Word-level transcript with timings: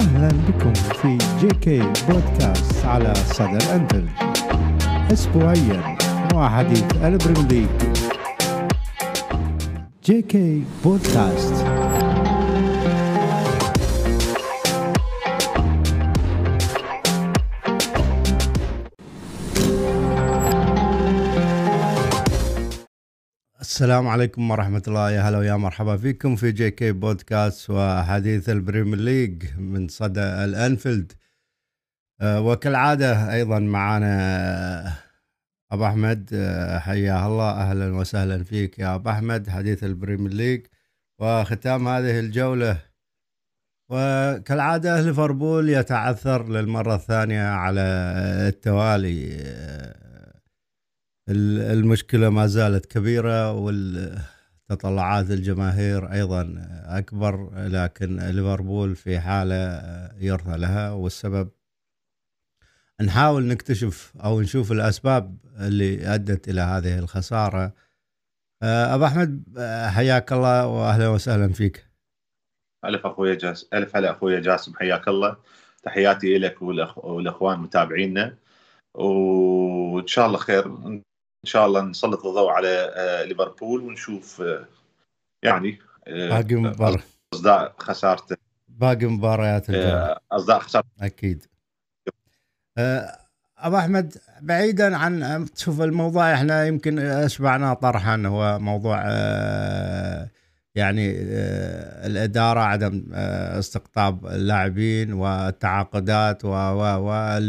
أهلا 0.00 0.28
بكم 0.28 0.72
في 0.74 1.18
JK 1.40 1.78
podcast 2.08 2.84
على 2.84 3.14
صدى 3.14 3.56
الأنفيلد 3.56 4.06
أسبوعيا 5.12 5.96
مع 6.34 6.56
حديث 6.58 6.84
البريمير 7.04 7.46
ليج 7.48 7.66
JK 10.04 10.62
podcast 10.84 11.64
السلام 23.80 24.08
عليكم 24.08 24.50
ورحمة 24.50 24.82
الله. 24.88 25.10
يا 25.10 25.20
هلا 25.20 25.38
ويا 25.38 25.56
مرحبا 25.56 25.96
فيكم 25.96 26.36
في 26.36 26.52
JK 26.52 26.92
podcast 26.92 27.70
وحديث 27.70 28.48
البريمير 28.48 28.98
ليج 28.98 29.44
من 29.58 29.88
صدى 29.88 30.20
الأنفيلد. 30.20 31.12
أه 32.20 32.40
وكالعادة 32.40 33.32
أيضا 33.32 33.58
معنا 33.58 34.92
أبو 35.72 35.86
أحمد 35.86 36.30
أه 36.34 36.78
حياه 36.78 37.26
الله. 37.26 37.50
أهلا 37.50 37.96
وسهلا 37.96 38.44
فيك 38.44 38.78
يا 38.78 38.94
أبو 38.94 39.10
أحمد 39.10 39.48
حديث 39.48 39.84
البريمير 39.84 40.32
ليج 40.32 40.66
وختام 41.18 41.88
هذه 41.88 42.20
الجولة. 42.20 42.78
وكالعادة 43.90 45.00
ليفربول 45.00 45.68
يتعثر 45.68 46.48
للمرة 46.48 46.94
الثانية 46.94 47.48
على 47.48 47.80
التوالي. 48.48 50.09
المشكلة 51.30 52.30
ما 52.30 52.46
زالت 52.46 52.86
كبيرة 52.86 53.52
والتطلعات 53.52 55.30
الجماهير 55.30 56.12
أيضا 56.12 56.54
أكبر 56.84 57.50
لكن 57.54 58.16
ليفربول 58.16 58.96
في 58.96 59.20
حالة 59.20 59.82
يرثى 60.18 60.56
لها 60.56 60.90
والسبب 60.90 61.50
نحاول 63.02 63.44
نكتشف 63.44 64.12
أو 64.24 64.40
نشوف 64.40 64.72
الأسباب 64.72 65.36
اللي 65.60 66.14
أدت 66.14 66.48
إلى 66.48 66.60
هذه 66.60 66.98
الخسارة. 66.98 67.72
أبو 68.62 69.04
أحمد 69.04 69.44
حياك 69.86 70.32
الله 70.32 70.66
واهلا 70.66 71.08
وسهلا 71.08 71.52
فيك. 71.52 71.86
ألف 72.84 73.06
أخويا 73.06 73.34
جاسم 73.34 73.66
ألف 73.74 73.96
هلا 73.96 74.10
أخويا 74.10 74.40
جاسم 74.40 74.74
حياك 74.74 75.08
الله. 75.08 75.36
تحياتي 75.82 76.38
لك 76.38 76.62
والأخوان 76.62 77.58
متابعينا. 77.58 78.36
وإن 78.94 80.06
شاء 80.06 80.26
الله 80.26 80.38
خير. 80.38 80.64
إن 81.44 81.50
شاء 81.50 81.66
الله 81.66 81.82
نسلط 81.82 82.26
الضوء 82.26 82.50
على 82.50 82.94
ليفربول 83.28 83.80
ونشوف 83.80 84.42
يعني 85.42 85.78
باقي 86.06 86.54
مباراة. 86.54 87.02
أصداء 87.34 87.74
خسارته 87.78 88.36
باقي 88.68 89.06
مباريات 89.06 89.66
أصداء 90.32 90.58
خسارته 90.58 90.88
أكيد. 91.00 91.46
أبو 93.58 93.76
أحمد 93.76 94.16
بعيدا 94.40 94.96
عن 94.96 95.46
تشوف 95.54 95.80
الموضوع 95.80 96.34
إحنا 96.34 96.66
يمكن 96.66 96.98
أشبعنا 96.98 97.74
طرحا 97.74 98.22
هو 98.26 98.58
موضوع 98.58 99.02
يعني 100.74 101.12
الإدارة 102.06 102.60
عدم 102.60 103.04
استقطاب 103.12 104.26
اللاعبين 104.26 105.12
والتعاقدات 105.12 106.44
و 106.44 106.48
و 106.48 107.40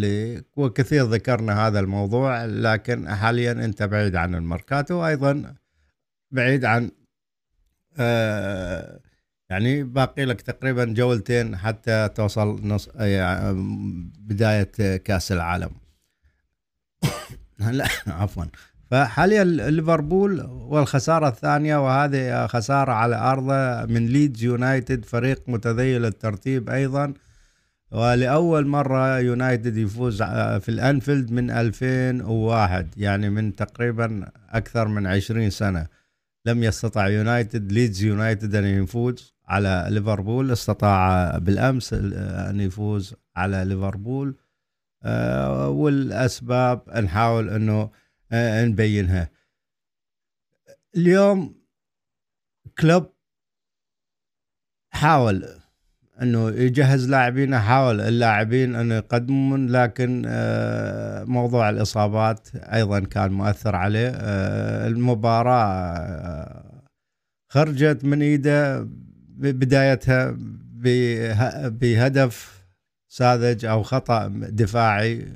وكثير 0.57 1.03
ذكرنا 1.03 1.67
هذا 1.67 1.79
الموضوع 1.79 2.45
لكن 2.45 3.09
حاليا 3.09 3.51
أنت 3.51 3.83
بعيد 3.83 4.15
عن 4.15 4.35
الماركاتو 4.35 4.95
وأيضا 4.95 5.55
بعيد 6.31 6.65
عن 6.65 6.91
يعني 9.51 9.83
باقي 9.83 10.25
لك 10.25 10.41
تقريبا 10.41 10.85
جولتين 10.85 11.57
حتى 11.57 12.09
توصل 12.15 12.67
نص 12.67 12.89
بداية 14.19 14.97
كأس 14.97 15.31
العالم. 15.31 15.71
لا 17.59 17.87
عفوا. 18.07 18.45
فحاليا 18.91 19.43
ليفربول 19.43 20.41
والخسارة 20.49 21.27
الثانية 21.27 21.85
وهذه 21.85 22.47
خسارة 22.47 22.91
على 22.91 23.15
أرضه 23.15 23.93
من 23.93 24.07
ليدز 24.07 24.43
يونايتد 24.43 25.05
فريق 25.05 25.43
متذيل 25.47 26.05
الترتيب 26.05 26.69
أيضا. 26.69 27.13
ولأول 27.91 28.67
مرة 28.67 29.19
يونايتد 29.19 29.77
يفوز 29.77 30.23
في 30.23 30.69
الأنفيلد 30.69 31.31
من 31.31 31.51
2001 31.51 32.87
يعني 32.97 33.29
من 33.29 33.55
تقريبا 33.55 34.29
أكثر 34.49 34.87
من 34.87 35.07
20 35.07 35.49
سنة. 35.49 35.87
لم 36.45 36.63
يستطع 36.63 37.07
يونايتد 37.07 37.71
ليدز 37.71 38.03
يونايتد 38.03 38.55
أن 38.55 38.65
يفوز 38.65 39.33
على 39.47 39.87
ليفربول. 39.89 40.51
استطاع 40.51 41.37
بالأمس 41.37 41.93
أن 41.93 42.59
يفوز 42.59 43.15
على 43.35 43.65
ليفربول. 43.65 44.35
والأسباب 45.67 46.81
نحاول 47.03 47.49
أنه 47.49 47.89
نبينها. 48.33 49.29
اليوم 50.95 51.61
كلوب 52.79 53.13
حاول 54.93 55.47
أنه 56.21 56.49
يجهز 56.49 57.09
لاعبين 57.09 57.59
حاول 57.59 58.01
اللاعبين 58.01 58.75
انه 58.75 58.95
يقدمون 58.95 59.67
لكن 59.71 60.21
موضوع 61.27 61.69
الإصابات 61.69 62.55
أيضا 62.55 62.99
كان 62.99 63.31
مؤثر 63.31 63.75
عليه. 63.75 64.09
المباراة 64.87 66.63
خرجت 67.49 68.05
من 68.05 68.21
إيده 68.21 68.87
بدايتها 69.37 70.35
بهدف 71.69 72.65
ساذج 73.07 73.65
أو 73.65 73.83
خطأ 73.83 74.27
دفاعي 74.33 75.27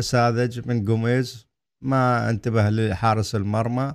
ساذج 0.00 0.68
من 0.68 0.84
جوميز. 0.84 1.51
ما 1.82 2.30
انتبه 2.30 2.70
لحارس 2.70 3.34
المرمى. 3.34 3.94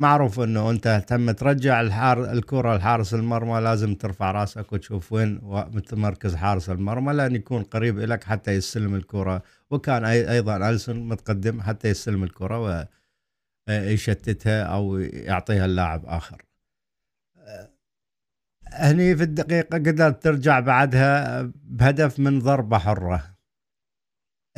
معروف 0.00 0.40
انه 0.40 0.70
انت 0.70 1.04
تم 1.06 1.30
ترجع 1.30 1.80
الحار 1.80 2.32
الكرة 2.32 2.76
لحارس 2.76 3.14
المرمى 3.14 3.60
لازم 3.60 3.94
ترفع 3.94 4.30
راسك 4.30 4.72
وتشوف 4.72 5.12
وين 5.12 5.40
متمركز 5.44 6.34
حارس 6.34 6.70
المرمى 6.70 7.12
لأن 7.12 7.34
يكون 7.34 7.62
قريب 7.62 7.98
لك 7.98 8.24
حتى 8.24 8.50
يستلم 8.50 8.94
الكرة. 8.94 9.42
وكان 9.70 10.04
أيضا 10.04 10.70
السون 10.70 11.08
متقدم 11.08 11.60
حتى 11.60 11.88
يستلم 11.88 12.24
الكرة 12.24 12.88
ويشتتها 13.68 14.62
أو 14.62 14.98
يعطيها 14.98 15.64
اللاعب 15.64 16.06
آخر. 16.06 16.42
هني 18.72 19.16
في 19.16 19.22
الدقيقة 19.22 19.78
قدرت 19.78 20.22
ترجع 20.22 20.60
بعدها 20.60 21.42
بهدف 21.54 22.20
من 22.20 22.38
ضربة 22.38 22.78
حرة. 22.78 23.36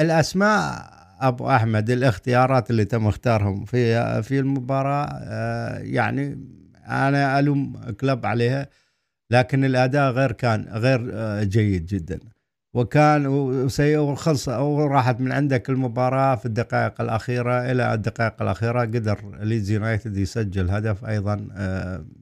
الأسماء 0.01 1.02
أبو 1.28 1.50
أحمد 1.50 1.91
الاختيارات 1.91 2.71
اللي 2.71 2.84
تم 2.84 3.06
اختارهم 3.06 3.65
في 3.65 4.22
في 4.22 4.38
المباراة 4.38 5.09
يعني 5.78 6.38
أنا 6.87 7.38
ألوم 7.38 7.91
كلب 8.00 8.27
عليها 8.27 8.69
لكن 9.31 9.65
الأداء 9.65 10.12
غير 10.12 10.33
كان 10.33 10.69
غير 10.69 11.00
جيد 11.44 11.87
جدا. 11.87 12.21
وكان 12.75 13.27
وسيء 13.27 13.99
وخلص 13.99 14.49
وراحت 14.49 15.21
من 15.21 15.33
عندك 15.33 15.71
المباراة 15.71 16.34
في 16.34 16.47
الدقائق 16.47 17.00
الأخيرة 17.00 17.71
إلى 17.71 17.94
الدقائق 17.94 18.43
الأخيرة 18.43 18.81
قدر 18.81 19.39
ليدز 19.41 19.71
يونايتد 19.71 20.16
يسجل 20.16 20.71
هدف 20.71 21.04
أيضا 21.04 21.49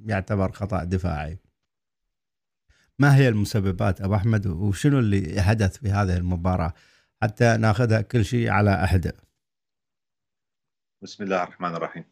يعتبر 0.06 0.53
خطأ 0.53 0.84
دفاعي. 0.84 1.38
ما 2.99 3.17
هي 3.17 3.28
المسببات 3.28 4.00
أبو 4.00 4.15
أحمد؟ 4.15 4.47
وشنو 4.47 4.99
اللي 4.99 5.43
حدث 5.43 5.77
في 5.77 5.91
هذه 5.91 6.17
المباراة؟ 6.17 6.72
حتى 7.22 7.56
ناخذها 7.56 8.00
كل 8.00 8.25
شيء 8.25 8.50
على 8.50 8.84
احده 8.84 9.12
بسم 11.03 11.25
الله 11.25 11.42
الرحمن 11.42 11.75
الرحيم. 11.75 12.04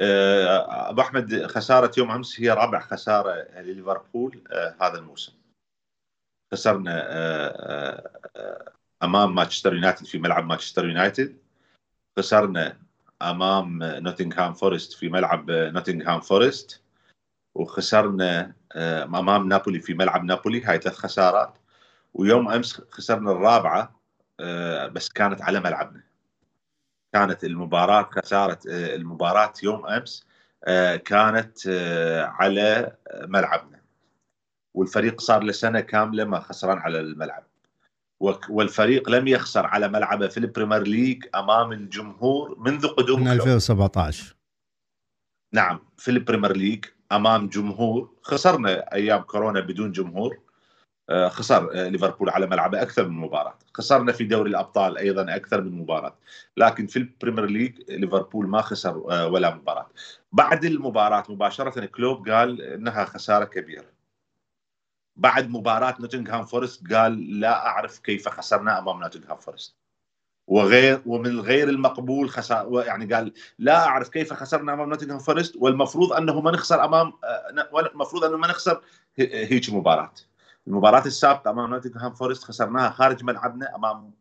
أبو 0.00 1.00
أحمد 1.00 1.46
خسارة 1.46 1.92
يوم 1.98 2.10
أمس 2.10 2.40
هي 2.40 2.50
رابع 2.50 2.80
خسارة 2.80 3.60
لليفربول 3.60 4.44
هذا 4.80 4.98
الموسم. 4.98 5.32
خسرنا 6.52 6.94
أمام 9.02 9.34
مانشستر 9.34 9.74
يونايتد 9.74 10.06
في 10.06 10.18
ملعب 10.18 10.44
مانشستر 10.44 10.88
يونايتد. 10.88 11.38
خسرنا 12.18 12.78
أمام 13.22 13.82
نوتنغهام 13.82 14.54
فورست 14.54 14.92
في 14.92 15.08
ملعب 15.08 15.50
نوتنغهام 15.50 16.20
فورست. 16.20 16.82
وخسرنا 17.54 18.54
أمام 19.04 19.48
نابولي 19.48 19.80
في 19.80 19.94
ملعب 19.94 20.24
نابولي. 20.24 20.64
هاي 20.64 20.78
ثلاث 20.78 20.96
خسارات. 20.96 21.58
ويوم 22.14 22.48
أمس 22.48 22.80
خسرنا 22.90 23.32
الرابعة 23.32 24.01
بس 24.92 25.08
كانت 25.08 25.42
على 25.42 25.60
ملعبنا. 25.60 26.02
كانت 27.12 27.44
المباراة 27.44 28.02
خسارة 28.02 28.58
المباراة 28.66 29.52
يوم 29.62 29.86
أمس 29.86 30.26
كانت 31.04 31.58
على 32.28 32.96
ملعبنا. 33.14 33.80
والفريق 34.74 35.20
صار 35.20 35.42
له 35.42 35.52
سنة 35.52 35.80
كاملة 35.80 36.24
ما 36.24 36.40
خسران 36.40 36.78
على 36.78 37.00
الملعب. 37.00 37.44
والفريق 38.48 39.10
لم 39.10 39.28
يخسر 39.28 39.66
على 39.66 39.88
ملعبه 39.88 40.28
في 40.28 40.38
البريمير 40.38 40.82
ليج 40.82 41.24
أمام 41.34 41.72
الجمهور 41.72 42.58
منذ 42.58 42.86
قدوم 42.88 43.20
من 43.20 43.28
2017 43.28 44.36
نعم 45.52 45.80
في 45.96 46.10
البريمير 46.10 46.56
ليج 46.56 46.84
أمام 47.12 47.48
جمهور 47.48 48.10
خسرنا 48.22 48.92
أيام 48.92 49.22
كورونا 49.22 49.60
بدون 49.60 49.92
جمهور. 49.92 50.34
آه، 50.34 50.51
خسر 51.12 51.70
آه، 51.74 51.88
ليفربول 51.88 52.30
على 52.30 52.46
ملعبه 52.46 52.82
أكثر 52.82 53.08
من 53.08 53.16
مباراة. 53.16 53.58
خسرنا 53.74 54.12
في 54.12 54.24
دوري 54.24 54.50
الأبطال 54.50 54.98
أيضا 54.98 55.36
أكثر 55.36 55.60
من 55.60 55.72
مباراة. 55.72 56.16
لكن 56.56 56.86
في 56.86 56.98
البريمير 56.98 57.46
ليج 57.46 57.90
ليفربول 57.90 58.48
ما 58.48 58.62
خسر 58.62 58.98
ولا 58.98 59.54
مباراة. 59.54 59.88
بعد 60.32 60.64
المباراة 60.64 61.24
مباشرة 61.28 61.86
كلوب 61.86 62.28
قال 62.28 62.62
إنها 62.62 63.04
خسارة 63.04 63.44
كبيرة. 63.44 63.84
بعد 65.16 65.50
مباراة 65.50 65.96
نوتنغهام 66.00 66.44
فورست 66.44 66.92
قال 66.92 67.40
لا 67.40 67.66
أعرف 67.66 67.98
كيف 67.98 68.28
خسرنا 68.28 68.78
أمام 68.78 69.00
نوتنغهام 69.00 69.36
فورست. 69.36 69.76
وغير 70.46 71.02
ومن 71.06 71.40
غير 71.40 71.68
المقبول 71.68 72.30
خسر 72.30 72.82
يعني 72.86 73.14
قال 73.14 73.32
لا 73.58 73.86
أعرف 73.86 74.08
كيف 74.08 74.32
خسرنا 74.32 74.72
أمام 74.72 74.88
نوتنغهام 74.88 75.18
فورست. 75.18 75.56
والمفروض 75.56 76.12
أنه 76.12 76.40
ما 76.40 76.50
نخسر 76.50 76.84
أمام 76.84 77.12
المفروض 77.94 78.24
أنه 78.24 78.36
ما 78.36 78.48
نخسر 78.48 78.80
هيك 79.18 79.70
مباراة. 79.70 80.12
المباراة 80.66 81.06
السابقة 81.06 81.50
أمام 81.50 81.70
نوتنغهام 81.70 82.14
فورست 82.14 82.44
خسرناها 82.44 82.90
خارج 82.90 83.24
ملعبنا 83.24 83.76
أمام 83.76 84.12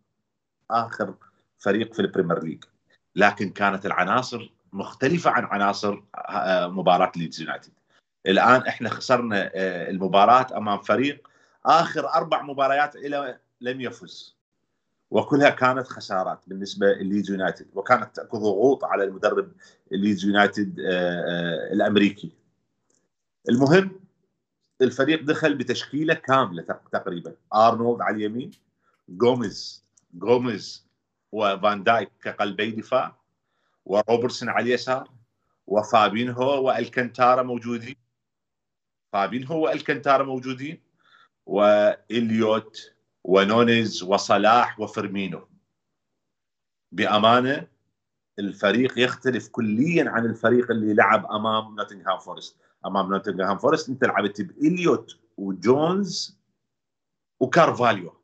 آخر 0.71 1.13
فريق 1.59 1.93
في 1.93 1.99
البريمير 1.99 2.43
ليج. 2.43 2.63
لكن 3.15 3.49
كانت 3.49 3.85
العناصر 3.85 4.51
مختلفة 4.73 5.31
عن 5.31 5.45
عناصر 5.45 6.01
آه، 6.15 6.67
مباراة 6.67 7.11
ليدز 7.15 7.41
يونايتد. 7.41 7.71
الآن 8.25 8.61
إحنا 8.61 8.89
خسرنا 8.89 9.51
آه، 9.55 9.89
المباراة 9.89 10.57
أمام 10.57 10.81
فريق 10.81 11.27
آخر 11.65 12.13
أربع 12.13 12.41
مباريات 12.41 12.95
إلى 12.95 13.39
لم 13.61 13.81
يفز. 13.81 14.35
وكلها 15.11 15.49
كانت 15.49 15.87
خسارات 15.87 16.39
بالنسبة 16.47 16.87
لليدز 16.87 17.31
يونايتد. 17.31 17.67
وكانت 17.73 18.19
ضغوط 18.35 18.83
على 18.83 19.03
المدرب 19.03 19.51
ليدز 19.91 20.25
يونايتد 20.25 20.79
آه، 20.79 21.73
الأمريكي. 21.73 22.31
المهم 23.49 24.00
الفريق 24.81 25.23
دخل 25.23 25.55
بتشكيلة 25.55 26.13
كاملة 26.13 26.63
تقريبا. 26.91 27.35
أرنولد 27.53 28.01
على 28.01 28.15
اليمين 28.15 28.51
جوميز 29.09 29.85
جوميز 30.13 30.87
وفان 31.31 31.83
دايك 31.83 32.11
كقلبي 32.23 32.71
دفاع 32.71 33.15
وروبرتسون 33.85 34.49
على 34.49 34.63
اليسار 34.63 35.09
وفابينهو 35.67 36.67
والكنتارا 36.67 37.43
موجودين. 37.43 37.95
فابينهو 39.13 39.65
والكنتارا 39.65 40.23
موجودين 40.23 40.81
وإليوت 41.45 42.93
ونونيز 43.23 44.03
وصلاح 44.03 44.79
وفيرمينو. 44.79 45.47
بأمانة 46.91 47.67
الفريق 48.39 48.99
يختلف 48.99 49.47
كليا 49.47 50.09
عن 50.09 50.25
الفريق 50.25 50.71
اللي 50.71 50.93
لعب 50.93 51.31
أمام 51.31 51.75
نوتنغهام 51.75 52.19
فورست. 52.19 52.55
أمام 52.85 53.09
نوتنغهام 53.11 53.57
فورست 53.57 53.89
أنت 53.89 54.03
لعبت 54.03 54.41
بإليوت 54.41 55.19
وجونز 55.37 56.39
وكارفاليو. 57.39 58.21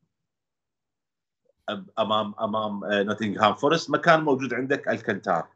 امام 2.00 2.36
أمام 2.40 2.82
نوتنغهام 2.86 3.54
فورست 3.54 3.90
ما 3.90 3.98
كان 3.98 4.22
موجود 4.24 4.54
عندك 4.54 4.88
الكنتارا 4.88 5.48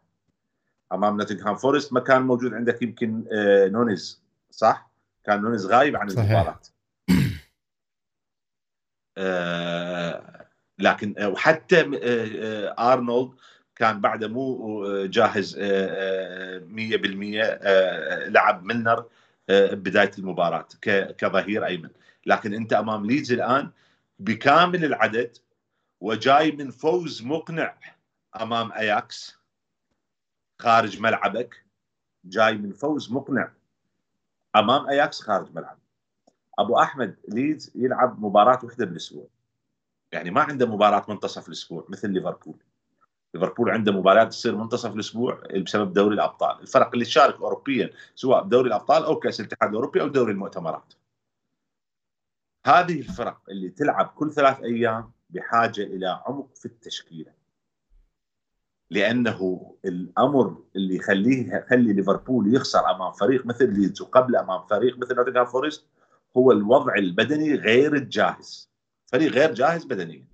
أمام 0.92 1.18
نوتنغهام 1.18 1.56
فورست 1.56 1.94
ما 1.94 2.00
كان 2.00 2.22
موجود 2.22 2.54
عندك 2.54 2.82
يمكن 2.82 3.26
آه، 3.32 3.68
نونيز 3.68 4.24
صح؟ 4.50 4.92
كان 5.24 5.42
نونيز 5.42 5.66
غايب 5.66 5.96
عن 5.96 6.10
المباراة. 6.10 6.60
آه 9.18 10.48
لكن 10.80 11.16
آه، 11.18 11.30
وحتى 11.30 12.00
آه 12.04 12.94
أرنولد 12.94 13.32
كان 13.82 14.02
بعده 14.02 14.28
مو 14.28 14.86
جاهز 15.06 15.56
100% 15.56 15.60
لعب 18.30 18.64
ميلنر 18.64 19.06
بداية 19.50 20.12
المباراة 20.18 20.68
كظهير 21.18 21.66
أيمن. 21.66 21.90
لكن 22.26 22.54
أنت 22.54 22.74
أمام 22.74 23.06
ليدز 23.06 23.32
الآن 23.32 23.72
بكامل 24.20 24.86
العدد 24.86 25.38
وجاي 26.02 26.52
من 26.52 26.72
فوز 26.72 27.24
مقنع 27.24 27.78
أمام 28.42 28.72
اياكس 28.72 29.38
خارج 30.60 31.02
ملعبك 31.02 31.66
جاي 32.26 32.58
من 32.58 32.72
فوز 32.72 33.12
مقنع 33.12 33.52
أمام 34.56 34.90
اياكس 34.90 35.22
خارج 35.22 35.52
ملعب 35.56 35.78
أبو 36.60 36.80
أحمد 36.80 37.16
ليدز 37.28 37.72
يلعب 37.76 38.26
مباراة 38.26 38.60
واحدة 38.64 38.86
بالأسبوع. 38.86 39.28
يعني 40.12 40.32
ما 40.32 40.42
عنده 40.42 40.66
مباراة 40.66 41.06
منتصف 41.10 41.48
الأسبوع 41.48 41.86
مثل 41.90 42.10
ليفربول. 42.10 42.56
ليفربول 43.34 43.70
عنده 43.70 43.92
مباريات 43.92 44.30
تصير 44.30 44.56
منتصف 44.56 44.96
الأسبوع 44.96 45.44
بسبب 45.66 45.94
دوري 45.94 46.16
الأبطال. 46.16 46.62
الفرق 46.62 46.90
اللي 46.94 47.06
تشارك 47.06 47.36
اوروبيا 47.36 47.90
سواء 48.16 48.44
بدوري 48.44 48.68
الأبطال 48.68 49.04
أو 49.04 49.16
كأس 49.16 49.40
الاتحاد 49.40 49.70
الأوروبي 49.70 50.02
أو 50.02 50.08
دوري 50.08 50.32
المؤتمرات. 50.32 50.94
هذه 52.66 53.00
الفرق 53.00 53.42
اللي 53.50 53.70
تلعب 53.70 54.08
كل 54.16 54.32
ثلاث 54.32 54.60
أيام 54.60 55.12
بحاجة 55.30 55.82
إلى 55.82 56.22
عمق 56.26 56.56
في 56.56 56.66
التشكيلة. 56.66 57.32
لأنه 58.90 59.72
الأمر 59.86 60.64
اللي 60.76 60.96
يخليه 60.96 61.56
يخلي 61.56 61.94
ليفربول 61.94 62.56
يخسر 62.56 62.96
أمام 62.96 63.12
فريق 63.12 63.46
مثل 63.46 63.74
ليدز 63.74 64.02
وقبل 64.02 64.36
أمام 64.36 64.68
فريق 64.68 64.98
مثل 64.98 65.16
نوتنغهام 65.16 65.46
فورست 65.46 65.86
هو 66.38 66.52
الوضع 66.52 66.96
البدني 66.96 67.56
غير 67.56 67.96
الجاهز. 67.96 68.70
فريق 69.08 69.32
غير 69.32 69.54
جاهز 69.54 69.86
بدنيا. 69.86 70.26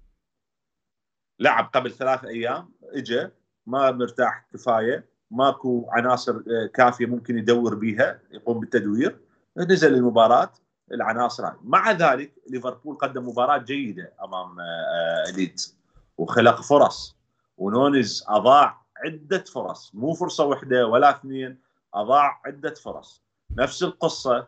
لعب 1.39 1.69
قبل 1.73 1.91
ثلاث 1.91 2.25
أيام 2.25 2.69
اجى 2.93 3.29
ما 3.65 3.91
مرتاح 3.91 4.45
كفاية 4.53 5.05
ماكو 5.31 5.85
عناصر 5.89 6.35
آه، 6.35 6.65
كافية 6.73 7.05
ممكن 7.05 7.37
يدور 7.37 7.75
بها 7.75 8.19
يقوم 8.31 8.59
بالتدوير. 8.59 9.19
نزل 9.57 9.93
المباراة 9.93 10.51
العناصر 10.91 11.51
مع 11.63 11.91
ذلك 11.91 12.33
ليفربول 12.49 12.95
قدم 12.95 13.27
مباراة 13.27 13.57
جيدة 13.57 14.13
أمام 14.23 14.59
آه، 14.59 15.31
ليدز 15.35 15.77
وخلق 16.17 16.61
فرص. 16.61 17.17
ونونز 17.57 18.23
أضاع 18.27 18.81
عدة 18.97 19.43
فرص. 19.43 19.91
مو 19.93 20.13
فرصة 20.13 20.45
واحدة 20.45 20.87
ولا 20.87 21.09
اثنين 21.09 21.57
أضاع 21.93 22.41
عدة 22.45 22.73
فرص. 22.73 23.23
نفس 23.51 23.83
القصة 23.83 24.47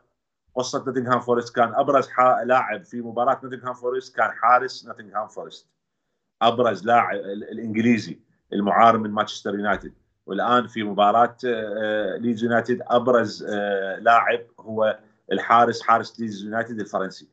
قصة 0.56 0.84
نوتنغهام 0.88 1.20
فورست. 1.20 1.56
كان 1.56 1.76
أبرز 1.76 2.10
لاعب 2.46 2.86
في 2.86 3.02
مباراة 3.02 3.40
نوتنغهام 3.44 3.74
فورست 3.74 4.16
كان 4.16 4.32
حارس 4.32 4.86
نوتنغهام 4.86 5.28
فورست. 5.28 5.68
أبرز 6.42 6.86
لاعب 6.86 7.16
الإنجليزي. 7.16 8.20
المعار 8.54 8.98
من 8.98 9.10
مانشستر 9.12 9.56
يونايتد. 9.56 9.94
والآن 10.26 10.68
في 10.68 10.84
مباراة 10.84 11.38
ليدز 12.18 12.44
يونايتد 12.44 12.82
أبرز 12.82 13.44
آه، 13.50 14.00
لاعب 14.00 14.40
هو 14.60 15.00
الحارس 15.32 15.82
حارس 15.82 16.20
ليدز 16.20 16.44
يونايتد 16.44 16.80
الفرنسي. 16.80 17.30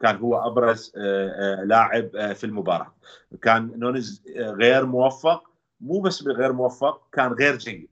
كان 0.00 0.16
هو 0.16 0.46
أبرز 0.46 0.92
آه، 0.96 1.60
آه، 1.60 1.64
لاعب 1.64 2.32
في 2.32 2.44
المباراة. 2.44 2.94
كان 3.42 3.78
نونز 3.78 4.22
غير 4.36 4.86
موفق 4.86 5.50
مو 5.80 6.00
بس 6.00 6.26
غير 6.26 6.52
موفق 6.52 7.08
كان 7.12 7.32
غير 7.32 7.56
جيد. 7.56 7.88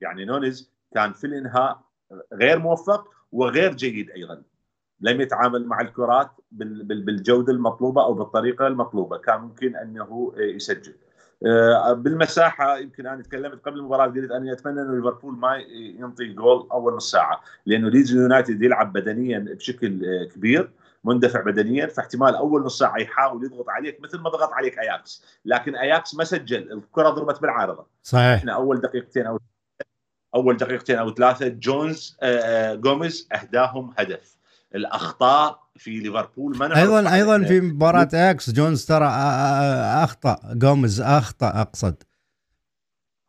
يعني 0.00 0.24
نونز 0.24 0.72
كان 0.94 1.12
في 1.12 1.26
الإنهاء 1.26 1.80
غير 2.32 2.58
موفق 2.58 3.08
وغير 3.32 3.74
جيد 3.74 4.10
أيضا. 4.10 4.42
لم 5.00 5.20
يتعامل 5.20 5.66
مع 5.66 5.80
الكرات 5.80 6.30
بالجودة 6.52 7.52
المطلوبة 7.52 8.04
أو 8.04 8.14
بالطريقة 8.14 8.66
المطلوبة. 8.66 9.18
كان 9.18 9.40
ممكن 9.40 9.76
أنه 9.76 10.32
يسجل. 10.36 10.92
آه، 10.92 11.11
بالمساحة 11.92 12.78
يمكن 12.78 13.06
أنا 13.06 13.22
تكلمت 13.22 13.64
قبل 13.64 13.78
المباراة 13.78 14.06
قلت 14.06 14.30
أني 14.30 14.52
أتمنى 14.52 14.82
إنه 14.82 14.96
ليفربول 14.96 15.38
ما 15.38 15.56
ينطي 15.98 16.26
جول 16.26 16.68
أول 16.72 16.94
نص 16.94 17.10
ساعة 17.10 17.40
لأنه 17.66 17.88
ليدز 17.88 18.12
يونايتد 18.12 18.62
يلعب 18.62 18.92
بدنيا 18.92 19.38
بشكل 19.38 20.04
آه، 20.04 20.24
كبير 20.34 20.70
مندفع 21.04 21.40
بدنيا 21.40 21.86
فاحتمال 21.86 22.34
أول 22.34 22.62
نص 22.62 22.78
ساعة 22.78 22.98
يحاول 22.98 23.44
يضغط 23.44 23.68
عليك 23.68 24.00
مثل 24.00 24.18
ما 24.18 24.30
ضغط 24.30 24.52
عليك 24.52 24.78
أياكس 24.78 25.24
لكن 25.44 25.76
أياكس 25.76 26.14
ما 26.14 26.24
سجل 26.24 26.72
الكرة 26.72 27.10
ضربت 27.10 27.40
بالعارضة. 27.40 27.86
صحيح. 28.02 28.24
إحنا 28.24 28.54
أول 28.54 28.80
دقيقتين 28.80 29.26
أو 29.26 29.38
أول 30.34 30.56
دقيقتين 30.56 30.96
أو 30.98 31.14
ثلاثة 31.14 31.48
جونز 31.48 32.16
آه، 32.22 32.74
جوميز 32.74 33.28
أهداهم 33.32 33.94
هدف. 33.98 34.36
الأخطاء 34.74 35.61
في 35.76 35.90
ليفربول 35.90 36.56
ما 36.58 36.82
أيضا 36.82 37.14
أيضا 37.14 37.42
في 37.44 37.60
مباراة 37.60 38.08
إكس 38.14 38.50
جونز 38.50 38.84
ترى 38.86 39.06
أخطأ 40.04 40.38
جوميز 40.54 41.00
أخطأ 41.00 41.60
أقصد. 41.60 42.02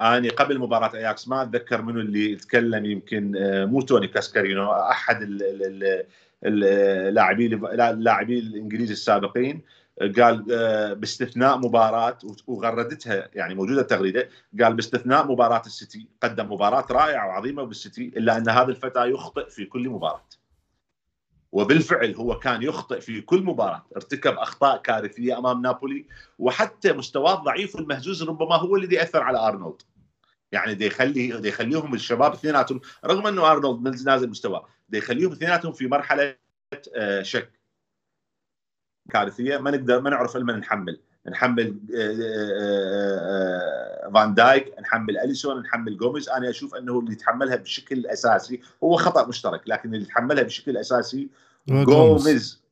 اني 0.01 0.29
قبل 0.29 0.59
مباراة 0.59 0.95
اياكس 0.95 1.27
ما 1.27 1.43
أتذكر 1.43 1.81
منو 1.81 1.99
اللي 1.99 2.31
يتكلم 2.31 2.85
يمكن 2.85 3.31
مو 3.65 3.81
توني 3.81 4.07
كاسكارينو 4.07 4.71
أحد 4.71 5.27
اللاعبين 6.45 7.65
اللاعبين 7.65 8.37
الانجليزي 8.37 8.93
السابقين 8.93 9.61
قال 10.01 10.43
باستثناء 10.95 11.57
مباراة 11.57 12.17
وغردتها 12.47 13.29
يعني 13.33 13.55
موجودة 13.55 13.81
التغريدة 13.81 14.29
قال 14.61 14.73
باستثناء 14.73 15.31
مباراة 15.31 15.61
السيتي 15.65 16.07
قدم 16.23 16.53
مباراة 16.53 16.85
رائعة 16.91 17.27
وعظيمة 17.27 17.63
بالسيتي 17.63 18.13
إلا 18.17 18.37
أن 18.37 18.49
هذا 18.49 18.69
الفتى 18.69 19.09
يخطئ 19.09 19.49
في 19.49 19.65
كل 19.65 19.89
مباراة. 19.89 20.25
وبالفعل 21.53 22.15
هو 22.15 22.39
كان 22.39 22.63
يخطئ 22.63 23.01
في 23.01 23.21
كل 23.21 23.43
مباراة 23.43 23.85
ارتكب 23.95 24.33
أخطاء 24.33 24.81
كارثية 24.81 25.37
أمام 25.37 25.61
نابولي 25.61 26.05
وحتى 26.39 26.93
مستواه 26.93 27.39
الضعيف 27.39 27.75
والمهزوز 27.75 28.23
ربما 28.23 28.55
هو 28.55 28.75
الذي 28.75 29.03
أثر 29.03 29.23
على 29.23 29.37
أرنولد. 29.37 29.81
يعني 30.51 30.73
دي 30.73 30.85
يخلي 30.85 31.41
دي 31.41 31.47
يخليهم 31.47 31.93
الشباب 31.93 32.33
اثنيناتهم 32.33 32.81
رغم 33.05 33.27
إنه 33.27 33.51
أرنولد 33.51 34.03
نازل 34.05 34.29
مستواه 34.29 34.67
دي 34.89 34.97
يخليهم 34.97 35.31
اثنيناتهم 35.31 35.73
في 35.73 35.87
مرحلة 35.87 36.35
آه، 36.95 37.21
شك. 37.21 37.51
كارثية 39.11 39.57
ما 39.57 39.71
نقدر 39.71 40.01
ما 40.01 40.09
نعرف 40.09 40.37
لمن 40.37 40.59
نحمل. 40.59 41.01
نحمل 41.27 41.79
فان 44.13 44.33
دايك 44.33 44.79
نحمل 44.79 45.17
أليسون 45.17 45.61
نحمل 45.61 45.97
جوميز. 45.97 46.29
أنا 46.29 46.49
أشوف 46.49 46.75
أنه 46.75 46.99
اللي 46.99 47.11
يتحملها 47.11 47.55
بشكل 47.55 48.07
أساسي 48.07 48.61
هو 48.83 48.95
خطأ 48.95 49.27
مشترك 49.27 49.61
لكن 49.67 49.93
اللي 49.93 50.05
يتحملها 50.05 50.43
بشكل 50.43 50.77
أساسي 50.77 51.29
جوميز. 51.67 52.63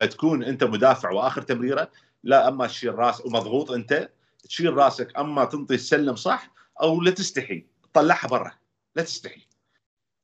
تكون 0.00 0.44
أنت 0.44 0.64
مدافع 0.64 1.10
وآخر 1.10 1.42
تمريرة 1.42 1.90
لا 2.24 2.48
أما 2.48 2.66
تشيل 2.66 2.94
راس 2.94 3.26
ومضغوط 3.26 3.70
أنت 3.70 4.08
تشيل 4.44 4.74
راسك 4.74 5.18
أما 5.18 5.44
تنطي 5.44 5.74
السلم 5.74 6.16
صح 6.16 6.52
أو 6.82 7.00
لا 7.00 7.10
تستحي 7.10 7.66
طلعها 7.92 8.28
برا 8.28 8.52
لا 8.96 9.02
تستحي. 9.02 9.46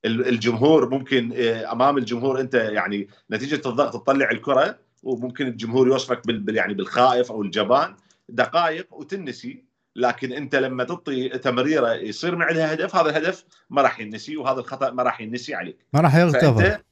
الجمهور 0.04 0.90
ممكن 0.90 1.32
أمام 1.72 1.98
الجمهور 1.98 2.40
أنت 2.40 2.54
يعني 2.54 3.08
نتيجة 3.30 3.68
الضغط 3.68 4.02
تطلع 4.02 4.30
الكرة 4.30 4.78
وممكن 5.06 5.46
الجمهور 5.46 5.88
يوصفك 5.88 6.26
بال 6.26 6.56
يعني 6.56 6.75
بالخائف 6.75 7.32
أو 7.32 7.42
الجبان. 7.42 7.96
دقائق 8.28 8.94
وتنسي. 8.94 9.64
لكن 9.96 10.32
أنت 10.32 10.54
لما 10.54 10.84
تعطي 10.84 11.28
تمريرة 11.28 11.92
يصير 11.92 12.36
معها 12.36 12.72
هدف 12.72 12.96
هذا 12.96 13.10
الهدف 13.10 13.44
ما 13.70 13.82
راح 13.82 14.00
ينسي 14.00 14.36
وهذا 14.36 14.60
الخطأ 14.60 14.90
ما 14.90 15.02
راح 15.02 15.20
ينسي 15.20 15.54
عليك. 15.54 15.76
ما 15.92 16.00
راح 16.00 16.16
يغتفر 16.16 16.82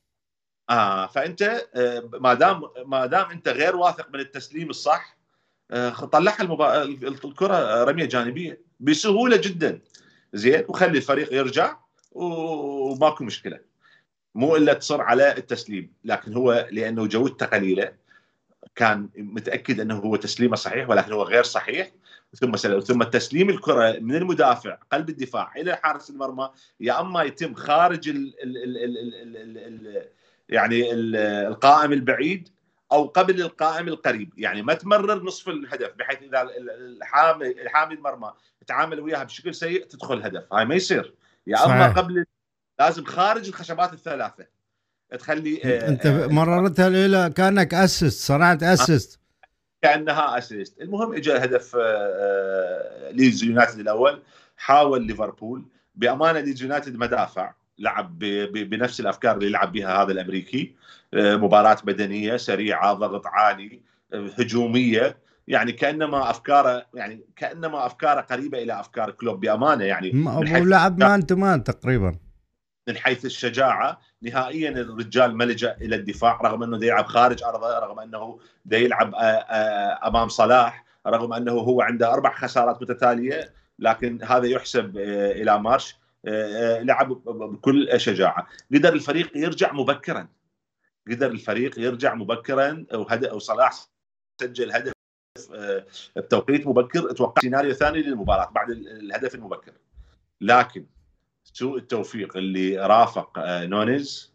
آه 0.71 1.07
فأنت 1.07 1.43
آه 1.75 2.11
ما 2.13 2.35
دام 2.35 2.63
ما 2.87 3.07
دام 3.07 3.31
أنت 3.31 3.49
غير 3.49 3.77
واثق 3.77 4.09
من 4.15 4.21
التسليم 4.21 4.71
الصح 4.71 5.19
آه 5.71 5.91
طلعها 5.91 6.43
المبا... 6.43 6.83
الكرة 6.83 7.85
رمية 7.85 8.05
جانبية 8.05 8.61
بسهولة 8.81 9.37
جدا. 9.37 9.81
زين 10.33 10.65
وخلي 10.69 10.99
الفريق 10.99 11.33
يرجع 11.33 11.77
وماكو 12.13 13.25
مشكلة. 13.25 13.61
مو 14.35 14.57
إلا 14.57 14.73
تصر 14.73 15.01
على 15.01 15.37
التسليم 15.37 15.93
لكن 16.05 16.35
هو 16.35 16.69
لأنه 16.71 17.07
جودته 17.07 17.47
قليلة. 17.47 18.04
كان 18.75 19.09
متأكد 19.17 19.81
أنه 19.81 19.99
هو 19.99 20.17
تسليمه 20.17 20.57
صحيح 20.57 20.89
ولكن 20.91 21.13
هو 21.13 21.23
غير 21.23 21.43
صحيح. 21.43 21.91
ثم 22.35 22.57
ثم 22.81 23.03
تسليم 23.03 23.51
الكرة 23.51 23.99
من 24.01 24.15
المدافع 24.15 24.79
قلب 24.93 25.09
الدفاع 25.09 25.53
إلى 25.57 25.77
حارس 25.77 26.11
المرمى. 26.11 26.51
يا 26.81 27.01
أما 27.01 27.23
يتم 27.23 27.55
خارج 27.55 28.09
ال 28.09 28.35
ال 28.43 28.57
ال 28.57 28.77
ال 28.77 29.15
ال 29.15 29.37
ال 29.37 29.59
ال 29.59 30.09
يعني 30.49 30.93
ال 30.93 31.17
القائم 31.47 31.93
البعيد 31.93 32.49
أو 32.93 33.07
قبل 33.07 33.41
القائم 33.41 33.89
القريب. 33.89 34.33
يعني 34.37 34.63
ما 34.63 34.75
تمرر 34.75 35.23
نصف 35.23 35.49
الهدف 35.49 35.95
بحيث 35.95 36.23
إذا 36.23 36.49
الحامي 36.59 37.49
الحامي 37.49 37.95
المرمى 37.95 38.33
تعامل 38.67 39.01
وياها 39.01 39.25
بشكل 39.25 39.55
سيء 39.55 39.85
تدخل 39.85 40.23
هدف 40.23 40.53
هاي 40.53 40.65
ما 40.65 40.75
يصير. 40.75 41.15
يا 41.47 41.65
أما 41.65 41.89
قبل 41.89 42.27
لازم 42.79 43.05
خارج 43.05 43.49
الخشبات 43.49 43.93
الثلاثة. 43.93 44.54
تخلي 45.17 45.61
آه، 45.65 45.89
إنت 45.89 46.07
آه، 46.07 46.27
مررتها 46.27 46.89
إلى 46.89 47.33
كأنك 47.37 47.75
assist 47.75 48.27
صنعت 48.27 48.63
assist. 48.63 49.21
كأنها 49.83 50.39
assist 50.39 50.81
المهم 50.81 51.15
اجى 51.15 51.33
هدف 51.33 51.77
آه، 51.81 53.11
ليدز 53.11 53.45
يونايتد 53.45 53.79
الأول 53.79 54.23
حاول 54.57 55.07
ليفربول. 55.07 55.65
بأمانة 55.95 56.41
ليدز 56.41 56.63
يونايتد 56.63 56.97
مدافع 56.97 57.53
لعب 57.79 58.19
بنفس 58.53 59.01
الأفكار 59.01 59.35
اللي 59.35 59.47
يلعب 59.47 59.73
بها 59.73 60.03
هذا 60.03 60.13
الأمريكي. 60.13 60.75
مباراة 61.15 61.77
بدنية 61.85 62.37
سريعة 62.37 62.93
ضغط 62.93 63.27
عالي 63.27 63.81
هجومية. 64.13 65.17
يعني 65.49 65.73
كأنما 65.73 66.31
أفكاره 66.31 66.87
يعني 66.95 67.25
كأنما 67.37 67.87
أفكاره 67.87 68.21
قريبة 68.21 68.63
إلى 68.63 68.81
أفكار 68.81 69.11
كلوب 69.11 69.41
بأمانة. 69.41 69.85
يعني 69.85 70.13
لعب 70.65 70.99
man 70.99 71.27
to 71.27 71.37
man 71.37 71.65
تقريبا. 71.65 72.17
من 72.89 72.97
حيث 72.97 73.25
الشجاعة 73.25 74.01
نهائيا 74.23 74.71
الرجال 74.71 75.37
ما 75.37 75.45
لجأ 75.45 75.77
إلى 75.81 75.97
الدفاع 75.97 76.41
رغم 76.41 76.63
إنه 76.63 76.79
دا 76.79 76.87
يلعب 76.87 77.07
خارج 77.07 77.43
أرضه 77.43 77.79
رغم 77.79 78.01
إنه 78.01 78.41
دا 78.65 78.79
يلعب 78.79 79.15
آه، 79.15 79.19
آه، 79.19 80.09
أمام 80.09 80.29
صلاح 80.29 80.85
رغم 81.07 81.33
إنه 81.33 81.53
هو 81.53 81.83
عنده 81.83 82.13
أربع 82.13 82.35
خسارات 82.35 82.83
متتالية 82.83 83.55
لكن 83.79 84.23
هذا 84.23 84.47
يحسب 84.47 84.97
آه، 84.97 85.33
إلى 85.33 85.59
مارش 85.59 85.97
لعب 86.25 87.09
بكل 87.27 88.01
شجاعة. 88.01 88.47
قدر 88.75 88.93
الفريق 88.93 89.37
يرجع 89.37 89.73
مبكرا. 89.73 90.29
قدر 91.11 91.27
الفريق 91.27 91.79
يرجع 91.79 92.15
مبكرا 92.15 92.87
وصلاح 93.33 93.73
سجل 94.41 94.73
هدف 94.73 94.93
بتوقيت 96.17 96.67
مبكر. 96.67 97.11
أتوقع 97.11 97.43
سيناريو 97.43 97.73
ثاني 97.73 98.03
للمباراة 98.03 98.51
بعد 98.51 98.71
الهدف 98.71 99.35
المبكر. 99.35 99.73
لكن 100.41 100.87
سوء 101.55 101.79
التوفيق 101.79 102.37
اللي 102.37 102.87
رافق 102.87 103.39
آه، 103.39 103.67
نونيز 103.67 104.33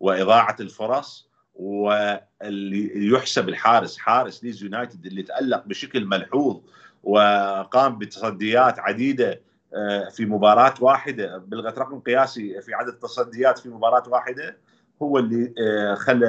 وإضاعة 0.00 0.56
الفرص 0.60 1.28
واللي 1.54 3.08
يحسب 3.08 3.48
الحارس 3.48 3.98
حارس 3.98 4.44
ليدز 4.44 4.62
يونايتد 4.62 5.06
اللي 5.06 5.22
تألق 5.22 5.66
بشكل 5.66 6.04
ملحوظ 6.04 6.60
وقام 7.02 7.98
بتصديات 7.98 8.78
عديدة 8.78 9.40
آه، 9.74 10.08
في 10.08 10.26
مباراة 10.26 10.74
واحدة 10.80 11.38
بلغت 11.38 11.78
رقم 11.78 12.00
قياسي 12.00 12.62
في 12.62 12.74
عدد 12.74 12.88
التصديات 12.88 13.58
في 13.58 13.68
مباراة 13.68 14.08
واحدة 14.08 14.56
هو 15.02 15.18
اللي 15.18 15.54
آه، 15.58 15.94
خلى 15.94 16.26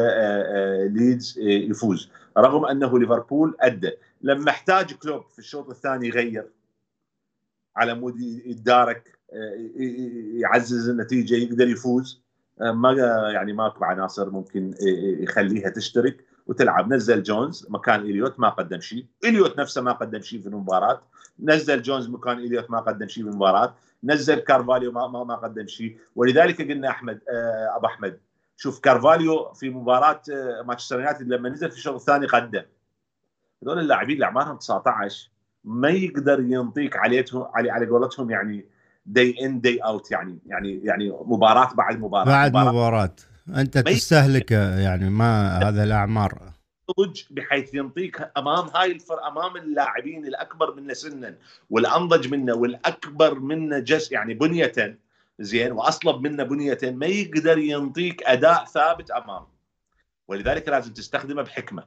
ليدز 0.93 1.39
يفوز. 1.39 2.09
رغم 2.37 2.65
أنه 2.65 2.99
ليفربول 2.99 3.55
أدى. 3.59 3.91
لما 4.21 4.49
احتاج 4.49 4.93
كلوب 4.93 5.25
في 5.29 5.39
الشوط 5.39 5.69
الثاني 5.69 6.07
يغير 6.07 6.47
على 7.75 7.93
مود 7.93 8.19
يتدارك 8.21 9.20
يعزز 10.33 10.89
النتيجة 10.89 11.35
يقدر 11.35 11.67
يفوز. 11.67 12.21
ما 12.59 12.91
يعني 13.33 13.53
ماكو 13.53 13.85
عناصر 13.85 14.29
ممكن 14.29 14.73
يخليها 15.19 15.69
تشترك 15.69 16.25
وتلعب. 16.47 16.93
نزل 16.93 17.23
جونز 17.23 17.67
مكان 17.69 17.99
إليوت 17.99 18.39
ما 18.39 18.49
قدم 18.49 18.79
شيء. 18.79 19.05
إليوت 19.23 19.59
نفسه 19.59 19.81
ما 19.81 19.91
قدم 19.91 20.21
شيء 20.21 20.41
في 20.41 20.47
المباراة. 20.47 21.01
نزل 21.39 21.81
جونز 21.81 22.09
مكان 22.09 22.37
إليوت 22.37 22.71
ما 22.71 22.79
قدم 22.79 23.07
شيء 23.07 23.23
في 23.23 23.29
المباراة. 23.29 23.75
نزل 24.03 24.35
كارفاليو 24.35 24.91
ما 24.91 25.07
ما, 25.07 25.23
ما 25.23 25.35
قدم 25.35 25.67
شيء. 25.67 25.97
ولذلك 26.15 26.71
قلنا 26.71 26.89
أحمد 26.89 27.19
آه، 27.29 27.75
أبو 27.77 27.85
أحمد 27.85 28.19
شوف 28.57 28.79
كارفاليو 28.79 29.53
في 29.53 29.69
مباراة 29.69 30.21
آه، 30.31 30.61
مانشستر 30.61 30.99
يونايتد 30.99 31.27
لما 31.27 31.49
نزل 31.49 31.71
في 31.71 31.77
الشوط 31.77 31.95
الثاني 31.95 32.27
قدم. 32.27 32.63
هذول 33.63 33.79
اللاعبين 33.79 34.15
اللي 34.15 34.25
أعمارهم 34.25 34.57
19 34.57 35.29
ما 35.63 35.89
يقدر 35.89 36.39
ينطيك 36.39 36.97
عليتهم 36.97 37.47
على 37.53 37.71
على 37.71 37.85
قولتهم 37.85 38.31
يعني 38.31 38.65
day 39.11 39.45
in 39.45 39.61
day 39.61 39.79
out 39.79 40.11
يعني 40.11 40.39
يعني 40.45 40.81
يعني 40.83 41.09
مباراة 41.09 41.73
بعد 41.73 41.99
مباراة. 41.99 42.25
بعد 42.25 42.51
مباراة, 42.51 42.71
مباراة. 42.71 43.15
أنت 43.49 43.77
تستهلك 43.77 44.51
يعني 44.51 45.09
ما 45.09 45.57
هذا 45.57 45.83
الأعمار. 45.83 46.51
نضج 46.99 47.21
بحيث 47.31 47.73
ينطيك 47.73 48.31
أمام 48.37 48.67
هاي 48.75 48.91
الفر 48.91 49.27
أمام 49.27 49.57
اللاعبين 49.57 50.25
الأكبر 50.25 50.75
منا 50.75 50.93
سنا 50.93 51.35
والأنضج 51.69 52.27
منا 52.27 52.53
والأكبر 52.53 53.39
منا 53.39 53.79
جس 53.79 54.11
يعني 54.11 54.33
بنيه 54.33 54.99
زين 55.39 55.71
وأصلب 55.71 56.21
منا 56.21 56.43
بنيه 56.43 56.79
ما 56.83 57.05
يقدر 57.05 57.57
ينطيك 57.57 58.23
أداء 58.23 58.65
ثابت 58.65 59.11
أمام. 59.11 59.43
ولذلك 60.27 60.69
لازم 60.69 60.93
تستخدمه 60.93 61.41
بحكمة. 61.41 61.83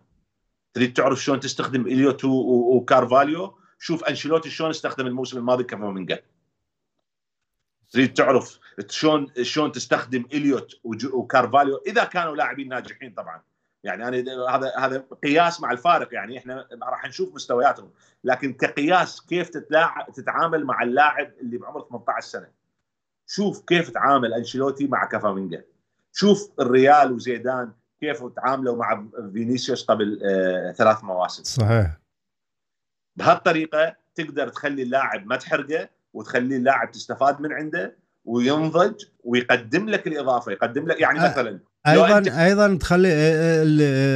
تريد 0.74 0.92
تعرف 0.92 1.22
شلون 1.22 1.40
تستخدم 1.40 1.86
إليوت 1.86 2.24
وكارفاليو؟ 2.24 3.58
شوف 3.78 4.04
أنشيلوتي 4.04 4.50
شلون 4.50 4.70
استخدم 4.70 5.06
الموسم 5.06 5.38
الماضي 5.38 5.64
كامافينجا. 5.64 6.18
تريد 7.94 8.14
تعرف 8.14 8.58
شلون 8.88 9.26
شلون 9.42 9.72
تستخدم 9.72 10.24
إليوت 10.32 10.80
وكارفاليو 11.12 11.76
إذا 11.86 12.04
كانوا 12.04 12.36
لاعبين 12.36 12.68
ناجحين 12.68 13.14
طبعا. 13.14 13.42
يعني 13.84 14.08
أنا 14.08 14.56
هذا 14.56 14.72
هذا 14.78 15.04
قياس 15.22 15.60
مع 15.60 15.72
الفارق. 15.72 16.14
يعني 16.14 16.38
إحنا 16.38 16.68
راح 16.82 17.06
نشوف 17.06 17.34
مستوياتهم. 17.34 17.90
لكن 18.24 18.52
كقياس 18.52 19.26
كيف 19.26 19.48
تتلاعب 19.48 20.12
تتعامل 20.12 20.64
مع 20.64 20.82
اللاعب 20.82 21.32
اللي 21.40 21.58
بعمر 21.58 21.86
18 21.88 22.26
سنة. 22.26 22.48
شوف 23.26 23.64
كيف 23.64 23.90
تعامل 23.90 24.34
أنشيلوتي 24.34 24.86
مع 24.86 25.04
كامافينجا. 25.04 25.64
شوف 26.12 26.52
الريال 26.60 27.12
وزيدان 27.12 27.72
كيف 28.00 28.24
تعاملوا 28.24 28.76
مع 28.76 29.06
فينيسيوس 29.32 29.84
قبل 29.84 30.20
آه 30.24 30.72
ثلاث 30.72 31.04
مواسم. 31.04 31.42
صحيح. 31.42 31.98
بهالطريقة 33.16 33.96
تقدر 34.14 34.48
تخلي 34.48 34.82
اللاعب 34.82 35.26
ما 35.26 35.36
تحرقه 35.36 35.88
وتخليه 36.14 36.56
اللاعب 36.56 36.90
تستفاد 36.90 37.40
من 37.40 37.52
عنده 37.52 37.96
وينضج 38.24 39.04
ويقدم 39.24 39.88
لك 39.88 40.06
الإضافة 40.06 40.52
يقدم 40.52 40.88
لك 40.88 41.00
يعني 41.00 41.18
مثلا 41.18 41.60
أيضا 41.86 42.44
أيضا 42.44 42.74
تخلي 42.76 43.08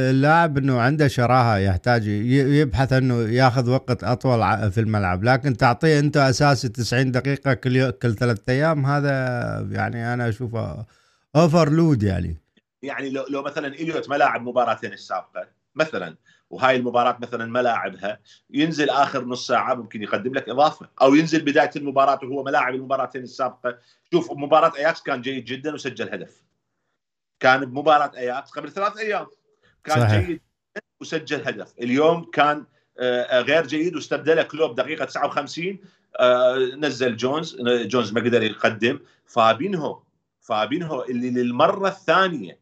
اللاعب 0.09 0.57
إنه 0.57 0.81
عنده 0.81 1.07
شراهة 1.07 1.57
يحتاج 1.57 2.07
يبحث 2.07 2.93
إنه 2.93 3.21
ياخذ 3.21 3.69
وقت 3.69 4.03
أطول 4.03 4.71
في 4.71 4.79
الملعب 4.79 5.23
لكن 5.23 5.57
تعطيه 5.57 5.99
أنت 5.99 6.17
أساسي 6.17 6.69
90 6.69 7.11
دقيقة 7.11 7.53
كل 7.53 7.91
كل 7.91 8.15
ثلاث 8.15 8.49
أيام 8.49 8.85
هذا 8.85 9.11
يعني 9.71 10.13
أنا 10.13 10.29
أشوفه 10.29 10.85
overload 11.35 12.03
يعني. 12.03 12.37
يعني 12.81 13.09
لو 13.09 13.25
لو 13.29 13.41
مثلا 13.41 13.67
إليوت 13.67 14.09
ما 14.09 14.15
لاعب 14.15 14.41
مباراتين 14.41 14.93
السابقة 14.93 15.47
مثلا 15.75 16.15
وهاي 16.49 16.75
المباراة 16.75 17.17
مثلا 17.21 17.45
ما 17.45 17.59
لاعبها 17.59 18.19
ينزل 18.49 18.89
آخر 18.89 19.25
نص 19.25 19.47
ساعة 19.47 19.73
ممكن 19.73 20.03
يقدم 20.03 20.33
لك 20.33 20.49
إضافة 20.49 20.89
أو 21.01 21.15
ينزل 21.15 21.41
بداية 21.41 21.71
المباراة 21.75 22.19
وهو 22.23 22.43
ما 22.43 22.51
لاعب 22.51 22.75
المباراتين 22.75 23.23
السابقة. 23.23 23.77
شوف 24.13 24.31
مباراة 24.31 24.71
أياكس 24.77 25.01
كان 25.01 25.21
جيد 25.21 25.45
جدا 25.45 25.73
وسجل 25.73 26.09
هدف. 26.09 26.43
كان 27.39 27.65
بمباراة 27.65 28.11
أياكس 28.17 28.51
قبل 28.51 28.71
ثلاث 28.71 28.97
أيام 28.97 29.27
كان 29.83 29.99
صحيح. 30.01 30.27
جيد 30.27 30.41
وسجل 31.01 31.47
هدف. 31.47 31.73
اليوم 31.79 32.23
كان 32.23 32.65
آه، 32.99 33.41
غير 33.41 33.67
جيد 33.67 33.95
واستبدله 33.95 34.43
كلوب 34.43 34.75
دقيقة 34.75 35.05
59 35.05 35.79
نزل 36.77 37.17
جونز 37.17 37.57
جونز 37.61 38.13
ما 38.13 38.21
قدر 38.21 38.43
يقدم. 38.43 38.99
فابينهو 39.25 40.01
فابينهو 40.41 41.03
اللي 41.03 41.29
للمرة 41.29 41.87
الثانية 41.87 42.59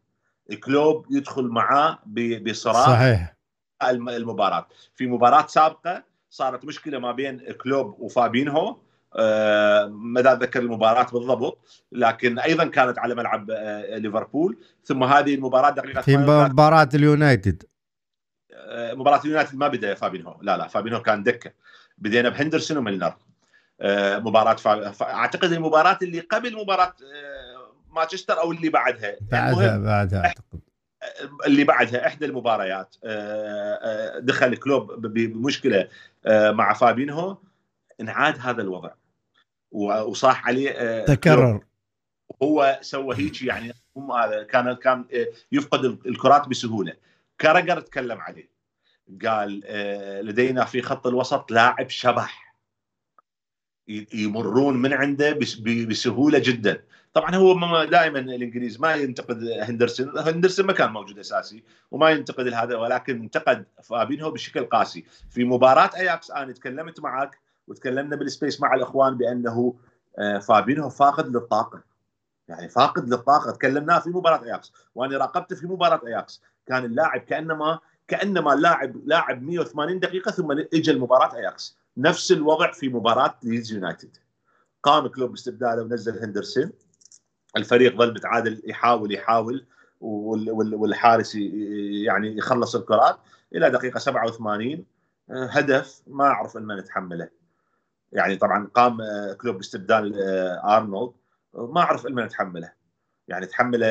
كلوب 0.63 1.05
يدخل 1.09 1.43
معاه 1.43 1.99
بصراع 2.41 2.85
صحيح. 2.85 3.36
المباراة. 3.83 4.67
في 4.95 5.07
مباراة 5.07 5.47
سابقة 5.47 6.03
صارت 6.29 6.65
مشكلة 6.65 6.99
ما 6.99 7.11
بين 7.11 7.51
كلوب 7.51 7.99
وفابينهو. 7.99 8.77
آه، 9.15 9.85
ما 9.85 10.19
أتذكر 10.19 10.59
المباراة 10.59 11.03
بالضبط 11.03 11.83
لكن 11.91 12.39
أيضا 12.39 12.65
كانت 12.65 12.99
على 12.99 13.15
ملعب 13.15 13.51
آه، 13.51 13.97
ليفربول. 13.97 14.57
ثم 14.83 15.03
هذه 15.03 15.35
المباراة 15.35 15.69
دقيقة 15.69 16.01
في 16.01 16.17
مباراة 16.17 16.89
اليونايتد. 16.93 17.63
آه، 18.53 18.93
مباراة 18.93 19.21
اليونايتد 19.25 19.55
ما 19.55 19.67
بدأ 19.67 19.93
فابينهو. 19.93 20.37
لا 20.41 20.57
لا 20.57 20.67
فابينهو 20.67 21.01
كان 21.01 21.23
دكة. 21.23 21.51
بدينا 21.97 22.29
بهندرسون 22.29 22.77
وميلنر. 22.77 23.13
مباراة 24.19 24.53
فا... 24.53 25.13
أعتقد 25.13 25.51
المباراة 25.51 25.97
اللي 26.01 26.19
قبل 26.19 26.55
مباراة 26.55 26.93
مانشستر 27.91 28.39
أو 28.41 28.51
اللي 28.51 28.69
بعدها. 28.69 29.15
بعدها 29.21 29.77
بعدها 29.77 30.25
أعتقد. 30.25 30.59
اللي 31.45 31.63
بعدها 31.63 32.07
إحدى 32.07 32.25
المباريات 32.25 32.95
دخل 34.19 34.55
كلوب 34.55 35.07
بمشكلة 35.07 35.87
مع 36.27 36.73
فابينهو 36.73 37.37
انعاد 38.01 38.39
هذا 38.39 38.61
الوضع. 38.61 38.91
وصاح 39.71 40.47
عليه 40.47 40.69
آه، 40.69 41.05
تكرر. 41.05 41.63
هو 42.43 42.79
سوى 42.81 43.15
هيك 43.15 43.41
يعني 43.41 43.73
هم 43.95 44.11
هذا 44.11 44.43
كان 44.43 44.73
كان 44.73 45.05
آه، 45.13 45.27
يفقد 45.51 45.85
الكرات 45.85 46.47
بسهولة. 46.47 46.93
كارجر 47.37 47.79
تكلم 47.79 48.21
عليه. 48.21 48.49
قال 49.25 49.63
آه، 49.65 50.21
لدينا 50.21 50.65
في 50.65 50.81
خط 50.81 51.07
الوسط 51.07 51.51
لاعب 51.51 51.89
شبح. 51.89 52.47
يمرون 54.13 54.77
من 54.77 54.93
عنده 54.93 55.39
بسهولة 55.89 56.39
جدا. 56.39 56.83
طبعا 57.17 57.35
هو 57.35 57.83
دائما 57.85 58.19
الإنجليز 58.19 58.79
ما 58.79 58.95
ينتقد 58.95 59.43
هندرسون. 59.43 60.17
هندرسون 60.17 60.65
ما 60.65 60.73
كان 60.73 60.91
موجود 60.91 61.19
أساسي 61.19 61.63
وما 61.91 62.09
ينتقد 62.09 62.47
هذا 62.47 62.75
ولكن 62.75 63.21
انتقد 63.21 63.65
فابينهو 63.83 64.31
بشكل 64.31 64.65
قاسي. 64.65 65.05
في 65.29 65.43
مباراة 65.43 65.89
أياكس 65.95 66.31
أنا 66.31 66.51
تكلمت 66.51 66.99
معك 66.99 67.39
وتكلمنا 67.67 68.15
بال 68.15 68.29
space 68.29 68.61
مع 68.61 68.73
الإخوان 68.73 69.17
بأنه 69.17 69.75
آه، 70.19 70.39
فابينهو 70.39 70.89
فاقد 70.89 71.27
للطاقة. 71.35 71.83
يعني 72.47 72.69
فاقد 72.69 73.09
للطاقة. 73.09 73.51
تكلمناه 73.51 73.99
في 73.99 74.09
مباراة 74.09 74.43
أياكس 74.43 74.73
وأنا 74.95 75.17
راقبته 75.17 75.55
في 75.55 75.67
مباراة 75.67 76.01
أياكس. 76.07 76.41
كان 76.65 76.85
اللاعب 76.85 77.21
كانما 77.21 77.79
كأنما 78.07 78.51
لاعب 78.51 78.95
لاعب 79.05 79.43
180 79.43 79.99
دقيقة 79.99 80.31
ثم 80.31 80.51
اجى 80.51 80.91
المباراة 80.91 81.35
أياكس. 81.35 81.77
نفس 81.97 82.31
الوضع 82.31 82.71
في 82.71 82.89
مباراة 82.89 83.35
ليدز 83.43 83.73
يونايتد. 83.73 84.17
قام 84.83 85.07
كلوب 85.07 85.31
باستبداله 85.31 85.81
ونزل 85.81 86.19
هندرسون. 86.23 86.71
الفريق 87.57 87.97
ظل 87.97 88.13
متعادل 88.13 88.61
يحاول 88.65 89.13
يحاول 89.13 89.65
والحارس 90.01 91.35
يعني 92.05 92.37
يخلص 92.37 92.75
الكرات 92.75 93.17
إلى 93.55 93.69
دقيقة 93.69 93.99
87 93.99 94.85
آه، 95.29 95.45
هدف 95.45 96.01
ما 96.07 96.25
أعرف 96.25 96.57
من 96.57 96.75
نتحمله. 96.75 97.29
يعني 98.11 98.35
طبعا 98.35 98.67
قام 98.73 99.01
آه، 99.01 99.33
كلوب 99.33 99.57
باستبدال 99.57 100.21
آه، 100.21 100.77
أرنولد. 100.77 101.11
ما 101.53 101.81
أعرف 101.81 102.05
من 102.05 102.23
يتحمله 102.23 102.71
يعني 103.27 103.45
تحمله 103.45 103.87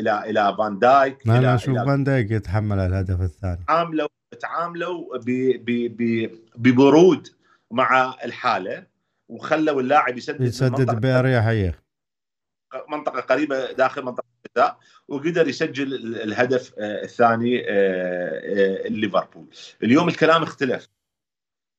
إلى 0.00 0.30
إلى 0.30 0.54
فان 0.58 0.78
دايك 0.78 1.26
ما 1.26 1.38
أنا 1.38 1.54
أشوف 1.54 1.78
فان 1.78 2.04
دايك 2.04 2.30
يتحمل 2.30 2.78
الهدف 2.78 3.20
الثاني. 3.20 3.64
تعاملوا 3.68 4.08
تعاملوا 4.40 5.18
ببرود 6.56 7.28
مع 7.70 8.14
الحالة 8.24 8.86
وخلوا 9.28 9.80
اللاعب 9.80 10.18
يسدد 10.18 10.40
يسدد 10.40 11.00
بأريحية. 11.00 11.78
منطقة 12.88 13.20
قريبة 13.20 13.72
داخل 13.72 14.02
منطقة 14.02 14.24
الجزاء 14.46 14.78
وقدر 15.08 15.48
يسجل 15.48 16.16
الهدف 16.16 16.74
الثاني 16.78 17.62
ليفربول. 18.88 19.46
اليوم 19.82 20.08
الكلام 20.08 20.42
اختلف. 20.42 20.88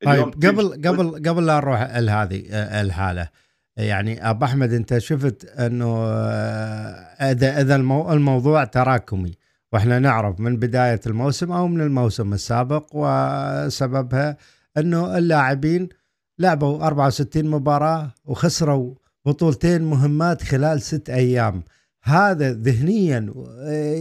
طيب 0.05 0.33
قبل 0.33 0.87
قبل 0.87 1.29
قبل 1.29 1.45
لا 1.45 1.57
نروح 1.57 1.97
لهذه 1.97 2.43
الحاله 2.81 3.29
يعني 3.77 4.29
أبو 4.29 4.45
أحمد 4.45 4.73
أنت 4.73 4.97
شفت 4.97 5.45
أنه 5.45 6.05
آه، 6.05 7.31
اذا 7.31 7.61
إذا 7.61 7.75
الموضوع 7.75 8.63
تراكمي 8.63 9.31
وإحنا 9.73 9.99
نعرف 9.99 10.39
من 10.39 10.57
بداية 10.57 10.99
الموسم 11.07 11.51
أو 11.51 11.67
من 11.67 11.81
الموسم 11.81 12.33
السابق 12.33 12.87
وسببها 12.93 14.37
أنه 14.77 15.17
اللاعبين 15.17 15.89
لعبوا 16.39 16.87
64 16.87 17.45
مباراة 17.45 18.11
وخسروا 18.25 18.95
بطولتين 19.25 19.81
مهمات 19.81 20.43
خلال 20.43 20.81
ست 20.81 21.09
أيام. 21.09 21.63
هذا 22.03 22.53
ذهنيا 22.53 23.33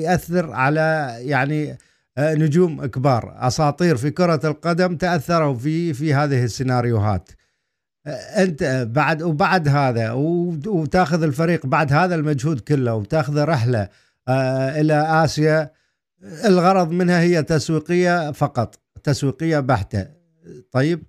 يأثر 0.03 0.53
على 0.53 1.17
يعني 1.19 1.79
آه، 2.19 2.35
نجوم 2.35 2.87
كبار. 2.87 3.35
أساطير 3.39 3.97
في 3.97 4.11
كرة 4.11 4.41
القدم 4.45 4.97
تأثروا 4.97 5.55
في 5.55 5.93
في 5.95 6.15
هذه 6.15 6.45
السيناريوهات. 6.45 7.31
آه، 8.07 8.11
أنت 8.11 8.89
بعد 8.91 9.23
وبعد 9.23 9.69
هذا 9.69 10.13
وتأخذ 10.67 11.23
الفريق 11.23 11.67
بعد 11.67 11.93
هذا 11.93 12.15
المجهود 12.15 12.61
كله 12.61 12.95
وتأخذ 12.95 13.45
رحلة 13.45 13.89
آه، 14.29 14.81
إلى 14.81 15.25
آسيا. 15.25 15.71
الغرض 16.45 16.91
منها 16.91 17.21
هي 17.21 17.43
تسويقية 17.43 18.33
فقط 18.33 18.79
تسويقية 19.03 19.61
بحتة. 19.61 20.07
طيب 20.71 21.03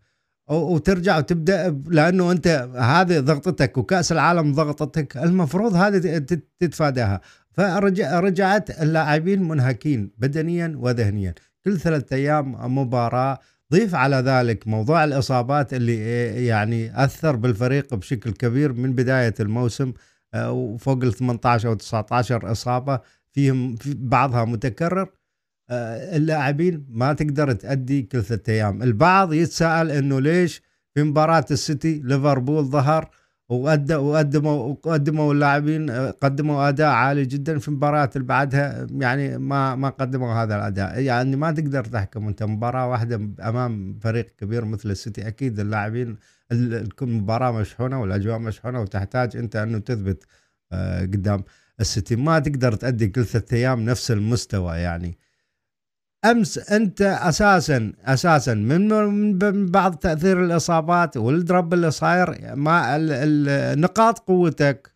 وترجع 0.52 1.18
وتبدأ 1.18 1.82
لأنه 1.88 2.32
أنت 2.32 2.70
هذه 2.76 3.20
ضغطتك 3.20 3.78
وكأس 3.78 4.12
العالم 4.12 4.54
ضغطتك 4.54 5.18
المفروض 5.18 5.76
هذه 5.76 6.18
تتفاداها. 6.60 7.22
فرجعت 7.52 8.82
اللاعبين 8.82 9.44
منهكين 9.44 10.12
بدنيا 10.18 10.74
وذهنيا. 10.78 11.34
كل 11.66 11.80
ثلاثة 11.80 12.16
أيام 12.16 12.78
مباراة 12.78 13.40
ضيف 13.74 13.96
على 13.96 14.16
ذلك 14.16 14.68
موضوع 14.68 15.04
الإصابات 15.04 15.74
اللي 15.74 15.98
يعني 16.46 17.04
أثر 17.04 17.36
بالفريق 17.36 17.96
بشكل 17.96 18.32
كبير 18.32 18.74
من 18.74 18.96
بداية 18.96 19.34
الموسم 19.40 19.94
آه، 20.34 20.52
وفوق 20.52 21.04
ال 21.04 21.14
18 21.14 21.70
أو 21.70 21.74
19 21.74 22.52
إصابة 22.52 23.00
فيهم 23.32 23.76
في 23.76 23.94
بعضها 23.94 24.46
متكرر. 24.46 25.10
اللاعبين 25.72 26.86
ما 26.90 27.14
تقدر 27.14 27.52
تأدي 27.52 28.02
كل 28.02 28.24
ثلاثة 28.24 28.54
أيام. 28.54 28.84
البعض 28.84 29.34
يتساءل 29.34 29.92
إنه 29.92 30.20
ليش 30.22 30.62
في 30.96 31.04
مباراة 31.04 31.46
السيتي 31.52 32.02
ليفربول 32.04 32.64
ظهر 32.66 33.10
وقدموا 33.50 34.52
وقدموا 34.52 35.34
اللاعبين 35.34 35.90
قدموا 35.92 36.70
أداء 36.70 36.88
عالي 36.88 37.26
جدا 37.26 37.60
في 37.60 37.68
المباريات 37.68 38.16
اللي 38.16 38.28
بعدها. 38.28 38.88
يعني 38.92 39.38
ما 39.38 39.76
ما 39.76 39.90
قدموا 39.90 40.34
هذا 40.34 40.56
الأداء. 40.56 41.00
يعني 41.00 41.36
ما 41.36 41.52
تقدر 41.52 41.84
تحكم 41.84 42.28
أنت 42.28 42.44
مباراة 42.44 42.88
واحدة 42.90 43.16
أمام 43.50 44.00
فريق 44.02 44.36
كبير 44.38 44.66
مثل 44.66 44.92
السيتي. 44.92 45.28
أكيد 45.28 45.60
اللاعبين 45.60 46.18
المباراه 46.52 47.52
مشحونة 47.52 48.02
والأجواء 48.02 48.40
مشحونة 48.40 48.82
وتحتاج 48.82 49.38
أنت 49.38 49.56
أنه 49.56 49.78
تثبت 49.80 50.24
آه، 50.72 51.02
قدام 51.02 51.44
السيتي. 51.80 52.16
ما 52.16 52.40
تقدر 52.40 52.74
تأدي 52.74 53.08
كل 53.08 53.26
ثلاث 53.26 53.54
أيام 53.54 53.86
نفس 53.86 54.12
المستوى 54.12 54.78
يعني. 54.78 55.18
أمس 56.26 56.58
أنت 56.58 57.02
أساسا 57.02 57.94
أساسا 58.06 58.54
من 58.54 59.66
بعض 59.72 59.96
تأثير 59.96 60.46
الإصابات 60.46 61.18
وال 61.18 61.37
drop 61.37 61.74
اللي 61.74 61.92
صاير 61.92 62.56
ما 62.56 62.98
نقاط 63.76 64.20
قوتك 64.20 64.92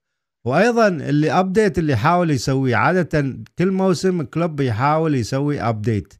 وأيضا 0.46 0.88
اللي 0.88 1.32
update 1.32 1.78
اللي 1.78 1.96
حاول 1.96 2.32
يسويه. 2.32 2.76
عادة 2.76 3.38
كل 3.60 3.72
موسم 3.72 4.22
كلوب 4.22 4.60
يحاول 4.60 5.16
يسوي 5.16 5.62
update 5.62 6.14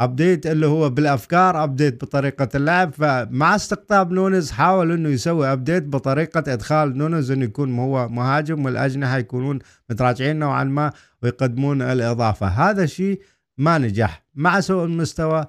update 0.00 0.46
اللي 0.46 0.66
هو 0.66 0.90
بالأفكار 0.90 1.64
update 1.64 2.04
بطريقة 2.04 2.48
اللعب. 2.54 2.92
فمع 2.92 3.54
استقطاب 3.54 4.12
نونز 4.12 4.50
حاول 4.50 4.92
إنه 4.92 5.08
يسوي 5.08 5.52
update 5.52 5.82
بطريقة 5.82 6.52
إدخال 6.52 6.98
نونز 6.98 7.30
إنه 7.30 7.44
يكون 7.44 7.78
هو 7.78 8.08
مهاجم 8.08 8.64
والأجنحة 8.64 9.18
يكونون 9.18 9.58
متراجعين 9.90 10.38
نوعا 10.38 10.64
ما 10.64 10.92
ويقدمون 11.22 11.82
الإضافة. 11.82 12.46
هذا 12.46 12.82
الشيء 12.82 13.20
ما 13.62 13.78
نجح 13.78 14.24
مع 14.34 14.60
سوء 14.60 14.84
المستوى 14.84 15.46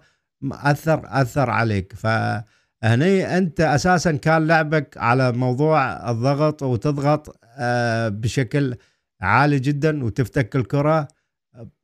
أثر 0.52 1.02
أثر 1.06 1.50
عليك. 1.50 1.94
فهني 1.94 3.38
أنت 3.38 3.62
أساسا 3.62 4.12
كان 4.12 4.48
لعبك 4.48 4.98
على 4.98 5.32
موضوع 5.32 6.12
الضغط 6.12 6.64
وتضغط 6.64 7.40
آه، 7.58 8.10
بشكل 8.10 8.76
عالي 9.22 9.60
جدا 9.60 10.04
وتفتك 10.04 10.56
الكرة. 10.56 11.08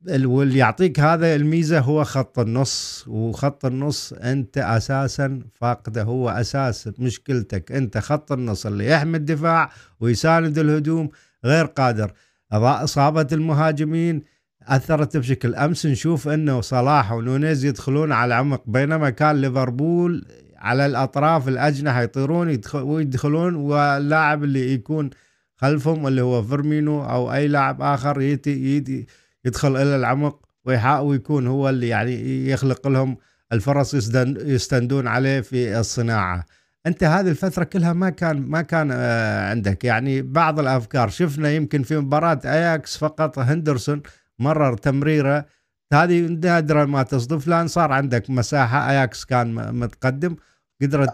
واللي 0.08 0.58
يعطيك 0.58 1.00
هذا 1.00 1.34
الميزة 1.34 1.80
هو 1.80 2.04
خط 2.04 2.38
النص 2.38 3.04
وخط 3.08 3.64
النص 3.64 4.12
أنت 4.12 4.58
أساسا 4.58 5.42
فاقده 5.54 6.02
هو 6.02 6.30
أساس 6.30 6.90
مشكلتك. 6.98 7.72
أنت 7.72 7.98
خط 7.98 8.32
النص 8.32 8.66
اللي 8.66 8.86
يحمي 8.86 9.16
الدفاع 9.16 9.70
ويساند 10.00 10.58
الهجوم 10.58 11.08
غير 11.44 11.64
قادر. 11.64 12.12
إصابة 12.52 13.26
المهاجمين 13.32 14.22
أثرت 14.68 15.16
بشكل 15.16 15.54
أمس. 15.54 15.86
نشوف 15.86 16.28
إنه 16.28 16.60
صلاح 16.60 17.12
ونونيز 17.12 17.64
يدخلون 17.64 18.12
على 18.12 18.28
العمق 18.34 18.62
بينما 18.66 19.10
كان 19.10 19.40
ليفربول 19.40 20.24
على 20.56 20.86
الأطراف 20.86 21.48
الأجنحة 21.48 22.02
يطيرون 22.02 22.60
ويدخلون 22.74 23.54
واللاعب 23.54 24.44
اللي 24.44 24.72
يكون 24.74 25.10
خلفهم 25.56 26.06
اللي 26.06 26.22
هو 26.22 26.42
فيرمينو 26.42 27.04
أو 27.04 27.32
أي 27.32 27.48
لاعب 27.48 27.82
آخر 27.82 28.20
يتي 28.20 29.06
يدخل 29.44 29.76
إلى 29.76 29.96
العمق 29.96 30.46
ويكون 30.64 31.46
هو 31.46 31.68
اللي 31.68 31.88
يعني 31.88 32.46
يخلق 32.48 32.88
لهم 32.88 33.16
الفرص 33.52 33.94
يستندون 34.24 35.06
عليه 35.06 35.40
في 35.40 35.78
الصناعة. 35.80 36.44
أنت 36.86 37.04
هذه 37.04 37.28
الفترة 37.28 37.64
كلها 37.64 37.92
ما 37.92 38.10
كان 38.10 38.40
ما 38.42 38.62
كان 38.62 38.90
آه، 38.92 39.50
عندك. 39.50 39.84
يعني 39.84 40.22
بعض 40.22 40.60
الأفكار. 40.60 41.08
شفنا 41.08 41.50
يمكن 41.50 41.82
في 41.82 41.98
مباراة 41.98 42.40
أياكس 42.44 42.96
فقط 42.96 43.38
هندرسون 43.38 44.02
مرر 44.40 44.76
تمريره. 44.76 45.46
هذه 45.92 46.20
نادرا 46.20 46.84
ما 46.84 47.02
تصدف. 47.02 47.48
لأن 47.48 47.68
صار 47.68 47.92
عندك 47.92 48.30
مساحة. 48.30 48.90
اياكس 48.90 49.24
كان 49.24 49.74
متقدم. 49.74 50.36
قدرت 50.82 51.12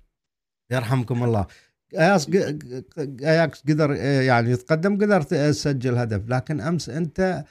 يرحمكم 0.72 1.24
الله. 1.24 1.46
اياكس 1.94 3.62
قدر 3.68 3.92
يعني 4.28 4.50
يتقدم 4.50 4.94
قدر 4.94 5.22
تسجل 5.22 5.96
هدف. 5.96 6.28
لكن 6.28 6.60
أمس 6.60 6.88
أنت 6.88 7.44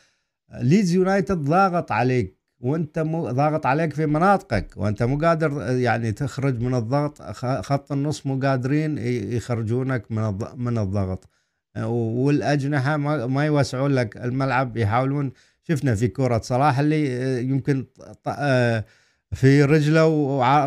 ليدز 0.54 0.92
يونايتد 0.92 1.38
ضاغط 1.38 1.92
عليك 1.92 2.38
وأنت 2.60 3.00
مو 3.00 3.32
ضاغط 3.32 3.66
عليك 3.66 3.94
في 3.94 4.06
مناطقك 4.06 4.74
وأنت 4.76 5.04
مو 5.04 5.18
قادر 5.18 5.72
يعني 5.72 6.12
تخرج 6.12 6.62
من 6.62 6.76
الضغط 6.76 7.22
خط 7.42 7.92
النص 7.92 8.26
مو 8.26 8.40
قادرين 8.40 8.98
يخرجونك 9.38 10.12
من 10.12 10.40
من 10.56 10.78
الضغط. 10.78 11.30
والأجنحة 11.78 12.98
ما 13.28 13.46
يوسعون 13.46 13.92
لك 13.92 14.18
الملعب 14.18 14.78
يحاولون 14.78 15.32
شفنا 15.64 15.96
في 15.96 16.08
كرة 16.08 16.42
صلاح 16.42 16.80
اللي 16.80 17.44
يمكن 17.44 17.86
في 19.34 19.64
رجله 19.64 20.08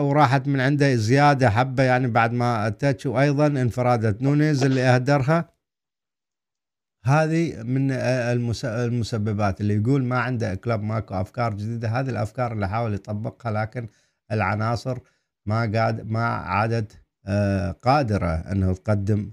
وراحت 0.00 0.48
من 0.48 0.60
عنده 0.60 0.94
زيادة 0.94 1.50
حبة 1.50 1.82
يعني 1.82 2.08
بعد 2.08 2.32
ما 2.32 2.68
تاتش 2.68 3.06
وأيضا 3.06 3.46
انفرادة 3.46 4.18
نونيز 4.20 4.64
اللي 4.64 4.82
أهدرها. 4.82 5.54
هذه 7.04 7.62
من 7.62 7.92
المسببات 8.64 9.60
اللي 9.60 9.74
يقول 9.74 10.04
ما 10.04 10.18
عنده 10.18 10.54
كلب 10.54 10.82
ماكو 10.82 11.14
أفكار 11.14 11.54
جديدة. 11.54 11.88
هذه 11.88 12.10
الأفكار 12.10 12.52
اللي 12.52 12.68
حاول 12.68 12.94
يطبقها 12.94 13.52
لكن 13.52 13.88
العناصر 14.32 14.98
ما 15.46 15.60
قاد 15.60 16.10
ما 16.10 16.24
عادت 16.26 17.00
آه، 17.26 17.70
قادرة 17.70 18.34
إنه 18.52 18.74
تقدم 18.74 19.30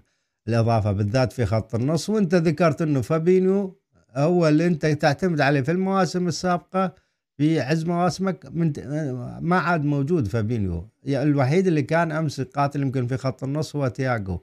الإضافة 0.47 0.91
بالذات 0.91 1.33
في 1.33 1.45
خط 1.45 1.75
النص 1.75 2.09
وأنت 2.09 2.35
ذكرت 2.35 2.81
إنه 2.81 3.01
فابينيو 3.01 3.81
هو 4.15 4.47
اللي 4.47 4.67
أنت 4.67 4.85
تعتمد 4.85 5.41
عليه 5.41 5.61
في 5.61 5.71
المواسم 5.71 6.27
السابقة 6.27 6.95
في 7.37 7.59
عز 7.59 7.85
مواسمك 7.85 8.45
من 8.51 8.73
ما 9.41 9.57
عاد 9.59 9.83
موجود 9.83 10.27
فابينيو. 10.27 10.89
يعني 11.03 11.29
الوحيد 11.29 11.67
اللي 11.67 11.81
كان 11.81 12.11
أمس 12.11 12.41
قاتل 12.41 12.81
يمكن 12.81 13.07
في 13.07 13.17
خط 13.17 13.43
النص 13.43 13.75
هو 13.75 13.87
تياجو 13.87 14.39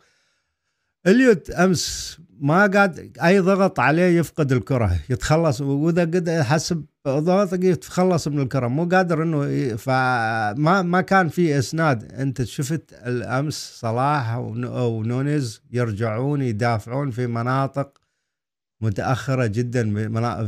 إليوت 1.07 1.51
أمس 1.51 2.19
ما 2.41 2.67
قاد 2.67 3.13
أي 3.25 3.39
ضغط 3.41 3.81
عليه 3.81 4.19
يفقد 4.19 4.53
الكره 4.53 4.99
يتخلص. 5.11 5.61
وإذا 5.61 6.03
قد 6.03 6.31
حسب 6.31 6.85
ضغط 7.09 7.53
يتخلص 7.53 8.29
من 8.29 8.41
الكره. 8.41 8.69
مو 8.69 8.85
قادر 8.85 9.23
إنه 9.23 9.77
فما 9.77 10.83
ما 10.83 11.01
كان 11.01 11.29
في 11.29 11.59
إسناد. 11.59 12.13
أنت 12.13 12.43
شفت 12.43 12.95
الأمس 13.07 13.79
صلاح 13.81 14.37
ونونيز 14.37 15.63
يرجعون 15.73 16.43
يدافعون 16.43 17.11
في 17.11 17.27
مناطق 17.27 17.98
متأخرة 18.81 19.47
جدا 19.47 19.95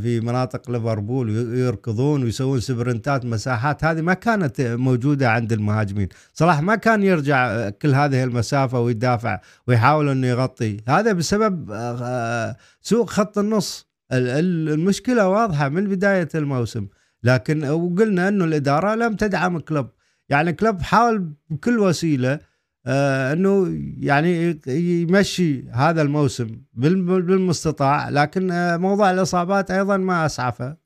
في 0.00 0.20
مناطق 0.20 0.70
ليفربول 0.70 1.30
يركضون 1.58 2.22
ويسوون 2.22 2.60
سبرنتات 2.60 3.24
مساحات. 3.24 3.84
هذه 3.84 4.00
ما 4.00 4.14
كانت 4.14 4.60
موجودة 4.60 5.30
عند 5.30 5.52
المهاجمين. 5.52 6.08
صلاح 6.34 6.62
ما 6.62 6.74
كان 6.74 7.02
يرجع 7.02 7.68
كل 7.68 7.94
هذه 7.94 8.24
المسافة 8.24 8.80
ويدافع 8.80 9.40
ويحاول 9.66 10.08
إنه 10.08 10.26
يغطي. 10.26 10.76
هذا 10.88 11.12
بسبب 11.12 11.70
آه، 11.72 12.56
سوء 12.80 13.06
خط 13.06 13.38
النص. 13.38 13.90
المشكلة 14.12 15.28
واضحة 15.28 15.68
من 15.68 15.88
بداية 15.88 16.28
الموسم. 16.34 16.86
لكن 17.22 17.64
وقلنا 17.64 18.28
إنه 18.28 18.44
الإدارة 18.44 18.94
لم 18.94 19.14
تدعم 19.14 19.58
كلوب. 19.58 19.86
يعني 20.28 20.52
كلوب 20.52 20.82
حاول 20.82 21.32
بكل 21.50 21.78
وسيلة 21.78 22.32
آه 22.32 22.40
إنه 22.86 23.78
يعني 23.98 24.60
يمشي 24.66 25.68
هذا 25.70 26.02
الموسم 26.02 26.62
بالمستطاع 26.72 28.08
لكن 28.08 28.50
آه 28.50 28.76
موضوع 28.76 29.10
الإصابات 29.10 29.70
أيضا 29.70 29.96
ما 29.96 30.26
أسعفه. 30.26 30.76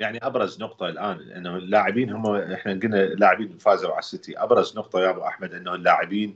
يعني 0.00 0.18
أبرز 0.22 0.62
نقطة 0.62 0.88
الآن 0.88 1.20
إنه 1.20 1.56
اللاعبين 1.56 2.10
هم 2.10 2.26
إحنا 2.36 2.72
قلنا 2.72 2.96
لاعبين 2.96 3.58
فازوا 3.58 3.90
على 3.90 3.98
السيتي. 3.98 4.38
أبرز 4.38 4.78
نقطة 4.78 5.00
يا 5.00 5.10
أبو 5.10 5.26
أحمد 5.26 5.54
إنه 5.54 5.74
اللاعبين 5.74 6.34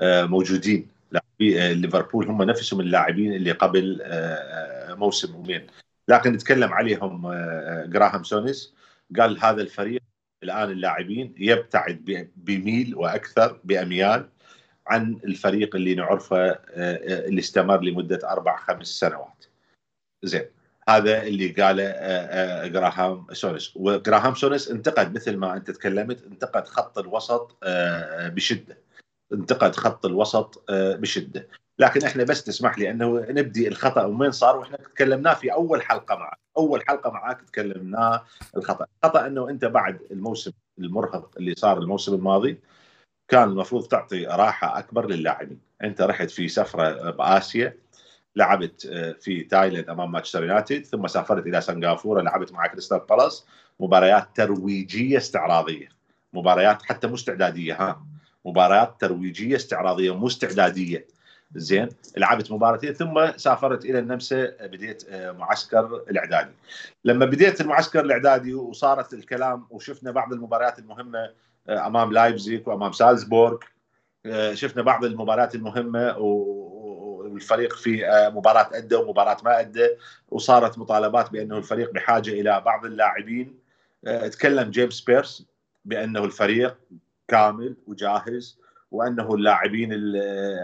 آه 0.00 0.24
موجودين. 0.24 0.88
لاعبي 1.12 1.62
آه، 1.62 1.72
ليفربول 1.72 2.26
هم 2.26 2.42
نفسهم 2.42 2.80
اللاعبين 2.80 3.32
اللي 3.32 3.52
قبل 3.52 4.00
آه، 4.02 4.34
آه، 4.90 4.94
موسم 4.94 5.34
ومين. 5.34 5.66
لكن 6.08 6.32
نتكلم 6.32 6.72
عليهم 6.72 7.32
جراهام 7.92 8.22
سونيس. 8.24 8.74
قال 9.18 9.44
هذا 9.44 9.62
الفريق 9.62 10.02
الآن 10.42 10.70
اللاعبين 10.70 11.34
يبتعد 11.38 12.28
بميل 12.36 12.94
وأكثر 12.94 13.60
بأميال 13.64 14.28
عن 14.86 15.20
الفريق 15.24 15.76
اللي 15.76 15.94
نعرفه 15.94 16.36
آه، 16.36 16.58
آه، 16.74 17.28
اللي 17.28 17.40
استمر 17.40 17.80
لمدة 17.82 18.30
أربع 18.30 18.56
خمس 18.56 18.86
سنوات. 18.86 19.44
زين. 20.22 20.46
هذا 20.88 21.22
اللي 21.22 21.48
قاله 21.48 21.84
آه، 21.86 22.66
جراهام 22.66 23.26
سونس. 23.32 23.76
وجراهام 23.76 24.34
سونس 24.34 24.68
انتقد 24.68 25.14
مثل 25.14 25.36
ما 25.36 25.56
أنت 25.56 25.70
تكلمت 25.70 26.24
انتقد 26.24 26.68
خط 26.68 26.98
الوسط 26.98 27.58
بشدة. 28.34 28.78
انتقد 29.32 29.76
خط 29.76 30.06
الوسط 30.06 30.64
بشدة. 30.70 31.48
لكن 31.80 32.06
إحنا 32.06 32.24
بس 32.24 32.44
تسمح 32.44 32.78
لي 32.78 32.90
إنه 32.90 33.26
نبدي 33.28 33.68
الخطأ 33.68 34.04
وين 34.04 34.30
صار؟ 34.30 34.56
وإحنا 34.56 34.76
تكلمناه 34.76 35.34
في 35.34 35.52
أول 35.52 35.82
حلقة 35.82 36.16
معك. 36.16 36.38
أول 36.56 36.82
حلقة 36.88 37.10
معك 37.10 37.42
تكلمناه 37.42 38.24
الخطأ. 38.56 38.86
الخطأ 39.04 39.26
إنه 39.26 39.48
أنت 39.48 39.64
بعد 39.64 39.98
الموسم 40.10 40.52
المرهق 40.78 41.30
اللي 41.36 41.54
صار 41.54 41.78
الموسم 41.78 42.14
الماضي 42.14 42.60
كان 43.28 43.48
المفروض 43.48 43.86
تعطي 43.86 44.26
راحة 44.26 44.78
أكبر 44.78 45.06
للاعبين. 45.06 45.60
أنت 45.82 46.02
رحت 46.02 46.30
في 46.30 46.48
سفرة 46.48 47.10
بآسيا 47.10 47.76
لعبت 48.36 48.86
آه، 48.86 49.12
في 49.12 49.42
تايلاند 49.42 49.88
أمام 49.88 50.12
مانشستر 50.12 50.42
يونايتد 50.42 50.84
ثم 50.84 51.06
سافرت 51.06 51.46
إلى 51.46 51.60
سنغافورة 51.60 52.22
لعبت 52.22 52.52
مع 52.52 52.66
كريستال 52.66 53.00
بالاس. 53.10 53.46
مباريات 53.80 54.28
ترويجية 54.34 55.18
استعراضية. 55.18 55.88
مباريات 56.32 56.82
حتى 56.82 57.06
مو 57.06 57.14
استعداديه 57.14 57.74
ها. 57.74 58.06
مباريات 58.44 59.00
ترويجية 59.00 59.56
استعراضية 59.56 60.16
مو 60.16 60.26
استعداديه 60.26 61.06
زين 61.54 61.88
لعبت 62.16 62.52
مباراتين 62.52 62.92
ثم 62.92 63.36
سافرت 63.36 63.84
إلى 63.84 63.98
النمسا 63.98 64.66
بديت 64.66 65.04
آه، 65.08 65.32
معسكر 65.32 66.04
الإعدادي. 66.10 66.50
لما 67.04 67.26
بديت 67.26 67.60
المعسكر 67.60 68.00
الإعدادي 68.00 68.54
وصارت 68.54 69.14
الكلام 69.14 69.66
وشفنا 69.70 70.10
بعض 70.10 70.32
المباريات 70.32 70.78
المهمة 70.78 71.30
آه، 71.68 71.86
أمام 71.86 72.12
لايبزيك 72.12 72.68
وأمام 72.68 72.92
سالزبورغ 72.92 73.58
آه، 74.26 74.54
شفنا 74.54 74.82
بعض 74.82 75.04
المباريات 75.04 75.54
المهمة 75.54 76.18
والفريق 76.18 77.76
في 77.76 78.04
مباراة 78.34 78.68
أدى 78.72 78.94
ومباراة 78.94 79.36
ما 79.44 79.60
أدى 79.60 79.88
وصارت 80.28 80.78
مطالبات 80.78 81.30
بأنه 81.30 81.58
الفريق 81.58 81.92
بحاجة 81.92 82.30
إلى 82.30 82.60
بعض 82.60 82.84
اللاعبين. 82.84 83.58
تكلم 84.32 84.70
جيمس 84.70 85.00
بيرس 85.00 85.46
بأنه 85.84 86.24
الفريق 86.24 86.76
كامل 87.28 87.76
وجاهز. 87.86 88.59
وأنه 88.90 89.34
اللاعبين 89.34 89.92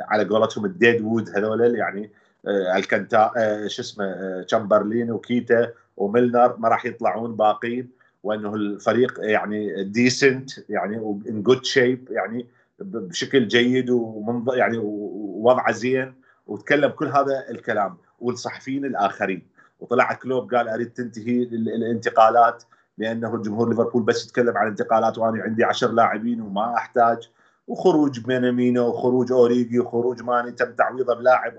على 0.08 0.24
قولتهم 0.24 0.64
ال 0.64 0.72
dead 0.72 1.00
wood 1.02 1.30
هذول 1.30 1.74
يعني 1.74 2.10
آه، 2.46 2.76
الكنتا 2.76 3.32
آه، 3.36 3.66
شو 3.66 3.82
اسمه 3.82 4.42
تشامبرلين 4.42 5.10
آه، 5.10 5.14
وكيتا 5.14 5.72
وميلنر 5.96 6.56
ما 6.56 6.68
راح 6.68 6.86
يطلعون 6.86 7.36
باقين 7.36 7.90
وأنه 8.22 8.54
الفريق 8.54 9.20
يعني 9.22 9.84
decent 9.84 10.50
يعني 10.68 10.96
in 11.28 11.42
good 11.42 11.64
shape 11.64 12.08
يعني 12.10 12.46
بشكل 12.78 13.48
جيد 13.48 13.90
ومنظ 13.90 14.54
يعني 14.54 14.78
ووضعه 14.78 15.72
زين. 15.72 16.14
وتكلم 16.46 16.90
كل 16.90 17.06
هذا 17.06 17.44
الكلام 17.50 17.96
والصحفيين 18.20 18.84
الآخرين. 18.84 19.42
وطلع 19.80 20.12
كلوب 20.12 20.54
قال 20.54 20.68
أريد 20.68 20.90
تنتهي 20.90 21.42
الانتقالات 21.42 22.64
لأنه 22.98 23.42
جمهور 23.42 23.68
ليفربول 23.68 24.02
بس 24.02 24.26
يتكلم 24.26 24.56
عن 24.56 24.66
انتقالات 24.66 25.18
وأنا 25.18 25.42
عندي 25.42 25.64
عشر 25.64 25.92
لاعبين 25.92 26.40
وما 26.40 26.74
أحتاج. 26.74 27.30
وخروج 27.66 28.26
مينامينو 28.26 28.88
وخروج 28.88 29.32
أوريجي 29.32 29.78
وخروج 29.80 30.22
ماني 30.22 30.52
تم 30.52 30.72
تعويضة 30.72 31.14
بلاعب 31.14 31.52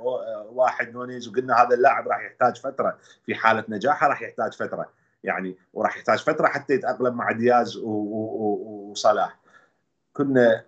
واحد 0.49 0.93
نونيز 0.93 1.27
وقلنا 1.27 1.61
هذا 1.61 1.75
اللاعب 1.75 2.07
راح 2.07 2.25
يحتاج 2.25 2.57
فترة. 2.57 2.97
في 3.25 3.35
حالة 3.35 3.63
نجاحه 3.69 4.07
راح 4.07 4.21
يحتاج 4.21 4.53
فترة. 4.53 4.89
يعني 5.23 5.57
وراح 5.73 5.97
يحتاج 5.97 6.19
فترة 6.19 6.47
حتى 6.47 6.73
يتأقلم 6.73 7.15
مع 7.15 7.31
دياز 7.31 7.77
وصلاح. 7.77 9.39
كنا 10.13 10.63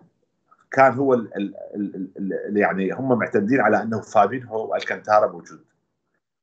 كان 0.70 0.92
هو 0.92 1.14
ال 1.14 1.36
ال 1.36 2.10
ال 2.18 2.56
يعني 2.56 2.92
هم 2.92 3.18
معتمدين 3.18 3.60
على 3.60 3.82
أنه 3.82 4.00
فابينهو 4.00 4.72
والكنتارا 4.72 5.32
موجود. 5.32 5.64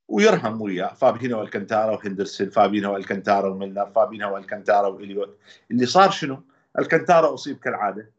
ويرهم 0.07 0.61
وياه. 0.61 0.93
فابينو 0.93 1.39
والكنتارا 1.39 1.91
وهندرسون 1.91 2.49
فابينو 2.49 2.93
والكنتارا 2.93 3.49
وميلر 3.49 3.85
فابينو 3.85 4.33
والكنتارا 4.33 4.87
وإليوت. 4.87 5.37
اللي 5.71 5.85
صار 5.85 6.09
شنو؟ 6.09 6.43
الكنتارا 6.79 7.33
أصيب 7.33 7.57
كالعادة. 7.57 8.16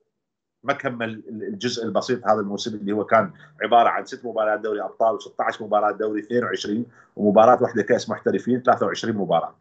ما 0.69 0.75
كمل 0.75 1.23
الجزء 1.29 1.85
البسيط 1.85 2.27
هذا 2.27 2.41
الموسم 2.41 2.75
اللي 2.75 2.93
هو 2.93 3.05
كان 3.05 3.33
عبارة 3.63 3.89
عن 3.89 4.05
ست 4.05 4.25
مباريات 4.25 4.61
دوري 4.61 4.83
أبطال 4.83 5.19
و16 5.21 5.63
مباراه 5.63 5.91
دوري 5.91 6.21
22 6.21 6.87
ومباراة 7.17 7.63
واحدة 7.63 7.83
كأس 7.83 8.11
محترفين 8.11 8.63
23 8.63 9.17
مباراة. 9.17 9.55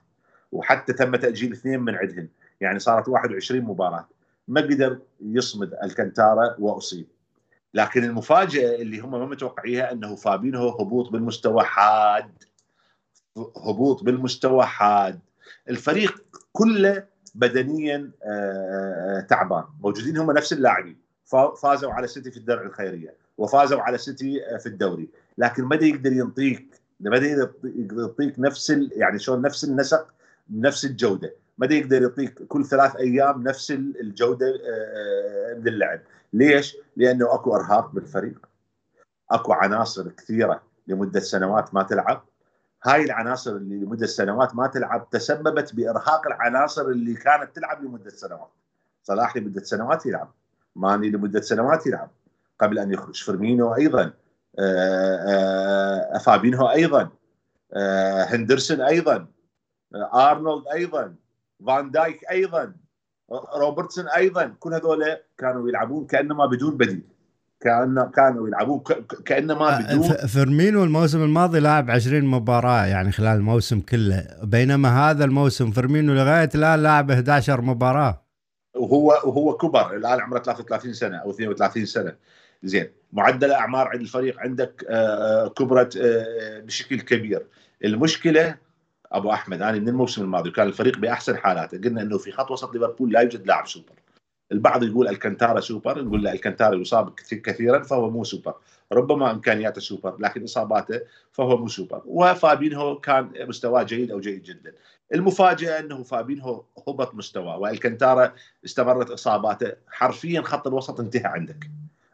وحتى 0.52 0.94
تم 0.94 1.16
تأجيل 1.16 1.52
اثنين 1.52 1.80
من 1.80 1.96
عندهم. 1.96 2.28
يعني 2.62 2.80
صارت 2.80 3.08
21 3.08 3.62
مباراة. 3.62 4.08
ما 4.48 4.62
قدر 4.62 5.00
يصمد 5.22 5.74
الكنتارا 5.84 6.56
واصيب 6.60 7.08
لكن 7.74 8.04
المفاجأة 8.04 8.76
اللي 8.76 9.00
هم 9.00 9.12
ما 9.12 9.26
متوقعيها 9.26 9.92
أنه 9.92 10.16
فابينو 10.16 10.70
هبوط 10.70 11.10
بالمستوى 11.10 11.64
حاد. 11.64 12.44
هبوط 13.66 14.04
بالمستوى 14.04 14.66
حاد. 14.66 15.20
الفريق 15.70 16.24
كله 16.54 17.04
بدنيا 17.38 18.12
آه، 18.24 19.18
آه، 19.18 19.20
تعبان. 19.20 19.64
موجودين 19.80 20.18
هم 20.18 20.32
نفس 20.32 20.54
اللاعبين. 20.54 20.98
فازوا 21.62 21.92
على 21.92 22.08
سيتي 22.08 22.32
في 22.32 22.38
الدرع 22.38 22.62
الخيرية 22.62 23.14
وفازوا 23.38 23.82
على 23.82 23.98
سيتي 23.98 24.46
آه، 24.46 24.58
في 24.58 24.66
الدوري. 24.66 25.10
لكن 25.38 25.64
ما 25.64 25.76
يقدر 25.76 26.14
ينطيك 26.14 26.82
ما 27.00 27.18
يقدر 27.18 27.52
يعطيك 27.92 28.40
نفس 28.40 28.70
يعني 28.92 29.20
شلون 29.20 29.42
نفس 29.42 29.64
النسق 29.64 30.14
نفس 30.50 30.86
الجودة. 30.86 31.34
ما 31.58 31.66
يقدر 31.66 32.02
يعطيك 32.02 32.44
كل 32.44 32.66
ثلاث 32.66 32.96
أيام 32.96 33.44
نفس 33.44 33.72
الجودة 33.72 34.54
من 35.58 35.68
اللعب 35.68 36.00
ليش؟ 36.34 36.78
لأنه 36.96 37.34
أكو 37.34 37.56
إرهاق 37.56 37.92
بالفريق. 37.92 38.50
أكو 39.32 39.54
عناصر 39.54 40.10
كثيرة 40.10 40.62
لمدة 40.88 41.20
سنوات 41.20 41.74
ما 41.74 41.84
تلعب. 41.84 42.24
هاي 42.84 43.04
العناصر 43.04 43.52
اللي 43.52 43.76
لمدة 43.76 44.06
سنوات 44.06 44.56
ما 44.56 44.68
تلعب 44.68 45.10
تسببت 45.10 45.76
بإرهاق 45.76 46.28
العناصر 46.28 46.82
اللي 46.82 47.14
كانت 47.14 47.56
تلعب 47.56 47.84
لمدة 47.84 48.10
سنوات. 48.10 48.52
صلاح 49.04 49.38
لمدة 49.38 49.64
سنوات 49.64 50.06
يلعب 50.06 50.34
ماني 50.76 51.10
لمدة 51.10 51.42
سنوات 51.42 51.88
يلعب 51.88 52.10
قبل 52.60 52.80
أن 52.80 52.94
يخرج 52.94 53.24
فيرمينو 53.24 53.76
أيضا 53.76 54.14
آه، 54.60 56.18
أيضا 56.72 57.10
آه، 57.74 58.24
هندرسون 58.24 58.82
أيضا 58.82 59.28
آه، 59.96 60.32
أرنولد 60.32 60.68
أيضا 60.68 61.16
فان 61.68 61.92
دايك 61.92 62.32
أيضا 62.32 62.74
روبرتسون 63.56 64.08
أيضا 64.08 64.56
كل 64.60 64.74
هذول 64.74 65.18
كانوا 65.38 65.70
يلعبون 65.70 66.06
كأنما 66.06 66.46
بدون 66.46 66.78
بديل. 66.78 67.17
كانه 67.60 68.06
كانوا 68.06 68.48
يلعبون 68.48 68.84
كانما 69.26 69.80
بدون. 69.80 70.28
فيرمينو 70.28 70.84
الموسم 70.84 71.24
الماضي 71.24 71.60
لعب 71.60 71.92
20 71.92 72.24
مباراة 72.24 72.86
يعني 72.86 73.12
خلال 73.12 73.38
الموسم 73.38 73.80
كله 73.80 74.28
بينما 74.44 75.10
هذا 75.10 75.26
الموسم 75.26 75.72
فيرمينو 75.72 76.14
لغاية 76.14 76.50
الآن 76.56 76.84
لاعب 76.84 77.12
11 77.12 77.62
مباراة. 77.62 78.24
وهو 78.76 79.08
وهو 79.08 79.58
كبر 79.58 79.96
الآن 79.96 80.20
عمره 80.20 80.40
33 80.40 80.94
سنة 80.94 81.18
أو 81.18 81.32
32 81.32 81.86
سنة. 81.86 82.14
زين 82.64 82.88
معدل 83.14 83.52
أعمار 83.52 83.88
عند 83.88 84.02
الفريق 84.02 84.40
عندك 84.40 84.86
آه، 84.90 85.46
آه، 85.46 85.50
كبرت 85.50 85.98
آه، 85.98 86.60
بشكل 86.60 87.02
كبير. 87.02 87.46
المشكلة 87.86 88.56
أبو 89.12 89.32
أحمد 89.32 89.62
أنا 89.62 89.80
من 89.80 89.90
الموسم 89.90 90.22
الماضي 90.22 90.50
وكان 90.50 90.68
الفريق 90.68 90.98
بأحسن 90.98 91.38
حالاته 91.38 91.78
قلنا 91.78 92.02
إنه 92.02 92.18
في 92.18 92.32
خط 92.32 92.52
وسط 92.52 92.74
ليفربول 92.74 93.12
لا 93.12 93.20
يوجد 93.22 93.48
لاعب 93.48 93.68
سوبر. 93.68 93.94
البعض 94.52 94.84
يقول 94.84 95.08
الكنتارا 95.08 95.60
سوبر 95.60 96.04
نقول 96.04 96.24
لا 96.24 96.34
الكنتارا 96.34 96.76
يصاب 96.76 97.14
كثيرا 97.30 97.84
فهو 97.84 98.10
مو 98.10 98.24
سوبر. 98.24 98.54
ربما 98.92 99.32
إمكانياته 99.32 99.82
سوبر 99.82 100.18
لكن 100.20 100.44
إصاباته 100.44 101.02
فهو 101.32 101.58
مو 101.58 101.68
سوبر. 101.68 102.02
وفابينهو 102.06 103.00
كان 103.00 103.32
مستواه 103.40 103.84
جيد 103.84 104.12
أو 104.12 104.20
جيد 104.20 104.44
جدا. 104.44 104.74
المفاجأة 105.14 105.80
أنه 105.80 106.04
فابينهو 106.04 106.64
هبط 106.88 107.16
مستواه 107.16 107.58
والكنتارا 107.58 108.34
استمرت 108.66 109.10
إصاباته 109.10 109.72
حرفيا 109.88 110.42
خط 110.42 110.68
الوسط 110.68 111.00
انتهى 111.00 111.26
عندك. 111.26 111.70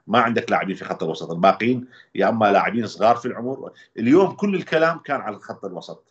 ما 0.08 0.19
عندك 0.19 0.52
لاعبين 0.52 0.76
في 0.76 0.86
خط 0.86 1.04
الوسط 1.04 1.32
الباقيين 1.32 1.86
يا 2.15 2.30
أما 2.30 2.52
لاعبين 2.52 2.88
صغار 2.88 3.15
في 3.15 3.26
العمر. 3.26 3.72
اليوم 3.98 4.32
كل 4.32 4.56
الكلام 4.56 5.00
كان 5.00 5.22
على 5.22 5.39
خط 5.39 5.65
الوسط. 5.65 6.04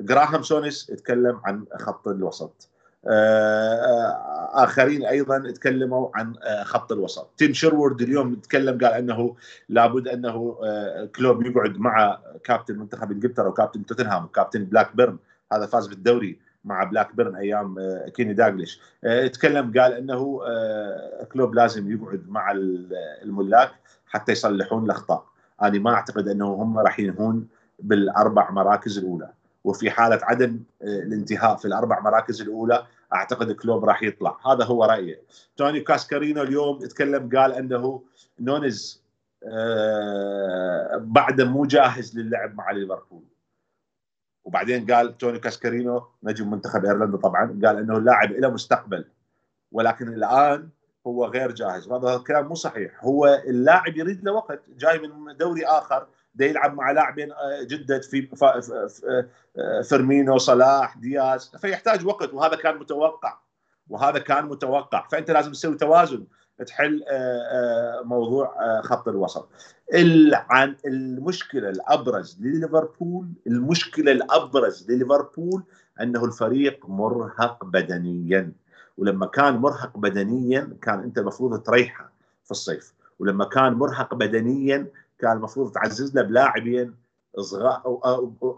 جراهام 0.00 0.42
سونيس 0.42 0.86
تكلم 0.86 1.40
عن 1.44 1.64
خط 1.80 2.08
الوسط. 2.08 2.68
آخرين 4.52 5.04
أيضا 5.04 5.50
تكلموا 5.50 6.08
عن 6.14 6.34
آه، 6.42 6.62
خط 6.62 6.92
الوسط. 6.92 7.30
تيم 7.36 7.52
شيروود 7.52 8.02
اليوم 8.02 8.34
تكلم 8.34 8.78
قال 8.78 8.92
إنه 8.92 9.36
لابد 9.68 10.08
إنه 10.08 10.58
آه، 10.64 11.04
كلوب 11.04 11.46
يقعد 11.46 11.78
مع 11.78 12.18
كابتن 12.44 12.78
منتخب 12.78 13.10
إنجلترا 13.12 13.48
وكابتن 13.48 13.86
توتنهام 13.86 14.24
وكابتن 14.24 14.64
بلاكبيرن. 14.64 15.16
هذا 15.52 15.66
فاز 15.66 15.86
بالدوري 15.86 16.38
مع 16.64 16.84
بلاكبيرن 16.84 17.36
أيام 17.36 17.76
كيني 18.14 18.34
دالغليش. 18.34 18.80
تكلم 19.32 19.72
قال 19.80 19.92
إنه 19.92 20.40
كلوب 21.32 21.54
لازم 21.54 21.92
يقعد 21.92 22.24
مع 22.28 22.52
الملاك 23.22 23.70
حتى 24.06 24.32
يصلحون 24.32 24.84
الأخطاء. 24.84 25.24
أنا 25.62 25.78
ما 25.78 25.94
أعتقد 25.94 26.28
إنه 26.28 26.46
هم 26.46 26.78
راح 26.78 27.00
ينهون 27.00 27.48
بالأربع 27.78 28.50
مراكز 28.50 28.98
الأولى. 28.98 29.30
وفي 29.64 29.90
حالة 29.90 30.18
عدم 30.22 30.60
آه، 30.82 30.84
الانتهاء 30.84 31.56
في 31.56 31.64
الأربع 31.64 32.00
مراكز 32.00 32.42
الأولى 32.42 32.86
أعتقد 33.14 33.52
كلوب 33.52 33.84
راح 33.84 34.02
يطلع. 34.02 34.38
هذا 34.46 34.64
هو 34.64 34.84
رأيي. 34.84 35.18
توني 35.56 35.80
كاسكارينو 35.80 36.42
اليوم 36.42 36.78
تكلم 36.78 37.30
قال 37.36 37.52
أنه 37.52 38.02
نونز 38.40 39.02
آه، 39.44 40.96
بعد 41.04 41.40
مو 41.40 41.64
جاهز 41.64 42.18
للعب 42.18 42.54
مع 42.54 42.70
ليفربول. 42.70 43.24
وبعدين 44.44 44.86
قال 44.86 45.18
توني 45.18 45.38
كاسكارينو 45.38 46.06
نجم 46.22 46.50
منتخب 46.50 46.84
إيرلندا 46.84 47.16
طبعا 47.16 47.60
قال 47.64 47.76
أنه 47.76 47.96
اللاعب 47.96 48.32
له 48.32 48.50
مستقبل 48.50 49.04
ولكن 49.72 50.08
الآن 50.08 50.68
هو 51.06 51.26
غير 51.26 51.52
جاهز. 51.52 51.92
هذا 51.92 52.16
الكلام 52.16 52.48
مو 52.48 52.54
صحيح. 52.54 53.04
هو 53.04 53.42
اللاعب 53.46 53.96
يريد 53.96 54.24
له 54.24 54.32
وقت 54.32 54.60
جاي 54.76 54.98
من 54.98 55.36
دوري 55.36 55.66
آخر 55.66 56.06
ده 56.34 56.44
يلعب 56.44 56.74
مع 56.74 56.90
لاعبين 56.90 57.32
آه، 57.32 57.62
جدد 57.62 58.02
في 58.02 58.28
آه، 59.56 59.82
فيرمينو 59.82 60.38
صلاح 60.38 60.98
دياز 60.98 61.52
فيحتاج 61.60 62.06
وقت 62.06 62.34
وهذا 62.34 62.56
كان 62.56 62.78
متوقع 62.78 63.38
وهذا 63.88 64.18
كان 64.18 64.44
متوقع. 64.44 65.08
فأنت 65.08 65.30
لازم 65.30 65.52
تسوي 65.52 65.76
توازن 65.76 66.24
تحل 66.66 67.04
آه، 67.08 68.02
موضوع 68.04 68.54
خط 68.82 69.08
الوسط. 69.08 69.48
عن 70.32 70.76
المشكلة 70.86 71.68
الأبرز 71.68 72.38
لليفربول 72.40 73.32
المشكلة 73.46 74.12
الأبرز 74.12 74.90
لليفربول 74.90 75.62
أنه 76.00 76.24
الفريق 76.24 76.88
مرهق 76.88 77.64
بدنيا. 77.64 78.52
ولما 78.98 79.26
كان 79.26 79.56
مرهق 79.56 79.98
بدنيا 79.98 80.76
كان 80.82 80.98
أنت 80.98 81.18
المفروض 81.18 81.62
تريحه 81.62 82.12
في 82.44 82.50
الصيف. 82.50 82.92
ولما 83.18 83.44
كان 83.44 83.72
مرهق 83.72 84.14
بدنيا 84.14 84.86
كان 85.22 85.32
المفروض 85.32 85.72
تعزز 85.72 86.14
له 86.14 86.22
بلاعبين 86.22 86.94
صغار 87.38 87.82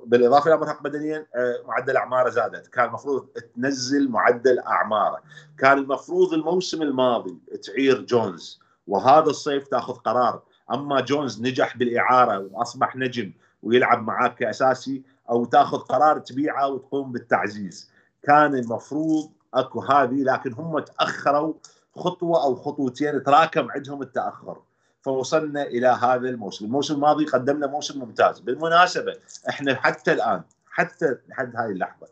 بالإضافة 0.07 0.51
إلى 0.51 0.61
مرهق 0.61 0.83
بدنيا 0.83 1.27
آه، 1.35 1.63
معدل 1.67 1.97
أعماره 1.97 2.31
زادت، 2.31 2.67
كان 2.67 2.85
المفروض 2.85 3.29
تنزل 3.57 4.11
معدل 4.11 4.59
أعماره، 4.59 5.23
كان 5.59 5.79
المفروض 5.79 6.33
الموسم 6.33 6.83
الماضي 6.83 7.39
تعير 7.63 8.01
جونز. 8.01 8.61
وهذا 8.87 9.31
الصيف 9.31 9.69
تأخذ 9.69 9.95
قرار، 9.95 10.43
أما 10.73 11.01
جونز 11.01 11.43
نجح 11.43 11.77
بالإعارة 11.77 12.49
وأصبح 12.53 12.97
نجم 12.97 13.33
ويلعب 13.63 14.07
معاك 14.07 14.35
كأساسي 14.35 15.03
أو 15.31 15.45
تأخذ 15.45 15.79
قرار 15.79 16.19
تبيعه 16.19 16.69
وتقوم 16.69 17.13
بالتعزيز، 17.13 17.91
كان 18.23 18.55
المفروض 18.55 19.31
أكو 19.55 19.81
هذه 19.81 20.23
لكن 20.23 20.53
هم 20.53 20.79
تأخروا 20.79 21.55
خطوة 21.97 22.45
أو 22.45 22.55
خطوتين 22.55 23.23
تراكم 23.23 23.71
عندهم 23.71 24.03
التأخر. 24.03 24.59
فوصلنا 25.05 25.63
إلى 25.63 25.87
هذا 25.87 26.29
الموسم، 26.29 26.65
الموسم 26.65 26.95
الماضي 26.95 27.25
قدمنا 27.25 27.67
موسم 27.67 28.01
ممتاز، 28.01 28.41
بالمناسبة 28.41 29.17
إحنا 29.49 29.75
حتى 29.75 30.13
الآن 30.13 30.43
حتى 30.67 31.19
لحد 31.29 31.57
هذه 31.57 31.71
اللحظة 31.71 32.07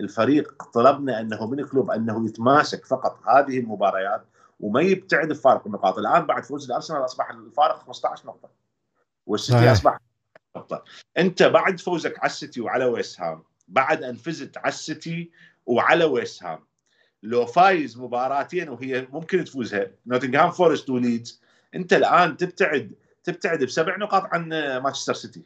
الفريق 0.00 0.62
طلبنا 0.62 1.20
أنه 1.20 1.46
من 1.46 1.66
كلوب 1.66 1.90
أنه 1.90 2.26
يتماسك 2.26 2.84
فقط 2.84 3.18
هذه 3.28 3.58
المباريات 3.58 4.24
وما 4.60 4.80
يبتعد 4.80 5.28
بفارق 5.28 5.66
النقاط، 5.66 5.98
الآن 5.98 6.26
بعد 6.26 6.44
فوز 6.44 6.66
الأرسنال 6.70 7.04
أصبح 7.04 7.30
الفارق 7.30 7.78
15 7.86 8.26
نقطة. 8.26 8.50
والسيتي 9.26 9.72
أصبح 9.72 9.98
نقطة، 10.56 10.84
أنت 11.18 11.42
بعد 11.42 11.80
فوزك 11.80 12.18
على 12.18 12.26
السيتي 12.26 12.60
وعلى 12.60 12.84
ويست 12.84 13.20
هام، 13.20 13.42
بعد 13.68 14.02
أن 14.02 14.14
فزت 14.14 14.58
على 14.58 14.68
السيتي 14.68 15.30
وعلى 15.66 16.04
ويست 16.04 16.44
هام 16.44 16.58
لو 17.22 17.46
فايز 17.46 17.98
مباراتين 17.98 18.68
وهي 18.68 19.06
ممكن 19.12 19.44
تفوزها 19.44 19.90
نوتنغهام 20.06 20.50
فورست 20.50 20.90
وليدز 20.90 21.42
انت 21.74 21.92
الان 21.92 22.36
تبتعد 22.36 22.92
تبتعد 23.24 23.64
بسبع 23.64 23.96
نقاط 23.96 24.24
عن 24.24 24.48
مانشستر 24.82 25.14
سيتي. 25.14 25.42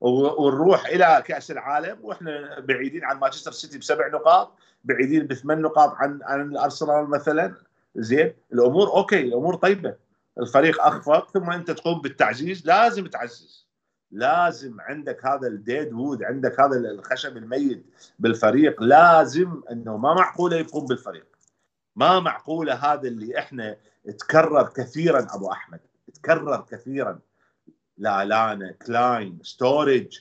ونروح 0.00 0.86
إلى 0.86 1.22
كأس 1.26 1.50
العالم 1.50 1.98
وإحنا 2.02 2.60
بعيدين 2.60 3.04
عن 3.04 3.18
مانشستر 3.18 3.52
سيتي 3.52 3.78
بسبع 3.78 4.08
نقاط 4.08 4.58
بعيدين 4.84 5.26
بثمان 5.26 5.62
نقاط 5.62 5.94
عن 5.94 6.20
عن 6.22 6.40
الأرسنال 6.40 7.10
مثلا. 7.10 7.54
زين 7.96 8.32
الأمور 8.52 8.96
okay 8.96 9.20
الأمور 9.20 9.54
طيبة. 9.54 9.96
الفريق 10.38 10.82
أخفق 10.82 11.30
ثم 11.30 11.50
أنت 11.50 11.70
تقوم 11.70 12.00
بالتعزيز. 12.00 12.66
لازم 12.66 13.06
تعزز. 13.06 13.64
لازم 14.10 14.80
عندك 14.80 15.26
هذا 15.26 15.46
ال 15.48 15.57
dead 15.57 15.92
wood 15.92 16.22
عندك 16.22 16.60
هذا 16.60 16.76
الخشب 16.76 17.36
الميت 17.36 17.86
بالفريق. 18.18 18.82
لازم 18.82 19.62
إنه 19.70 19.96
ما 19.96 20.14
معقولة 20.14 20.56
يقوم 20.56 20.86
بالفريق. 20.86 21.26
ما 21.96 22.20
معقولة 22.20 22.74
هذا 22.74 23.08
اللي 23.08 23.38
إحنا 23.38 23.76
تكرر 24.04 24.68
كثيرا 24.68 25.26
أبو 25.30 25.52
أحمد 25.52 25.80
تكرر 26.14 26.66
كثيرا. 26.70 27.18
لالانا 27.98 28.72
كلاين 28.72 29.38
ستوريدج 29.42 30.20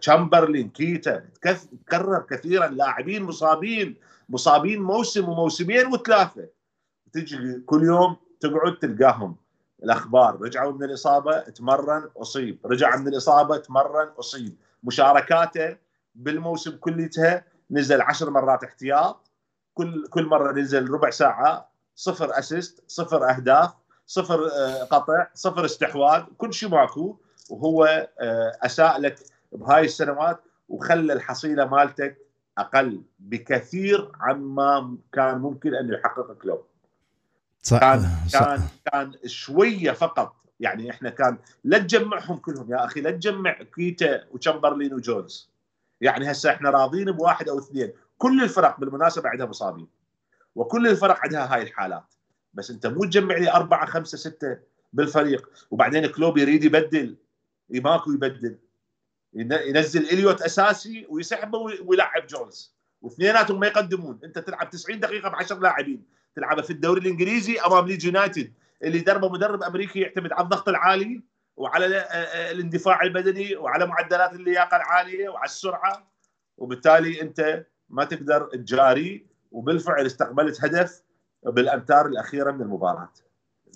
تشامبرلين 0.00 0.70
كيتا 0.70 1.28
تكرر 1.86 2.26
كثيرا. 2.30 2.66
لاعبين 2.66 3.22
مصابين 3.22 3.96
مصابين 4.28 4.82
موسم 4.82 5.28
وموسمين 5.28 5.86
وثلاثة. 5.86 6.48
تجي 7.12 7.60
كل 7.66 7.84
يوم 7.84 8.16
تقعد 8.40 8.78
تلقاهم. 8.78 9.36
الأخبار 9.82 10.42
رجعوا 10.42 10.72
من 10.72 10.84
الإصابة 10.84 11.40
تمرن 11.40 12.10
أصيب. 12.16 12.66
رجع 12.66 12.96
من 12.96 13.08
الإصابة 13.08 13.56
تمرن 13.56 14.08
أصيب. 14.08 14.56
مشاركاته 14.82 15.76
بالموسم 16.14 16.76
كليتها 16.76 17.44
نزل 17.70 18.00
عشر 18.00 18.30
مرات 18.30 18.64
احتياط. 18.64 19.30
كل 19.74 20.08
كل 20.08 20.26
مرة 20.26 20.52
نزل 20.52 20.90
ربع 20.90 21.10
ساعة. 21.10 21.73
صفر 21.96 22.38
اسيست 22.38 22.84
صفر 22.86 23.30
أهداف 23.30 23.74
صفر 24.06 24.46
آه، 24.46 24.84
قطع 24.84 25.26
صفر 25.34 25.64
استحواذ 25.64 26.22
كل 26.38 26.54
شيء 26.54 26.68
ماكو. 26.68 27.16
وهو 27.50 27.84
آه، 28.20 28.52
أساء 28.62 29.00
لك 29.00 29.18
بهاي 29.52 29.84
السنوات 29.84 30.40
وخلى 30.68 31.12
الحصيلة 31.12 31.64
مالتك 31.64 32.18
أقل 32.58 33.02
بكثير 33.18 34.12
عما 34.20 34.96
كان 35.12 35.38
ممكن 35.38 35.74
انه 35.74 35.94
يحقق 35.94 36.32
كلوب 36.32 36.64
صح 37.62 37.80
كان 37.80 38.06
صح. 38.28 38.40
كان 38.40 38.60
كان 38.92 39.12
شوية 39.26 39.92
فقط. 39.92 40.36
يعني 40.60 40.90
إحنا 40.90 41.10
كان 41.10 41.38
لا 41.64 41.78
تجمعهم 41.78 42.36
كلهم 42.36 42.70
يا 42.72 42.84
أخي 42.84 43.00
لا 43.00 43.10
تجمع 43.10 43.52
كيتا 43.52 44.24
وتشامبرلين 44.32 44.94
وجونز. 44.94 45.50
يعني 46.00 46.30
هسه 46.30 46.50
إحنا 46.50 46.70
راضين 46.70 47.12
بواحد 47.12 47.48
أو 47.48 47.58
اثنين. 47.58 47.92
كل 48.18 48.42
الفرق 48.42 48.80
بالمناسبة 48.80 49.28
عندها 49.28 49.46
مصابين. 49.46 49.88
وكل 50.54 50.86
الفرق 50.86 51.18
عندها 51.22 51.54
هاي 51.54 51.62
الحالات. 51.62 52.14
بس 52.54 52.70
انت 52.70 52.86
مو 52.86 53.04
تجمع 53.04 53.36
لي 53.36 53.52
أربعة 53.52 53.86
خمسة 53.86 54.18
ستة 54.18 54.58
بالفريق 54.92 55.50
وبعدين 55.70 56.06
كلوب 56.06 56.38
يريد 56.38 56.64
يبدل 56.64 57.16
ماكو 57.68 58.12
يبدل 58.12 58.58
ينزل 59.34 60.02
إليوت 60.04 60.42
أساسي 60.42 61.06
ويسحبه 61.08 61.58
ويلعب 61.58 62.26
جونز. 62.26 62.74
واثنيناتهم 63.02 63.60
ما 63.60 63.66
يقدمون. 63.66 64.20
انت 64.24 64.38
تلعب 64.38 64.70
90 64.70 65.00
دقيقة 65.00 65.28
ب 65.28 65.34
10 65.34 65.58
لاعبين. 65.58 66.04
تلعبها 66.36 66.62
في 66.62 66.70
الدوري 66.70 67.00
الإنجليزي 67.00 67.60
أمام 67.60 67.86
ليدز 67.86 68.04
يونايتد 68.04 68.52
اللي 68.82 68.98
دربه 68.98 69.28
مدرب 69.28 69.62
أمريكي 69.62 70.00
يعتمد 70.00 70.32
على 70.32 70.44
الضغط 70.44 70.68
العالي 70.68 71.22
وعلى 71.56 71.86
الاندفاع 72.50 73.02
البدني 73.02 73.56
وعلى 73.56 73.86
معدلات 73.86 74.32
اللياقة 74.32 74.76
العالية 74.76 75.28
وعلى 75.28 75.44
السرعة. 75.44 76.10
وبالتالي 76.56 77.22
انت 77.22 77.66
ما 77.88 78.04
تقدر 78.04 78.44
تجاري 78.52 79.26
وبالفعل 79.54 80.06
استقبلت 80.06 80.64
هدف 80.64 81.02
بالأمتار 81.46 82.06
الأخيرة 82.06 82.52
من 82.52 82.62
المباراة. 82.62 83.12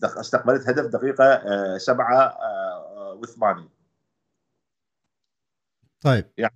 استقبلت 0.04 0.68
هدف 0.68 0.86
دقيقة 0.86 1.24
آه، 1.24 1.78
سبعة 1.78 2.22
آه، 2.22 3.18
وثمانين. 3.22 3.68
طيب. 6.00 6.24
يعني 6.38 6.54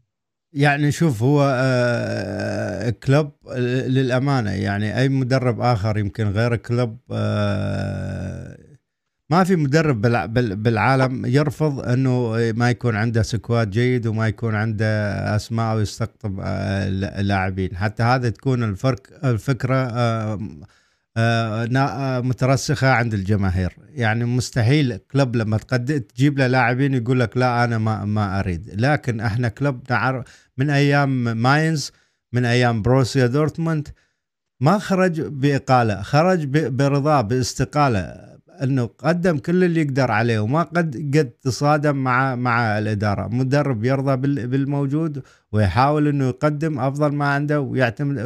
يعني 0.52 0.92
شوف 0.92 1.22
هو 1.22 1.42
آه 1.54 2.90
كلوب 2.90 3.32
للأمانة 3.86 4.50
يعني 4.50 4.98
أي 4.98 5.08
مدرب 5.08 5.60
آخر 5.60 5.98
يمكن 5.98 6.28
غير 6.28 6.56
كلوب 6.56 6.98
آه 7.12 8.58
ما 9.32 9.44
في 9.44 9.56
مدرب 9.56 10.00
بالعالم 10.62 11.26
يرفض 11.26 11.80
إنه 11.88 12.32
ما 12.56 12.70
يكون 12.70 12.96
عنده 12.96 13.22
سكواد 13.22 13.70
جيد 13.70 14.06
وما 14.06 14.28
يكون 14.28 14.54
عنده 14.54 14.86
أسماء 15.36 15.76
ويستقطب 15.76 16.40
آه 16.42 16.88
لاعبين. 17.20 17.76
حتى 17.76 18.02
هذا 18.02 18.28
تكون 18.28 18.62
الفرق 18.62 19.00
الفكرة 19.24 19.76
آه 19.76 20.40
آه، 21.16 21.68
آه، 21.76 22.20
مترسخة 22.20 22.90
عند 22.90 23.14
الجماهير. 23.14 23.76
يعني 23.94 24.24
مستحيل 24.24 24.96
كلب 24.96 25.36
لما 25.36 25.56
تجيب 25.56 26.38
له 26.38 26.46
لاعبين 26.46 26.94
يقول 26.94 27.20
لك 27.20 27.36
لا 27.36 27.64
أنا 27.64 27.78
ما 27.78 28.04
ما 28.04 28.38
أريد. 28.40 28.70
لكن 28.74 29.20
إحنا 29.20 29.48
كلب 29.48 29.80
من 30.58 30.70
أيام 30.70 31.36
ماينز 31.36 31.92
من 32.32 32.44
أيام 32.44 32.82
بروسيا 32.82 33.26
دورتموند 33.26 33.88
ما 34.60 34.78
خرج 34.78 35.20
بإقالة 35.20 36.02
خرج 36.02 36.46
برضاه 36.68 37.20
باستقالة. 37.20 38.31
انه 38.62 38.90
قدم 38.98 39.38
كل 39.38 39.64
اللي 39.64 39.80
يقدر 39.80 40.10
عليه 40.10 40.38
وما 40.40 40.62
قد 40.62 40.96
قد 41.16 41.30
تصادم 41.42 41.96
مع 41.96 42.34
مع 42.34 42.78
الاداره 42.78 43.28
مدرب 43.28 43.84
يرضى 43.84 44.16
بالموجود 44.46 45.22
ويحاول 45.52 46.08
انه 46.08 46.28
يقدم 46.28 46.78
افضل 46.78 47.12
ما 47.14 47.24
عنده 47.26 47.60
ويعتمد 47.60 48.18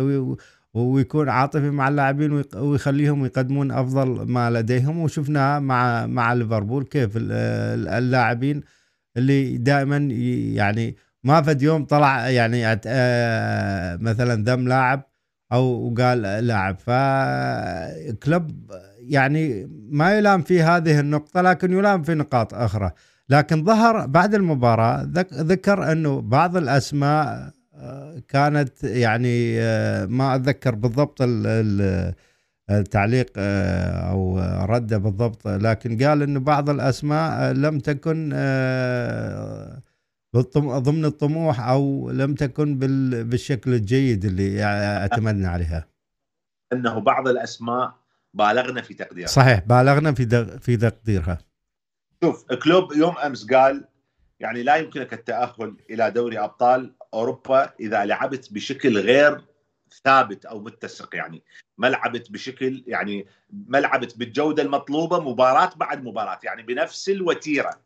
ويكون 0.75 1.29
عاطفي 1.29 1.71
مع 1.71 1.89
اللاعبين 1.89 2.43
ويخليهم 2.57 3.25
يقدمون 3.25 3.71
افضل 3.71 4.09
ما 4.27 4.51
لديهم. 4.51 4.99
وشفناها 4.99 5.59
مع 5.59 6.07
مع 6.07 6.33
ليفربول 6.33 6.85
كيف 6.85 7.11
اللاعبين 7.17 8.63
اللي 9.17 9.57
دائما 9.57 9.97
يعني 10.55 10.97
ما 11.25 11.43
فد 11.43 11.63
يوم 11.63 11.85
طلع 11.85 12.29
يعني 12.29 12.81
مثلا 14.03 14.45
ذم 14.45 14.69
لاعب 14.69 15.03
أو 15.53 15.95
قال 15.99 16.23
لاعب 16.23 16.79
فكلب 16.79 18.71
يعني 19.09 19.71
ما 19.91 20.19
يلام 20.19 20.43
في 20.43 20.63
هذه 20.63 21.01
النقطة 21.01 21.41
لكن 21.41 21.73
يلام 21.73 22.03
في 22.03 22.15
نقاط 22.15 22.55
أخرى. 22.55 22.91
لكن 23.29 23.65
ظهر 23.65 24.07
بعد 24.07 24.35
المباراة 24.35 25.03
ذكر 25.33 25.93
إنه 25.93 26.21
بعض 26.21 26.57
الأسماء 26.57 27.51
كانت 28.29 28.85
يعني 28.85 29.61
آه، 29.61 30.07
ما 30.07 30.35
أتذكر 30.35 30.75
بالضبط 30.75 31.19
التعليق 32.71 33.33
آه، 33.37 34.11
أو 34.11 34.39
رده 34.65 34.99
بالضبط 34.99 35.49
لكن 35.49 36.03
قال 36.03 36.23
إنه 36.23 36.41
بعض 36.41 36.71
الأسماء 36.71 37.53
لم 37.53 37.79
تكن 37.79 38.31
آه، 38.35 39.83
ضمن 40.59 41.05
الطموح 41.05 41.61
أو 41.61 42.11
لم 42.11 42.35
تكن 42.35 42.79
بالشكل 43.29 43.75
الجيد 43.75 44.25
اللي 44.25 44.65
اعتمدنا 44.65 45.49
عليها. 45.49 45.89
إنه 46.73 46.99
بعض 46.99 47.29
الأسماء 47.29 47.95
بالغنا 48.37 48.83
في 48.83 48.95
تقديرها. 48.95 49.29
صحيح 49.29 49.59
بالغنا 49.59 50.13
في 50.15 50.59
في 50.61 50.77
تقديرها. 50.77 51.39
شوف 52.25 52.53
كلوب 52.53 52.93
يوم 52.93 53.19
أمس 53.19 53.47
قال 53.53 53.89
يعني 54.41 54.63
لا 54.63 54.77
يمكنك 54.77 55.13
التأهل 55.13 55.77
إلى 55.91 56.11
دوري 56.11 56.39
أبطال 56.39 56.95
أوروبا 57.15 57.73
إذا 57.81 58.05
لعبت 58.05 58.53
بشكل 58.53 58.99
غير 58.99 59.45
ثابت 60.05 60.45
أو 60.45 60.61
متسق. 60.61 61.15
يعني 61.15 61.43
ما 61.79 61.87
لعبت 61.87 62.33
بشكل 62.33 62.85
يعني 62.87 63.27
ما 63.51 63.79
لعبت 63.79 64.19
بالجودة 64.19 64.63
المطلوبة 64.63 65.21
مباراة 65.21 65.71
بعد 65.77 66.05
مباراة 66.05 66.39
يعني 66.45 66.63
بنفس 66.63 67.09
الوتيرة. 67.09 67.81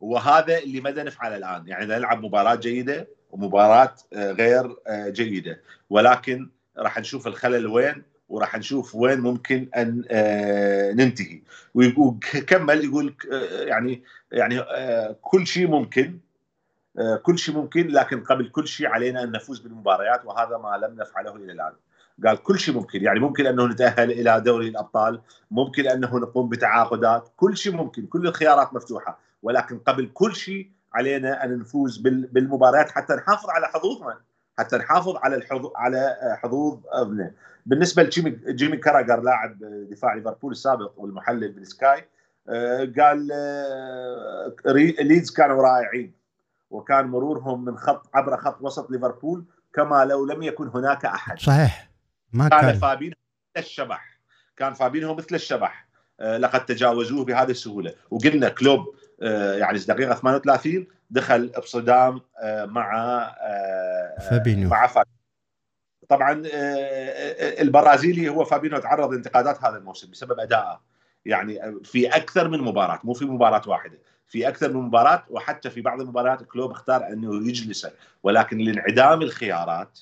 وهذا 0.00 0.58
اللي 0.58 0.80
مدى 0.80 1.02
نفعله 1.02 1.36
الآن. 1.36 1.68
يعني 1.68 1.86
نلعب 1.86 2.24
مباراة 2.24 2.54
جيدة 2.54 3.08
ومباراة 3.30 3.94
آه، 4.12 4.32
غير 4.32 4.76
آه، 4.86 5.08
جيدة. 5.08 5.62
ولكن 5.90 6.50
راح 6.78 6.98
نشوف 6.98 7.26
الخلل 7.26 7.66
وين؟ 7.66 8.13
وراح 8.28 8.58
نشوف 8.58 8.94
وين 8.94 9.20
ممكن 9.20 9.68
أن 9.76 10.04
آه، 10.10 10.92
ننتهي. 10.92 11.42
وكمل 11.74 12.84
يقول 12.84 13.14
يعني 13.52 14.02
يعني 14.32 14.64
كل 15.22 15.46
شيء 15.46 15.66
ممكن 15.66 16.18
آه، 16.98 17.16
كل 17.16 17.38
شيء 17.38 17.54
ممكن 17.54 17.86
لكن 17.86 18.24
قبل 18.24 18.48
كل 18.48 18.68
شيء 18.68 18.86
علينا 18.86 19.22
أن 19.22 19.32
نفوز 19.32 19.58
بالمباريات 19.58 20.24
وهذا 20.24 20.58
ما 20.58 20.86
لم 20.86 21.00
نفعله 21.00 21.36
إلى 21.36 21.52
الآن. 21.52 21.72
قال 22.26 22.42
كل 22.42 22.58
شيء 22.58 22.74
ممكن. 22.74 23.02
يعني 23.02 23.20
ممكن 23.20 23.46
أنه 23.46 23.66
نتأهل 23.66 24.10
إلى 24.10 24.40
دوري 24.40 24.68
الأبطال، 24.68 25.20
ممكن 25.50 25.86
أنه 25.86 26.18
نقوم 26.18 26.48
بتعاقدات، 26.48 27.32
كل 27.36 27.56
شيء 27.56 27.72
ممكن، 27.72 28.06
كل 28.06 28.26
الخيارات 28.26 28.74
مفتوحة، 28.74 29.18
ولكن 29.42 29.78
قبل 29.78 30.10
كل 30.14 30.36
شيء 30.36 30.70
علينا 30.92 31.44
أن 31.44 31.58
نفوز 31.58 31.98
بالمباريات 31.98 32.90
حتى 32.90 33.14
نحافظ 33.14 33.50
على 33.50 33.66
حظوظنا، 33.66 34.20
حتى 34.58 34.76
نحافظ 34.76 35.16
على 35.16 35.36
الحظوظ 35.36 35.72
على 35.76 36.16
حظوظ 36.42 36.80
ابنه. 36.92 37.32
بالنسبة 37.66 38.02
لجيمي 38.02 38.38
جيمي 38.48 38.76
كاراجر 38.76 39.20
لاعب 39.20 39.58
دفاع 39.90 40.14
ليفربول 40.14 40.52
السابق 40.52 40.92
والمحلل 40.96 41.52
بالسكاي 41.52 42.08
آه، 42.48 42.92
قال 42.98 43.28
آه، 43.32 44.54
ليدز 45.00 45.30
كانوا 45.30 45.62
رائعين 45.62 46.12
وكان 46.70 47.06
مرورهم 47.06 47.64
من 47.64 47.76
خط 47.76 48.10
عبر 48.14 48.36
خط 48.36 48.58
وسط 48.60 48.90
ليفربول 48.90 49.44
كما 49.74 50.04
لو 50.04 50.26
لم 50.26 50.42
يكن 50.42 50.68
هناك 50.68 51.04
أحد. 51.04 51.38
صحيح. 51.38 51.90
ما 52.32 52.48
كان, 52.48 52.60
كان. 52.60 52.78
فابينو 52.78 53.14
مثل 53.56 53.64
الشبح. 53.66 54.18
كان 54.56 54.74
فابينو 54.74 55.14
مثل 55.14 55.34
الشبح. 55.34 55.88
آه 56.20 56.38
لقد 56.38 56.66
تجاوزوه 56.66 57.24
بهذه 57.24 57.50
السهولة. 57.50 57.94
وقلنا 58.10 58.48
كلوب 58.48 58.94
آه 59.22 59.54
يعني 59.54 59.78
دقيقة 59.78 60.14
38 60.14 60.86
دخل 61.14 61.48
بصدام 61.48 62.20
آه 62.42 62.64
مع 62.64 62.96
آه 63.40 64.18
فابينو 64.30 64.68
مع 64.68 64.86
فابينو 64.86 65.14
طبعا 66.08 66.42
آه، 66.46 66.48
آه، 66.54 67.62
البرازيلي 67.62 68.28
هو 68.28 68.44
فابينو 68.44 68.78
تعرض 68.78 69.12
لانتقادات 69.12 69.64
هذا 69.64 69.76
الموسم 69.76 70.10
بسبب 70.10 70.40
ادائه 70.40 70.80
يعني 71.26 71.80
في 71.84 72.08
أكثر 72.08 72.48
من 72.48 72.60
مباراة 72.60 73.00
مو 73.04 73.12
في 73.12 73.24
مباراة 73.24 73.62
واحدة 73.66 73.98
في 74.26 74.48
أكثر 74.48 74.72
من 74.72 74.80
مباراة 74.80 75.24
وحتى 75.30 75.70
في 75.70 75.80
بعض 75.80 76.00
المباريات 76.00 76.42
كلوب 76.42 76.70
اختار 76.70 77.06
أنه 77.06 77.48
يجلسه 77.48 77.92
ولكن 78.22 78.58
لانعدام 78.58 79.22
الخيارات 79.22 79.98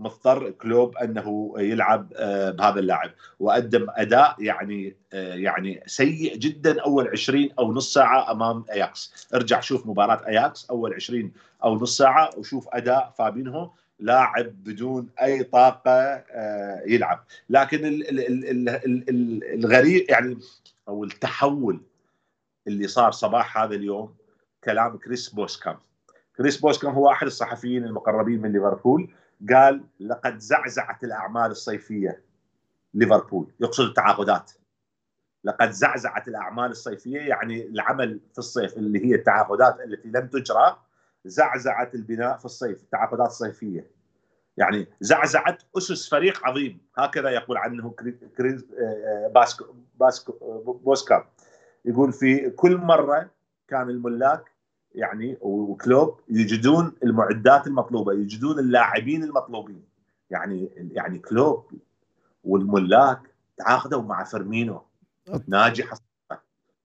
مضطر 0.00 0.50
كلوب 0.50 0.96
أنه 0.96 1.54
يلعب 1.56 2.12
آه، 2.16 2.50
بهذا 2.50 2.80
اللاعب. 2.80 3.10
وقدم 3.40 3.86
أداء 3.90 4.36
يعني 4.38 4.96
آه، 5.12 5.34
يعني 5.34 5.82
سيء 5.86 6.36
جدا 6.36 6.80
أول 6.80 7.08
20 7.08 7.48
أو 7.58 7.72
نص 7.72 7.94
ساعة 7.94 8.32
أمام 8.32 8.64
أياكس. 8.72 9.28
ارجع 9.34 9.60
شوف 9.60 9.86
مباراة 9.86 10.26
أياكس 10.26 10.70
أول 10.70 10.94
20 10.94 11.32
أو 11.64 11.74
نص 11.74 11.96
ساعة 11.96 12.30
وشوف 12.36 12.68
أداء 12.72 13.14
فابينهو 13.18 13.70
لاعب 13.98 14.46
بدون 14.64 15.08
أي 15.22 15.42
طاقة 15.42 15.90
آه، 15.90 16.82
يلعب. 16.86 17.24
لكن 17.50 18.04
الغريب 19.54 20.06
يعني 20.10 20.38
أو 20.88 21.04
التحول 21.04 21.80
اللي 22.66 22.88
صار 22.88 23.10
صباح 23.12 23.58
هذا 23.58 23.74
اليوم 23.74 24.14
كلام 24.64 24.96
كريس 24.96 25.28
بوسكام. 25.28 25.76
كريس 26.36 26.56
بوسكام 26.56 26.92
هو 26.92 27.10
أحد 27.10 27.26
الصحفيين 27.26 27.84
المقربين 27.84 28.42
من 28.42 28.52
ليفربول. 28.52 29.10
قال 29.50 29.84
لقد 30.00 30.38
زعزعت 30.38 31.04
الأعمال 31.04 31.50
الصيفية 31.50 32.22
ليفربول. 32.94 33.52
يقصد 33.60 33.84
التعاقدات. 33.84 34.52
لقد 35.44 35.70
زعزعت 35.70 36.28
الأعمال 36.28 36.70
الصيفية 36.70 37.18
يعني 37.18 37.66
العمل 37.66 38.20
في 38.32 38.38
الصيف 38.38 38.76
اللي 38.76 39.06
هي 39.06 39.14
التعاقدات 39.14 39.80
التي 39.80 40.08
لم 40.08 40.26
تجرى 40.26 40.76
زعزعت 41.24 41.94
البناء 41.94 42.36
في 42.36 42.44
الصيف 42.44 42.82
التعاقدات 42.82 43.26
الصيفية. 43.26 43.90
يعني 44.56 44.86
زعزعت 45.00 45.62
أسس 45.76 46.08
فريق 46.08 46.46
عظيم. 46.46 46.80
هكذا 46.96 47.30
يقول 47.30 47.56
عنه 47.56 47.94
كريس 48.36 48.64
آه، 48.78 49.30
باسكو 49.34 49.74
باسكو 50.00 50.32
بوسكا 50.84 51.28
يقول 51.84 52.12
في 52.12 52.50
كل 52.50 52.76
مرة 52.76 53.30
كان 53.68 53.90
الملاك 53.90 54.50
يعني 54.94 55.36
وكلوب 55.40 56.20
يجدون 56.28 56.92
المعدات 57.04 57.66
المطلوبة 57.66 58.12
يجدون 58.12 58.58
اللاعبين 58.58 59.24
المطلوبين. 59.24 59.82
يعني 60.30 60.70
يعني 60.92 61.18
كلوب 61.18 61.64
والملاك 62.44 63.20
تعاقدوا 63.56 64.02
مع 64.02 64.24
فيرمينو. 64.24 64.82
ناجحه 65.48 65.96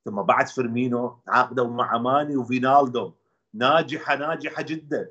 ثم 0.06 0.22
بعد 0.22 0.48
فيرمينو 0.48 1.18
تعاقدوا 1.26 1.68
مع 1.68 1.98
ماني 1.98 2.36
وفينالدوم. 2.36 3.12
ناجحة 3.54 4.16
ناجحة 4.16 4.62
جدا. 4.62 5.10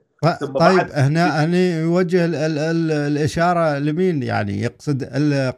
طيب 0.61 0.91
هنا 0.93 1.45
هنا 1.45 1.81
يوجه 1.81 2.25
ال 2.25 2.35
ال 2.35 2.59
ال 2.59 2.91
الإشارة 2.91 3.79
لمين؟ 3.79 4.23
يعني 4.23 4.61
يقصد 4.61 5.05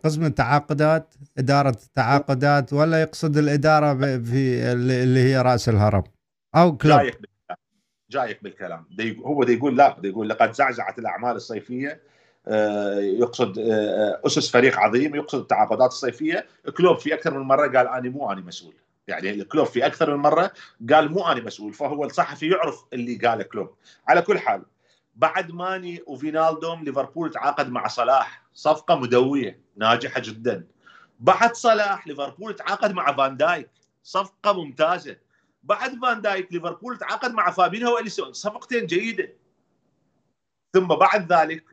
قسم 0.04 0.24
التعاقدات 0.24 1.14
إدارة 1.38 1.76
التعاقدات 1.86 2.72
ولا 2.72 3.02
يقصد 3.02 3.36
الإدارة 3.36 3.94
في 4.18 4.72
اللي 4.72 5.20
هي 5.20 5.42
رأس 5.42 5.68
الهرم؟ 5.68 6.02
أو 6.56 6.76
كلوب 6.76 6.98
جايك 7.00 7.20
بالكلام. 7.20 7.58
جايك 8.10 8.42
بالكلام. 8.42 8.86
دي 8.90 9.18
هو 9.18 9.44
دي 9.44 9.52
يقول 9.52 9.76
لا 9.76 9.96
دي 10.00 10.08
يقول 10.08 10.28
لقد 10.28 10.52
زعزعت 10.52 10.98
الأعمال 10.98 11.36
الصيفية. 11.36 12.00
آه، 12.48 12.98
يقصد 12.98 13.58
آه، 13.58 14.20
أسس 14.26 14.50
فريق 14.50 14.78
عظيم 14.78 15.14
يقصد 15.14 15.40
التعاقدات 15.40 15.90
الصيفية. 15.90 16.46
كلوب 16.76 16.98
في 16.98 17.14
أكثر 17.14 17.38
من 17.38 17.46
مرة 17.46 17.66
قال 17.66 17.88
أنا 17.88 18.10
مو 18.10 18.32
أنا 18.32 18.40
مسؤول. 18.40 18.74
يعني 19.08 19.44
كلوب 19.44 19.66
في 19.66 19.86
أكثر 19.86 20.16
من 20.16 20.22
مرة 20.22 20.52
قال 20.92 21.12
مو 21.12 21.26
أنا 21.26 21.40
مسؤول 21.40 21.72
فهو 21.72 22.04
الصحفي 22.04 22.48
يعرف 22.50 22.84
اللي 22.92 23.14
قاله 23.16 23.42
كلوب. 23.42 23.74
على 24.08 24.22
كل 24.22 24.38
حال 24.38 24.62
بعد 25.16 25.50
ماني 25.50 26.02
وفينالدوم 26.06 26.84
ليفربول 26.84 27.30
تعاقد 27.30 27.70
مع 27.70 27.86
صلاح. 27.86 28.42
صفقة 28.54 28.94
مدوية 28.94 29.60
ناجحة 29.76 30.20
جدا. 30.24 30.66
بعد 31.20 31.54
صلاح 31.54 32.06
ليفربول 32.08 32.54
تعاقد 32.54 32.92
مع 32.92 33.16
فان 33.16 33.36
دايك. 33.36 33.70
صفقة 34.02 34.52
ممتازة. 34.52 35.16
بعد 35.66 35.98
فان 36.02 36.20
دايك 36.22 36.52
ليفربول 36.52 36.98
تعاقد 36.98 37.32
مع 37.32 37.50
فابينهو 37.50 37.94
وإليسون. 37.94 38.32
صفقتين 38.32 38.86
جيدة. 38.86 39.32
ثم 40.74 40.86
بعد 40.86 41.32
ذلك 41.32 41.64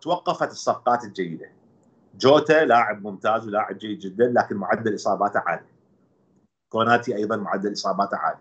توقفت 0.00 0.50
الصفقات 0.50 1.04
الجيدة. 1.04 1.52
جوتا 2.18 2.64
لاعب 2.64 3.02
ممتاز 3.02 3.46
ولاعب 3.46 3.78
جيد 3.78 3.98
جدا 3.98 4.32
لكن 4.36 4.56
معدل 4.56 4.94
إصاباته 4.94 5.40
عالي. 5.40 5.66
كوناتي 6.68 7.16
أيضا 7.16 7.36
معدل 7.36 7.72
إصاباته 7.72 8.16
عالي. 8.16 8.40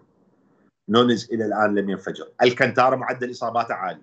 نونز 0.90 1.32
إلى 1.32 1.46
الآن 1.46 1.76
لم 1.76 1.90
ينفجر. 1.90 2.28
الكنتارا 2.42 2.96
معدل 2.96 3.32
إصاباته 3.32 3.74
عالي. 3.74 4.02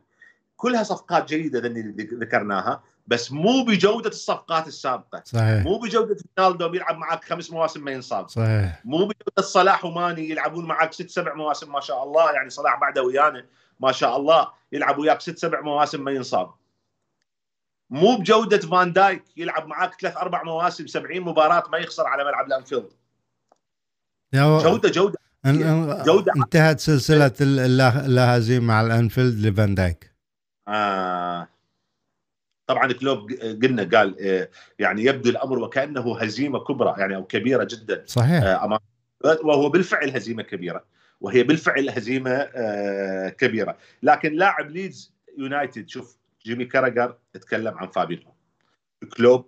كلها 0.56 0.82
صفقات 0.82 1.28
جيدة 1.28 1.58
اللي 1.58 1.82
ذكرناها. 2.02 2.82
بس 3.06 3.32
مو 3.32 3.64
بجودة 3.64 4.08
الصفقات 4.08 4.66
السابقة. 4.66 5.22
صحيح. 5.24 5.64
مو 5.64 5.78
بجودة 5.78 6.16
رونالدو 6.38 6.68
بيلعب 6.68 6.98
معك 6.98 7.24
خمس 7.24 7.50
مواسم 7.50 7.84
ما 7.84 7.90
ينصاب. 7.90 8.28
صحيح. 8.28 8.82
مو 8.84 8.98
بجودة 8.98 9.42
صلاح 9.42 9.84
وماني 9.84 10.30
يلعبون 10.30 10.64
معك 10.64 10.92
ست 10.92 11.10
سبع 11.10 11.34
مواسم 11.34 11.72
ما 11.72 11.80
شاء 11.80 12.02
الله. 12.04 12.32
يعني 12.32 12.50
صلاح 12.50 12.80
بعده 12.80 13.02
ويانا 13.02 13.46
ما 13.80 13.92
شاء 13.92 14.16
الله 14.16 14.48
يلعب 14.72 14.98
وياك 14.98 15.20
ست 15.20 15.38
سبع 15.38 15.60
مواسم 15.60 16.04
ما 16.04 16.10
ينصاب. 16.10 16.50
مو 17.90 18.16
بجودة 18.16 18.58
فان 18.58 18.92
دايك 18.92 19.24
يلعب 19.36 19.66
معك 19.66 20.00
ثلاث 20.00 20.16
أربع 20.16 20.42
مواسم 20.42 20.86
70 20.86 21.20
مباراة 21.20 21.64
ما 21.72 21.78
يخسر 21.78 22.06
على 22.06 22.24
ملعب 22.24 22.46
الأنفيلد. 22.46 22.88
جودة 24.34 24.88
جودة. 24.88 25.18
جودة. 26.04 26.32
انتهت 26.36 26.80
سلسلة 26.80 27.32
اللا 27.40 28.36
هزيمه 28.36 28.66
مع 28.66 28.80
الأنفيلد 28.80 29.46
لفان 29.46 29.74
دايك. 29.74 30.14
آه. 30.68 31.48
طبعا 32.72 32.92
كلوب 32.92 33.32
قلنا 33.32 33.98
قال 33.98 34.16
آه، 34.20 34.48
يعني 34.78 35.04
يبدو 35.04 35.30
الأمر 35.30 35.58
وكأنه 35.58 36.18
هزيمة 36.18 36.58
كبرى 36.58 36.94
يعني 36.98 37.16
أو 37.16 37.24
كبيرة 37.24 37.64
جدا. 37.64 38.04
صحيح. 38.06 38.42
آه، 38.42 38.64
امام 38.64 38.78
وهو 39.44 39.68
بالفعل 39.68 40.10
هزيمة 40.10 40.42
كبيرة 40.42 40.84
وهي 41.20 41.42
بالفعل 41.42 41.90
هزيمة 41.90 42.30
آه، 42.30 43.28
كبيرة. 43.28 43.76
لكن 44.02 44.32
لاعب 44.32 44.70
ليدز 44.70 45.12
يونايتد 45.38 45.88
شوف 45.88 46.16
جيمي 46.46 46.64
كاراجر 46.64 47.16
تكلم 47.32 47.78
عن 47.78 47.88
فابينهو. 47.88 48.32
كلوب 49.16 49.46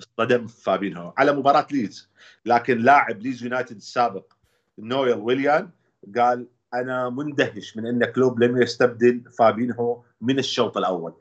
اصطدم 0.00 0.46
فابينهو 0.46 1.12
على 1.16 1.32
مباراة 1.32 1.66
ليدز. 1.70 2.10
لكن 2.44 2.78
لاعب 2.78 3.20
ليدز 3.20 3.42
يونايتد 3.42 3.76
السابق 3.76 4.32
نويل 4.78 5.14
ويلان 5.14 5.70
قال 6.16 6.46
أنا 6.74 7.08
مندهش 7.08 7.76
من 7.76 7.86
إن 7.86 8.04
كلوب 8.04 8.42
لم 8.42 8.62
يستبدل 8.62 9.22
فابينهو 9.38 10.02
من 10.20 10.38
الشوط 10.38 10.76
الأول. 10.76 11.14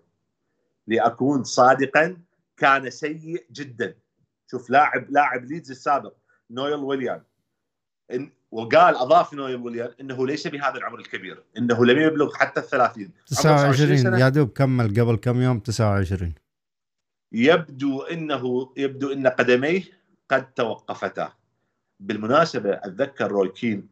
لأكون 0.88 1.44
صادقا 1.44 2.18
كان 2.58 2.90
سيء 2.90 3.46
جدا. 3.52 3.96
شوف 4.52 4.70
لاعب 4.70 5.10
لاعب 5.10 5.46
ليدز 5.46 5.72
السابق 5.72 6.14
نويل 6.52 6.76
ويلان. 6.76 7.22
إن 8.12 8.32
وقال 8.52 8.96
أضاف 8.96 9.34
نويل 9.34 9.56
ويليان 9.56 9.92
إنه 10.02 10.28
ليس 10.28 10.48
بهذا 10.48 10.78
العمر 10.78 11.00
الكبير 11.00 11.44
إنه 11.58 11.86
لم 11.86 12.00
يبلغ 12.00 12.34
حتى 12.34 12.60
ال 12.60 12.66
30 12.66 13.12
29 13.28 14.20
يا 14.20 14.30
دوب 14.30 14.50
كمل. 14.50 15.02
قبل 15.02 15.16
كم 15.16 15.42
يوم 15.42 15.60
29 15.60 16.34
يبدو 17.32 18.02
إنه 18.02 18.74
يبدو 18.78 19.14
إن 19.14 19.28
قدميه 19.28 19.84
قد 20.30 20.54
توقفتا 20.54 21.34
بالمناسبة 22.00 22.74
أتذكر 22.74 23.32
روي 23.32 23.50
كين 23.50 23.88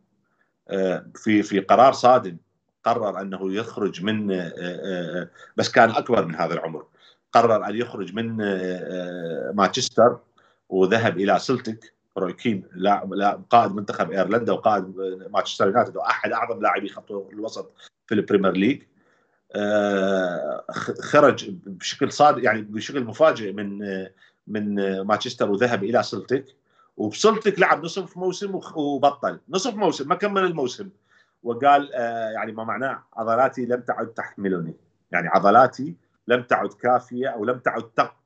آه، 0.70 1.06
في 1.16 1.44
في 1.44 1.60
قرار 1.60 1.94
صادم. 1.94 2.38
قرر 2.84 3.22
أنه 3.22 3.54
يخرج 3.54 4.04
من 4.04 4.32
آه، 4.32 4.54
آه، 4.58 5.30
بس 5.58 5.72
كان 5.72 5.90
أكبر 5.90 6.26
من 6.26 6.36
هذا 6.36 6.54
العمر. 6.54 6.86
قرر 7.32 7.66
أن 7.66 7.76
يخرج 7.76 8.14
من 8.16 8.38
مانشستر 9.56 10.18
وذهب 10.70 11.18
إلى 11.18 11.40
سلتك 11.40 11.94
روي 12.18 12.34
كين 12.34 12.64
لا 12.74 13.42
قائد 13.50 13.72
منتخب 13.72 14.12
إيرلندا 14.12 14.54
وقائد 14.54 14.84
مانشستر 15.32 15.68
يونايتد 15.68 15.98
وأحد 15.98 16.32
أعظم 16.32 16.62
لاعبي 16.62 16.90
خط 16.90 17.12
الوسط 17.12 17.74
في 18.08 18.16
البريمير 18.16 18.52
ليج. 18.52 18.82
خرج 21.02 21.50
بشكل 21.50 22.12
صادق 22.12 22.44
يعني 22.44 22.62
بشكل 22.62 23.04
مفاجئ 23.04 23.52
من 23.52 23.80
من 24.48 25.02
مانشستر 25.02 25.52
وذهب 25.52 25.84
إلى 25.84 26.04
سلتك 26.04 26.46
وبسلتك 26.98 27.60
لعب 27.60 27.84
نصف 27.84 28.18
موسم 28.18 28.60
وبطل. 28.76 29.40
نصف 29.50 29.76
موسم 29.76 30.10
ما 30.10 30.16
كمل 30.16 30.44
الموسم. 30.44 30.90
وقال 31.44 31.94
آه 31.94 32.30
يعني 32.30 32.52
ما 32.52 32.64
معناه 32.64 33.04
عضلاتي 33.14 33.66
لم 33.66 33.82
تعد 33.82 34.08
تحملني. 34.08 34.76
يعني 35.12 35.28
عضلاتي 35.28 35.96
لم 36.28 36.44
تعد 36.44 36.74
كافية 36.74 37.28
أو 37.28 37.46
لم 37.46 37.60
تعد 37.60 37.84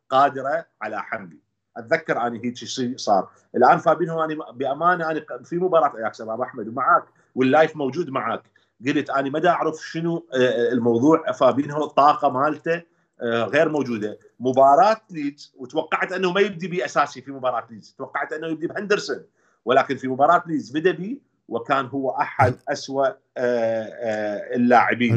قادرة 0.10 0.66
على 0.82 1.02
حملي. 1.02 1.40
أتذكر 1.78 2.28
اني 2.28 2.46
هيك 2.46 2.56
شيء 2.56 2.98
صار. 2.98 3.30
الآن 3.56 3.78
فابينهو 3.78 4.24
أنا 4.24 4.52
بأمانة 4.52 5.12
أنا 5.12 5.24
في 5.44 5.56
مباراه 5.56 5.98
اياكس 5.98 6.22
ابو 6.22 6.44
أحمد 6.44 6.68
ومعاك 6.68 7.04
وال 7.36 7.49
live 7.49 7.76
موجود 7.76 8.10
معاك. 8.10 8.44
قلت 8.88 9.10
أنا 9.10 9.30
ما 9.30 9.48
أعرف 9.50 9.76
شنو 9.76 10.28
آه، 10.34 10.72
الموضوع 10.72 11.32
فابينهو 11.32 11.84
الطاقه 11.84 12.30
مالته 12.30 12.84
آه، 13.22 13.44
غير 13.44 13.70
موجودة. 13.70 14.20
مباراة 14.40 15.02
ليدز 15.10 15.54
وتوقعت 15.58 16.12
أنه 16.12 16.32
ما 16.32 16.42
يبدي 16.42 16.68
باساسي 16.68 17.22
في 17.22 17.32
مباراة 17.32 17.68
ليدز. 17.70 17.96
توقعت 17.98 18.34
أنه 18.34 18.48
يبدي 18.48 18.68
بهندرسون. 18.68 19.24
ولكن 19.66 19.98
في 19.98 20.08
مباراة 20.08 20.44
ليدز 20.48 20.78
بدأ 20.78 20.92
بي 20.92 21.22
وكان 21.48 21.86
هو 21.86 22.10
أحد 22.10 22.56
أسوأ 22.70 23.08
آه، 23.08 23.14
آه، 23.38 24.56
اللاعبين. 24.56 25.14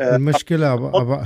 المشكلة 0.00 0.72
أبا 0.72 1.24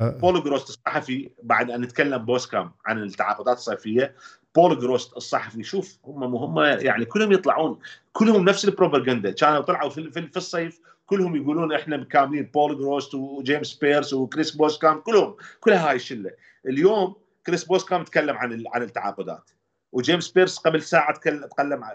بولو 0.00 0.42
جروست 0.42 0.68
الصحفي 0.68 1.30
بعد 1.42 1.70
أن 1.70 1.80
نتكلم 1.80 2.18
بوسكام 2.18 2.72
عن 2.86 3.02
التعاقدات 3.02 3.56
الصيفية 3.56 4.14
بول 4.54 4.78
جورست 4.78 5.16
الصحفي 5.16 5.62
شوف 5.62 5.98
هم 6.04 6.24
هم 6.24 6.58
يعني 6.58 7.04
كلهم 7.04 7.32
يطلعون 7.32 7.78
كلهم 8.12 8.44
نفس 8.44 8.64
البروباغندا. 8.64 9.30
كانوا 9.30 9.60
طلعوا 9.60 9.90
في, 9.90 10.10
في, 10.10 10.36
الصيف 10.36 10.80
كلهم 11.06 11.36
يقولون 11.36 11.72
إحنا 11.72 12.04
كاملين 12.04 12.50
بول 12.54 12.78
جورست 12.78 13.14
وجيمس 13.14 13.74
بيرس 13.74 14.12
وكريس 14.12 14.50
بوسكام 14.50 15.00
كلهم 15.00 15.36
كلها 15.60 15.90
هاي 15.90 15.96
الشلة. 15.96 16.30
اليوم 16.66 17.14
كريس 17.46 17.64
بوسكام 17.64 18.04
تكلم 18.04 18.36
عن 18.36 18.64
عن 18.74 18.82
التعاقدات 18.82 19.50
وجيمس 19.92 20.28
بيرس 20.28 20.58
قبل 20.58 20.82
ساعة 20.82 21.14
تكلم 21.14 21.48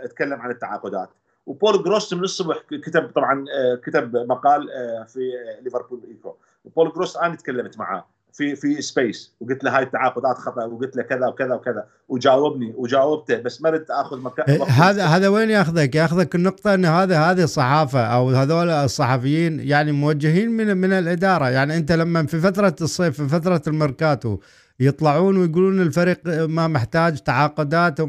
تكلم 0.09 0.41
عن 0.41 0.51
التعاقدات. 0.51 1.09
وبول 1.51 1.83
جورست 1.83 2.13
من 2.13 2.23
الصبح 2.23 2.57
كتب 2.85 3.11
طبعا 3.15 3.45
آه، 3.59 3.75
كتب 3.75 4.15
مقال 4.15 4.71
آه، 4.71 5.03
في 5.03 5.19
ليفربول 5.61 6.01
إيكو. 6.07 6.35
بول 6.75 6.91
جورست 6.95 7.17
أنا 7.17 7.35
تكلمت 7.35 7.79
معاه 7.79 8.05
في 8.33 8.55
في 8.55 8.81
space 8.81 9.33
وقلت 9.41 9.63
له 9.63 9.77
هاي 9.77 9.83
التعاقدات 9.83 10.37
خطأ 10.37 10.65
وقلت 10.65 10.95
له 10.95 11.03
كذا 11.03 11.27
وكذا 11.27 11.53
وكذا 11.53 11.85
وجاوبني 12.09 12.73
وجاوبته 12.77 13.37
بس 13.41 13.61
ما 13.61 13.69
ردت 13.69 13.91
آخذ 13.91 14.21
مكان 14.21 14.45
إيه، 14.49 14.63
هذا 14.63 15.05
هذا 15.05 15.27
وين 15.27 15.49
ياخذك؟ 15.49 15.95
ياخذك 15.95 16.35
النقطة 16.35 16.73
إن 16.73 16.85
هذا 16.85 17.19
هذه 17.19 17.43
الصحافه 17.43 18.01
أو 18.01 18.29
هذول 18.29 18.69
الصحفيين 18.69 19.59
يعني 19.59 19.91
موجهين 19.91 20.49
من 20.51 20.77
من 20.77 20.93
الإدارة. 20.93 21.49
يعني 21.49 21.77
أنت 21.77 21.91
لما 21.91 22.25
في 22.25 22.39
فترة 22.39 22.75
الصيف 22.81 23.21
في 23.21 23.27
فترة 23.27 23.61
الميركاتو 23.67 24.37
يطلعون 24.79 25.37
ويقولون 25.37 25.81
الفريق 25.81 26.19
ما 26.27 26.67
محتاج 26.67 27.19
تعاقدات 27.19 28.01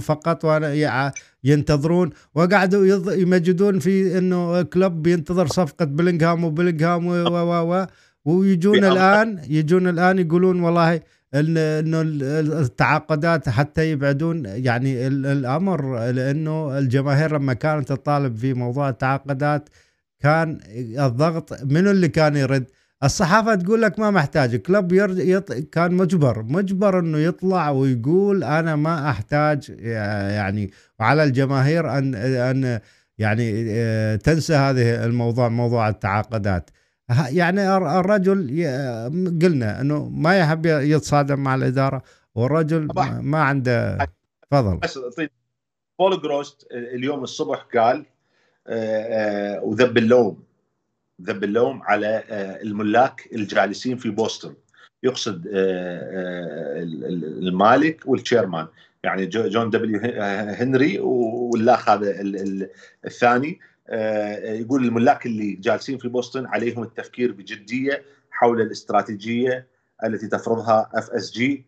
فقط 0.00 0.44
ينتظرون 1.44 2.10
وقعدوا 2.34 3.14
يمجدون 3.14 3.78
في 3.78 4.18
إنه 4.18 4.62
كلوب 4.62 5.06
ينتظر 5.06 5.46
صفقة 5.46 5.84
بلينغهام 5.84 6.44
وبلينغهام 6.44 7.06
و 7.06 7.12
و 7.72 7.86
ويجون 8.24 8.84
الآن 8.84 9.40
يجون 9.48 9.88
الآن 9.88 10.18
يقولون 10.18 10.60
والله 10.60 11.00
إنه 11.34 12.00
التعاقدات 12.60 13.48
حتى 13.48 13.90
يبعدون 13.90 14.46
يعني 14.46 15.06
الأمر 15.06 16.10
لأنه 16.10 16.78
الجماهير 16.78 17.36
لما 17.38 17.52
كانت 17.52 17.88
تطالب 17.88 18.36
في 18.36 18.54
موضوع 18.54 18.88
التعاقدات 18.88 19.68
كان 20.20 20.58
الضغط 20.98 21.62
منو 21.62 21.90
اللي 21.90 22.08
كان 22.08 22.36
يرد؟ 22.36 22.64
الصحافة 23.04 23.54
تقول 23.54 23.82
لك 23.82 23.98
ما 23.98 24.10
محتاج. 24.10 24.56
كلوب 24.56 24.92
يط... 24.92 25.52
كان 25.52 25.94
مجبر. 25.94 26.42
مجبر 26.42 26.98
إنه 26.98 27.18
يطلع 27.18 27.70
ويقول 27.70 28.44
أنا 28.44 28.76
ما 28.76 29.10
أحتاج 29.10 29.76
يعني 29.78 30.70
وعلى 31.00 31.24
الجماهير 31.24 31.98
أن 31.98 32.14
أن 32.14 32.80
يعني 33.18 33.66
آه، 33.68 34.16
تنسى 34.16 34.54
هذه 34.54 35.04
الموضوع 35.04 35.48
موضوع 35.48 35.88
التعاقدات. 35.88 36.70
يعني 37.28 37.76
الرجل 37.76 38.38
قلنا 39.42 39.80
إنه 39.80 40.08
ما 40.08 40.38
يحب 40.38 40.66
يتصادم 40.66 41.40
مع 41.40 41.54
الإدارة 41.54 42.02
والرجل 42.34 42.88
ما 43.20 43.38
عنده 43.38 43.98
تفضل 44.50 44.76
بس 44.76 44.98
بول 45.98 46.22
جورست 46.22 46.66
اليوم 46.72 47.22
الصبح 47.22 47.66
قال 47.74 48.04
آه، 48.66 49.56
آه، 49.56 49.64
وذب 49.64 49.98
اللوم. 49.98 50.42
ذب 51.22 51.44
اللوم 51.44 51.82
على 51.82 52.24
آه، 52.30 52.62
الملاك 52.62 53.28
الجالسين 53.32 53.96
في 53.96 54.10
بوسطن. 54.10 54.54
يقصد 55.02 55.46
المالك 57.42 58.02
وال 58.06 58.18
chairman 58.18 58.66
يعني 59.04 59.26
جون 59.26 59.70
دبليو 59.70 60.00
هنري 60.60 60.98
والاخ 60.98 61.88
هذا 61.88 62.20
الثاني 63.04 63.60
آه، 63.88 64.52
يقول 64.52 64.84
الملاك 64.84 65.26
اللي 65.26 65.52
جالسين 65.52 65.98
في 65.98 66.08
بوسطن 66.08 66.46
عليهم 66.46 66.82
التفكير 66.82 67.32
بجدية 67.32 68.02
حول 68.30 68.60
الاستراتيجية 68.60 69.66
التي 70.04 70.26
تفرضها 70.26 70.90
FSG 70.94 71.64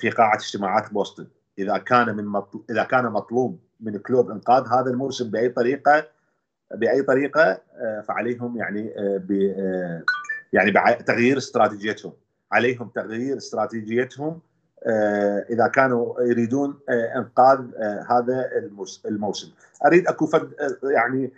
في 0.00 0.10
قاعة 0.16 0.36
اجتماعات 0.36 0.92
بوسطن. 0.92 1.26
إذا 1.58 1.78
كان 1.78 2.16
من 2.16 2.42
إذا 2.70 2.84
كان 2.84 3.04
مطلوب 3.04 3.60
من 3.80 3.98
كلوب 3.98 4.30
إنقاذ 4.30 4.66
هذا 4.66 4.90
الموسم 4.90 5.30
بأي 5.30 5.48
طريقة 5.48 6.17
بأي 6.74 7.02
طريقة 7.02 7.60
آه، 7.76 8.00
فعليهم 8.00 8.56
يعني 8.56 8.94
آه، 8.98 10.02
يعني 10.52 10.72
تغيير 11.06 11.38
استراتيجيتهم. 11.38 12.12
عليهم 12.52 12.88
تغيير 12.94 13.36
استراتيجيتهم 13.36 14.40
آه، 14.86 15.46
إذا 15.50 15.66
كانوا 15.66 16.20
يريدون 16.20 16.78
آه، 16.88 17.18
إنقاذ 17.18 17.58
آه، 17.76 18.06
هذا 18.10 18.50
الموسم. 19.06 19.50
أريد 19.86 20.08
أكو 20.08 20.30
يعني 20.84 21.32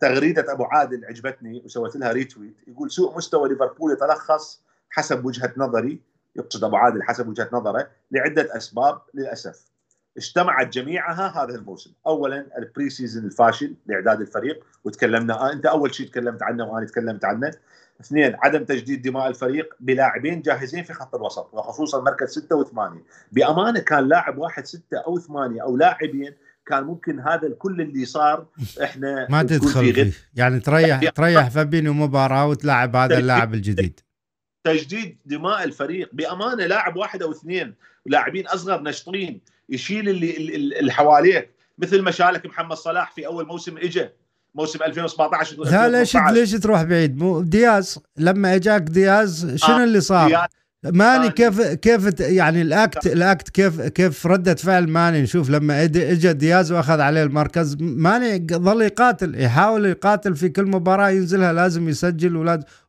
تغريدة 0.00 0.52
أبو 0.52 0.64
عادل 0.64 1.04
عجبتني 1.04 1.62
وسويت 1.64 1.96
لها 1.96 2.12
retweet 2.12 2.54
يقول 2.68 2.90
سوء 2.90 3.16
مستوى 3.16 3.48
ليفربول 3.48 3.92
يتلخص 3.92 4.62
حسب 4.90 5.24
وجهة 5.24 5.52
نظري 5.56 6.00
يقصد 6.36 6.64
أبو 6.64 6.76
عادل 6.76 7.02
حسب 7.02 7.28
وجهة 7.28 7.48
نظره 7.52 7.88
لعدة 8.10 8.56
أسباب 8.56 8.98
للأسف. 9.14 9.64
اجتمعت 10.16 10.72
جميعها 10.72 11.44
هذا 11.44 11.54
الموسم. 11.54 11.90
اولا 12.06 12.46
ال 12.58 12.90
pre-season 12.90 13.24
الفاشل 13.24 13.74
لإعداد 13.86 14.20
الفريق 14.20 14.64
وتكلمنا 14.84 15.52
أنت 15.52 15.66
أول 15.66 15.94
شيء 15.94 16.06
تكلمت 16.06 16.42
عنه 16.42 16.64
وأنا 16.64 16.86
تكلمت 16.86 17.24
عنه. 17.24 17.50
اثنين 18.00 18.36
عدم 18.42 18.64
تجديد 18.64 19.02
دماء 19.02 19.28
الفريق 19.28 19.74
بلاعبين 19.80 20.42
جاهزين 20.42 20.84
في 20.84 20.92
خط 20.92 21.14
الوسط 21.14 21.54
وخصوصا 21.54 22.00
مركز 22.00 22.28
ستة 22.28 22.56
وثمانية. 22.56 23.02
بأمانة 23.32 23.80
كان 23.80 24.08
لاعب 24.08 24.38
واحد 24.38 24.66
ستة 24.66 24.98
أو 25.06 25.18
ثمانية 25.18 25.62
أو 25.62 25.76
لاعبين 25.76 26.32
كان 26.66 26.84
ممكن 26.84 27.20
هذا 27.20 27.46
الكل 27.46 27.80
اللي 27.80 28.04
صار 28.04 28.46
إحنا 28.82 29.26
ما 29.30 29.42
تدخل 29.42 29.94
فيه. 29.94 30.12
يعني 30.34 30.60
تريح 30.60 31.10
تريح 31.16 31.48
فابينو 31.48 31.92
مباراة 31.92 32.46
وتلاعب 32.46 32.96
هذا 32.96 33.18
اللاعب 33.18 33.54
الجديد. 33.54 34.00
تجديد 34.64 35.18
دماء 35.26 35.64
الفريق. 35.64 36.10
بأمانة 36.12 36.66
لاعب 36.66 36.96
واحد 36.96 37.22
أو 37.22 37.30
اثنين 37.30 37.74
لاعبين 38.06 38.46
أصغر 38.46 38.82
نشطين 38.82 39.40
يشيل 39.68 40.08
اللي 40.08 40.56
اللي 40.80 40.92
حواليك 40.92 41.50
مثل 41.78 42.02
ما 42.02 42.10
شالك 42.10 42.46
محمد 42.46 42.76
صلاح 42.76 43.12
في 43.12 43.26
أول 43.26 43.46
موسم 43.46 43.78
اجى 43.78 44.08
موسم 44.54 44.82
2017 44.82 45.56
لا 45.64 45.88
ليش 45.88 46.16
ليش 46.16 46.50
تروح 46.50 46.82
بعيد؟ 46.82 47.16
مو 47.16 47.40
دياز 47.40 47.98
لما 48.16 48.54
إجاك 48.54 48.82
دياز 48.82 49.54
شنو 49.54 49.76
آه 49.76 49.84
اللي 49.84 50.00
صار؟ 50.00 50.48
ماني 50.84 51.30
كيف 51.30 51.62
كيف 51.62 52.20
يعني 52.20 52.62
ال 52.62 52.73
act 52.73 53.06
ال 53.06 53.17
act 53.17 53.48
كيف 53.48 53.80
كيف 53.80 54.26
ردة 54.26 54.54
فعل 54.54 54.88
ماني؟ 54.88 55.22
نشوف 55.22 55.50
لما 55.50 55.84
اجى 55.84 56.32
دياز 56.32 56.72
وأخذ 56.72 57.00
عليه 57.00 57.22
المركز 57.22 57.76
ماني 57.80 58.46
ظل 58.52 58.82
يقاتل 58.82 59.40
يحاول 59.40 59.86
يقاتل 59.86 60.36
في 60.36 60.48
كل 60.48 60.66
مباراة 60.66 61.10
ينزلها 61.10 61.52
لازم 61.52 61.88
يسجل 61.88 62.36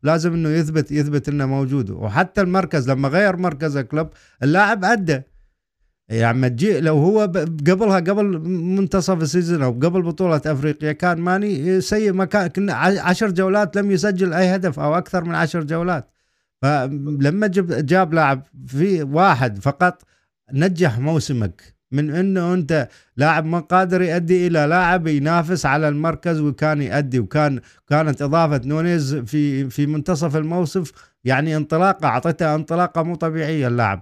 ولازم 0.04 0.34
إنه 0.34 0.50
يثبت 0.50 0.92
يثبت 0.92 1.30
إنه 1.30 1.46
موجود. 1.46 1.90
وحتى 1.90 2.42
المركز 2.42 2.90
لما 2.90 3.10
غير 3.10 3.38
مركز 3.38 3.78
الكلوب 3.78 4.10
اللاعب 4.44 4.86
أدى. 4.86 5.22
يعني 6.10 6.38
ما 6.38 6.48
تجي 6.48 6.80
لو 6.80 6.98
هو 6.98 7.20
قبلها 7.68 8.00
قبل 8.00 8.40
منتصف 8.50 9.22
ال 9.22 9.28
season 9.28 9.64
أو 9.64 9.72
قبل 9.72 10.02
بطولة 10.02 10.42
أفريقيا 10.46 10.92
كان 10.92 11.18
ماني 11.20 11.82
سيء 11.82 12.14
ما 12.14 12.26
كان 12.26 12.48
كنا 12.48 12.74
عشر 12.74 13.32
جولات 13.32 13.76
لم 13.78 13.92
يسجل 13.92 14.34
أي 14.34 14.56
هدف 14.56 14.80
أو 14.80 14.98
أكثر 14.98 15.24
من 15.24 15.36
عشر 15.36 15.64
جولات. 15.64 16.10
فلما 16.62 17.48
جاب 17.48 17.86
جاب 17.86 18.14
لاعب 18.14 18.44
في 18.68 19.04
واحد 19.04 19.60
فقط 19.60 20.04
نجح 20.54 21.00
موسمك 21.00 21.62
من 21.92 22.16
إنه 22.16 22.54
أنت 22.54 22.88
لاعب 23.18 23.46
ما 23.46 23.60
قادر 23.60 24.02
يؤدي 24.02 24.48
إلى 24.48 24.66
لاعب 24.66 25.08
ينافس 25.08 25.66
على 25.66 25.88
المركز 25.90 26.40
وكان 26.40 26.82
يؤدي 26.82 27.20
وكان 27.20 27.60
كانت 27.90 28.22
إضافة 28.22 28.62
نونيز 28.66 29.16
في 29.16 29.70
في 29.70 29.86
منتصف 29.86 30.36
الموسم 30.36 30.84
يعني 31.24 31.58
انطلاقة 31.58 32.08
اعطته 32.08 32.56
انطلاقة 32.56 33.04
مو 33.04 33.16
طبيعية 33.16 33.68
اللاعب. 33.68 34.02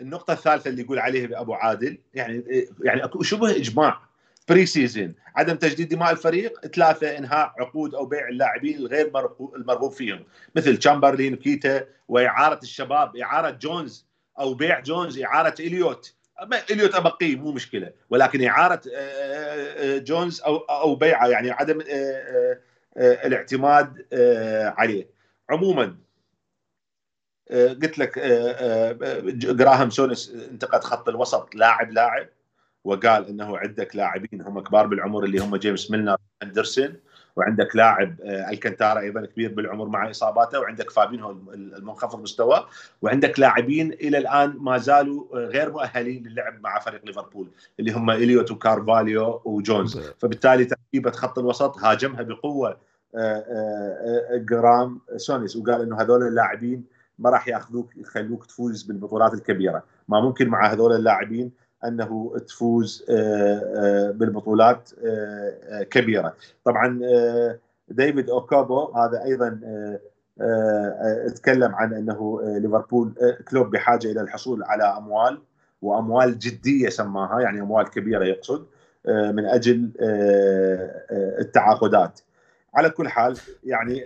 النقطة 0.00 0.32
الثالثة 0.32 0.70
اللي 0.70 0.82
يقول 0.82 0.98
عليها 0.98 1.40
أبو 1.40 1.54
عادل 1.54 1.98
يعني 2.14 2.44
يعني 2.84 3.04
أكو 3.04 3.22
شبه 3.22 3.50
إجماع. 3.50 4.12
pre-season 4.48 5.14
عدم 5.36 5.54
تجديد 5.56 5.88
دماء 5.88 6.10
الفريق 6.10 6.66
ثلاثة 6.66 7.18
إنهاء 7.18 7.52
عقود 7.58 7.94
أو 7.94 8.06
بيع 8.06 8.28
اللاعبين 8.28 8.76
الغير 8.76 9.12
المرغوب 9.56 9.92
فيهم. 9.92 10.24
مثل 10.56 10.76
تشامبرلين 10.76 11.36
كيتا 11.36 11.84
وإعارة 12.08 12.58
الشباب 12.62 13.16
إعارة 13.16 13.50
جونز 13.50 14.06
أو 14.40 14.54
بيع 14.54 14.80
جونز 14.80 15.18
إعارة 15.18 15.54
إليوت 15.60 16.14
إليوت 16.70 16.94
أبقيه 16.94 17.36
مو 17.36 17.52
مشكلة. 17.52 17.92
ولكن 18.10 18.44
إعارة 18.44 18.80
آه، 18.94 18.98
آه، 18.98 19.96
آه، 19.96 19.98
جونز 19.98 20.40
أو 20.40 20.56
أو 20.56 20.94
بيعه 20.94 21.26
يعني 21.26 21.50
عدم 21.50 21.82
الاعتماد 22.96 24.06
عليه. 24.78 25.08
عموما 25.50 25.84
آه، 25.84 25.96
قلت 27.52 27.98
لك 27.98 28.18
آه، 28.18 28.96
آه، 29.02 29.20
جراهام 29.32 29.90
سونيس 29.90 30.34
انتقد 30.50 30.84
خط 30.84 31.08
الوسط 31.08 31.54
لاعب 31.54 31.92
لاعب 31.92 32.26
وقال 32.84 33.28
إنه 33.28 33.58
عندك 33.58 33.96
لاعبين 33.96 34.42
هم 34.42 34.60
كبار 34.60 34.86
بالعمر 34.86 35.24
اللي 35.24 35.38
هم 35.38 35.56
جيمس 35.56 35.90
ميلنر 35.90 36.16
هندرسون 36.42 36.94
وعندك 37.36 37.76
لاعب 37.76 38.16
الكنتارا 38.24 39.00
أيضا 39.00 39.26
كبير 39.26 39.54
بالعمر 39.54 39.86
مع 39.86 40.10
إصاباته 40.10 40.60
وعندك 40.60 40.90
فابينهو 40.90 41.30
المنخفض 41.54 42.20
مستوى 42.22 42.66
وعندك 43.02 43.40
لاعبين 43.40 43.92
إلى 43.92 44.18
الآن 44.18 44.56
ما 44.58 44.78
زالوا 44.78 45.24
غير 45.32 45.72
مؤهلين 45.72 46.26
للعب 46.26 46.60
مع 46.60 46.78
فريق 46.78 47.00
ليفربول 47.04 47.48
اللي 47.80 47.92
هم 47.92 48.10
إليوت 48.10 48.50
وكارفاليو 48.50 49.42
وجونز. 49.44 49.98
فبالتالي 49.98 50.64
تركيبه 50.64 51.10
خط 51.10 51.38
الوسط 51.38 51.78
هاجمها 51.78 52.22
بقوة 52.22 52.76
جرام 54.32 55.00
سونيس 55.16 55.56
وقال 55.56 55.82
إنه 55.82 56.00
هذول 56.00 56.22
اللاعبين 56.22 56.84
ما 57.22 57.30
راح 57.30 57.48
ياخذوك 57.48 57.96
يخلوك 57.96 58.46
تفوز 58.46 58.82
بالبطولات 58.82 59.34
الكبيرة. 59.34 59.82
ما 60.08 60.20
ممكن 60.20 60.48
مع 60.48 60.72
هذول 60.72 60.92
اللاعبين 60.92 61.50
أنه 61.84 62.38
تفوز 62.46 63.04
بالبطولات 64.14 64.90
كبيرة. 65.90 66.34
طبعا 66.64 67.00
ديفيد 67.88 68.30
أوكابو 68.30 68.92
هذا 68.92 69.24
أيضا 69.24 69.60
تكلم 71.34 71.74
عن 71.74 71.92
أنه 71.94 72.40
ليفربول 72.44 73.12
كلوب 73.50 73.70
بحاجة 73.70 74.12
إلى 74.12 74.20
الحصول 74.20 74.62
على 74.62 74.84
أموال 74.84 75.38
وأموال 75.82 76.38
جدية 76.38 76.88
سماها 76.88 77.40
يعني 77.40 77.60
أموال 77.60 77.90
كبيرة 77.90 78.24
يقصد 78.24 78.66
من 79.08 79.46
أجل 79.46 79.90
التعاقدات. 81.40 82.20
على 82.74 82.90
كل 82.90 83.08
حال 83.08 83.36
يعني 83.64 83.96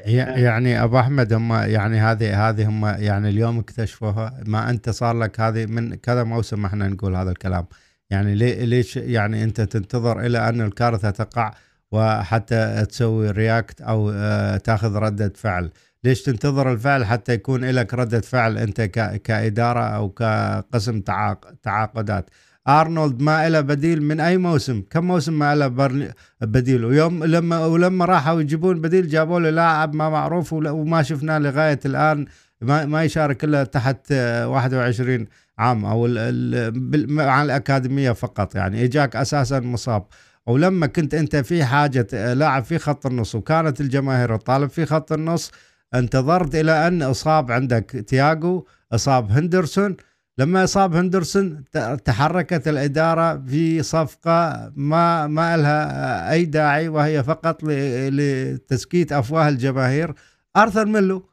يعني 0.42 0.82
أبو 0.84 0.98
أحمد 0.98 1.32
هم 1.32 1.52
يعني 1.52 2.00
هذه 2.00 2.48
هذه 2.48 2.68
هم 2.68 2.86
يعني 2.86 3.28
اليوم 3.28 3.58
اكتشفوها. 3.58 4.40
ما 4.46 4.70
أنت 4.70 4.90
صار 4.90 5.18
لك 5.18 5.40
هذه 5.40 5.66
من 5.66 5.94
كذا 5.94 6.24
موسم 6.24 6.64
إحنا 6.64 6.88
نقول 6.88 7.16
هذا 7.16 7.30
الكلام. 7.30 7.66
يعني 8.10 8.34
ليش 8.66 8.96
يعني 8.96 9.44
أنت 9.44 9.60
تنتظر 9.60 10.20
إلى 10.20 10.48
أن 10.48 10.60
الكارثة 10.60 11.10
تقع 11.10 11.54
وحتى 11.92 12.86
تسوي 12.88 13.30
رياكت 13.30 13.80
أو 13.80 14.10
آه، 14.10 14.56
تأخذ 14.56 14.94
ردة 14.96 15.32
فعل؟ 15.36 15.70
ليش 16.04 16.22
تنتظر 16.22 16.72
الفعل 16.72 17.04
حتى 17.04 17.32
يكون 17.32 17.64
لك 17.64 17.94
ردة 17.94 18.20
فعل 18.20 18.58
أنت 18.58 18.80
كإدارة 19.24 19.80
أو 19.80 20.08
كقسم 20.08 21.00
تعاقدات؟ 21.62 22.30
أرنولد 22.68 23.22
ما 23.22 23.48
له 23.48 23.60
بديل 23.60 24.02
من 24.02 24.20
أي 24.20 24.38
موسم. 24.38 24.82
كم 24.90 25.04
موسم 25.04 25.38
ما 25.38 25.54
له 25.54 25.68
بديل؟ 26.40 26.84
ويوم 26.84 27.24
لما 27.24 27.66
ولما 27.66 28.04
راحوا 28.04 28.40
يجيبون 28.40 28.80
بديل 28.80 29.08
جابوا 29.08 29.40
له 29.40 29.50
لاعب 29.50 29.94
ما 29.94 30.08
معروف 30.10 30.52
وما 30.52 31.02
شفناه 31.02 31.38
لغاية 31.38 31.80
الآن. 31.86 32.26
ما 32.60 32.86
ما 32.86 33.04
يشارك 33.04 33.44
إلا 33.44 33.64
تحت 33.64 34.12
21 34.12 35.26
عام 35.58 35.84
أو 35.84 36.06
مع 37.08 37.42
الأكاديمية 37.42 38.12
فقط. 38.12 38.54
يعني 38.54 38.84
إجاك 38.84 39.16
أساسا 39.16 39.60
مصاب. 39.60 40.06
ولما 40.46 40.86
كنت 40.86 41.14
أنت 41.14 41.36
في 41.36 41.64
حاجة 41.64 42.34
لاعب 42.34 42.64
في 42.64 42.78
خط 42.78 43.06
النص 43.06 43.34
وكانت 43.34 43.80
الجماهير 43.80 44.36
تطالب 44.36 44.70
في 44.70 44.86
خط 44.86 45.12
النص 45.12 45.50
انتظرت 45.94 46.54
إلى 46.54 46.88
أن 46.88 47.02
أصاب 47.02 47.52
عندك 47.52 48.04
تياجو 48.08 48.66
أصاب 48.92 49.30
هندرسون 49.30 49.96
لما 50.38 50.64
إصاب 50.64 50.96
هندرسون 50.96 51.64
تحركت 52.04 52.68
الإدارة 52.68 53.42
في 53.46 53.82
صفقة 53.82 54.72
ما 54.76 55.26
ما 55.26 55.56
لها 55.56 56.32
أي 56.32 56.44
داعي 56.44 56.88
وهي 56.88 57.22
فقط 57.22 57.64
لتسكيت 57.64 59.12
أفواه 59.12 59.48
الجماهير. 59.48 60.14
أرثر 60.56 60.86
ميلو 60.86 61.28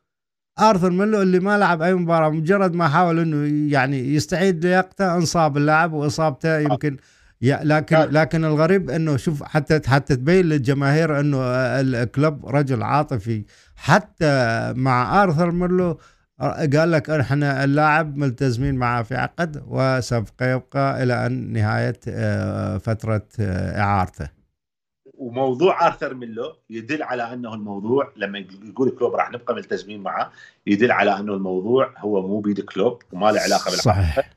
أرثر 0.60 0.90
ميلو 0.90 1.22
اللي 1.22 1.40
ما 1.40 1.58
لعب 1.58 1.82
أي 1.82 1.94
مباراة 1.94 2.30
مجرد 2.30 2.74
ما 2.74 2.88
حاول 2.88 3.20
إنه 3.20 3.72
يعني 3.74 4.16
يستعيد 4.16 4.66
لياقته 4.66 5.16
انصاب 5.16 5.58
اللاعب 5.58 5.94
وإصابته 5.94 6.58
يمكن 6.60 6.98
لكن 7.42 7.98
لكن 7.98 8.46
الغريب 8.46 8.90
إنه 8.90 9.18
شوف 9.18 9.44
حتى 9.44 9.82
حتى 9.90 10.16
تبين 10.16 10.46
للجماهير 10.46 11.20
إنه 11.20 11.38
الكلوب 11.44 12.46
رجل 12.46 12.84
عاطفي. 12.84 13.46
حتى 13.76 14.74
مع 14.76 15.24
أرثر 15.24 15.52
ميلو 15.52 16.00
قال 16.42 16.92
لك 16.92 17.10
إحنا 17.10 17.64
اللاعب 17.64 18.18
ملتزمين 18.18 18.76
معه 18.76 19.04
في 19.04 19.16
عقد 19.16 19.64
وسوف 19.68 20.30
يبقى 20.42 21.04
إلى 21.04 21.26
أن 21.26 21.54
نهاية 21.54 22.00
آه، 22.08 22.78
فترة 22.78 23.28
آه، 23.40 23.80
إعارته. 23.80 24.30
وموضوع 25.14 25.88
آرثر 25.88 26.14
ميلو 26.14 26.56
يدل 26.70 27.04
على 27.04 27.34
أنه 27.34 27.54
الموضوع 27.54 28.12
لما 28.16 28.40
يقول 28.40 28.90
كلوب 28.90 29.16
راح 29.16 29.32
نبقى 29.32 29.56
ملتزمين 29.56 30.04
معه 30.04 30.32
يدل 30.68 30.92
على 30.92 31.20
أنه 31.20 31.34
الموضوع 31.34 31.94
هو 31.98 32.28
مو 32.28 32.40
بيد 32.40 32.62
كلوب 32.62 33.02
وما 33.12 33.32
له 33.32 33.42
علاقة 33.42 33.64
بالعقد. 33.66 33.82
صحيح. 33.82 34.30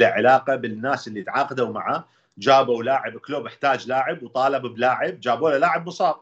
له 0.00 0.06
علاقة 0.06 0.56
بالناس 0.56 1.08
اللي 1.08 1.22
تعاقدوا 1.22 1.72
معه 1.72 2.04
جابوا 2.38 2.82
لاعب 2.82 3.18
كلوب 3.18 3.46
احتاج 3.46 3.88
لاعب 3.88 4.22
وطالب 4.22 4.66
بلاعب 4.66 5.20
جابوا 5.20 5.50
له 5.50 5.58
لاعب 5.58 5.86
مصاب. 5.86 6.16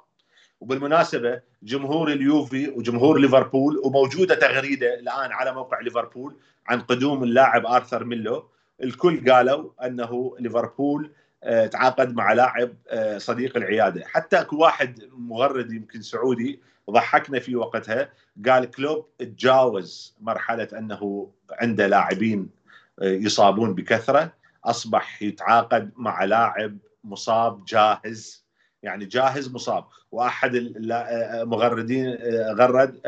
وبالمناسبة 0.65 1.41
جمهور 1.63 2.13
اليوفي 2.13 2.69
وجمهور 2.69 3.19
ليفربول 3.19 3.81
وموجودة 3.85 4.35
تغريدة 4.35 4.95
الآن 4.95 5.33
على 5.33 5.53
موقع 5.53 5.81
ليفربول 5.81 6.37
عن 6.67 6.81
قدوم 6.81 7.23
اللاعب 7.23 7.67
آرثر 7.67 8.05
ميلو. 8.05 8.49
الكل 8.83 9.31
قالوا 9.31 9.87
أنه 9.87 10.37
ليفربول 10.41 11.11
آه، 11.43 11.67
تعاقد 11.67 12.15
مع 12.15 12.33
لاعب 12.33 12.73
آه، 12.89 13.19
صديق 13.19 13.57
العيادة. 13.57 14.05
حتى 14.07 14.41
اكو 14.41 14.57
واحد 14.57 15.01
مغرد 15.13 15.73
يمكن 15.73 16.03
سعودي 16.03 16.61
ضحكنا 16.91 17.39
في 17.39 17.57
وقتها. 17.57 18.09
قال 18.47 18.71
كلوب 18.71 19.07
تجاوز 19.19 20.17
مرحلة 20.21 20.69
أنه 20.79 21.31
عنده 21.51 21.87
لاعبين 21.87 22.51
آه، 23.03 23.05
يصابون 23.05 23.75
بكثرة 23.75 24.33
أصبح 24.65 25.23
يتعاقد 25.23 25.91
مع 25.97 26.25
لاعب 26.25 26.79
مصاب 27.05 27.65
جاهز 27.65 28.44
يعني 28.85 29.05
جاهز 29.05 29.53
مصاب. 29.53 29.85
واحد 30.13 30.51
المغردين 30.55 32.19
غرد 32.59 33.01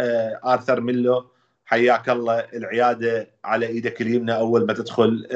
آرثر 0.44 0.80
ميلو. 0.80 1.26
حياك 1.64 2.08
الله 2.08 2.38
العيادة 2.38 3.28
على 3.44 3.66
إيدك 3.66 4.00
اليمنى 4.00 4.36
أول 4.36 4.66
ما 4.66 4.72
تدخل 4.72 5.26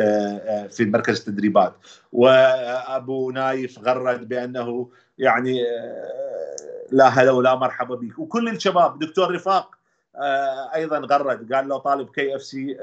في 0.71 0.85
مركز 0.85 1.19
التدريبات. 1.19 1.75
وأبو 2.13 3.31
نايف 3.31 3.79
غرد 3.79 4.29
بأنه 4.29 4.91
يعني 5.19 5.65
لا 6.93 7.09
هلا 7.09 7.31
ولا 7.31 7.55
مرحبا 7.55 7.95
بك. 7.95 8.19
وكل 8.19 8.49
الشباب 8.49 8.99
دكتور 8.99 9.35
رفاق 9.35 9.75
أيضا 10.75 10.99
غرد 10.99 11.53
قال 11.53 11.69
له 11.69 11.79
طالب 11.79 12.11
KFC 12.11 12.77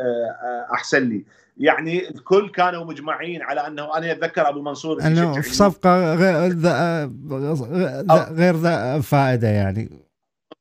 أحسن 0.74 1.10
لي. 1.10 1.26
يعني 1.60 2.10
الكل 2.10 2.50
كانوا 2.50 2.86
مجمعين 2.86 3.42
على 3.42 3.68
أنه 3.68 3.98
أنا 3.98 4.12
أتذكر 4.12 4.50
أبو 4.50 4.62
منصور 4.62 5.02
أنه 5.02 5.42
في 5.42 5.54
صفقة 5.54 6.14
غير 6.16 6.52
ذا 6.52 7.12
غير 8.32 8.56
ذا 8.56 9.00
فائدة 9.00 9.48
يعني. 9.48 9.90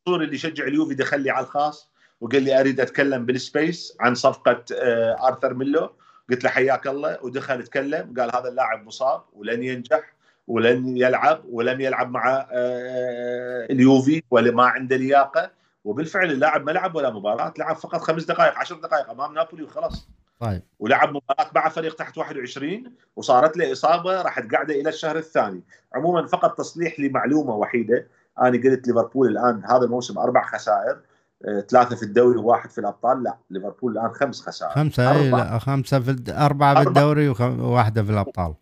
منصور 0.06 0.22
اللي 0.22 0.34
يشجع 0.34 0.64
اليوفي 0.64 0.94
دخل 0.94 1.20
لي 1.20 1.30
على 1.30 1.44
الخاص 1.44 1.90
وقال 2.20 2.42
لي 2.42 2.60
أريد 2.60 2.80
أتكلم 2.80 3.26
بال 3.26 3.46
space 3.46 3.96
عن 4.00 4.14
صفقة 4.14 4.64
آه، 4.74 5.28
آرثر 5.28 5.54
ميلو. 5.54 5.90
قلت 6.30 6.44
له 6.44 6.50
حياك 6.50 6.86
الله. 6.86 7.18
ودخل 7.22 7.60
يتكلم. 7.60 8.14
قال 8.18 8.36
هذا 8.36 8.48
اللاعب 8.48 8.86
مصاب 8.86 9.22
ولن 9.32 9.62
ينجح 9.62 10.14
ولن 10.46 10.96
يلعب 10.96 11.40
ولم 11.50 11.80
يلعب 11.80 12.10
مع 12.10 12.46
آه، 12.52 13.66
اليوفي 13.70 14.22
ولا 14.30 14.50
ما 14.50 14.64
عنده 14.64 14.96
لياقة. 14.96 15.50
وبالفعل 15.84 16.30
اللاعب 16.30 16.66
ما 16.66 16.70
لعب 16.70 16.94
ولا 16.94 17.10
مباراة. 17.10 17.54
لعب 17.58 17.76
فقط 17.76 18.00
خمس 18.00 18.24
دقائق 18.24 18.58
عشر 18.58 18.76
دقائق. 18.76 19.10
أمام 19.10 19.34
نابولي 19.34 19.62
وخلاص. 19.62 20.08
طيب. 20.40 20.62
ولعب 20.78 21.08
مباراة 21.08 21.50
مع 21.54 21.68
فريق 21.68 21.94
تحت 21.94 22.18
21 22.18 22.92
وصارت 23.16 23.56
له 23.56 23.72
إصابة 23.72 24.22
راحت 24.22 24.52
قاعدة 24.52 24.74
إلى 24.74 24.88
الشهر 24.88 25.16
الثاني. 25.16 25.62
عموما 25.94 26.26
فقط 26.26 26.58
تصليح 26.58 27.00
لمعلومة 27.00 27.54
وحيدة. 27.54 28.08
أنا 28.40 28.62
قلت 28.62 28.88
ليفربول 28.88 29.28
الآن 29.28 29.64
هذا 29.64 29.84
الموسم 29.84 30.18
أربع 30.18 30.46
خسائر 30.46 31.00
آه، 31.44 31.60
ثلاثة 31.60 31.96
في 31.96 32.02
الدوري 32.02 32.38
وواحد 32.38 32.70
في 32.70 32.78
الأبطال. 32.78 33.22
لا 33.22 33.36
ليفربول 33.50 33.92
الآن 33.92 34.10
خمس 34.10 34.40
خسائر. 34.40 34.72
خمسة 34.72 35.12
أي 35.12 35.30
لا 35.30 35.58
خمسة 35.58 36.00
في 36.00 36.16
أربعة 36.28 36.82
في 36.82 36.88
الدوري 36.88 37.28
وواحدة 37.28 38.02
في 38.02 38.10
الأبطال. 38.10 38.54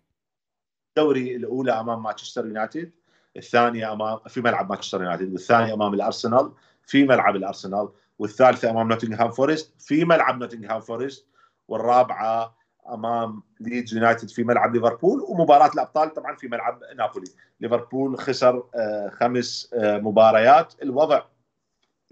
الدوري 0.97 1.35
الأولى 1.35 1.71
أمام 1.71 2.03
مانشستر 2.03 2.45
يونايتد 2.45 2.91
الثانية 3.37 3.93
أمام 3.93 4.19
في 4.27 4.41
ملعب 4.41 4.69
مانشستر 4.69 5.03
يونايتد 5.03 5.31
والثانية 5.31 5.73
أمام 5.73 5.93
الأرسنال 5.93 6.51
في 6.87 7.03
ملعب 7.03 7.35
الأرسنال 7.35 7.89
والثالثة 8.19 8.69
أمام 8.69 8.87
نوتنغهام 8.87 9.31
فورست 9.31 9.73
في 9.79 10.05
ملعب 10.05 10.39
نوتنغهام 10.39 10.81
فورست. 10.81 11.27
والرابعة 11.67 12.55
أمام 12.89 13.43
ليدز 13.59 13.93
يونايتد 13.93 14.29
في 14.29 14.43
ملعب 14.43 14.75
ليفربول 14.75 15.21
ومباراة 15.21 15.71
الأبطال 15.73 16.13
طبعا 16.13 16.35
في 16.35 16.47
ملعب 16.47 16.79
نابولي. 16.97 17.27
ليفربول 17.59 18.17
خسر 18.17 18.63
آه، 18.75 19.09
خمس 19.09 19.69
آه، 19.73 19.97
مباريات. 19.97 20.73
الوضع 20.81 21.23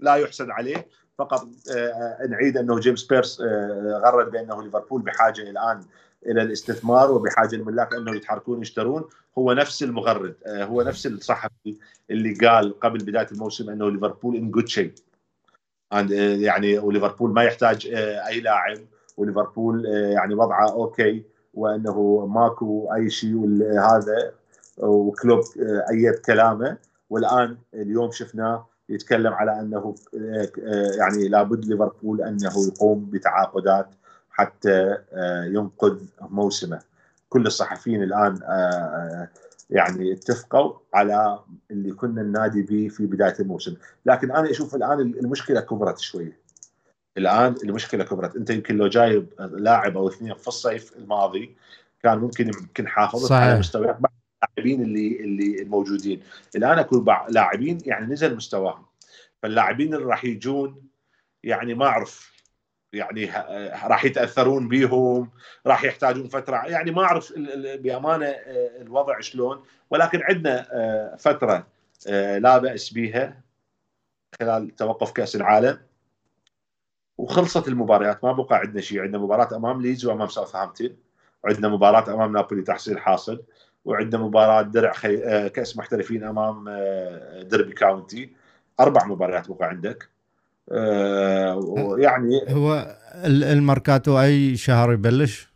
لا 0.00 0.14
يحسد 0.14 0.50
عليه. 0.50 0.88
فقط 1.18 1.46
آه، 1.76 2.26
نعيد 2.30 2.56
أنه 2.56 2.78
جيمس 2.78 3.04
بيرس 3.06 3.40
غرد 4.04 4.30
بأنه 4.30 4.62
ليفربول 4.62 5.02
بحاجة 5.02 5.42
الآن 5.42 5.84
إلى 6.26 6.42
الاستثمار 6.42 7.12
وبحاجة 7.12 7.56
الملاك 7.56 7.94
أنه 7.94 8.16
يتحركون 8.16 8.62
يشترون. 8.62 9.04
هو 9.38 9.52
نفس 9.52 9.82
المغرد 9.82 10.36
هو 10.46 10.82
نفس 10.82 11.06
الصحفي 11.06 11.78
اللي 12.10 12.34
قال 12.34 12.80
قبل 12.80 12.98
بداية 12.98 13.26
الموسم 13.32 13.70
أنه 13.70 13.90
ليفربول 13.90 14.36
in 14.36 14.50
good 14.50 14.68
shape 14.68 14.92
يعني 16.18 16.78
وليفربول 16.78 17.32
ما 17.32 17.42
يحتاج 17.42 17.86
أي 18.26 18.40
لاعب. 18.40 18.78
وليفربول 19.16 19.86
آه، 19.86 20.08
يعني 20.08 20.34
وضعه 20.34 20.72
okay 20.72 21.24
وأنه 21.54 22.26
ماكو 22.26 22.88
أي 22.94 23.10
شيء 23.10 23.62
هذا 23.80 24.32
وكلوب 24.78 25.40
آه، 25.62 25.84
ايد 25.90 26.14
كلامه. 26.14 26.76
والآن 27.10 27.56
اليوم 27.74 28.10
شفناه 28.10 28.66
يتكلم 28.88 29.32
على 29.32 29.60
أنه 29.60 29.94
آه، 30.18 30.48
يعني 30.98 31.28
لابد 31.28 31.64
ليفربول 31.64 32.22
أنه 32.22 32.52
يقوم 32.68 33.10
بتعاقدات 33.10 33.88
حتى 34.30 34.96
ينقذ 35.46 36.02
موسمه. 36.20 36.80
كل 37.28 37.46
الصحفيين 37.46 38.02
الآن 38.02 38.38
يعني 39.70 40.12
اتفقوا 40.12 40.72
على 40.94 41.38
اللي 41.70 41.92
كنا 41.92 42.20
النادي 42.20 42.62
به 42.62 42.88
في 42.88 43.06
بداية 43.06 43.34
الموسم. 43.40 43.74
لكن 44.06 44.30
أنا 44.30 44.50
أشوف 44.50 44.74
الآن 44.74 45.00
المشكلة 45.00 45.60
كبرت 45.60 45.98
شوية 45.98 46.43
الآن 47.18 47.54
المشكلة 47.64 48.04
كبرت. 48.04 48.36
أنت 48.36 48.50
يمكن 48.50 48.76
لو 48.76 48.86
جايب 48.88 49.26
لاعب 49.38 49.96
أو 49.96 50.08
اثنين 50.08 50.34
في 50.34 50.48
الصيف 50.48 50.96
الماضي 50.96 51.56
كان 52.02 52.18
ممكن 52.18 52.46
يمكن 52.46 52.88
حافظت 52.88 53.32
على 53.32 53.58
مستويات 53.58 54.00
بعض 54.00 54.12
اللاعبين 54.44 54.82
اللي 54.82 55.20
اللي 55.20 55.62
الموجودين 55.62 56.22
الآن 56.56 56.78
أكو 56.78 57.04
لاعبين 57.28 57.78
يعني 57.86 58.12
نزل 58.12 58.36
مستواهم. 58.36 58.86
فاللاعبين 59.42 59.94
اللي 59.94 60.04
راح 60.04 60.24
يجون 60.24 60.82
يعني 61.42 61.74
ما 61.74 61.86
أعرف. 61.86 62.34
يعني 62.92 63.24
راح 63.84 64.04
يتأثرون 64.04 64.68
بهم 64.68 65.30
راح 65.66 65.84
يحتاجون 65.84 66.28
فترة. 66.28 66.56
يعني 66.66 66.90
ما 66.90 67.02
أعرف 67.02 67.32
بأمانة 67.78 68.26
آه، 68.26 68.82
الوضع 68.82 69.20
شلون. 69.20 69.64
ولكن 69.90 70.22
عندنا 70.22 70.66
آه، 70.72 71.16
فترة 71.16 71.66
آه، 72.08 72.38
لا 72.38 72.58
بأس 72.58 72.92
بها 72.92 73.40
خلال 74.40 74.76
توقف 74.76 75.12
كأس 75.12 75.36
العالم. 75.36 75.78
وخلصت 77.18 77.68
المباريات 77.68 78.24
ما 78.24 78.32
بقى 78.32 78.58
عندنا 78.58 78.80
شيء. 78.80 79.00
عندنا 79.00 79.18
مباراة 79.18 79.56
أمام 79.56 79.82
ليدز 79.82 80.04
وأمام 80.04 80.28
ساوثهامبتون 80.28 80.96
وعندنا 81.44 81.68
مباراة 81.68 82.14
أمام 82.14 82.32
نابولي 82.32 82.62
تحصيل 82.62 82.98
حاصل 82.98 83.42
وعندنا 83.84 84.22
مباراة 84.22 84.62
درع 84.62 84.92
خي... 84.92 85.48
كأس 85.48 85.76
محترفين 85.76 86.24
أمام 86.24 86.64
دربي 87.42 87.72
كاونتي. 87.72 88.32
أربع 88.80 89.04
مباريات 89.06 89.50
بقى 89.50 89.68
عندك. 89.68 90.08
آه، 90.72 91.96
يعني 91.98 92.40
هو 92.48 92.96
الميركاتو 93.24 94.20
أي 94.20 94.56
شهر 94.56 94.92
يبلش؟ 94.92 95.48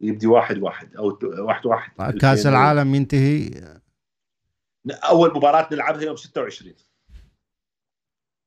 يبدي 0.00 0.26
واحد 0.26 0.58
واحد 0.58 0.96
أو 0.96 1.18
واحد 1.38 1.66
واحد. 1.66 2.18
كأس 2.20 2.46
العالم 2.46 2.94
ينتهي؟ 2.94 3.50
أول 4.90 5.36
مباراة 5.36 5.68
نلعبها 5.72 6.02
يوم 6.02 6.16
26 6.16 6.74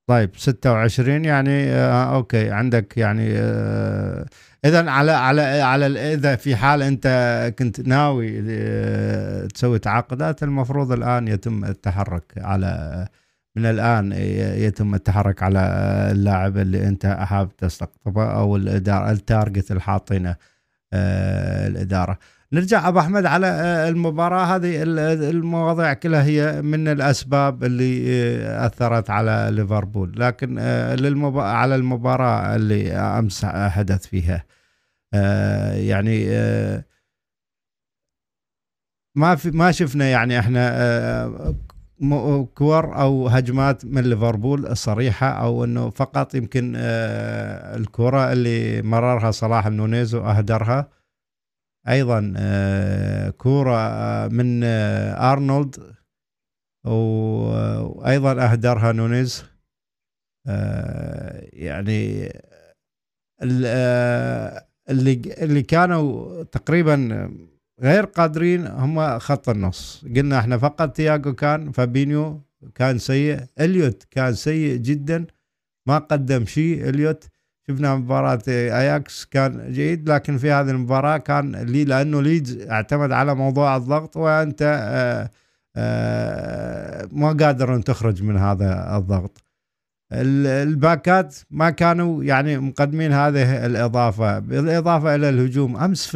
طيب 0.10 0.30
26 0.38 1.26
يعني 1.26 1.72
آه 1.72 2.16
okay 2.16 2.52
عندك 2.52 2.98
يعني 2.98 3.30
آه 3.38 4.26
اذا 4.66 4.90
على 4.90 5.12
على 5.12 5.42
على 5.42 6.14
إذا 6.14 6.36
في 6.36 6.56
حال 6.56 6.82
أنت 6.82 7.08
كنت 7.60 7.80
ناوي 7.80 8.44
آه 8.50 9.46
تسوي 9.46 9.80
تعاقدات 9.80 10.44
المفروض 10.44 10.92
الآن 10.92 11.28
يتم 11.28 11.66
التحرك 11.66 12.24
على 12.38 13.08
من 13.56 13.66
الآن 13.66 14.12
يتم 14.58 14.96
التحرك 14.96 15.44
على 15.44 15.60
اللاعب 16.12 16.58
اللي 16.58 16.88
أنت 16.88 17.06
حابب 17.06 17.56
تستقطبه 17.58 18.32
أو 18.32 18.56
الإدارة 18.56 19.12
التارجت 19.12 19.72
اللي 19.72 19.82
حاطينه 19.82 20.36
آه، 20.94 21.68
الإدارة. 21.68 22.18
نرجع 22.54 22.88
أبو 22.88 23.00
أحمد 23.00 23.26
على 23.26 23.48
آه، 23.48 23.90
المباراة. 23.90 24.56
هذه 24.56 24.84
المواضيع 25.30 25.94
كلها 25.94 26.24
هي 26.24 26.62
من 26.62 26.88
الأسباب 26.88 27.64
اللي 27.64 28.06
آه، 28.08 28.66
أثرت 28.66 29.10
على 29.10 29.50
ليفربول. 29.52 30.20
لكن 30.20 30.60
على 31.40 31.76
المباراة 31.76 32.56
اللي 32.56 32.92
أمس 32.94 33.46
حدث 33.46 34.08
فيها. 34.08 34.46
يعني 35.74 36.30
ما 39.16 39.36
في 39.36 39.52
ما 39.52 39.72
شفنا 39.72 40.06
يعني 40.06 40.40
إحنا 40.40 41.56
كور 42.56 43.02
أو 43.02 43.28
هجمات 43.28 43.86
من 43.86 44.02
ليفربول 44.02 44.78
صريحة 44.78 45.28
أو 45.28 45.64
إنه 45.64 45.90
فقط 45.90 46.36
يمكن 46.36 46.74
آه، 46.78 47.78
الكرة 47.78 48.32
اللي 48.32 48.82
مررها 48.82 49.32
صلاح 49.32 49.68
نونيز 49.68 50.16
واهدرها 50.16 50.99
أيضا 51.88 52.34
آه، 52.38 53.30
كورة 53.30 53.78
آه، 53.78 54.28
من 54.28 54.64
أرنولد 54.64 55.96
وأيضا 56.86 58.52
أهدرها 58.52 58.92
نونيز. 58.92 59.44
يعني 61.54 62.30
اللي 64.90 65.22
اللي 65.44 65.62
كانوا 65.62 66.44
تقريبا 66.44 67.30
غير 67.82 68.06
قادرين 68.06 68.68
هم 68.68 69.20
خط 69.20 69.50
النص. 69.50 70.06
قلنا 70.16 70.40
إحنا 70.40 70.58
فقط 70.58 70.96
تياجو 70.96 71.34
كان 71.34 71.72
فابينيو 71.72 72.42
كان 72.76 72.98
سيء 72.98 73.40
إليوت 73.60 74.04
كان 74.12 74.34
سيء 74.34 74.78
جدا 74.78 75.26
ما 75.88 75.98
قدم 75.98 76.46
شيء 76.46 76.90
إليوت. 76.90 77.24
شفنا 77.70 77.96
مباراة 77.96 78.40
اياكس 78.48 79.26
كان 79.26 79.72
جيد 79.72 80.10
لكن 80.10 80.38
في 80.38 80.52
هذه 80.52 80.70
المباراة 80.70 81.18
كان 81.18 81.56
لي 81.56 81.86
لأنه 81.86 82.22
ليدز 82.22 82.68
اعتمد 82.68 83.12
على 83.12 83.36
موضوع 83.36 83.78
الضغط 83.78 84.18
وأنت 84.18 84.62
آه 84.62 85.30
آه 85.76 87.08
ما 87.12 87.28
قادر 87.28 87.76
ان 87.76 87.84
تخرج 87.84 88.24
من 88.24 88.38
هذا 88.38 88.98
الضغط. 88.98 89.44
الباكات 90.14 91.36
ما 91.52 91.70
كانوا 91.70 92.24
يعني 92.24 92.58
مقدمين 92.58 93.14
هذه 93.14 93.66
الإضافة. 93.66 94.40
بالإضافة 94.40 95.16
إلى 95.16 95.30
الهجوم 95.30 95.78
أمس 95.78 96.16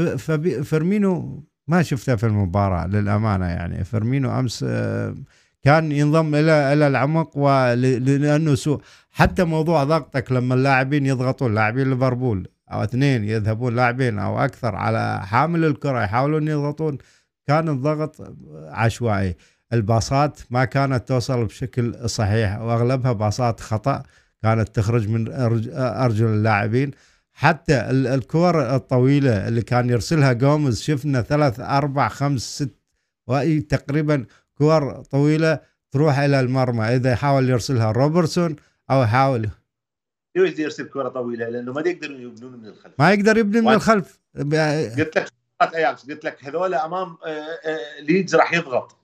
فيرمينو 0.63 1.43
ما 1.67 1.81
شفته 1.81 2.15
في 2.15 2.25
المباراة 2.25 2.87
للأمانة 2.87 3.45
يعني. 3.45 3.83
فيرمينو 3.83 4.39
أمس 4.39 4.65
آه، 4.67 5.15
كان 5.63 5.91
ينضم 5.91 6.35
إلى 6.35 6.73
إلى 6.73 6.87
العمق 6.87 7.37
ولأنه 7.37 8.55
سوء. 8.55 8.81
حتى 9.11 9.43
موضوع 9.43 9.83
ضغطك 9.83 10.31
لما 10.31 10.55
اللاعبين 10.55 11.05
يضغطون 11.05 11.53
لاعبين 11.55 11.89
ليفربول 11.89 12.47
أو 12.71 12.83
اثنين 12.83 13.23
يذهبون 13.23 13.75
لاعبين 13.75 14.19
أو 14.19 14.39
أكثر 14.39 14.75
على 14.75 15.21
حامل 15.25 15.65
الكرة 15.65 16.03
يحاولون 16.03 16.47
يضغطون 16.47 16.97
كان 17.47 17.69
الضغط 17.69 18.35
عشوائي. 18.71 19.35
الباصات 19.73 20.39
ما 20.49 20.65
كانت 20.65 21.07
توصل 21.07 21.45
بشكل 21.45 22.09
صحيح 22.09 22.61
وأغلبها 22.61 23.11
باصات 23.11 23.59
خطأ 23.59 24.03
كانت 24.43 24.69
تخرج 24.75 25.09
من 25.09 25.25
أرجل 25.73 26.25
اللاعبين. 26.25 26.91
حتى 27.33 27.75
الكور 27.91 28.75
الطويلة 28.75 29.47
اللي 29.47 29.61
كان 29.61 29.89
يرسلها 29.89 30.33
جومز 30.33 30.81
شفنا 30.81 31.21
ثلاث 31.21 31.59
أربع 31.59 32.07
خمس 32.07 32.41
ست 32.41 32.75
تقريبا 33.69 34.25
كور 34.63 35.03
طويلة 35.03 35.59
تروح 35.91 36.19
إلى 36.19 36.39
المرمى. 36.39 36.95
إذا 36.95 37.11
يحاول 37.11 37.49
يرسلها 37.49 37.91
روبرتسون 37.91 38.55
أو 38.91 39.03
يحاول 39.03 39.49
ليش 40.35 40.59
يرسل 40.59 40.89
كرة 40.89 41.09
طويلة؟ 41.09 41.49
لأنه 41.49 41.73
ما 41.73 41.81
يقدرون 41.81 42.21
يبنون 42.21 42.51
من 42.51 42.65
الخلف. 42.65 42.93
ما 42.99 43.13
يقدر 43.13 43.37
يبني 43.37 43.61
من 43.61 43.73
الخلف. 43.73 44.19
قلت 44.37 45.17
لك 45.17 45.75
أياكس. 45.75 46.09
قلت 46.09 46.25
لك 46.25 46.43
هذول 46.43 46.73
أمام 46.73 47.17
آه، 47.25 47.29
آه، 47.65 47.99
ليدز 48.01 48.35
راح 48.35 48.53
يضغط. 48.53 48.95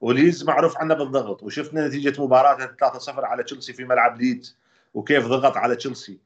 وليدز 0.00 0.44
معروف 0.44 0.78
عنه 0.78 0.94
بالضغط. 0.94 1.42
وشفنا 1.42 1.88
نتيجة 1.88 2.22
مباراة 2.22 2.76
3-0 2.80 3.24
على 3.24 3.42
تشيلسي 3.42 3.72
في 3.72 3.84
ملعب 3.84 4.20
ليدز. 4.20 4.56
وكيف 4.94 5.26
ضغط 5.26 5.56
على 5.56 5.76
تشيلسي. 5.76 6.18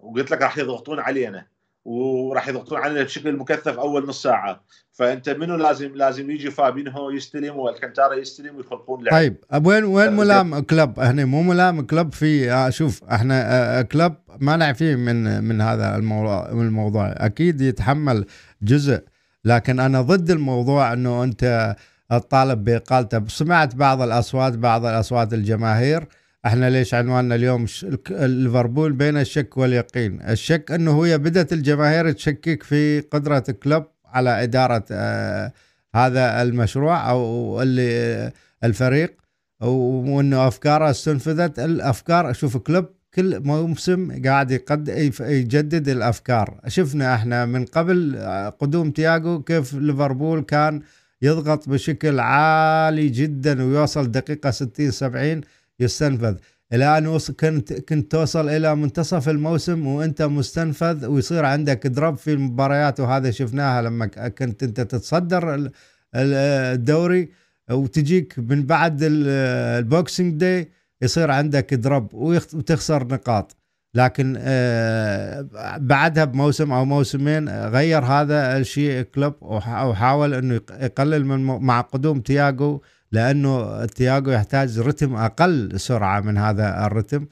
وقلت 0.00 0.30
لك 0.30 0.42
راح 0.42 0.58
يضغطون 0.58 1.00
علينا. 1.00 1.46
وراح 1.84 2.48
يضغطون 2.48 2.78
علينا 2.78 3.02
بشكل 3.02 3.36
مكثف 3.36 3.78
أول 3.78 4.06
نص 4.06 4.22
ساعة. 4.22 4.64
فأنت 4.92 5.28
منو 5.28 5.56
لازم 5.56 5.94
لازم 5.94 6.30
يجي 6.30 6.50
فابينهو 6.50 7.10
يستلم 7.10 7.56
وألكانتارا 7.56 8.14
يستلم 8.14 8.56
ويخلقون 8.56 9.04
لعب. 9.04 9.12
طيب 9.12 9.66
وين 9.66 9.84
وين 9.84 10.12
ملام 10.12 10.58
كلوب؟ 10.58 11.00
هنا 11.00 11.24
مو 11.24 11.42
ملام 11.42 11.86
كلوب 11.86 12.12
في 12.12 12.52
آه، 12.52 12.70
شوف 12.70 13.04
إحنا 13.04 13.44
آه، 13.78 13.82
كلوب 13.82 14.14
ما 14.40 14.56
نعفيه 14.56 14.94
من 14.94 15.44
من 15.44 15.60
هذا 15.60 15.96
الموضوع 15.96 16.52
من 16.52 16.66
الموضوع. 16.66 17.14
أكيد 17.16 17.60
يتحمل 17.60 18.24
جزء 18.62 19.02
لكن 19.44 19.80
أنا 19.80 20.00
ضد 20.02 20.30
الموضوع 20.30 20.92
إنه 20.92 21.24
أنت 21.24 21.76
تطالب 22.10 22.64
بإقالته. 22.64 23.26
سمعت 23.28 23.74
بعض 23.74 24.02
الاصوات 24.02 24.58
بعض 24.58 24.84
الأصوات 24.84 25.32
الجماهير 25.32 26.08
إحنا 26.48 26.70
ليش 26.70 26.94
عنواننا 26.94 27.34
اليوم 27.34 27.66
ليفربول 28.10 28.92
بين 28.92 29.16
الشك 29.16 29.56
واليقين؟ 29.56 30.22
الشك 30.22 30.70
انه 30.72 31.04
هي 31.04 31.18
بدأت 31.18 31.52
الجماهير 31.52 32.12
تشكك 32.12 32.62
في 32.62 33.00
قدرة 33.00 33.38
كلوب 33.38 33.84
على 34.04 34.42
إدارة 34.42 34.84
آه 34.92 35.52
هذا 35.94 36.42
المشروع 36.42 37.10
أو 37.10 37.62
اللي 37.62 38.32
الفريق 38.64 39.16
وإنه 39.60 40.48
أفكاره 40.48 40.90
استنفذت. 40.90 41.58
الأفكار 41.58 42.32
شوف 42.32 42.56
كلوب 42.56 42.86
كل 43.14 43.40
موسم 43.40 44.22
قاعد 44.24 44.50
يقد 44.50 44.88
يجدد 45.20 45.88
الأفكار. 45.88 46.60
شفنا 46.66 47.14
إحنا 47.14 47.46
من 47.46 47.64
قبل 47.64 48.16
آه، 48.16 48.48
قدوم 48.48 48.90
تياجو 48.90 49.42
كيف 49.42 49.74
ليفربول 49.74 50.40
كان 50.40 50.82
يضغط 51.22 51.68
بشكل 51.68 52.20
عالي 52.20 53.08
جدا 53.08 53.62
ويوصل 53.64 54.10
دقيقة 54.10 54.50
60 54.50 54.90
70 54.90 55.40
يستنفذ. 55.80 56.34
إلى 56.72 56.98
ان 56.98 57.18
كنت 57.18 57.72
كنت 57.72 58.12
توصل 58.12 58.48
إلى 58.48 58.74
منتصف 58.76 59.28
الموسم 59.28 59.86
وأنت 59.86 60.22
مستنفذ 60.22 61.06
ويصير 61.06 61.44
عندك 61.44 61.86
دروب 61.86 62.16
في 62.16 62.32
المباريات 62.32 63.00
وهذا 63.00 63.30
شفناها 63.30 63.82
لما 63.82 64.06
كنت 64.06 64.62
أنت 64.62 64.80
تتصدر 64.80 65.70
الدوري 66.14 67.28
وتجيك 67.70 68.34
من 68.38 68.66
بعد 68.66 68.98
ال 69.02 69.22
Boxing 69.22 70.40
Day 70.40 70.68
يصير 71.02 71.30
عندك 71.30 71.74
drop 71.74 72.14
وتخسر 72.14 73.04
نقاط. 73.06 73.56
لكن 73.94 74.36
آه، 74.38 75.48
بعدها 75.76 76.24
بموسم 76.24 76.72
أو 76.72 76.84
موسمين 76.84 77.48
غير 77.48 78.04
هذا 78.04 78.56
الشيء 78.56 79.02
كلوب 79.02 79.34
وحاول 79.40 80.34
إنه 80.34 80.54
يقلل 80.54 81.26
من 81.26 81.40
مع 81.44 81.80
قدوم 81.80 82.20
تياجو 82.20 82.80
لأنه 83.12 83.84
تياجو 83.86 84.30
يحتاج 84.30 84.78
رتم 84.78 85.14
أقل 85.16 85.80
سرعة 85.80 86.20
من 86.20 86.38
هذا 86.38 86.86
الرتم. 86.86 87.26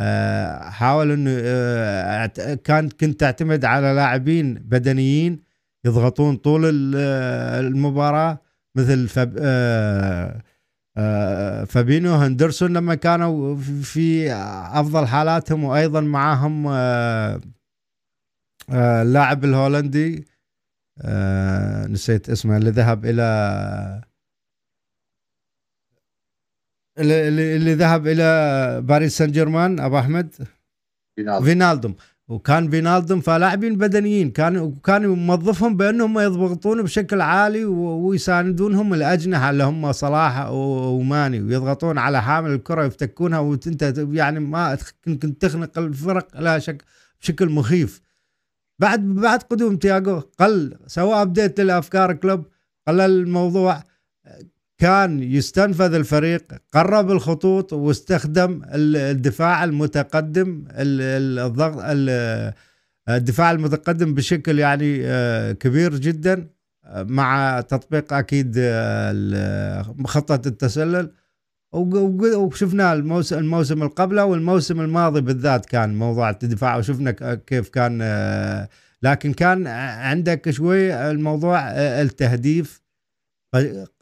آه، 0.00 0.70
حاول 0.70 1.10
إنه 1.10 1.30
آه، 1.44 2.26
كان 2.64 2.88
كنت 2.88 3.20
تعتمد 3.20 3.64
على 3.64 3.92
لاعبين 3.92 4.54
بدنيين 4.54 5.40
يضغطون 5.84 6.36
طول 6.36 6.94
المباراة 6.94 8.38
مثل 8.74 9.08
فب 9.08 9.38
فابينو 11.66 12.14
هندرسون 12.14 12.72
لما 12.72 12.94
كانوا 12.94 13.56
في 13.82 14.32
أفضل 14.72 15.06
حالاتهم 15.06 15.64
وأيضا 15.64 16.00
معاهم 16.00 16.68
اللاعب 18.70 19.44
الهولندي 19.44 20.24
نسيت 21.88 22.30
اسمه 22.30 22.56
اللي 22.56 22.70
ذهب 22.70 23.04
إلى 23.06 24.09
اللي, 26.98 27.56
اللي 27.56 27.74
ذهب 27.74 28.06
إلى 28.06 28.80
باريس 28.84 29.18
سان 29.18 29.32
جيرمان 29.32 29.80
أبو 29.80 29.98
أحمد؟ 29.98 30.34
فينالدوم, 31.16 31.44
فينالدوم. 31.44 31.94
وكان 32.28 32.70
فينالدوم 32.70 33.20
فلاعبين 33.20 33.76
بدنيين. 33.78 34.30
كان 34.30 34.74
كان 34.84 35.06
موظفهم 35.06 35.76
بأنهم 35.76 36.18
يضغطون 36.18 36.82
بشكل 36.82 37.20
عالي 37.20 37.64
ويساندونهم 37.64 38.94
الأجنحة 38.94 39.50
اللي 39.50 39.64
هم 39.64 39.92
صلاح 39.92 40.48
وماني 40.50 41.40
ويضغطون 41.40 41.98
على 41.98 42.22
حامل 42.22 42.50
الكرة 42.50 42.84
يفتكونها 42.84 43.38
وانت 43.38 44.04
يعني 44.12 44.40
ما 44.40 44.78
كنت 45.04 45.26
تخنق 45.26 45.78
الفرق 45.78 46.40
لا 46.40 46.58
شك 46.58 46.84
بشكل 47.20 47.48
مخيف. 47.48 48.02
بعد 48.78 49.00
بعد 49.00 49.42
قدوم 49.42 49.76
تياجو 49.76 50.20
قل 50.38 50.76
سوى 50.86 51.22
update 51.22 51.60
للأفكار 51.60 52.12
كلوب 52.12 52.44
قلل 52.88 53.00
الموضوع 53.00 53.82
كان 54.80 55.22
يستنفذ 55.22 55.94
الفريق 55.94 56.42
قرب 56.72 57.10
الخطوط 57.10 57.72
واستخدم 57.72 58.62
الدفاع 58.74 59.64
المتقدم 59.64 60.64
الضغط 60.70 61.82
الدفاع 63.08 63.50
المتقدم 63.50 64.14
بشكل 64.14 64.58
يعني 64.58 65.00
آه، 65.04 65.52
كبير 65.52 65.96
جدا 65.96 66.48
مع 66.94 67.60
تطبيق 67.60 68.12
أكيد 68.12 68.54
آه، 68.58 69.94
خطة 70.04 70.48
التسلل. 70.48 71.12
وشفنا 71.72 72.92
الموسم 72.92 73.38
الموسم 73.38 73.82
القبله 73.82 74.24
والموسم 74.24 74.80
الماضي 74.80 75.20
بالذات 75.20 75.66
كان 75.66 75.94
موضوع 75.94 76.30
الدفاع 76.30 76.76
وشفنا 76.76 77.10
كيف 77.46 77.68
كان 77.68 77.98
آه، 78.02 78.68
لكن 79.02 79.32
كان 79.32 79.66
عندك 79.66 80.50
شوي 80.50 81.10
الموضوع 81.10 81.60
التهديف 81.76 82.79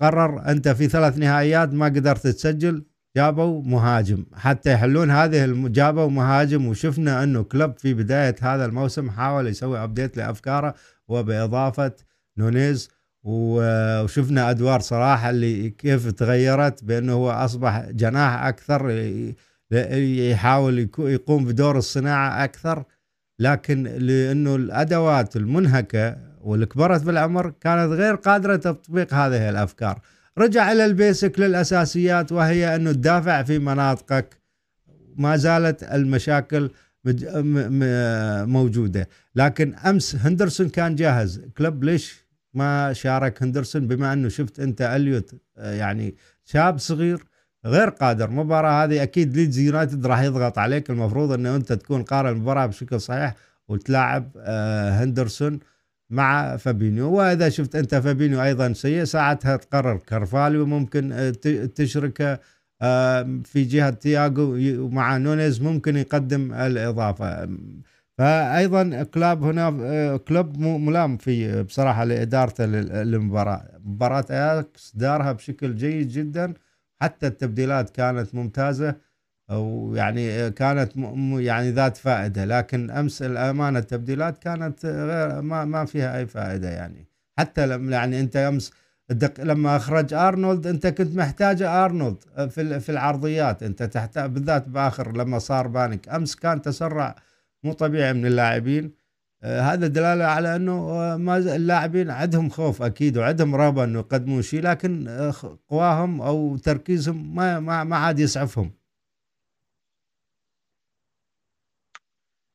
قرر 0.01 0.51
أنت 0.51 0.68
في 0.68 0.88
ثلاث 0.88 1.18
نهائيات 1.18 1.72
ما 1.72 1.86
قدرت 1.86 2.26
تسجل 2.26 2.84
جابوا 3.16 3.62
مهاجم. 3.62 4.24
حتى 4.34 4.72
يحلون 4.72 5.11
هذه 5.11 5.68
جابوا 5.68 6.11
مهاجم 6.11 6.66
وشفنا 6.66 7.22
أنه 7.22 7.42
كلوب 7.42 7.78
في 7.78 7.94
بداية 7.94 8.36
هذا 8.40 8.64
الموسم 8.64 9.11
حاول 9.11 9.46
يسوي 9.46 9.78
update 9.85 10.16
لأفكاره 10.16 10.74
وبإضافة 11.09 11.92
نونيز. 12.38 12.90
وشفنا 13.22 14.51
أدوار 14.51 14.80
صراحة 14.80 15.30
اللي 15.30 15.70
كيف 15.70 16.11
تغيرت 16.11 16.84
بأنه 16.84 17.12
هو 17.12 17.30
أصبح 17.30 17.90
جناح 17.90 18.46
أكثر 18.46 18.90
يحاول 20.30 20.88
يقوم 20.99 21.44
بدور 21.44 21.78
الصناعة 21.78 22.44
أكثر. 22.44 22.84
لكن 23.40 23.82
لأنه 23.82 24.55
الأدوات 24.57 25.36
المنهكة 25.36 26.28
واللي 26.49 26.66
كبرت 26.66 27.03
بالعمر 27.03 27.53
كانت 27.61 27.92
غير 27.92 28.14
قادرة 28.14 28.57
تطبيق 28.57 29.14
هذه 29.14 29.49
الأفكار. 29.49 30.01
رجع 30.38 30.72
إلى 30.72 30.84
ال 30.85 30.93
basic 30.93 31.39
للأساسيات 31.38 32.32
وهي 32.32 32.74
أنه 32.74 32.92
تدافع 32.92 33.42
في 33.42 33.59
مناطقك. 33.59 34.36
ما 35.16 35.36
زالت 35.36 35.82
المشاكل 35.82 36.70
موجودة. 38.46 39.09
لكن 39.34 39.74
أمس 39.74 40.16
هندرسون 40.16 40.68
كان 40.68 40.94
جاهز. 40.94 41.40
كلوب 41.59 41.84
ليش 41.84 42.24
ما 42.55 42.92
شارك 42.92 43.42
هندرسون؟ 43.42 43.86
بما 43.86 44.12
أنه 44.12 44.28
شفت 44.28 44.61
أنت 44.61 44.82
أليوت 44.82 45.34
يعني 45.57 46.14
شاب 46.44 46.78
صغير 46.78 47.24
غير 47.66 47.88
قادر. 47.88 48.28
المباراة 48.28 48.84
هذه 48.84 49.03
أكيد 49.03 49.36
ليدز 49.36 49.59
يونايتد 49.59 50.07
راح 50.07 50.20
يضغط 50.20 50.59
عليك. 50.59 50.90
المفروض 50.90 51.32
أنه 51.32 51.57
أنت 51.57 51.72
تكون 51.72 52.03
قارئ 52.03 52.30
المباراة 52.30 52.66
بشكل 52.66 53.01
صحيح 53.01 53.34
وتلاعب 53.68 54.30
آه، 54.36 54.90
هندرسون. 54.90 55.61
مع 56.11 56.57
فابينيو. 56.57 57.13
وإذا 57.13 57.49
شفت 57.49 57.77
أنت 57.77 57.95
فابينيو 57.95 58.43
أيضا 58.43 58.73
سيء 58.73 59.05
ساعتها 59.05 59.57
تقرر 59.57 59.97
كارفاليو 59.97 60.67
ممكن 60.67 61.13
آه، 61.13 61.31
تشركه 61.75 62.39
آه، 62.83 63.41
في 63.45 63.63
جهة 63.65 63.91
تياجو 63.91 64.57
ومع 64.85 65.17
نونيز 65.17 65.63
ممكن 65.63 65.97
يقدم 65.97 66.53
الإضافة. 66.55 67.49
فايضا 68.19 69.03
كلوب 69.03 69.43
هنا 69.45 69.79
آه، 69.83 70.17
كلوب 70.17 70.59
ملام 70.59 71.17
في 71.17 71.63
بصراحة 71.63 72.05
لإدارته 72.05 72.65
للمباراة. 72.67 73.79
مباراة 73.85 74.25
أياكس 74.31 74.93
دارها 74.97 75.33
بشكل 75.33 75.77
جيد 75.77 76.09
جدا 76.09 76.55
حتى 77.03 77.27
التبديلات 77.27 77.91
كانت 77.91 78.35
ممتازة. 78.35 79.08
ويعني 79.51 80.51
كانت 80.51 80.96
يعني 81.38 81.70
ذات 81.70 81.96
فائدة 81.96 82.44
لكن 82.44 82.90
أمس 82.90 83.22
الأمانة 83.22 83.78
التبديلات 83.78 84.38
كانت 84.38 84.86
غير 84.86 85.42
ما 85.42 85.64
ما 85.64 85.84
فيها 85.84 86.18
أي 86.18 86.26
فائدة 86.26 86.68
يعني. 86.70 87.09
حتى 87.38 87.66
لما 87.66 87.92
يعني 87.92 88.20
أنت 88.20 88.36
أمس 88.36 88.72
لما 89.38 89.76
أخرج 89.76 90.14
أرنولد 90.14 90.66
أنت 90.66 90.86
كنت 90.86 91.16
محتاج 91.16 91.62
أرنولد 91.62 92.16
في 92.51 92.80
في 92.80 92.92
العرضيات. 92.92 93.62
أنت 93.62 93.82
تحتاج 93.82 94.30
بالذات 94.30 94.68
بآخر 94.68 95.16
لما 95.16 95.38
صار 95.38 95.66
بانك 95.68 96.09
أمس 96.09 96.36
كان 96.36 96.62
تسرع 96.62 97.14
مو 97.64 97.72
طبيعي 97.72 98.12
من 98.12 98.26
اللاعبين. 98.26 98.92
آه 99.42 99.61
هذا 99.61 99.86
دلالة 99.86 100.24
على 100.24 100.57
أنه 100.57 100.72
آه، 100.72 101.16
ما 101.16 101.36
اللاعبين 101.36 102.11
عندهم 102.11 102.49
خوف 102.51 102.82
أكيد 102.82 103.18
وعندهم 103.18 103.55
رغبة 103.55 103.84
أنه 103.84 103.99
يقدمون 103.99 104.42
شيء 104.42 104.62
لكن 104.62 105.09
آه، 105.09 105.34
قواهم 105.68 106.20
أو 106.22 106.57
تركيزهم 106.57 107.34
ما 107.34 107.61
ما, 107.61 107.84
ما 107.84 107.96
عاد 107.96 108.18
يسعفهم 108.18 108.66
آه، 108.66 108.78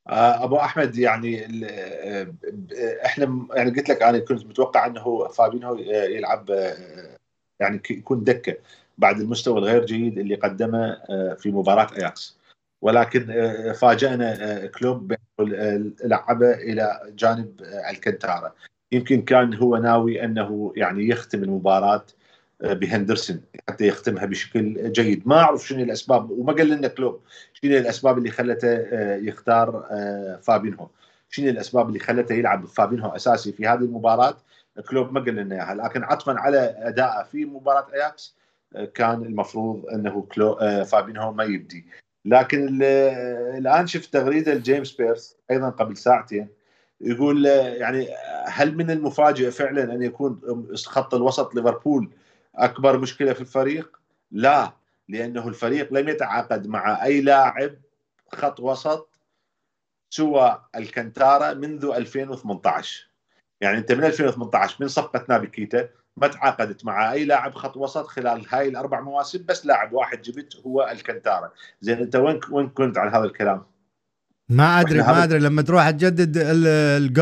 أبو 0.07 0.57
أحمد 0.57 0.97
يعني 0.97 1.45
آه، 1.65 2.33
إحنا 3.05 3.47
يعني 3.55 3.69
قلت 3.69 3.89
لك 3.89 4.01
أنا 4.03 4.19
كنت 4.19 4.45
متوقع 4.45 4.85
إنه 4.85 5.27
فابينو 5.27 5.75
يلعب 5.85 6.51
آه، 6.51 7.17
يعني 7.59 7.81
يكون 7.89 8.23
دكة 8.23 8.57
بعد 8.97 9.19
المستوى 9.19 9.59
الغير 9.59 9.85
جيد 9.85 10.17
اللي 10.19 10.35
قدمه 10.35 10.97
في 11.35 11.51
مباراة 11.51 11.87
أياكس. 11.97 12.37
ولكن 12.81 13.25
فاجأنا 13.81 14.65
كلوب 14.67 15.15
لعبه 16.03 16.53
إلى 16.53 17.13
جانب 17.15 17.61
الكنتارا 17.89 18.53
يمكن 18.91 19.21
كان 19.21 19.53
هو 19.53 19.77
ناوي 19.77 20.23
أنه 20.23 20.73
يعني 20.75 21.07
يختم 21.07 21.43
المباراة 21.43 22.05
بهندرسون 22.63 23.41
حتى 23.69 23.87
يختمها 23.87 24.25
بشكل 24.25 24.91
جيد. 24.91 25.27
ما 25.27 25.35
أعرف 25.35 25.67
شنو 25.67 25.83
الأسباب 25.83 26.31
وما 26.31 26.53
قال 26.53 26.69
لنا 26.69 26.87
كلوب 26.87 27.21
شنو 27.53 27.77
الأسباب 27.77 28.17
اللي 28.17 28.31
خلته 28.31 28.67
آه، 28.67 29.15
يختار 29.15 29.87
آه، 29.91 30.39
فابينهو. 30.43 30.87
شنو 31.29 31.49
الأسباب 31.49 31.87
اللي 31.87 31.99
خلته 31.99 32.33
يلعب 32.33 32.65
فابينهو 32.65 33.09
أساسي 33.09 33.51
في 33.51 33.67
هذه 33.67 33.79
المباراة؟ 33.79 34.37
كلوب 34.89 35.13
ما 35.13 35.19
قال 35.19 35.35
لنا 35.35 35.55
إياها. 35.55 35.75
لكن 35.75 36.03
عطفا 36.03 36.39
على 36.39 36.75
أداءه 36.77 37.23
في 37.23 37.45
مباراة 37.45 37.87
أياكس 37.93 38.35
آه، 38.75 38.85
كان 38.85 39.21
المفروض 39.23 39.85
إنه 39.85 40.27
كلو 40.35 40.55
فابينهو 40.85 41.33
ما 41.33 41.43
يبدي. 41.43 41.85
لكن 42.25 42.79
الآن 43.57 43.87
شفت 43.87 44.13
تغريدة 44.13 44.53
لجيمس 44.53 44.91
بيرس 44.91 45.37
أيضا 45.51 45.69
قبل 45.69 45.97
ساعتين 45.97 46.47
يقول 47.01 47.45
يعني 47.45 48.07
هل 48.45 48.77
من 48.77 48.91
المفاجئ 48.91 49.51
فعلا 49.51 49.83
أن 49.83 50.01
يكون 50.01 50.41
خط 50.85 51.13
الوسط 51.15 51.55
ليفربول 51.55 52.09
أكبر 52.55 52.97
مشكلة 52.97 53.33
في 53.33 53.41
الفريق؟ 53.41 53.99
لا 54.31 54.73
لأنه 55.09 55.47
الفريق 55.47 55.93
لم 55.93 56.09
يتعاقد 56.09 56.67
مع 56.67 57.03
أي 57.03 57.21
لاعب 57.21 57.75
خط 58.33 58.59
وسط 58.59 59.09
سوى 60.09 60.61
الكنتارا 60.75 61.53
منذ 61.53 61.85
2018 61.85 63.07
يعني 63.61 63.77
أنت 63.77 63.91
من 63.91 64.03
2018 64.03 64.77
من 64.79 64.87
صفقة 64.87 65.25
نابي 65.29 65.47
كيتا 65.47 65.89
ما 66.17 66.27
تعاقدت 66.27 66.85
مع 66.85 67.11
أي 67.11 67.25
لاعب 67.25 67.53
خط 67.53 67.77
وسط 67.77 68.07
خلال 68.07 68.45
هاي 68.49 68.67
الأربع 68.67 69.01
مواسم 69.01 69.45
بس 69.45 69.65
لاعب 69.65 69.93
واحد 69.93 70.21
جبت 70.21 70.55
هو 70.65 70.89
الكنتارا 70.91 71.51
زين 71.81 71.97
أنت 71.97 72.15
وين 72.15 72.39
وين 72.51 72.69
كنت 72.69 72.97
على 72.97 73.11
هذا 73.11 73.25
الكلام؟ 73.25 73.63
ما 74.49 74.81
أدري 74.81 74.99
ما 74.99 75.23
أدري. 75.23 75.39
لما 75.39 75.61
تروح 75.61 75.89
تجدد 75.89 76.37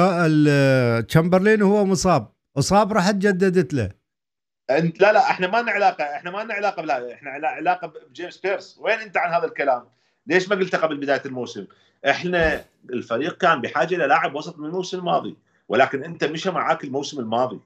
التشامبرلين 0.06 1.64
وهو 1.64 1.86
مصاب. 1.86 2.32
أصاب 2.58 2.94
راح 2.94 3.12
تجددت 3.12 3.74
له. 3.74 4.01
انت 4.78 5.02
لا 5.02 5.14
لا 5.14 5.32
إحنا 5.32 5.48
ما 5.48 5.58
لنا 5.62 5.72
علاقه 5.72 6.04
إحنا 6.04 6.32
ما 6.32 6.44
لنا 6.44 6.54
علاقة 6.54 6.82
بلا 6.82 7.14
إحنا 7.14 7.32
علاقة 7.32 7.94
بجيمس 8.10 8.38
بيرس. 8.38 8.78
وين 8.80 9.00
انت 9.00 9.18
عن 9.18 9.34
هذا 9.34 9.46
الكلام؟ 9.46 9.86
ليش 10.28 10.50
ما 10.50 10.56
قلته 10.56 10.78
قبل 10.78 10.98
بداية 10.98 11.22
الموسم؟ 11.26 11.68
إحنا 12.10 12.66
الفريق 12.90 13.38
كان 13.38 13.62
بحاجة 13.62 13.96
إلى 13.96 14.08
لاعب 14.08 14.36
وسط 14.36 14.60
من 14.60 14.66
الموسم 14.66 15.00
الماضي 15.00 15.38
ولكن 15.70 16.04
انت 16.04 16.24
مشى 16.24 16.52
معاك 16.52 16.84
الموسم 16.84 17.20
الماضي. 17.20 17.60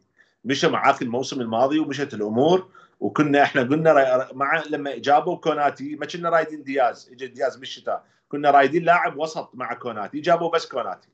مشى 0.45 0.67
معاك 0.67 1.01
الموسم 1.01 1.41
الماضي 1.41 1.79
ومشت 1.79 2.13
الأمور 2.13 2.69
وكنا 2.99 3.43
إحنا 3.43 3.61
قلنا 3.61 4.27
مع 4.33 4.63
لما 4.69 4.97
جابوا 4.97 5.37
كوناتي 5.37 5.95
ما 5.95 6.05
كنا 6.05 6.29
رايدين 6.29 6.63
دياز. 6.63 7.09
اجى 7.11 7.27
دياز 7.27 7.55
بالشتاء 7.55 8.03
كنا 8.29 8.51
رايدين 8.51 8.83
لاعب 8.83 9.17
وسط 9.17 9.49
مع 9.53 9.73
كوناتي 9.73 10.19
جابوا 10.19 10.51
بس 10.51 10.65
كوناتي. 10.65 11.07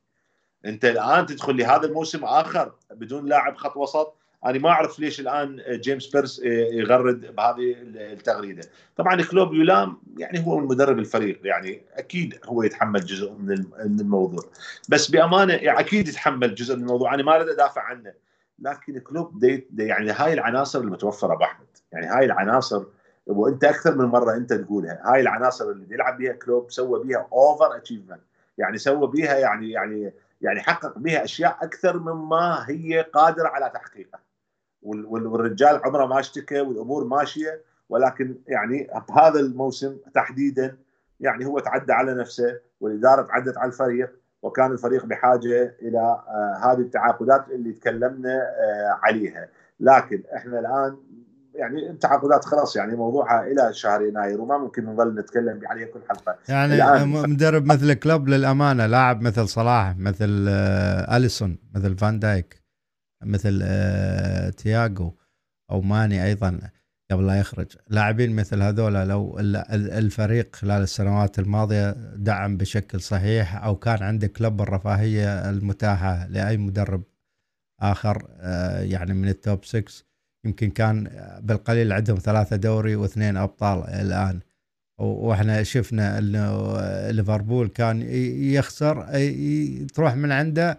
انت 0.66 0.86
الآن 0.86 1.26
تدخل 1.26 1.58
لهذا 1.58 1.86
الموسم 1.86 2.26
آخر 2.26 2.72
بدون 2.92 3.26
لاعب 3.26 3.58
خط 3.58 3.78
وسط 3.78 4.16
أنا 4.46 4.60
ما 4.60 4.70
أعرف 4.70 5.00
ليش 5.00 5.20
الآن 5.20 5.62
جيمس 5.70 6.08
بيرس 6.08 6.42
يغرد 6.72 7.36
بهذه 7.36 7.76
التغريدة. 7.96 8.64
طبعا 8.96 9.22
كلوب 9.22 9.54
يلام 9.54 9.98
يعني 10.18 10.48
هو 10.48 10.60
مدرب 10.60 11.00
الفريق 11.00 11.40
يعني 11.44 11.82
أكيد 11.94 12.40
هو 12.46 12.64
يتحمل 12.64 13.06
جزء 13.06 13.32
من 13.32 13.66
الموضوع. 13.80 14.44
بس 14.90 15.12
بأمانة 15.12 15.54
يعني 15.54 15.80
أكيد 15.80 16.08
يتحمل 16.08 16.56
جزء 16.56 16.76
من 16.76 16.82
الموضوع 16.82 17.14
أنا 17.14 17.24
ما 17.24 17.36
أريد 17.36 17.50
أدافع 17.50 17.82
عنه. 17.82 18.14
لكن 18.60 19.00
كلوب 19.00 19.40
دي 19.40 19.68
دي 19.72 19.86
يعني 19.86 20.12
هاي 20.12 20.34
العناصر 20.34 20.80
المتوفره 20.80 21.34
أبو 21.34 21.44
أحمد. 21.44 21.68
يعني 21.92 22.06
هاي 22.06 22.26
العناصر 22.26 22.84
وأنت 23.28 23.64
أكثر 23.64 23.96
من 23.96 24.06
مرة 24.06 24.36
أنت 24.36 24.54
تقولها 24.54 25.02
هاي 25.06 25.22
العناصر 25.22 25.70
اللي 25.70 25.86
بيلعب 25.86 26.18
بها 26.18 26.34
كلوب 26.34 26.72
سوى 26.72 27.04
بها 27.04 27.28
over 27.32 27.76
achievement 27.78 28.22
يعني 28.58 28.78
سوى 28.78 29.08
بها 29.08 29.38
يعني 29.38 29.72
يعني 29.72 30.14
يعني 30.42 30.60
حقق 30.62 30.98
بها 30.98 31.24
أشياء 31.24 31.58
أكثر 31.62 32.00
مما 32.00 32.66
هي 32.70 33.02
قادرة 33.02 33.48
على 33.48 33.72
تحقيقها. 33.74 34.20
والرجال 34.84 35.82
عمره 35.84 36.06
ما 36.06 36.20
اشتكى 36.20 36.62
والامور 36.62 37.04
ماشيه 37.04 37.62
ولكن 37.90 38.36
يعني 38.48 38.88
بهذا 39.10 39.40
الموسم 39.40 39.98
تحديدا 40.14 40.78
يعني 41.20 41.46
هو 41.46 41.60
تعدى 41.60 41.94
على 41.94 42.14
نفسه 42.14 42.60
والإدارة 42.82 43.22
تعدت 43.22 43.58
على 43.58 43.72
الفريق 43.72 44.22
وكان 44.42 44.72
الفريق 44.72 45.06
بحاجة 45.06 45.76
إلى 45.82 46.00
آه، 46.00 46.60
هذه 46.64 46.80
التعاقدات 46.80 47.46
اللي 47.50 47.74
تكلمنا 47.74 48.36
آه، 48.36 49.00
عليها. 49.04 49.48
لكن 49.80 50.24
إحنا 50.36 50.60
الآن 50.60 50.98
يعني 51.56 51.90
التعاقدات 51.90 52.46
خلاص 52.46 52.76
يعني 52.76 52.96
موضوعها 52.96 53.44
إلى 53.44 53.74
شهر 53.74 54.02
يناير 54.02 54.42
وما 54.42 54.58
ممكن 54.58 54.86
نظل 54.86 55.20
نتكلم 55.20 55.60
عليها 55.66 55.88
كل 55.88 56.00
حلقة. 56.10 56.36
يعني 56.50 57.06
مدرب 57.06 57.66
مثل 57.66 57.94
كلوب 57.94 58.28
للأمانة 58.30 58.86
لاعب 58.86 59.22
مثل 59.22 59.48
صلاح 59.48 59.98
مثل 59.98 60.46
آه، 60.50 61.18
أليسون 61.18 61.58
مثل 61.76 61.98
فان 61.98 62.20
دايك. 62.20 62.61
مثل 63.24 63.60
تياغو 64.52 65.18
أو 65.72 65.82
ماني 65.82 66.26
أيضا 66.26 66.60
قبل 67.12 67.28
لا 67.28 67.40
يخرج. 67.40 67.68
لاعبين 67.90 68.36
مثل 68.36 68.62
هذول 68.62 68.94
لو 68.94 69.40
الفريق 69.40 70.56
خلال 70.56 70.82
السنوات 70.84 71.40
الماضية 71.40 71.92
دعم 72.16 72.58
بشكل 72.58 73.02
صحيح 73.02 73.64
أو 73.64 73.76
كان 73.76 74.04
عنده 74.04 74.28
كلوب 74.28 74.62
الرفاهية 74.62 75.50
المتاحة 75.50 76.28
لأي 76.28 76.58
مدرب 76.58 77.04
آخر 77.80 78.28
آه، 78.40 78.82
يعني 78.82 79.14
من 79.14 79.28
ال 79.28 79.37
top 79.37 79.66
6 79.66 80.04
يمكن 80.46 80.70
كان 80.70 81.10
بالقليل 81.42 81.94
عندهم 81.94 82.18
ثلاثة 82.18 82.56
دوري 82.56 82.96
واثنين 82.96 83.38
أبطال 83.38 83.84
الآن. 83.84 84.40
وإحنا 84.98 85.64
شفنا 85.64 86.18
إنه 86.18 86.78
ليفربول 87.12 87.68
كان 87.68 88.02
يخسر 88.42 89.08
تروح 89.94 90.16
من 90.16 90.32
عنده 90.32 90.72
آه، 90.72 90.78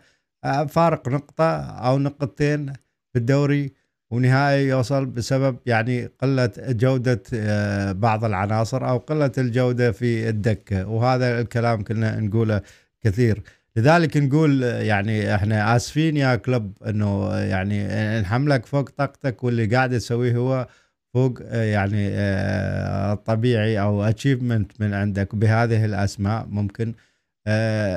فارق 0.68 1.09
نقطة 1.09 1.57
أو 1.61 1.99
نقطتين 1.99 2.72
في 3.12 3.18
الدوري 3.18 3.72
ونهائي 4.11 4.68
يوصل 4.68 5.07
بسبب 5.07 5.57
يعني 5.66 6.07
قلة 6.07 6.51
جودة 6.59 7.22
آه، 7.34 7.93
بعض 7.93 8.24
العناصر 8.24 8.88
أو 8.88 8.99
قلة 8.99 9.32
الجودة 9.38 9.93
في 9.93 10.28
الدكة 10.28 10.88
وهذا 10.88 11.40
الكلام 11.40 11.84
كنا 11.84 12.20
نقوله 12.20 12.61
كثير. 13.01 13.43
لذلك 13.76 14.16
نقول 14.16 14.62
يعني 14.62 15.34
إحنا 15.34 15.76
آسفين 15.76 16.16
يا 16.16 16.36
كلب 16.36 16.72
إنه 16.86 17.36
يعني 17.36 17.88
نحملك 18.20 18.66
فوق 18.66 18.90
طاقتك 18.90 19.45
واللي 19.45 19.66
قاعد 19.66 19.90
تسويه 19.90 20.36
هو 20.36 20.66
فوق 21.14 21.38
آه، 21.43 21.62
يعني 21.64 22.09
آه، 22.12 23.12
الطبيعي 23.12 23.80
أو 23.80 24.03
اتشيفمنت 24.05 24.80
من 24.80 24.95
عندك. 24.95 25.34
بهذه 25.34 25.84
الأسماء 25.84 26.47
ممكن 26.51 26.95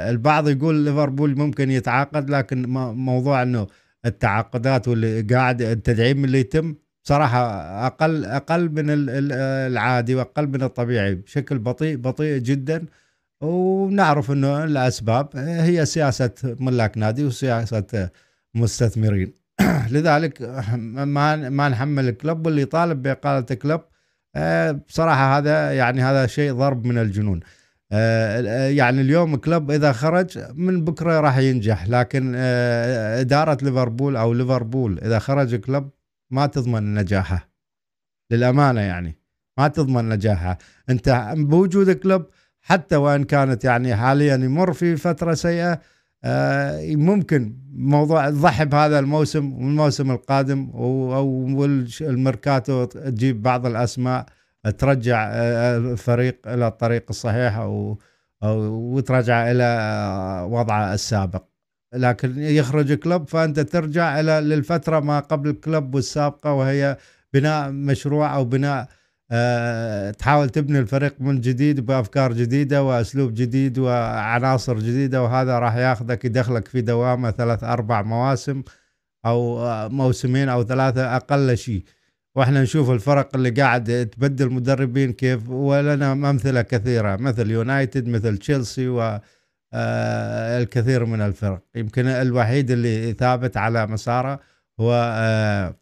البعض 0.09 0.49
يقول 0.49 0.75
ليفربول 0.75 1.37
ممكن 1.37 1.71
يتعاقد 1.71 2.29
لكن 2.29 2.69
موضوع 2.95 3.43
إنه 3.43 3.67
التعاقدات 4.05 4.87
واللي 4.87 5.21
قاعد 5.21 5.61
التدعيم 5.61 6.25
اللي 6.25 6.39
يتم 6.39 6.75
صراحة 7.03 7.39
أقل 7.87 8.25
أقل 8.25 8.69
من 8.69 8.85
العادي 9.69 10.15
وأقل 10.15 10.47
من 10.47 10.63
الطبيعي 10.63 11.15
بشكل 11.15 11.59
بطيء 11.59 11.97
بطيء 11.97 12.37
جدا. 12.37 12.85
ونعرف 13.41 14.31
أنه 14.31 14.63
الأسباب 14.63 15.29
هي 15.35 15.85
سياسة 15.85 16.31
ملاك 16.43 16.97
نادي 16.97 17.25
وسياسة 17.25 18.09
مستثمرين. 18.55 19.33
لذلك 19.91 20.41
ما 20.77 21.35
ما 21.49 21.69
نحمل 21.69 22.09
الكلب 22.09 22.45
واللي 22.45 22.61
يطالب 22.61 23.01
بإقالة 23.03 23.45
الكلب 23.51 23.81
بصراحة 24.87 25.37
هذا 25.37 25.71
يعني 25.73 26.01
هذا 26.01 26.27
شيء 26.27 26.53
ضرب 26.53 26.85
من 26.85 26.97
الجنون. 26.97 27.39
آه، 27.39 27.64
يعني 27.91 29.01
اليوم 29.01 29.35
كلوب 29.35 29.71
إذا 29.71 29.91
خرج 29.91 30.39
من 30.53 30.83
بكرة 30.83 31.19
راح 31.19 31.37
ينجح 31.37 31.87
لكن 31.87 32.33
آه، 32.35 33.21
إدارة 33.21 33.57
ليفربول 33.61 34.15
أو 34.15 34.33
ليفربول 34.33 34.99
إذا 34.99 35.19
خرج 35.19 35.55
كلوب 35.55 35.89
ما 36.31 36.45
تضمن 36.45 36.93
نجاحه. 36.93 37.49
للأمانة 38.31 38.81
يعني 38.81 39.19
ما 39.57 39.67
تضمن 39.67 40.09
نجاحه. 40.09 40.57
أنت 40.89 41.33
بوجود 41.37 41.91
كلوب 41.91 42.25
حتى 42.61 42.95
وإن 42.95 43.23
كانت 43.23 43.63
يعني 43.63 43.95
حاليا 43.95 44.35
يمر 44.35 44.73
في 44.73 44.95
فترة 44.95 45.33
سيئة 45.33 45.81
آه، 46.23 46.95
ممكن 46.95 47.57
موضوع 47.73 48.29
تضحي 48.29 48.65
بهذا 48.65 48.99
الموسم 48.99 49.53
والموسم 49.53 50.11
القادم 50.11 50.69
أو 50.73 51.65
الميركاتو 52.01 52.85
تجيب 52.85 53.41
بعض 53.41 53.65
الأسماء. 53.65 54.25
ترجع 54.69 55.29
الفريق 55.33 56.47
آه، 56.47 56.53
إلى 56.53 56.67
الطريق 56.67 57.05
الصحيح 57.09 57.57
أو 57.57 57.99
أو 58.43 58.57
وترجع 58.95 59.51
إلى 59.51 59.63
آه، 59.63 60.45
وضعه 60.45 60.93
السابق. 60.93 61.43
لكن 61.93 62.39
يخرج 62.41 62.93
كلوب 62.93 63.29
فأنت 63.29 63.59
ترجع 63.59 64.19
إلى 64.19 64.31
للفترة 64.41 64.99
ما 64.99 65.19
قبل 65.19 65.49
الكلوب 65.49 65.95
والسابقة 65.95 66.53
وهي 66.53 66.97
بناء 67.33 67.71
مشروع 67.71 68.35
أو 68.35 68.45
بناء 68.45 68.87
أه 69.31 70.11
تحاول 70.11 70.49
تبني 70.49 70.79
الفريق 70.79 71.15
من 71.19 71.41
جديد 71.41 71.79
بأفكار 71.85 72.33
جديدة 72.33 72.83
وأسلوب 72.83 73.33
جديد 73.33 73.79
وعناصر 73.79 74.79
جديدة 74.79 75.23
وهذا 75.23 75.59
راح 75.59 75.75
ياخذك 75.75 76.25
يدخلك 76.25 76.67
في 76.67 76.81
دوامة 76.81 77.31
ثلاث 77.31 77.63
أربع 77.63 78.01
مواسم 78.01 78.63
أو 79.25 79.59
موسمين 79.89 80.49
أو 80.49 80.63
ثلاثة 80.63 81.15
أقل 81.15 81.57
شيء. 81.57 81.83
وإحنا 82.35 82.61
نشوف 82.61 82.89
الفرق 82.89 83.35
اللي 83.35 83.49
قاعد 83.49 84.09
تبدل 84.17 84.49
مدربين 84.53 85.13
كيف 85.13 85.49
ولنا 85.49 86.11
أمثلة 86.11 86.61
كثيرة 86.61 87.15
مثل 87.15 87.51
يونايتد 87.51 88.07
مثل 88.07 88.37
تشيلسي 88.37 88.87
و 88.87 89.19
آه، 89.73 90.57
الكثير 90.59 91.05
من 91.05 91.21
الفرق. 91.21 91.63
يمكن 91.75 92.07
الوحيد 92.07 92.71
اللي 92.71 93.13
ثابت 93.13 93.57
على 93.57 93.87
مساره 93.87 94.39
هو 94.79 95.15
آه، 95.17 95.75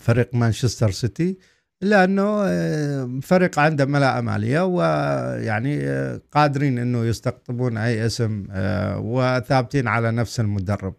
فريق 0.00 0.34
مانشستر 0.34 0.90
سيتي 0.90 1.38
لأنه 1.82 2.44
آه، 2.46 3.20
فريق 3.22 3.58
عنده 3.58 3.84
ملاءة 3.84 4.20
مالية 4.20 4.64
ويعني 4.66 5.86
قادرين 6.32 6.78
إنه 6.78 7.04
يستقطبون 7.04 7.76
أي 7.76 8.06
اسم 8.06 8.46
وثابتين 8.98 9.88
على 9.88 10.10
نفس 10.10 10.40
المدرب. 10.40 10.94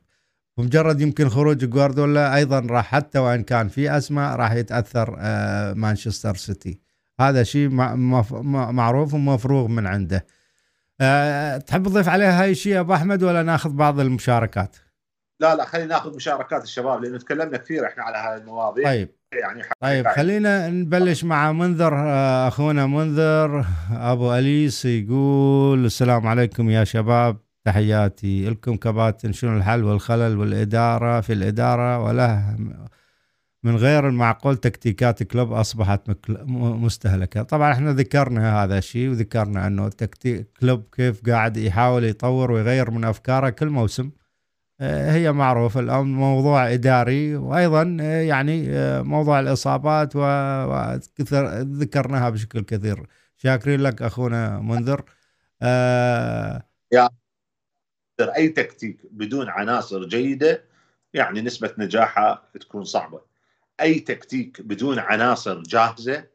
بمجرد 0.58 1.02
يمكن 1.02 1.30
خروج 1.30 1.66
جوارديولا 1.66 2.36
أيضا 2.36 2.60
راح 2.60 2.86
حتى 2.86 3.20
وإن 3.20 3.44
كان 3.44 3.68
في 3.68 3.98
اسماء 3.98 4.36
راح 4.36 4.52
يتأثر 4.52 5.16
آه، 5.20 5.74
مانشستر 5.74 6.36
سيتي. 6.36 6.80
هذا 7.20 7.44
شيء 7.44 7.70
معروف 7.70 9.14
ومفروغ 9.14 9.68
من 9.68 9.88
عنده. 9.88 10.26
أه 11.02 11.58
تحب 11.58 11.88
تضيف 11.88 12.10
عليها 12.10 12.42
هاي 12.42 12.52
الشيء 12.52 12.80
أبو 12.80 12.94
أحمد 12.94 13.24
ولا 13.24 13.44
ناخذ 13.44 13.70
بعض 13.70 14.00
المشاركات؟ 14.00 14.76
لا 15.40 15.56
لا 15.56 15.66
خلينا 15.66 15.88
ناخذ 15.88 16.16
مشاركات 16.16 16.64
الشباب 16.64 17.04
لأنه 17.04 17.18
تكلمنا 17.18 17.58
كثير 17.58 17.88
إحنا 17.88 18.04
على 18.04 18.18
هاي 18.18 18.38
المواضيع. 18.38 18.86
طيب. 18.86 19.10
يعني 19.34 19.64
طيب 19.82 20.08
خلينا 20.08 20.70
نبلش 20.70 21.24
مع 21.24 21.52
منذر 21.52 21.94
آه، 21.96 22.48
أخونا 22.48 22.86
منذر 22.86 23.66
أبو 23.92 24.34
أليس 24.34 24.86
يقول 24.86 25.86
السلام 25.86 26.28
عليكم 26.28 26.70
يا 26.70 26.84
شباب. 26.84 27.38
تحياتي. 27.66 28.50
لكم 28.50 28.76
كباتن 28.76 29.32
شنو 29.34 29.58
الحل 29.58 29.84
والخلل 29.84 30.38
والإدارة؟ 30.38 31.22
في 31.22 31.34
الإدارة 31.34 32.00
وله 32.00 32.58
من 33.64 33.76
غير 33.76 34.08
المعقول 34.10 34.58
تكتيكات 34.58 35.24
كلوب 35.24 35.54
أصبحت 35.54 36.02
مستهلكة. 36.48 37.44
طبعا 37.44 37.74
إحنا 37.74 37.94
ذكرنا 37.94 38.64
هذا 38.64 38.78
الشيء 38.78 39.10
وذكرنا 39.10 39.68
أنه 39.68 39.90
تكتيك 39.90 40.48
كلوب 40.60 40.84
كيف 40.92 41.30
قاعد 41.30 41.58
يحاول 41.58 42.04
يطور 42.04 42.52
ويغير 42.52 42.92
من 42.92 43.04
أفكاره 43.04 43.50
كل 43.50 43.70
موسم. 43.70 44.12
آه، 44.82 45.12
هي 45.12 45.32
معروفة 45.32 45.80
الآن 45.80 46.14
موضوع 46.14 46.74
إداري 46.74 47.36
وأيضا 47.36 47.98
آه، 48.02 48.22
يعني 48.22 48.70
آه، 48.70 49.02
موضوع 49.02 49.40
الإصابات 49.40 50.12
وكثر 50.16 51.62
ذكرناها 51.62 52.30
بشكل 52.30 52.62
كثير. 52.62 53.08
شاكرين 53.38 53.80
لك 53.82 54.02
أخونا 54.02 54.60
منذر. 54.60 55.04
يا 56.94 57.10
أي 58.22 58.50
تكتيك 58.50 58.98
بدون 59.12 59.50
عناصر 59.50 60.06
جيدة 60.06 60.64
يعني 61.14 61.42
نسبة 61.42 61.74
نجاحها 61.78 62.44
تكون 62.60 62.84
صعبة. 62.84 63.22
أي 63.82 64.00
تكتيك 64.00 64.62
بدون 64.62 65.00
عناصر 65.00 65.62
جاهزة 65.64 66.26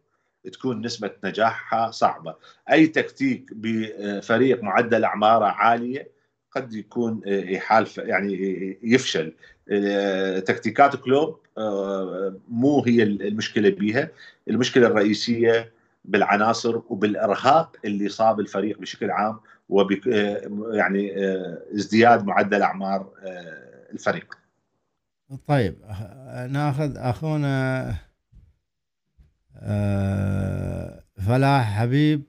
تكون 0.52 0.86
نسبة 0.86 1.10
نجاحها 1.24 1.90
صعبة، 1.90 2.34
أي 2.70 2.86
تكتيك 2.86 3.50
بفريق 3.52 4.62
معدل 4.62 5.04
أعماره 5.04 5.44
عالية 5.44 6.10
قد 6.52 6.74
يكون 6.74 7.20
يحال 7.26 7.86
يعني 7.96 8.78
يفشل. 8.82 9.32
تكتيكات 10.46 10.96
كلوب 10.96 11.40
مو 12.48 12.84
هي 12.86 13.02
المشكلة 13.02 13.70
بها 13.70 14.08
المشكلة 14.48 14.86
الرئيسية 14.86 15.72
بالعناصر 16.04 16.80
وبالإرهاق 16.88 17.76
اللي 17.84 18.08
صاب 18.08 18.40
الفريق 18.40 18.78
بشكل 18.78 19.10
عام 19.10 19.40
وب 19.68 19.88
يعني 20.72 21.12
ازدياد 21.74 22.24
معدل 22.24 22.62
أعمار 22.62 23.12
الفريق. 23.92 24.38
طيب 25.46 25.76
ناخذ 26.50 26.96
أخونا 26.96 27.94
آه، 29.56 31.04
فلاح 31.26 31.78
حبيب. 31.80 32.22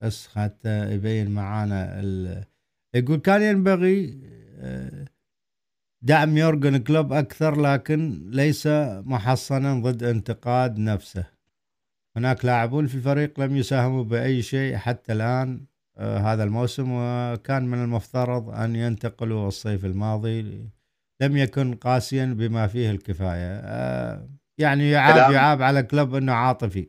بس 0.00 0.28
حتى 0.28 0.92
يبين 0.94 1.30
معانا 1.30 2.00
يقول 2.94 3.18
كان 3.18 3.42
ينبغي 3.42 4.20
آه، 4.58 5.04
دعم 6.02 6.36
يورجن 6.36 6.76
كلوب 6.76 7.12
أكثر 7.12 7.60
لكن 7.60 8.30
ليس 8.30 8.66
محصنا 9.04 9.80
ضد 9.80 10.02
انتقاد 10.02 10.78
نفسه. 10.78 11.26
هناك 12.16 12.44
لاعبون 12.44 12.86
في 12.86 12.94
الفريق 12.94 13.40
لم 13.40 13.56
يساهموا 13.56 14.04
بأي 14.04 14.42
شيء 14.42 14.76
حتى 14.76 15.12
الآن. 15.12 15.60
آه 15.60 15.73
هذا 15.98 16.44
الموسم 16.44 16.88
وكان 16.90 17.66
من 17.66 17.84
المفترض 17.84 18.50
أن 18.50 18.76
ينتقلوا 18.76 19.48
الصيف 19.48 19.84
الماضي 19.84 20.68
لم 21.20 21.36
يكن 21.36 21.74
قاسيا 21.74 22.24
بما 22.24 22.66
فيه 22.66 22.90
الكفاية. 22.90 23.60
آه 23.64 24.28
يعني 24.58 24.90
يعاب 24.90 25.32
يعاب 25.32 25.62
على 25.62 25.82
كلوب 25.82 26.14
أنه 26.14 26.32
عاطفي. 26.32 26.88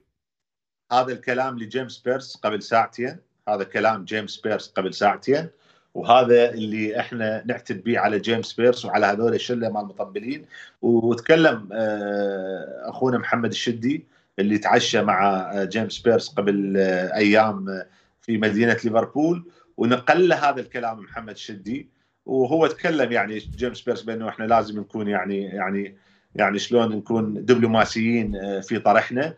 هذا 0.91 1.13
الكلام 1.13 1.59
لجيمس 1.59 1.97
بيرس 1.97 2.37
قبل 2.37 2.63
ساعتين. 2.63 3.17
هذا 3.49 3.63
كلام 3.63 4.05
جيمس 4.05 4.37
بيرس 4.37 4.67
قبل 4.67 4.93
ساعتين. 4.93 5.49
وهذا 5.95 6.49
اللي 6.49 6.99
إحنا 6.99 7.43
نعتد 7.45 7.83
به 7.83 7.99
على 7.99 8.19
جيمس 8.19 8.53
بيرس 8.53 8.85
وعلى 8.85 9.05
هذول 9.05 9.33
الشلة 9.33 9.69
مال 9.69 9.81
المطبلين 9.81 10.45
وتكلم 10.81 11.69
آه، 11.73 12.89
أخونا 12.89 13.17
محمد 13.17 13.49
الشدي 13.49 14.05
اللي 14.39 14.57
تعشى 14.57 15.01
مع 15.01 15.51
آه، 15.53 15.63
جيمس 15.63 15.99
بيرس 15.99 16.29
قبل 16.29 16.77
آه، 16.77 17.15
أيام 17.15 17.83
في 18.25 18.37
مدينة 18.37 18.77
ليفربول 18.83 19.51
ونقل 19.77 20.33
هذا 20.33 20.61
الكلام 20.61 20.99
محمد 20.99 21.29
الشدي 21.33 21.89
وهو 22.25 22.67
تكلم 22.67 23.11
يعني 23.11 23.37
جيمس 23.37 23.81
بيرس 23.81 24.01
بأنه 24.01 24.29
إحنا 24.29 24.43
لازم 24.43 24.79
نكون 24.79 25.07
يعني 25.07 25.43
يعني 25.43 25.97
يعني 26.35 26.59
شلون 26.59 26.95
نكون 26.95 27.45
دبلوماسيين 27.45 28.61
في 28.61 28.79
طرحنا. 28.79 29.33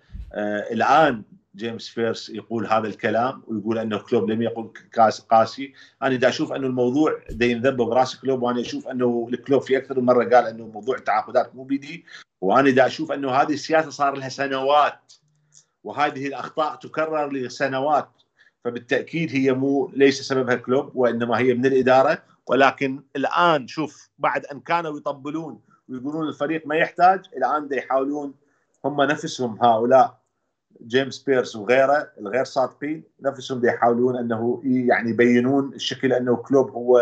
الآن 0.72 1.24
جيمس 1.56 1.90
بيرس 1.90 2.30
يقول 2.30 2.68
هذا 2.68 2.88
الكلام 2.88 3.44
ويقول 3.48 3.78
أنه 3.78 3.98
كلوب 3.98 4.30
لم 4.30 4.42
يقل 4.42 4.70
قاسي. 5.30 5.74
أنا 6.04 6.16
دا 6.16 6.30
أشوف 6.30 6.54
أنه 6.54 6.68
الموضوع 6.68 7.20
دا 7.30 7.46
ينذب 7.46 7.78
برأس 7.78 8.16
كلوب 8.16 8.42
وأنا 8.42 8.62
أشوف 8.62 8.88
أنه 8.88 9.30
الكلوب 9.34 9.62
في 9.62 9.78
أكثر 9.78 10.00
من 10.00 10.06
مرة 10.06 10.24
قال 10.24 10.48
أنه 10.48 10.68
موضوع 10.68 10.96
التعاقدات 10.96 11.56
مو 11.56 11.64
بيدي 11.64 12.06
وأنا 12.42 12.70
دا 12.70 12.86
أشوف 12.86 13.12
أنه 13.12 13.32
هذه 13.32 13.54
السياسة 13.54 13.90
صار 13.90 14.16
لها 14.16 14.30
سنوات 14.30 15.14
وهذه 15.84 16.28
الأخطاء 16.28 16.76
تكرر 16.76 17.34
لسنوات. 17.34 18.10
فبالتأكيد 18.68 19.36
هي 19.36 19.54
مو 19.54 19.92
ليس 19.94 20.22
سببها 20.22 20.56
كلوب 20.56 20.92
وإنما 20.96 21.38
هي 21.38 21.54
من 21.54 21.66
الإدارة. 21.66 22.18
ولكن 22.48 23.04
الآن 23.16 23.68
شوف 23.68 24.10
بعد 24.20 24.46
أن 24.46 24.60
كانوا 24.60 24.98
يطبلون 24.98 25.62
ويقولون 25.90 26.28
الفريق 26.28 26.68
ما 26.68 26.76
يحتاج 26.76 27.26
الآن 27.38 27.68
دا 27.68 27.76
يحاولون 27.76 28.34
هم 28.86 29.02
نفسهم 29.02 29.64
هؤلاء 29.64 30.20
جيمس 30.88 31.20
بيرس 31.24 31.56
وغيره 31.56 32.10
الغير 32.20 32.44
صادقين 32.44 33.04
نفسهم 33.22 33.66
يحاولون 33.66 34.18
أنه 34.18 34.62
يعني 34.64 35.10
يبينون 35.10 35.74
الشكل 35.74 36.14
أنه 36.14 36.36
كلوب 36.36 36.72
هو 36.72 36.98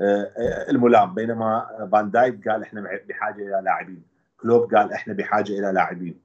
آه، 0.00 0.32
آه، 0.36 0.70
الملام. 0.70 1.14
بينما 1.14 1.66
فان 1.92 2.10
دايك 2.10 2.48
قال 2.48 2.62
إحنا 2.62 3.00
بحاجة 3.08 3.42
إلى 3.42 3.60
لاعبين. 3.64 4.02
كلوب 4.40 4.74
قال 4.74 4.92
إحنا 4.92 5.14
بحاجة 5.14 5.52
إلى 5.52 5.72
لاعبين. 5.72 6.23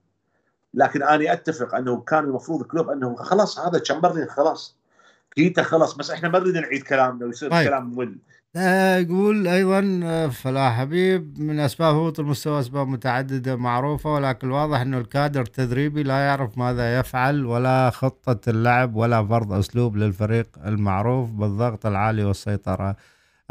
لكن 0.74 1.04
أنا 1.04 1.34
أتفق 1.34 1.76
أنه 1.76 2.02
كان 2.02 2.24
المفروض 2.24 2.64
كلوب 2.64 2.90
أنه 2.90 3.16
خلاص 3.16 3.60
هذا 3.60 3.80
تشامبرلين 3.80 4.28
خلاص 4.28 4.76
كيتا 5.32 5.64
خلاص 5.64 5.96
بس 5.96 6.12
إحنا 6.12 6.30
ما 6.30 6.40
نريد 6.40 6.58
نعيد 6.58 6.84
كلامنا 6.84 7.26
ويصير 7.26 7.52
طيب. 7.52 7.68
كلام 7.68 7.94
ممل 7.94 8.18
يقول 8.56 9.48
أيضا 9.48 10.00
آه، 10.04 10.28
فلا 10.28 10.70
حبيب 10.70 11.40
من 11.40 11.60
أسباب 11.60 11.96
هبوط 11.96 12.20
المستوى 12.20 12.60
أسباب 12.60 12.88
متعددة 12.88 13.56
معروفة 13.56 14.14
ولكن 14.14 14.48
الواضح 14.48 14.80
أنه 14.80 14.98
الكادر 14.98 15.42
التدريبي 15.42 16.04
لا 16.04 16.26
يعرف 16.26 16.58
ماذا 16.58 17.00
يفعل 17.00 17.46
ولا 17.46 17.90
خطة 17.90 18.50
اللعب 18.50 18.96
ولا 18.96 19.28
فرض 19.28 19.54
أسلوب 19.54 19.98
للفريق 19.98 20.48
المعروف 20.66 21.32
بالضغط 21.32 21.86
العالي 21.86 22.24
والسيطرة. 22.24 22.96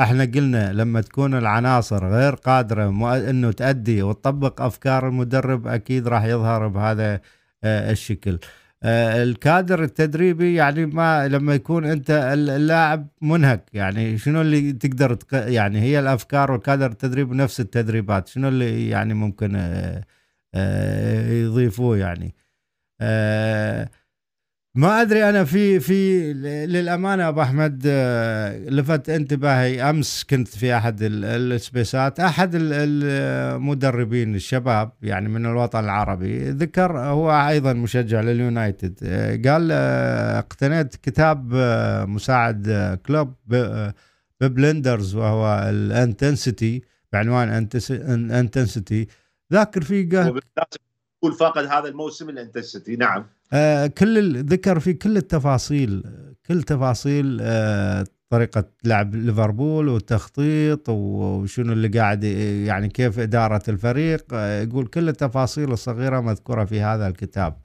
إحنا 0.01 0.24
قلنا 0.24 0.72
لما 0.72 1.01
تكون 1.01 1.34
العناصر 1.34 2.09
غير 2.09 2.34
قادرة 2.34 2.88
انه 3.30 3.53
تؤدي 3.53 4.03
وتطبق 4.03 4.62
افكار 4.62 5.09
المدرب 5.09 5.66
أكيد 5.66 6.09
راح 6.09 6.24
يظهر 6.24 6.68
بهذا 6.68 7.20
آه، 7.64 7.90
الشكل. 7.92 8.38
آه، 8.82 9.22
الكادر 9.22 9.82
التدريبي 9.84 10.55
يعني 10.55 10.86
ما 10.86 11.28
لما 11.28 11.55
يكون 11.55 11.84
انت 11.84 12.11
اللاعب 12.34 13.09
منهك 13.22 13.70
يعني 13.72 14.18
شنو 14.18 14.40
اللي 14.40 14.72
تقدر 14.72 15.14
تق... 15.14 15.49
يعني 15.53 15.80
هي 15.80 15.99
الافكار 15.99 16.53
والكادر 16.53 16.86
التدريبي 16.90 17.36
نفس 17.36 17.61
التدريبات 17.61 18.28
شنو 18.28 18.49
اللي 18.49 18.88
يعني 18.88 19.14
ممكن 19.14 19.57
آه، 20.55 21.32
يضيفوه 21.32 21.99
يعني 21.99 22.34
ما 24.79 25.03
أدري 25.03 25.29
أنا 25.29 25.45
في 25.45 25.81
في 25.81 26.33
للأمانة 26.66 27.29
أبو 27.29 27.43
أحمد 27.43 27.83
آه، 27.87 28.59
لفت 28.59 29.09
انتباهي 29.09 29.91
أمس 29.91 30.24
كنت 30.31 30.49
في 30.49 30.76
أحد 30.76 30.99
ال 31.03 31.17
spaces 31.17 32.06
ات 32.06 32.20
أحد 32.20 32.51
المدربين 32.55 34.35
الشباب 34.35 34.93
يعني 35.03 35.29
من 35.29 35.47
الوطن 35.47 35.85
العربي. 35.85 36.51
ذكر 36.51 36.99
هو 36.99 37.31
أيضا 37.31 37.72
مشجع 37.72 38.20
لليونايتد 38.20 38.99
آه، 39.03 39.51
قال 39.51 39.68
آه، 39.72 40.39
اقتنيت 40.39 40.97
كتاب 40.97 41.55
مساعد 42.09 42.99
كلوب 43.07 43.35
بيب 44.40 44.65
ليندرز 44.65 45.14
وهو 45.14 45.68
ال 45.70 45.82
intensity 45.82 46.82
بعنوان 47.12 47.68
intensity. 48.30 49.09
ذاكر 49.53 49.83
فيه 49.83 50.09
قال 50.11 50.41
يقول 51.22 51.33
فاقد 51.39 51.64
هذا 51.64 51.89
الموسم 51.89 52.29
ال 52.28 52.35
intensity 52.35 52.96
نعم. 52.97 53.38
آه 53.53 53.86
كل 53.86 54.44
ذكر 54.44 54.80
في 54.80 54.92
كل 54.92 55.16
التفاصيل 55.16 56.03
كل 56.46 56.62
تفاصيل 56.62 57.38
آه 57.42 58.04
طريقة 58.30 58.64
لعب 58.84 59.14
ليفربول 59.14 59.88
والتخطيط 59.88 60.88
وشنو 60.88 61.72
اللي 61.72 61.88
قاعد 61.88 62.25
يعني 62.25 62.88
كيف 62.88 63.18
إدارة 63.18 63.62
الفريق 63.68 64.26
آه 64.34 64.62
يقول 64.62 64.87
كل 64.87 65.08
التفاصيل 65.08 65.72
الصغيرة 65.72 66.20
مذكورة 66.20 66.64
في 66.64 66.80
هذا 66.80 67.07
الكتاب. 67.08 67.57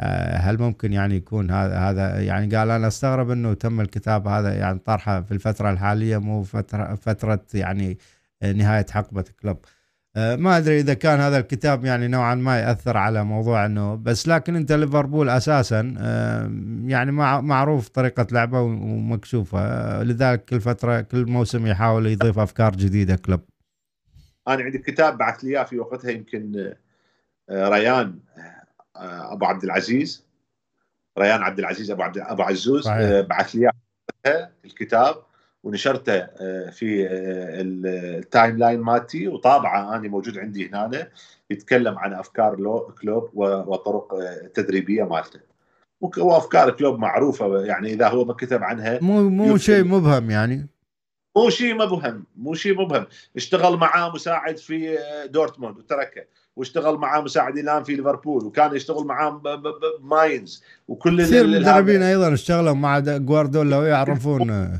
آه 0.00 0.36
هل 0.36 0.58
ممكن 0.58 0.92
يعني 0.92 1.16
يكون 1.16 1.50
هذا 1.50 1.78
هذا 1.78 2.20
يعني 2.20 2.56
قال 2.56 2.70
أنا 2.70 2.86
أستغرب 2.86 3.30
أنه 3.30 3.54
تم 3.54 3.80
الكتاب 3.80 4.28
هذا 4.28 4.54
يعني 4.54 4.78
طرحه 4.78 5.22
في 5.22 5.32
الفترة 5.32 5.70
الحالية 5.70 6.18
مو 6.18 6.42
فترة 6.42 6.94
فترة 6.94 7.40
يعني 7.54 7.98
نهاية 8.42 8.86
حقبة 8.90 9.24
كلوب. 9.42 9.56
آه، 9.56 9.68
ما 10.16 10.56
أدري 10.56 10.80
إذا 10.80 10.94
كان 10.94 11.20
هذا 11.20 11.38
الكتاب 11.38 11.84
يعني 11.84 12.08
نوعا 12.08 12.34
ما 12.34 12.60
يأثر 12.60 12.96
على 12.96 13.24
موضوع 13.24 13.66
إنه 13.66 13.94
بس 13.94 14.28
لكن 14.28 14.56
أنت 14.56 14.72
ليفربول 14.72 15.28
أساسا 15.28 15.94
آه، 15.98 16.50
يعني 16.84 17.12
معروف 17.42 17.88
طريقة 17.88 18.26
لعبه 18.32 18.60
ومكشوفة. 18.60 19.58
آه، 19.58 20.02
لذلك 20.02 20.44
كل 20.44 20.60
فترة 20.60 21.00
كل 21.00 21.26
موسم 21.26 21.66
يحاول 21.66 22.06
يضيف 22.06 22.38
أفكار 22.38 22.76
جديدة 22.76 23.16
كلوب 23.16 23.40
أنا 24.48 24.62
عندي 24.62 24.78
كتاب 24.78 25.18
بعث 25.18 25.44
لي 25.44 25.50
إياه 25.50 25.64
في 25.64 25.78
وقتها 25.78 26.10
يمكن 26.10 26.74
ريان 27.50 28.18
أبو 28.96 29.44
عبد 29.44 29.64
العزيز. 29.64 30.26
ريان 31.18 31.42
عبد 31.42 31.58
العزيز 31.58 31.90
أبو 31.90 32.02
عبد 32.02 32.18
أبو 32.18 32.42
عزوز 32.42 32.88
بعث 33.28 33.54
لي 33.54 33.70
إياه 34.26 34.50
الكتاب. 34.64 35.25
ونشرته 35.66 36.12
آه، 36.12 36.70
في 36.70 37.06
آه، 37.06 37.08
ال 38.18 38.58
timeline 38.58 38.80
مالتي 38.80 39.28
وطابعه 39.28 39.96
أنا 39.96 40.08
موجود 40.08 40.38
عندي 40.38 40.68
هنا 40.68 41.08
يتكلم 41.50 41.98
عن 41.98 42.12
أفكار 42.12 42.54
كلوب 43.02 43.30
وطرق 43.34 44.14
التدريبيه 44.14 45.02
آه، 45.02 45.06
مالته. 45.06 45.40
وأفكار 46.00 46.70
كلوب 46.70 46.98
معروفة 46.98 47.64
يعني 47.64 47.92
إذا 47.92 48.08
هو 48.08 48.24
ما 48.24 48.32
كتب 48.32 48.62
عنها 48.62 48.98
مو 49.02 49.28
مو 49.28 49.56
شيء 49.56 49.84
مبهم 49.84 50.30
يعني. 50.30 50.68
مو 51.36 51.50
شيء 51.50 51.74
مبهم 51.74 52.24
مو 52.36 52.54
شيء 52.54 52.80
مبهم. 52.80 53.06
اشتغل 53.36 53.76
معاه 53.76 54.12
مساعد 54.14 54.56
في 54.56 54.98
دورتموند 55.30 55.78
وتركه. 55.78 56.24
واشتغل 56.56 56.96
معاه 56.96 57.20
مساعد 57.20 57.58
الآن 57.58 57.82
في 57.82 57.94
ليفربول 57.94 58.44
وكان 58.44 58.76
يشتغل 58.76 59.04
معاه 59.04 59.30
بماينز 60.00 60.64
وكل 60.88 61.22
كثير 61.22 61.44
المدربين 61.44 62.02
أيضا 62.02 62.32
اشتغلوا 62.32 62.72
مع 62.72 62.98
جوارديولا 62.98 63.78
ويعرفون. 63.78 64.78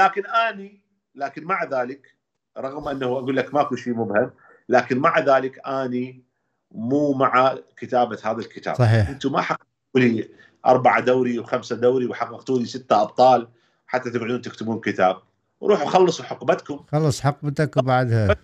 لكن 0.00 0.26
آني 0.26 0.80
لكن 1.14 1.44
مع 1.44 1.64
ذلك 1.64 2.16
رغم 2.58 2.88
أنه 2.88 3.06
أقول 3.06 3.36
لك 3.36 3.54
ماكو 3.54 3.76
شيء 3.76 3.94
مبهم 3.94 4.30
لكن 4.68 4.98
مع 4.98 5.18
ذلك 5.18 5.58
آني 5.66 6.22
مو 6.70 7.12
مع 7.12 7.58
كتابة 7.76 8.18
هذا 8.24 8.38
الكتاب. 8.38 8.74
صحيح. 8.74 9.08
أنتم 9.08 9.32
ما 9.32 9.40
حققتوا 9.40 10.00
لي 10.00 10.30
أربعة 10.66 11.00
دوري 11.00 11.38
وخمسة 11.38 11.76
دوري 11.76 12.06
وحققتوا 12.06 12.58
لي 12.58 12.66
ستة 12.66 13.02
أبطال 13.02 13.48
حتى 13.86 14.10
تقعدون 14.10 14.42
تكتبون 14.42 14.80
كتاب. 14.80 15.22
وروحوا 15.60 15.90
خلصوا 15.90 16.24
حقبتكم. 16.24 16.84
خلص 16.92 17.20
حقبتك 17.20 17.76
وبعدها. 17.76 18.36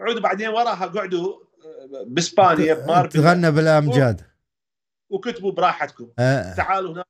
عودوا 0.00 0.20
بعدين 0.20 0.48
وراها 0.48 0.86
قعدوا 0.86 1.38
بإسبانيا 2.06 2.74
بماربيلا 2.74 3.24
تغنى 3.24 3.50
بالأمجاد. 3.50 4.20
وكتبوا 5.10 5.52
براحتكم. 5.52 6.08
آه. 6.18 6.54
تعالوا 6.54 6.92
هنا. 6.92 7.04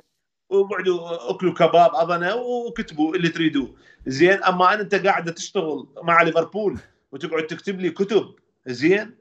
وقعدوا 0.48 1.30
أكلوا 1.30 1.52
كباب 1.54 1.90
اظنه 1.94 2.34
وكتبوا 2.34 3.16
اللي 3.16 3.28
تريدوه. 3.28 3.74
زين 4.06 4.42
أما 4.44 4.74
أنت 4.74 4.94
قاعدة 4.94 5.32
تشتغل 5.32 5.86
مع 6.02 6.22
ليفربول 6.22 6.78
وتقعد 7.12 7.46
تكتب 7.46 7.80
لي 7.80 7.90
كتب 7.90 8.34
زين؟ 8.66 9.14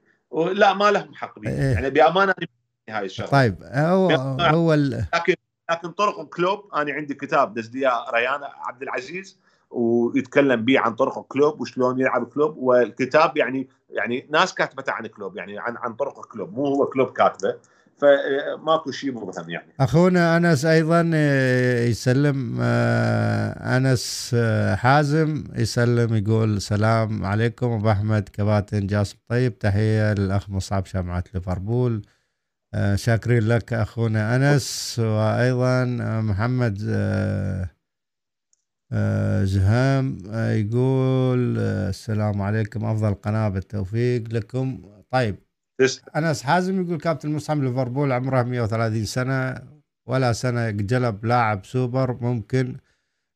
لا 0.51 0.73
ما 0.73 0.91
لهم 0.91 1.13
حق 1.13 1.39
بي. 1.39 1.49
إيه. 1.49 1.73
يعني 1.73 1.89
بأمانة 1.89 2.33
هاي 2.89 3.05
الشغلة. 3.05 3.29
طيب 3.29 3.55
هو 3.63 4.11
هو 4.41 4.73
ال... 4.73 5.05
لكن 5.15 5.35
لكن 5.71 5.91
طرق 5.91 6.29
كلوب 6.29 6.69
أنا 6.75 6.93
عندي 6.93 7.13
كتاب 7.13 7.53
دز 7.53 7.75
لي 7.75 7.79
إياه 7.79 8.11
ريان 8.11 8.39
عبد 8.43 8.81
العزيز 8.81 9.39
ويتكلم 9.69 10.65
به 10.65 10.79
عن 10.79 10.95
طرق 10.95 11.21
كلوب 11.27 11.61
وشلون 11.61 11.99
يلعب 11.99 12.25
كلوب. 12.25 12.57
والكتاب 12.57 13.37
يعني 13.37 13.69
يعني 13.89 14.27
ناس 14.29 14.53
كاتبته 14.53 14.91
عن 14.91 15.07
كلوب 15.07 15.37
يعني 15.37 15.59
عن 15.59 15.77
عن 15.77 15.93
طرق 15.93 16.25
كلوب 16.25 16.53
مو 16.53 16.65
هو 16.65 16.85
كلوب 16.85 17.11
كاتبه. 17.11 17.55
فماكو 17.97 18.91
شيء 18.91 19.11
مبهم 19.11 19.49
يعني. 19.49 19.73
أخونا 19.79 20.37
أنس 20.37 20.65
أيضا 20.65 21.11
آه، 21.13 21.85
يسلم 21.85 22.57
آه، 22.61 23.77
أنس 23.77 24.31
آه، 24.33 24.75
حازم 24.75 25.43
يسلم 25.55 26.15
يقول 26.15 26.61
سلام 26.61 27.25
عليكم. 27.25 27.71
أبو 27.71 27.91
أحمد 27.91 28.29
كباتن 28.29 28.87
جاسم 28.87 29.17
طيب 29.29 29.59
تحية 29.59 30.13
للأخ 30.13 30.49
مصعب 30.49 30.85
شمعة 30.85 31.23
ليفربول. 31.33 32.01
شاكرين 32.95 33.43
لك 33.47 33.73
أخونا 33.73 34.35
أنس. 34.35 34.95
وأيضا 34.99 35.85
محمد 36.21 36.77
آه، 36.89 37.69
يقول 40.51 41.57
السلام 41.59 42.41
عليكم. 42.41 42.85
أفضل 42.85 43.13
قناة 43.13 43.49
بالتوفيق 43.49 44.23
لكم. 44.33 44.81
طيب 45.11 45.44
تسلم 45.79 46.05
أنس 46.15 46.43
حازم 46.43 46.81
يقول 46.81 46.97
كابتن 46.99 47.35
مصعب 47.35 47.63
ليفربول 47.63 48.11
عمره 48.11 48.43
130 48.43 49.05
سنة 49.05 49.55
ولا 50.07 50.33
سنة 50.33 50.69
جلب 50.69 51.25
لاعب 51.25 51.65
سوبر 51.65 52.17
ممكن 52.21 52.77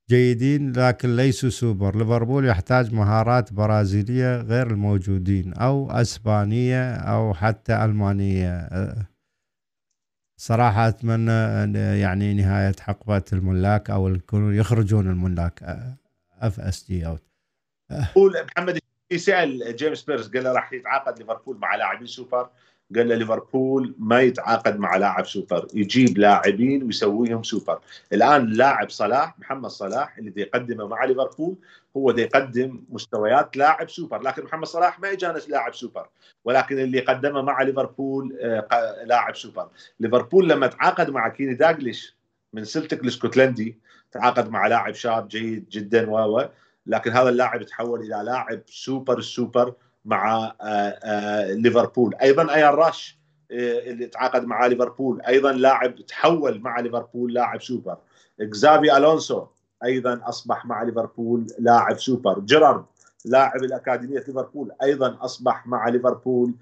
جيدين 0.09 0.71
لكن 0.71 1.15
ليسوا 1.15 1.49
سوبر. 1.49 1.97
ليفربول 1.97 2.47
يحتاج 2.47 2.93
مهارات 2.93 3.53
برازيلية 3.53 4.41
غير 4.41 4.67
الموجودين 4.67 5.53
أو 5.53 5.91
أسبانية 5.91 6.95
أو 6.95 7.33
حتى 7.33 7.85
ألمانية. 7.85 8.69
صراحة 10.39 10.87
أتمنى 10.87 11.31
أن 11.31 11.75
يعني 11.75 12.33
نهاية 12.33 12.75
حقبة 12.79 13.23
الملاك 13.33 13.89
أو 13.89 14.07
يكونوا 14.07 14.53
يخرجون 14.53 15.07
الملاك. 15.07 15.63
FSG 16.39 17.07
out. 17.07 17.23
قول 18.15 18.33
محمد 18.45 18.79
سال 19.18 19.76
جيمس 19.76 20.03
بيرس 20.03 20.27
قال 20.30 20.44
له 20.44 20.52
راح 20.52 20.73
يتعاقد 20.73 21.19
ليفربول 21.19 21.57
مع 21.57 21.76
لاعبين 21.76 22.07
سوبر؟ 22.07 22.49
قال 22.95 23.10
له 23.10 23.15
ليفربول 23.15 23.95
ما 23.99 24.22
يتعاقد 24.22 24.80
مع 24.80 24.98
لاعب 24.98 25.26
سوبر 25.26 25.68
يجيب 25.73 26.18
لاعبين 26.18 26.84
ويسويهم 26.84 27.44
سوبر. 27.44 27.80
الآن 28.14 28.45
لاعب 28.53 28.90
صلاح 28.90 29.40
محمد 29.40 29.69
صلاح 29.69 30.18
اللي 30.18 30.30
دي 30.30 30.41
يقدمه 30.41 30.88
مع 30.88 31.03
ليفربول 31.06 31.56
هو 31.98 32.11
دي 32.11 32.22
يقدم 32.22 32.84
مستويات 32.90 33.57
لاعب 33.57 33.90
سوبر 33.90 34.22
لكن 34.22 34.44
محمد 34.44 34.68
صلاح 34.68 34.99
ما 34.99 35.10
يجانس 35.10 35.49
لاعب 35.49 35.76
سوبر 35.76 36.07
ولكن 36.45 36.80
اللي 36.80 36.99
قدمه 36.99 37.41
مع 37.41 37.61
ليفربول 37.61 38.38
آه، 38.41 39.03
لاعب 39.03 39.36
سوبر. 39.36 39.68
ليفربول 39.99 40.49
لما 40.49 40.68
تعاقد 40.68 41.10
مع 41.10 41.30
كيني 41.30 41.53
داغليش 41.53 42.15
من 42.53 42.64
سلتك 42.64 43.03
الاسكتلندي 43.03 43.77
تعاقد 44.11 44.49
مع 44.49 44.68
لاعب 44.68 44.94
شاب 44.94 45.27
جيد 45.27 45.69
جدا 45.69 46.10
و 46.10 46.49
لكن 46.85 47.11
هذا 47.11 47.30
اللاعب 47.30 47.64
تحول 47.64 47.99
إلى 47.99 48.22
لاعب 48.26 48.61
super 48.67 49.17
ال 49.17 49.27
super 49.27 49.73
مع 50.06 50.53
آه، 50.61 50.64
آه، 50.64 51.53
ليفربول. 51.53 52.15
أيضا 52.15 52.53
أيان 52.56 52.73
راش 52.73 53.19
آه، 53.51 53.80
اللي 53.80 54.06
تعاقد 54.06 54.45
مع 54.45 54.65
ليفربول. 54.65 55.22
أيضا 55.22 55.51
لاعب 55.51 55.95
تحول 55.95 56.60
مع 56.61 56.80
ليفربول 56.80 57.34
لاعب 57.34 57.61
سوبر. 57.61 57.97
إكزافي 58.41 58.97
ألونسو 58.97 59.45
أيضا 59.84 60.22
أصبح 60.23 60.65
مع 60.65 60.84
ليفربول 60.84 61.47
لاعب 61.60 61.99
سوبر. 61.99 62.39
جيرارد 62.39 62.85
لاعب 63.26 63.64
الأكاديمية 63.64 64.23
ليفربول 64.27 64.72
أيضا 64.84 65.18
أصبح 65.22 65.68
مع 65.68 65.89
ليفربول 65.89 66.53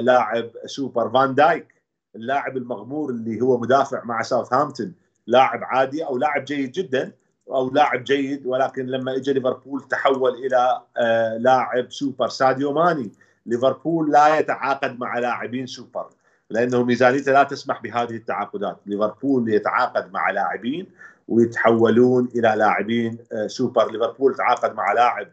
لاعب 0.00 0.50
سوبر. 0.66 1.10
فان 1.10 1.34
دايك 1.34 1.74
اللاعب 2.16 2.56
المغمور 2.56 3.10
اللي 3.10 3.40
هو 3.40 3.58
مدافع 3.58 4.04
مع 4.04 4.22
ساوثهامبتون 4.22 4.94
لاعب 5.26 5.60
عادي 5.64 6.04
أو 6.04 6.18
لاعب 6.18 6.44
جيد 6.44 6.72
جدا 6.72 7.12
أو 7.50 7.70
لاعب 7.70 8.04
جيد 8.04 8.46
ولكن 8.46 8.86
لما 8.86 9.16
اجى 9.16 9.32
ليفربول 9.32 9.82
تحول 9.82 10.34
إلى 10.34 10.82
آه، 10.96 11.36
لاعب 11.36 11.92
سوبر. 11.92 12.28
ساديو 12.28 12.72
ماني 12.72 13.10
ليفربول 13.46 14.12
لا 14.12 14.38
يتعاقد 14.38 14.98
مع 14.98 15.18
لاعبين 15.18 15.66
سوبر 15.66 16.06
لأنه 16.50 16.82
ميزانيته 16.82 17.32
لا 17.32 17.42
تسمح 17.42 17.82
بهذه 17.82 18.16
التعاقدات. 18.16 18.78
ليفربول 18.86 19.52
يتعاقد 19.54 20.12
مع 20.12 20.30
لاعبين 20.30 20.86
ويتحولون 21.28 22.28
إلى 22.34 22.54
لاعبين 22.56 23.18
آه، 23.32 23.46
سوبر. 23.46 23.92
ليفربول 23.92 24.34
تعاقد 24.34 24.74
مع 24.74 24.92
لاعب 24.92 25.28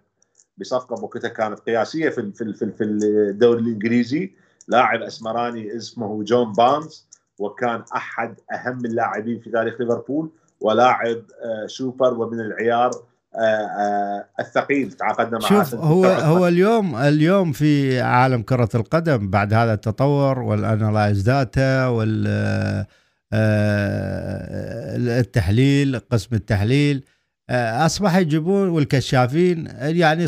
بصفقة 0.57 1.03
وقتها 1.03 1.27
كانت 1.27 1.59
قياسية 1.59 2.09
في 2.09 2.31
في, 2.31 2.71
في 2.71 2.83
الدوري 2.83 3.61
الإنجليزي. 3.61 4.31
لاعب 4.67 5.01
أسمراني 5.01 5.75
اسمه 5.77 6.23
جون 6.23 6.53
بارنز 6.53 7.07
وكان 7.39 7.83
أحد 7.95 8.35
أهم 8.51 8.85
اللاعبين 8.85 9.39
في 9.39 9.49
تاريخ 9.49 9.81
ليفربول. 9.81 10.29
ولاعب 10.65 11.17
آه، 11.17 11.67
سوبر 11.67 12.13
ومن 12.13 12.39
العيار 12.39 12.91
آه، 13.35 13.39
آه، 13.39 14.25
الثقيل. 14.39 14.91
تعاقدنا 14.91 15.39
معه 15.39 15.49
شوف 15.49 15.75
هو 15.75 16.05
هو 16.05 16.47
اليوم 16.47 16.95
اليوم 16.95 17.51
في 17.51 18.01
عالم 18.01 18.41
كرة 18.41 18.69
القدم 18.75 19.29
بعد 19.29 19.53
هذا 19.53 19.73
التطور 19.73 20.39
وال 20.39 20.58
analyze 20.58 21.22
data 21.22 21.88
وال 21.87 22.27
آه، 23.33 24.95
التحليل 25.19 25.99
قسم 26.11 26.35
التحليل. 26.35 26.97
آه، 26.97 27.14
أصبح 27.49 28.15
يجيبون 28.15 28.69
والكشافين 28.69 29.67
يعني 29.80 30.26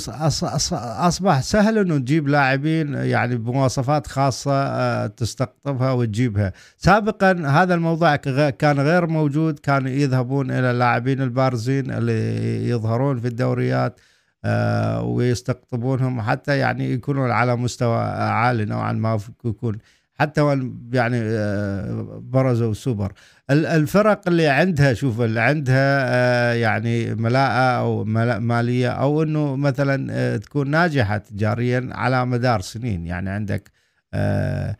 أصبح 0.81 1.41
سهل 1.41 1.77
إنه 1.77 1.98
تجيب 1.98 2.27
لاعبين 2.27 2.94
يعني 2.94 3.35
بمواصفات 3.35 4.07
خاصة 4.07 4.52
آه، 4.52 5.07
تستقطبها 5.07 5.91
وتجيبها. 5.91 6.53
سابقا 6.77 7.31
هذا 7.31 7.73
الموضوع 7.73 8.15
كان 8.49 8.80
غير 8.80 9.07
موجود 9.07 9.60
كانوا 9.60 9.89
يذهبون 9.89 10.52
إلى 10.52 10.72
اللاعبين 10.72 11.22
البارزين 11.22 11.91
اللي 11.91 12.69
يظهرون 12.69 13.19
في 13.19 13.27
الدوريات 13.27 13.99
آه، 14.45 15.03
ويستقطبونهم 15.03 16.22
حتى 16.22 16.57
يعني 16.57 16.91
يكونون 16.91 17.31
على 17.31 17.56
مستوى 17.56 17.99
عالي 17.99 18.65
نوعا 18.65 18.91
ما 18.91 19.19
يكون 19.45 19.77
حتى 20.19 20.41
وإن 20.41 20.77
يعني 20.94 21.19
آه، 21.23 22.22
برزوا 22.23 22.73
سوبر. 22.73 23.14
الفرق 23.52 24.28
اللي 24.28 24.48
عندها 24.48 24.94
شوف 24.94 25.22
اللي 25.22 25.40
عندها 25.41 26.06
آه، 26.10 26.53
يعني 26.53 27.15
ملاءة 27.15 28.03
ملا- 28.03 28.40
مالية 28.40 28.90
أو 28.90 29.24
إنه 29.24 29.56
مثلا 29.56 30.07
آه، 30.11 30.38
تكون 30.38 30.69
ناجحة 30.69 31.18
تجاريا 31.18 31.90
على 31.91 32.26
مدار 32.26 32.61
سنين. 32.61 33.06
يعني 33.06 33.30
عندك 33.30 33.72
آه، 34.14 34.76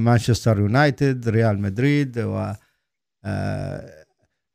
مانشستر 0.00 0.58
يونايتد 0.58 1.28
ريال 1.28 1.58
مدريد 1.60 2.18
و 2.18 2.52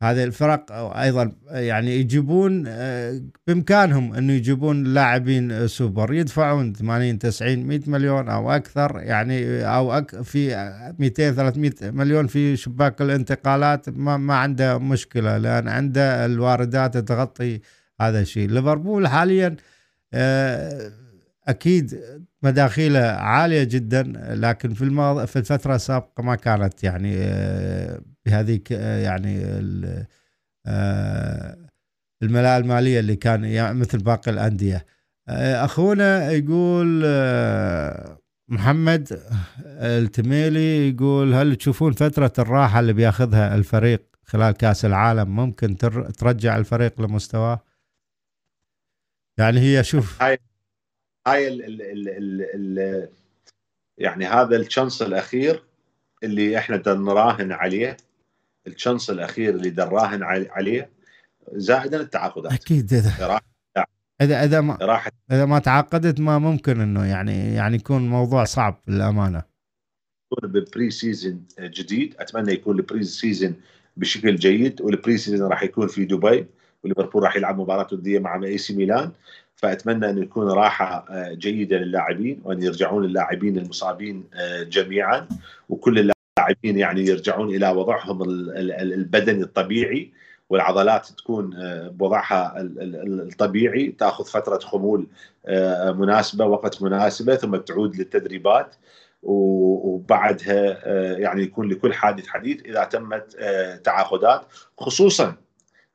هذه 0.01 0.23
الفرق 0.23 0.71
أيضا 0.97 1.31
يعني 1.49 1.95
يجيبون 1.95 2.63
آه، 2.67 3.21
بإمكانهم 3.47 4.13
إنه 4.13 4.33
يجيبون 4.33 4.83
لاعبين 4.83 5.67
سوبر 5.67 6.13
يدفعون 6.13 6.73
80 6.73 7.19
90 7.19 7.59
100 7.67 7.79
مليون 7.87 8.29
أو 8.29 8.51
أكثر 8.51 8.99
يعني 8.99 9.65
أو 9.65 9.93
أك 9.93 10.21
في 10.21 10.55
200 10.99 11.31
300 11.31 11.71
مليون 11.81 12.27
في 12.27 12.55
شباك 12.55 13.01
الانتقالات 13.01 13.89
ما, 13.89 14.17
ما 14.17 14.35
عنده 14.35 14.77
مشكلة 14.77 15.37
لأن 15.37 15.67
عنده 15.67 16.25
الواردات 16.25 16.97
تغطي 16.97 17.61
هذا 18.01 18.21
الشيء. 18.21 18.49
ليفربول 18.49 19.07
حاليا 19.07 19.55
آه، 20.13 20.91
أكيد 21.47 21.99
مداخيله 22.43 22.99
عالية 22.99 23.63
جدا 23.63 24.03
لكن 24.35 24.73
في 24.73 24.81
الماضي 24.81 25.27
في 25.27 25.39
الفترة 25.39 25.75
السابقة 25.75 26.23
ما 26.23 26.35
كانت 26.35 26.83
يعني 26.83 27.15
آه، 28.71 28.99
يعني 29.01 29.41
آه، 30.65 31.57
الملاءة 32.23 32.57
المالية 32.57 32.99
اللي 32.99 33.15
كان 33.15 33.43
يعني 33.45 33.79
مثل 33.79 33.97
باقي 33.97 34.31
الأندية. 34.31 34.85
آه، 35.29 35.65
أخونا 35.65 36.31
يقول 36.31 37.01
آه، 37.05 38.17
محمد 38.47 39.21
التميلي 39.67 40.89
يقول 40.89 41.33
هل 41.33 41.55
تشوفون 41.55 41.91
فترة 41.91 42.33
الراحة 42.39 42.79
اللي 42.79 42.93
بياخذها 42.93 43.55
الفريق 43.55 44.01
خلال 44.23 44.51
كأس 44.51 44.85
العالم 44.85 45.35
ممكن 45.35 45.77
تر- 45.77 46.09
ترجع 46.09 46.57
الفريق 46.57 47.01
لمستواه؟ 47.01 47.63
يعني 49.37 49.59
هي 49.59 49.83
شوف. 49.83 50.21
هاي 50.21 50.39
هاي 51.27 51.47
ال 51.47 51.65
ال 51.65 51.81
ال 51.81 52.09
ال 52.09 52.41
ال 52.79 53.09
يعني 53.97 54.25
هذا 54.25 54.55
ال 54.57 54.63
chance 54.63 55.01
الأخير 55.01 55.63
اللي 56.23 56.57
إحنا 56.57 56.83
نراهن 56.87 57.51
عليه. 57.51 57.97
ال 58.67 58.73
chance 58.73 59.09
الأخير 59.09 59.55
اللي 59.55 59.69
دنراهن 59.69 60.23
عليه 60.23 60.89
زائدا 61.53 62.01
التعاقدات. 62.01 62.53
أكيد. 62.53 62.93
اذا 62.93 63.39
إذا 64.21 64.43
اذا 64.43 64.61
ما 64.61 64.77
راحت 64.81 65.13
إذا 65.31 65.45
ما 65.45 65.59
تعاقدت 65.59 66.19
ما 66.19 66.39
ممكن 66.39 66.81
إنه 66.81 67.05
يعني 67.05 67.53
يعني 67.53 67.75
يكون 67.75 68.09
موضوع 68.09 68.43
صعب 68.43 68.81
للأمانة. 68.87 69.43
يكون 70.31 70.51
ب 70.51 70.91
pre-season 70.91 71.45
جديد. 71.59 72.15
أتمنى 72.19 72.51
يكون 72.51 72.77
ال 72.77 73.03
pre-season 73.03 73.55
بشكل 73.97 74.35
جيد 74.35 74.81
وال 74.81 75.17
pre-season 75.17 75.49
راح 75.49 75.63
يكون 75.63 75.87
في 75.87 76.05
دبي 76.05 76.45
وليفربول 76.83 77.23
راح 77.23 77.35
يلعب 77.35 77.59
مباراة 77.59 77.87
وديه 77.91 78.19
مع 78.19 78.43
إيه 78.43 78.57
سي 78.57 78.75
ميلان. 78.75 79.11
فأتمنى 79.55 80.09
ان 80.09 80.17
يكون 80.17 80.49
راحة 80.49 81.05
جيدة 81.31 81.77
للاعبين 81.77 82.41
وأن 82.43 82.63
يرجعون 82.63 83.05
اللاعبين 83.05 83.57
المصابين 83.57 84.23
آه، 84.33 84.63
جميعا 84.63 85.27
وكل 85.69 85.91
اللاعبين 85.91 86.20
يعني 86.63 87.05
يرجعون 87.05 87.55
إلى 87.55 87.69
وضعهم 87.69 88.23
البدني 88.23 89.43
الطبيعي 89.43 90.11
والعضلات 90.49 91.07
تكون 91.07 91.53
آه، 91.53 91.87
بوضعها 91.87 92.53
الطبيعي 92.57 93.87
تأخذ 93.91 94.25
فترة 94.25 94.59
خمول 94.59 95.07
مناسبة 95.95 96.45
وقت 96.45 96.81
مناسبة 96.81 97.35
ثم 97.35 97.55
تعود 97.55 97.95
للتدريبات 97.95 98.75
وبعدها 99.23 100.87
يعني 101.17 101.41
يكون 101.41 101.69
لكل 101.69 101.93
حادث 101.93 102.27
حديث 102.27 102.65
إذا 102.65 102.83
تمت 102.83 103.35
تعاقدات. 103.83 104.41
خصوصا 104.77 105.35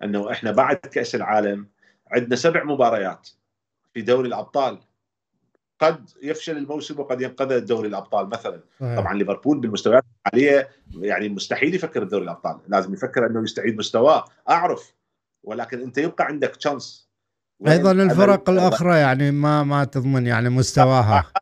أنه 0.03 0.33
إحنا 0.33 0.51
بعد 0.51 0.77
كأس 0.77 1.15
العالم 1.15 1.67
عندنا 2.13 2.37
سبع 2.37 2.65
مباريات 2.65 3.29
في 3.95 4.03
دوري 4.03 4.29
الأبطال. 4.29 4.79
قد 5.81 6.11
يفشل 6.23 6.57
الموسم 6.57 7.01
وقد 7.01 7.21
ينقذ 7.21 7.61
دوري 7.61 7.89
الأبطال 7.89 8.29
مثلا. 8.29 8.61
صحيح. 8.81 8.97
طبعا 9.01 9.15
ليفربول 9.15 9.61
بالمستويات 9.61 10.05
الحالية 10.27 10.69
يعني 10.99 11.29
مستحيل 11.29 11.75
يفكر 11.75 12.05
بدوري 12.05 12.25
الأبطال 12.25 12.59
لازم 12.69 12.95
يفكر 12.95 13.27
إنه 13.27 13.43
يستعيد 13.43 13.79
مستواه. 13.79 14.25
أعرف 14.49 14.95
ولكن 15.45 15.83
أنت 15.83 15.99
يبقى 15.99 16.25
عندك 16.25 16.57
تشانس 16.57 17.09
أيضا 17.69 17.93
الفرق 17.93 18.51
الأخرى 18.51 18.99
يعني 18.99 19.31
ما 19.31 19.63
ما 19.63 19.85
تضمن 19.85 20.27
يعني 20.27 20.49
مستواها. 20.49 21.33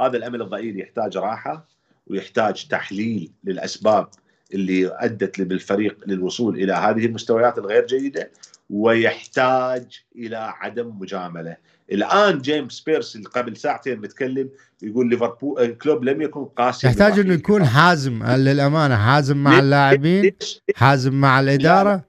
هذا 0.00 0.16
الأمل 0.16 0.42
الضئيل 0.42 0.80
يحتاج 0.80 1.16
راحة 1.16 1.68
ويحتاج 2.06 2.68
تحليل 2.68 3.32
للأسباب 3.44 4.08
اللي 4.54 4.90
أدت 4.94 5.40
بالفريق 5.40 6.04
للوصول 6.06 6.54
إلى 6.56 6.72
هذه 6.72 7.06
المستويات 7.06 7.58
الغير 7.58 7.86
جيدة 7.86 8.30
ويحتاج 8.70 10.04
إلى 10.16 10.36
عدم 10.36 10.98
مجاملة. 10.98 11.56
الآن 11.92 12.38
جيمس 12.38 12.80
بيرس 12.80 13.16
اللي 13.16 13.28
قبل 13.28 13.56
ساعتين 13.56 14.00
متكلم 14.00 14.50
يقول 14.82 15.08
ليفربول 15.08 15.60
آه، 15.60 15.66
كلوب 15.66 16.04
لم 16.04 16.22
يكن 16.22 16.44
قاسي 16.44 16.86
يحتاج 16.86 17.18
إنه 17.18 17.34
يكون 17.34 17.64
حازم 17.64 18.24
للأمانة 18.26 18.96
حازم 18.96 19.36
مع 19.36 19.58
اللاعبين 19.58 20.32
حازم 20.76 21.14
مع 21.14 21.40
الإدارة. 21.40 22.04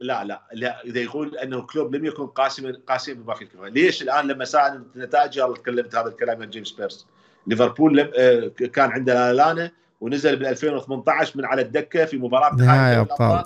لا 0.00 0.24
لا. 0.24 0.42
لا 0.52 0.84
إذا 0.84 1.00
يقول 1.00 1.38
إنه 1.38 1.62
كلوب 1.62 1.94
لم 1.94 2.04
يكن 2.04 2.26
قاسما 2.26 2.80
قاسيا 2.86 3.14
بما 3.14 3.34
فيه 3.34 3.44
الكفايه، 3.44 3.70
ليش 3.70 4.02
الآن 4.02 4.26
لما 4.26 4.44
سال 4.44 4.84
النتائج 4.96 5.36
يلا 5.36 5.54
تكلمت 5.54 5.94
هذا 5.94 6.08
الكلام 6.08 6.42
عن 6.42 6.50
جيمس 6.50 6.72
بيرس. 6.72 7.06
ليفربول 7.46 7.96
لم 7.96 8.10
آه، 8.18 8.48
كان 8.48 8.90
عنده 8.90 9.32
لالانا 9.32 9.70
ونزل 10.00 10.36
بال 10.36 10.46
2018 10.46 11.38
من 11.38 11.44
على 11.44 11.62
الدكة 11.62 12.04
في 12.04 12.16
مباراة 12.16 12.54
نهائي 12.54 13.00
أبطال. 13.00 13.44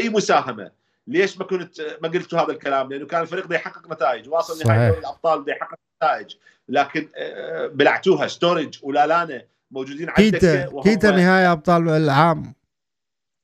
أي 0.00 0.08
مساهمة؟ 0.08 0.77
ليش 1.08 1.38
ما 1.38 1.44
كنت 1.44 1.80
ما 2.02 2.08
قلت 2.08 2.34
هذا 2.34 2.52
الكلام؟ 2.52 2.92
لأنه 2.92 3.06
كان 3.06 3.22
الفريق 3.22 3.46
بده 3.46 3.56
يحقق 3.56 3.92
نتائج. 3.92 4.28
واصل 4.28 4.68
نهائي 4.68 4.88
دوري 4.88 5.00
الأبطال 5.00 5.42
بده 5.42 5.52
يحقق 5.52 5.78
نتائج. 6.02 6.34
لكن 6.68 7.08
آه، 7.16 7.66
بلعتوها. 7.66 8.26
ستورج 8.26 8.78
ولالانا 8.82 9.42
موجودين 9.70 10.08
على 10.10 10.26
الدكة 10.26 10.82
كيتا 10.82 11.10
نهائي 11.10 11.52
أبطال 11.52 11.88
العام. 11.88 12.54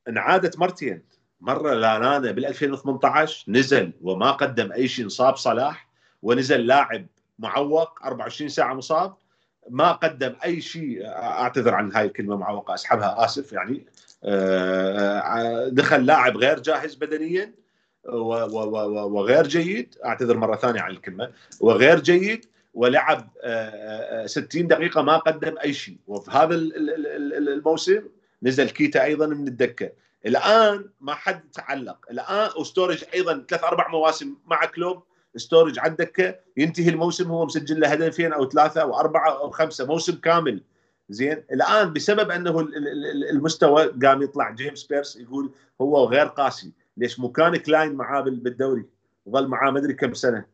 انعادت 0.09 0.59
مرتين. 0.59 1.03
مرة 1.41 1.74
لالانا 1.74 2.32
بال 2.32 2.47
2018 2.47 3.45
نزل 3.49 3.93
وما 4.03 4.31
قدم 4.31 4.73
أي 4.73 4.89
شيء 4.89 5.05
انصاب 5.05 5.36
صلاح 5.36 5.89
ونزل 6.23 6.66
لاعب 6.66 7.07
معوق 7.39 8.03
24 8.05 8.49
ساعة 8.49 8.74
مصاب. 8.74 9.15
ما 9.70 9.93
قدم 9.93 10.35
أي 10.45 10.61
شيء 10.61 11.07
أعتذر 11.07 11.74
عن 11.74 11.93
هاي 11.93 12.07
الكلمة 12.07 12.36
معوقة 12.36 12.74
أسحبها 12.74 13.24
آسف 13.24 13.53
يعني. 13.53 13.74
آه، 13.77 13.86
دخل 15.69 16.07
لاعب 16.07 16.37
غير 16.37 16.61
جاهز 16.61 16.95
بدنيا 16.95 17.55
وغير 18.05 19.47
جيد 19.47 19.95
أعتذر 20.05 20.37
مرة 20.37 20.57
ثانية 20.57 20.81
عن 20.81 20.91
الكلمة 20.91 21.31
وغير 21.61 22.01
جيد 22.01 22.47
ولعب 22.75 23.29
60 24.27 24.63
آه، 24.63 24.65
آه، 24.65 24.69
دقيقة 24.69 25.03
ما 25.03 25.17
قدم 25.17 25.55
أي 25.65 25.73
شيء. 25.73 25.97
وفي 26.07 26.31
هذا 26.31 26.55
الموسم 26.55 28.03
نزل 28.43 28.71
كيتا 28.71 29.05
أيضا 29.05 29.27
من 29.27 29.49
الدكة. 29.49 29.91
الآن 30.27 30.91
ما 31.01 31.15
حد 31.15 31.51
تعلق. 31.51 32.07
الآن 32.11 32.51
وستورج 32.59 33.05
أيضا 33.15 33.45
ثلاث 33.49 33.65
أربع 33.65 33.89
مواسم 33.89 34.37
مع 34.47 34.65
كلوب. 34.65 35.03
ستورج 35.37 35.79
على 35.79 35.91
الدكه 35.91 36.35
ينتهي 36.57 36.89
الموسم 36.89 37.31
هو 37.31 37.47
مسجل 37.47 37.81
له 37.81 37.89
هدفين 37.89 38.33
أو 38.33 38.49
ثلاثة 38.49 38.83
أو 38.83 39.01
أربعة 39.01 39.39
أو 39.39 39.51
خمسة. 39.51 39.87
موسم 39.87 40.15
كامل 40.15 40.63
زين. 41.09 41.43
الآن 41.53 41.93
بسبب 41.93 42.31
أنه 42.31 42.69
المستوى 43.31 43.87
قام 43.87 44.23
يطلع 44.23 44.51
جيمس 44.51 44.85
بيرس 44.85 45.17
يقول 45.17 45.53
هو 45.81 46.05
غير 46.05 46.27
قاسي. 46.27 46.73
ليش؟ 46.97 47.21
مو 47.21 47.33
كان 47.33 47.57
كلاين 47.57 47.93
معاه 47.93 48.21
بالدوري 48.21 48.85
ظل 49.29 49.49
معاه 49.49 49.71
ما 49.71 49.79
أدري 49.79 49.95
كم 49.95 50.15
سنة 50.15 50.45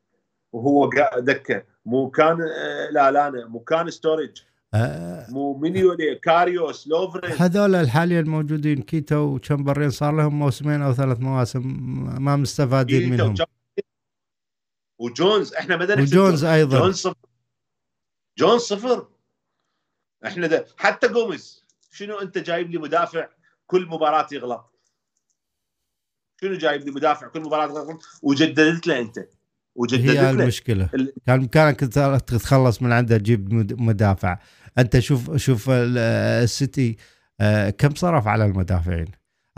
وهو 0.52 0.90
دكة. 1.18 1.62
مو 1.86 2.10
كان 2.10 2.40
آه، 2.40 2.90
لا 2.90 3.10
لا 3.10 3.48
مو 3.48 3.60
كان 3.60 3.90
ستورج 3.90 4.42
آه. 4.74 5.26
مو 5.30 5.58
مينيولي 5.58 6.14
كاريوس 6.14 6.88
لوفرين 6.88 7.32
هذول 7.32 7.74
الحاليا 7.74 8.20
الموجودين 8.20 8.82
كيتا 8.82 9.16
وتشامبرلين 9.16 9.90
صار 9.90 10.16
لهم 10.16 10.38
موسمين 10.38 10.82
أو 10.82 10.92
ثلاث 10.92 11.20
مواسم 11.20 11.62
ما 12.20 12.36
مستفادين 12.36 13.10
منهم. 13.10 13.34
وجونز 14.98 15.54
إحنا 15.54 15.76
ما 15.76 15.84
وجونز 16.02 16.44
أيضا. 16.44 16.78
جونز 16.78 16.94
صفر. 16.94 17.14
جونز 18.38 18.60
صفر. 18.60 19.06
إحنا 20.26 20.46
ده 20.46 20.66
حتى 20.76 21.08
جوميز 21.08 21.64
شنو 21.92 22.18
انت 22.18 22.38
جايب 22.38 22.70
لي 22.70 22.78
مدافع 22.78 23.28
كل 23.66 23.86
مباراة 23.86 24.26
يغلط؟ 24.32 24.80
شنو 26.40 26.54
جايب 26.54 26.82
لي 26.82 26.90
مدافع 26.90 27.28
كل 27.28 27.40
مباراة 27.40 27.64
يغلط؟ 27.64 28.02
وجددت 28.22 28.86
له 28.86 28.98
انت. 28.98 29.18
وجددت 29.74 30.10
هي 30.10 30.14
له. 30.14 30.30
المشكلة. 30.30 30.90
كان 31.26 31.38
بإمكانك 31.38 31.80
تتخلص 31.80 32.82
من 32.82 32.92
عنده 32.92 33.18
تجيب 33.18 33.52
مدافع. 33.80 34.38
أنت 34.78 34.98
شوف 34.98 35.36
شوف 35.36 35.70
السيتي 35.70 36.96
آه، 37.40 37.70
كم 37.70 37.94
صرف 37.94 38.26
على 38.26 38.44
المدافعين؟ 38.44 39.06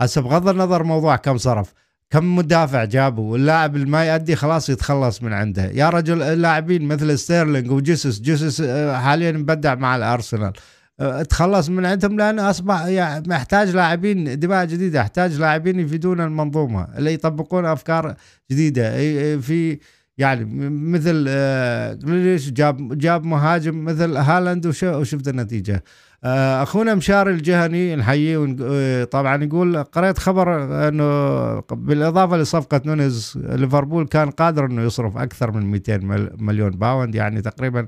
هسه 0.01 0.21
بغض 0.21 0.47
النظر 0.47 0.83
موضوع 0.83 1.15
كم 1.15 1.37
صرف 1.37 1.73
كم 2.13 2.35
مدافع 2.35 2.83
جابوا 2.83 3.31
واللاعب 3.31 3.75
اللي 3.75 3.85
ما 3.85 4.05
يأدي 4.05 4.35
خلاص 4.35 4.69
يتخلص 4.69 5.23
من 5.23 5.33
عنده. 5.33 5.65
يا 5.65 5.89
رجل 5.89 6.21
اللاعبين 6.21 6.83
مثل 6.83 7.19
ستيرلينج 7.19 7.71
وجيسوس 7.71 8.19
جيسوس 8.19 8.61
آه، 8.61 8.97
حاليا 8.97 9.31
مبدع 9.31 9.75
مع 9.75 9.95
الأرسنال. 9.95 10.53
آه، 10.99 11.23
تخلص 11.23 11.69
من 11.69 11.85
عندهم 11.85 12.17
لأنه 12.17 12.49
أصبح 12.49 12.85
محتاج 13.27 13.69
لاعبين 13.69 14.39
دماء 14.39 14.65
جديده 14.65 14.99
يحتاج 14.99 15.39
لاعبين 15.39 15.79
يفيدون 15.79 16.21
المنظومة 16.21 16.87
اللي 16.97 17.13
يطبقون 17.13 17.65
أفكار 17.65 18.15
جديدة. 18.51 18.91
في 19.39 19.79
يعني 20.17 20.45
مثل 20.69 21.25
آه، 21.27 21.97
جاب 22.49 22.97
جاب 22.97 23.25
مهاجم 23.25 23.85
مثل 23.85 24.17
هالاند 24.17 24.67
وشفت 24.83 25.27
النتيجة؟ 25.27 25.83
أخونا 26.25 26.95
مشاري 26.95 27.31
الجهني 27.31 27.95
نحييه 27.95 28.55
آه، 28.61 29.03
طبعا 29.03 29.43
يقول 29.43 29.83
قريت 29.83 30.17
خبر 30.17 30.63
إنه 30.87 31.59
بالإضافة 31.59 32.37
لصفقة 32.37 32.81
نونيز 32.85 33.39
ليفربول 33.45 34.07
كان 34.07 34.29
قادر 34.29 34.65
إنه 34.65 34.81
يصرف 34.81 35.17
أكثر 35.17 35.51
من 35.51 35.65
200 35.71 35.97
مليون 36.37 36.71
pound 36.71 37.15
يعني 37.15 37.41
تقريبا 37.41 37.87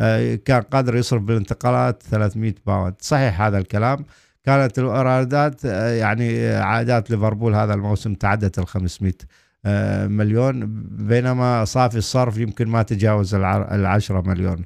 آه، 0.00 0.34
كان 0.34 0.62
قادر 0.62 0.96
يصرف 0.96 1.22
بالانتقالات 1.22 2.02
300 2.02 2.54
pound. 2.66 2.94
صحيح 3.00 3.40
هذا 3.40 3.58
الكلام. 3.58 4.04
كانت 4.44 4.78
الإيرادات 4.78 5.64
يعني 5.64 6.54
عائدات 6.54 7.10
ليفربول 7.10 7.54
هذا 7.54 7.74
الموسم 7.74 8.14
تعدت 8.14 8.58
ال 8.58 8.66
500 8.66 9.12
مليون 10.06 10.66
بينما 10.90 11.64
صافي 11.64 11.98
الصرف 11.98 12.38
يمكن 12.38 12.68
ما 12.68 12.82
تجاوز 12.82 13.34
ال 13.34 13.86
10 13.86 14.20
مليون. 14.20 14.64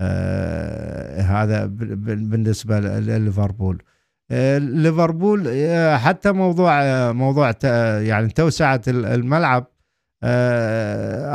آه 0.00 1.20
هذا 1.20 1.66
بالنسبة 1.66 2.80
لليفربول. 2.80 3.82
آه 4.30 4.58
ليفربول 4.58 5.44
آه 5.48 5.96
حتى 5.96 6.32
موضوع 6.32 6.82
آه 6.82 7.12
موضوع 7.12 7.52
يعني 8.00 8.28
توسعة 8.28 8.80
الملعب 8.88 9.66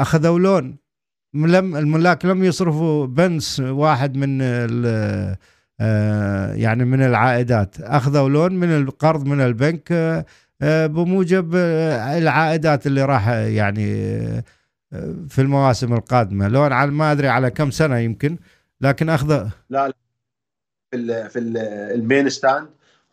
أخذوا 0.02 0.40
لون. 0.40 0.78
لم 1.34 1.76
الملاك 1.76 2.26
لم 2.26 2.44
يصرفوا 2.44 3.06
بنس 3.08 3.60
واحد 3.60 4.18
من 4.18 4.42
يعني 6.62 6.86
من 6.86 7.04
العائدات. 7.04 7.82
أخذوا 7.82 8.30
لون 8.30 8.56
من 8.56 8.70
القرض 8.70 9.26
من 9.26 9.42
البنك 9.42 9.94
بموجب 10.62 11.56
العائدات 11.56 12.88
اللي 12.88 13.06
راح 13.06 13.30
يعني 13.30 13.86
في 15.30 15.40
المواسم 15.40 15.94
القادمة. 15.94 16.48
لو 16.48 16.62
على 16.62 16.92
ما 16.92 17.12
أدري 17.12 17.28
على 17.28 17.50
كم 17.52 17.72
سنة 17.72 17.98
يمكن. 17.98 18.38
لكن 18.86 19.10
اخذ 19.10 19.50
لا 19.70 19.94
في 20.92 20.98
ال 20.98 21.30
في 21.30 21.40
ال 21.96 22.02
main 22.02 22.30
stand 22.30 22.70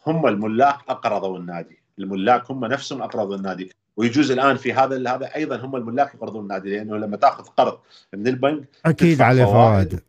هم 0.07 0.27
الملاك 0.27 0.79
أقرضوا 0.89 1.39
النادي. 1.39 1.83
الملاك 1.99 2.51
هم 2.51 2.65
نفسهم 2.65 3.03
أقرضوا 3.03 3.37
النادي. 3.37 3.73
ويجوز 3.97 4.31
الآن 4.31 4.57
في 4.57 4.73
هذا 4.73 5.15
هذا 5.15 5.35
أيضا 5.35 5.57
هم 5.57 5.77
الملاك 5.77 6.15
يقرضون 6.15 6.43
النادي 6.43 6.77
لأنه 6.77 6.97
لما 6.97 7.17
تأخذ 7.17 7.45
قرض 7.45 7.79
من 8.13 8.27
البنك 8.27 8.65
أكيد 8.87 9.23
عليه 9.23 9.45
فوائد. 9.45 10.01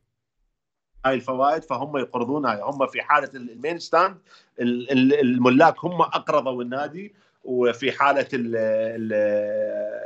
هاي 1.05 1.15
الفوائد 1.15 1.63
فهم 1.63 1.97
يقرضون 1.97 2.45
هاي 2.45 2.61
هم 2.61 2.87
في 2.87 3.01
حالة 3.01 3.29
ال 3.35 3.44
main 3.44 3.79
stand 3.79 4.17
الملاك 4.59 5.85
هم 5.85 6.01
أقرضوا 6.01 6.63
النادي 6.63 7.13
وفي 7.43 7.91
حالة 7.91 8.27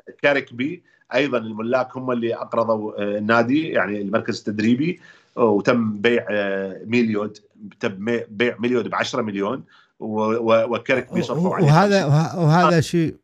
الكيركبي 0.09 0.83
أيضا 1.13 1.37
الملاك 1.37 1.97
هم 1.97 2.11
اللي 2.11 2.35
أقرضوا 2.35 3.01
آه، 3.01 3.17
النادي 3.17 3.69
يعني 3.69 4.01
المركز 4.01 4.37
التدريبي. 4.37 4.99
وتم 5.37 6.01
بيع 6.01 6.25
آه، 6.29 6.81
ميلوود 6.85 7.37
تم 7.79 8.05
بيع 8.29 8.55
ميلوود 8.59 8.87
ب 8.87 8.95
10 8.95 9.21
مليون 9.21 9.63
وكيركبي 9.99 11.13
صرفوا 11.13 11.55
عليه 11.55 11.65
وهذا 11.65 12.05
وهذا 12.35 12.81
شيء 12.81 13.15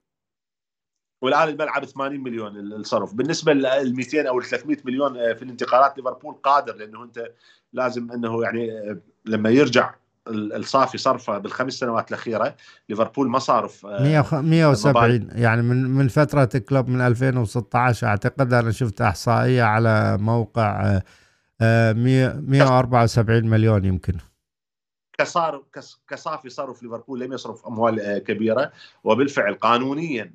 والآن 1.22 1.49
الملعب 1.49 1.85
80 1.85 2.23
مليون 2.23 2.57
الصرف. 2.57 3.14
بالنسبة 3.14 3.53
لل 3.53 3.95
200 3.95 4.27
أو 4.30 4.40
ال 4.40 4.45
300 4.45 4.77
مليون 4.85 5.18
آه، 5.18 5.34
في 5.34 5.41
الانتقالات 5.41 5.98
ليفربول 5.98 6.34
قادر 6.34 6.76
لأنه 6.76 7.03
أنت 7.03 7.31
لازم 7.73 8.11
أنه 8.11 8.44
يعني 8.44 8.95
لما 9.26 9.49
يرجع 9.49 9.94
الصافي 10.27 10.98
صرفه 10.98 11.38
بالخمس 11.38 11.73
سنوات 11.73 12.10
الأخيرة 12.10 12.56
ليفربول 12.90 13.27
مصارف 13.27 13.85
170 13.85 15.27
يعني 15.31 15.61
من 15.61 15.90
من 15.90 16.07
فترة 16.07 16.45
كلوب 16.45 16.90
من 16.90 17.02
2016 17.02 18.07
أعتقد 18.07 18.53
أنا 18.53 18.72
شفت 18.72 19.02
إحصائية 19.02 19.64
على 19.64 20.18
موقع 20.22 20.99
174 21.62 23.44
مليون 23.46 23.86
يمكن. 23.86 24.18
كصار 25.18 25.64
كصافي 26.08 26.50
صرف 26.50 26.84
ليفربول 26.84 27.20
لم 27.20 27.34
يصرف 27.34 27.68
أموال 27.68 28.00
آه، 28.00 28.18
كبيرة 28.18 28.72
وبالفعل 29.04 29.54
قانونيا 29.54 30.34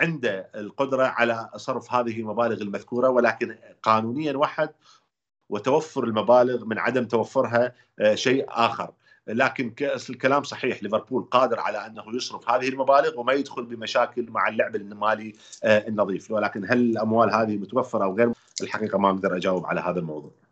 عنده 0.00 0.50
القدرة 0.54 1.04
على 1.04 1.50
صرف 1.56 1.92
هذه 1.92 2.20
المبالغ 2.20 2.62
المذكورة 2.62 3.08
ولكن 3.08 3.56
قانونيا 3.82 4.36
وحد 4.36 4.70
وتوفر 5.48 6.04
المبالغ 6.04 6.64
من 6.64 6.78
عدم 6.78 7.04
توفرها 7.04 7.72
آه، 8.00 8.14
شيء 8.14 8.44
آخر. 8.48 8.92
لكن 9.26 9.74
الكلام 10.10 10.42
صحيح 10.42 10.82
ليفربول 10.82 11.22
قادر 11.22 11.60
على 11.60 11.86
أنه 11.86 12.04
يصرف 12.16 12.50
هذه 12.50 12.68
المبالغ 12.68 13.20
وما 13.20 13.32
يدخل 13.32 13.64
بمشاكل 13.64 14.30
مع 14.30 14.48
اللعب 14.48 14.76
المالي 14.76 15.32
آه، 15.64 15.88
النظيف. 15.88 16.30
ولكن 16.30 16.64
هل 16.64 16.78
الأموال 16.78 17.34
هذه 17.34 17.56
متوفرة 17.56 18.04
أو 18.04 18.16
غير؟ 18.16 18.32
الحقيقة 18.62 18.98
ما 18.98 19.10
أقدر 19.10 19.36
أجاوب 19.36 19.66
على 19.66 19.80
هذا 19.80 20.00
الموضوع. 20.00 20.43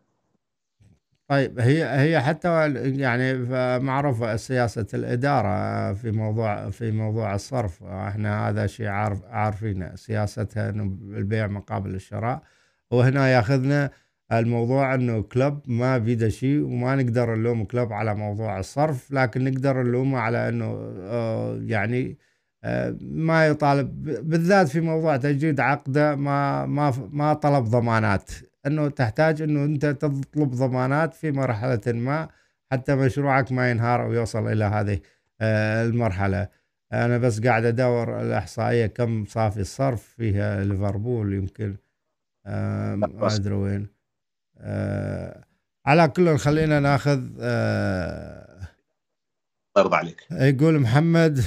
طيب 1.33 1.59
هي 1.59 1.83
هي 1.83 2.21
حتى 2.21 2.73
يعني 2.99 3.33
معروفة 3.79 4.35
سياسة 4.35 4.87
الإدارة 4.93 5.93
في 5.93 6.11
موضوع 6.11 6.69
في 6.69 6.91
موضوع 6.91 7.35
الصرف. 7.35 7.83
إحنا 7.83 8.49
هذا 8.49 8.67
شيء 8.67 8.87
عارف 8.87 9.23
عارفين 9.25 9.95
سياستها 9.95 10.69
إنه 10.69 10.83
البيع 11.17 11.47
مقابل 11.47 11.95
الشراء. 11.95 12.41
وهنا 12.91 13.27
ياخذنا 13.27 13.91
الموضوع 14.31 14.95
إنه 14.95 15.21
كلوب 15.21 15.61
ما 15.67 15.97
بيده 15.97 16.29
شيء 16.29 16.63
وما 16.63 16.95
نقدر 16.95 17.35
نلوم 17.35 17.65
كلوب 17.65 17.93
على 17.93 18.15
موضوع 18.15 18.59
الصرف 18.59 19.11
لكن 19.11 19.43
نقدر 19.43 19.83
نلومه 19.83 20.19
على 20.19 20.49
إنه 20.49 20.65
آه، 21.01 21.59
يعني 21.61 22.17
آه، 22.63 22.97
ما 23.01 23.47
يطالب 23.47 24.03
بالذات 24.29 24.67
في 24.67 24.81
موضوع 24.81 25.17
تجديد 25.17 25.59
عقده 25.59 26.15
ما 26.15 26.65
ما 26.65 26.93
ما 27.11 27.33
طلب 27.33 27.63
ضمانات. 27.63 28.31
إنه 28.67 28.89
تحتاج 28.89 29.41
إنه 29.41 29.65
أنت 29.65 29.85
تطلب 29.85 30.51
ضمانات 30.51 31.13
في 31.13 31.31
مرحلة 31.31 31.81
ما 31.87 32.29
حتى 32.71 32.95
مشروعك 32.95 33.51
ما 33.51 33.71
ينهار 33.71 34.03
أو 34.03 34.13
يوصل 34.13 34.47
إلى 34.47 34.63
هذه 34.63 34.99
آه، 35.41 35.85
المرحلة. 35.85 36.47
أنا 36.93 37.17
بس 37.17 37.39
قاعد 37.39 37.65
أدور 37.65 38.21
الإحصائية 38.21 38.85
كم 38.85 39.25
صافي 39.25 39.59
الصرف 39.59 40.01
فيها 40.03 40.63
ليفربول 40.63 41.33
يمكن 41.33 41.77
ما 42.45 43.35
أدري 43.35 43.53
وين. 43.53 43.87
آه، 44.57 45.43
على 45.85 46.07
كل 46.07 46.37
خلينا 46.37 46.79
ناخذ 46.79 47.29
آه 47.41 48.52
يرضى 49.77 49.95
عليك. 49.95 50.27
يقول 50.31 50.79
محمد. 50.79 51.43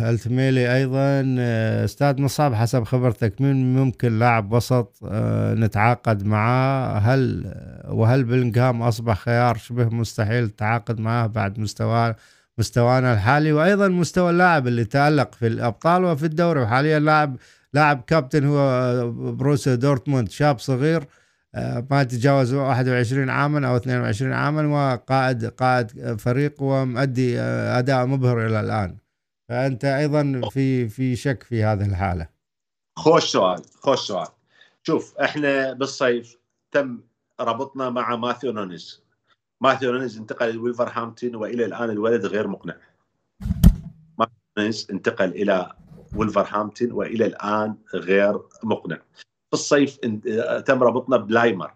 التميلي 0.00 0.76
أيضا. 0.76 1.36
آه، 1.38 1.84
أستاذ 1.84 2.20
مصعب 2.20 2.54
حسب 2.54 2.84
خبرتك 2.84 3.40
مين 3.40 3.76
ممكن 3.76 4.18
لاعب 4.18 4.52
وسط 4.52 4.96
آه، 5.08 5.54
نتعاقد 5.54 6.26
معاه؟ 6.26 6.98
هل 6.98 7.54
وهل 7.88 8.24
بلينغهام 8.24 8.82
أصبح 8.82 9.18
خيار؟ 9.18 9.56
شبه 9.56 9.88
مستحيل 9.88 10.44
التعاقد 10.44 11.00
معه 11.00 11.26
بعد 11.26 11.58
مستوى 11.58 12.14
مستوانا 12.58 13.12
الحالي 13.14 13.52
وأيضا 13.52 13.88
مستوى 13.88 14.30
اللاعب 14.30 14.66
اللي 14.66 14.84
تألق 14.84 15.34
في 15.34 15.46
الأبطال 15.46 16.04
وفي 16.04 16.26
الدوري. 16.26 16.60
وحاليا 16.60 16.98
لاعب 16.98 17.36
لاعب 17.74 18.02
كابتن 18.06 18.44
هو 18.44 19.12
بروسيا 19.12 19.74
دورتموند 19.74 20.30
شاب 20.30 20.58
صغير. 20.58 21.02
آه، 21.02 21.06
ما 21.90 22.02
تجاوز 22.02 22.54
21 22.54 23.30
عاما 23.30 23.68
أو 23.68 23.76
22 23.76 24.32
عاما 24.32 24.66
وقائد 24.66 25.44
قائد 25.44 26.16
فريق 26.18 26.62
ومؤدي 26.62 27.40
آه، 27.40 27.78
أداء 27.78 28.06
مبهر 28.06 28.46
إلى 28.46 28.60
الآن. 28.60 28.96
فأنت 29.48 29.84
أيضا 29.84 30.40
في 30.50 30.88
في 30.88 31.16
شك 31.16 31.42
في 31.42 31.64
هذه 31.64 31.86
الحالة. 31.86 32.28
خوش 32.98 33.24
سؤال 33.24 33.62
خوش 33.74 33.98
سؤال. 33.98 34.28
شوف 34.82 35.18
إحنا 35.18 35.72
بالصيف 35.72 36.36
تم 36.72 37.00
ربطنا 37.40 37.90
مع 37.90 38.16
ماتيوس 38.16 38.52
نونيز. 38.52 39.02
ماتيوس 39.60 39.92
نونيز 39.92 40.18
انتقل 40.18 40.54
لولفرهامبتون 40.54 41.34
وإلى 41.34 41.64
الآن 41.64 41.90
الولد 41.90 42.26
غير 42.26 42.48
مقنع. 42.48 42.76
ماتيوس 44.18 44.34
نونيز 44.58 44.86
انتقل 44.90 45.28
إلى 45.28 45.72
ولفرهامبتون 46.16 46.92
وإلى 46.92 47.26
الآن 47.26 47.76
غير 47.94 48.40
مقنع. 48.62 48.98
في 49.50 49.54
الصيف 49.54 49.96
تم 50.66 50.82
ربطنا 50.82 51.16
بلايمر 51.16 51.70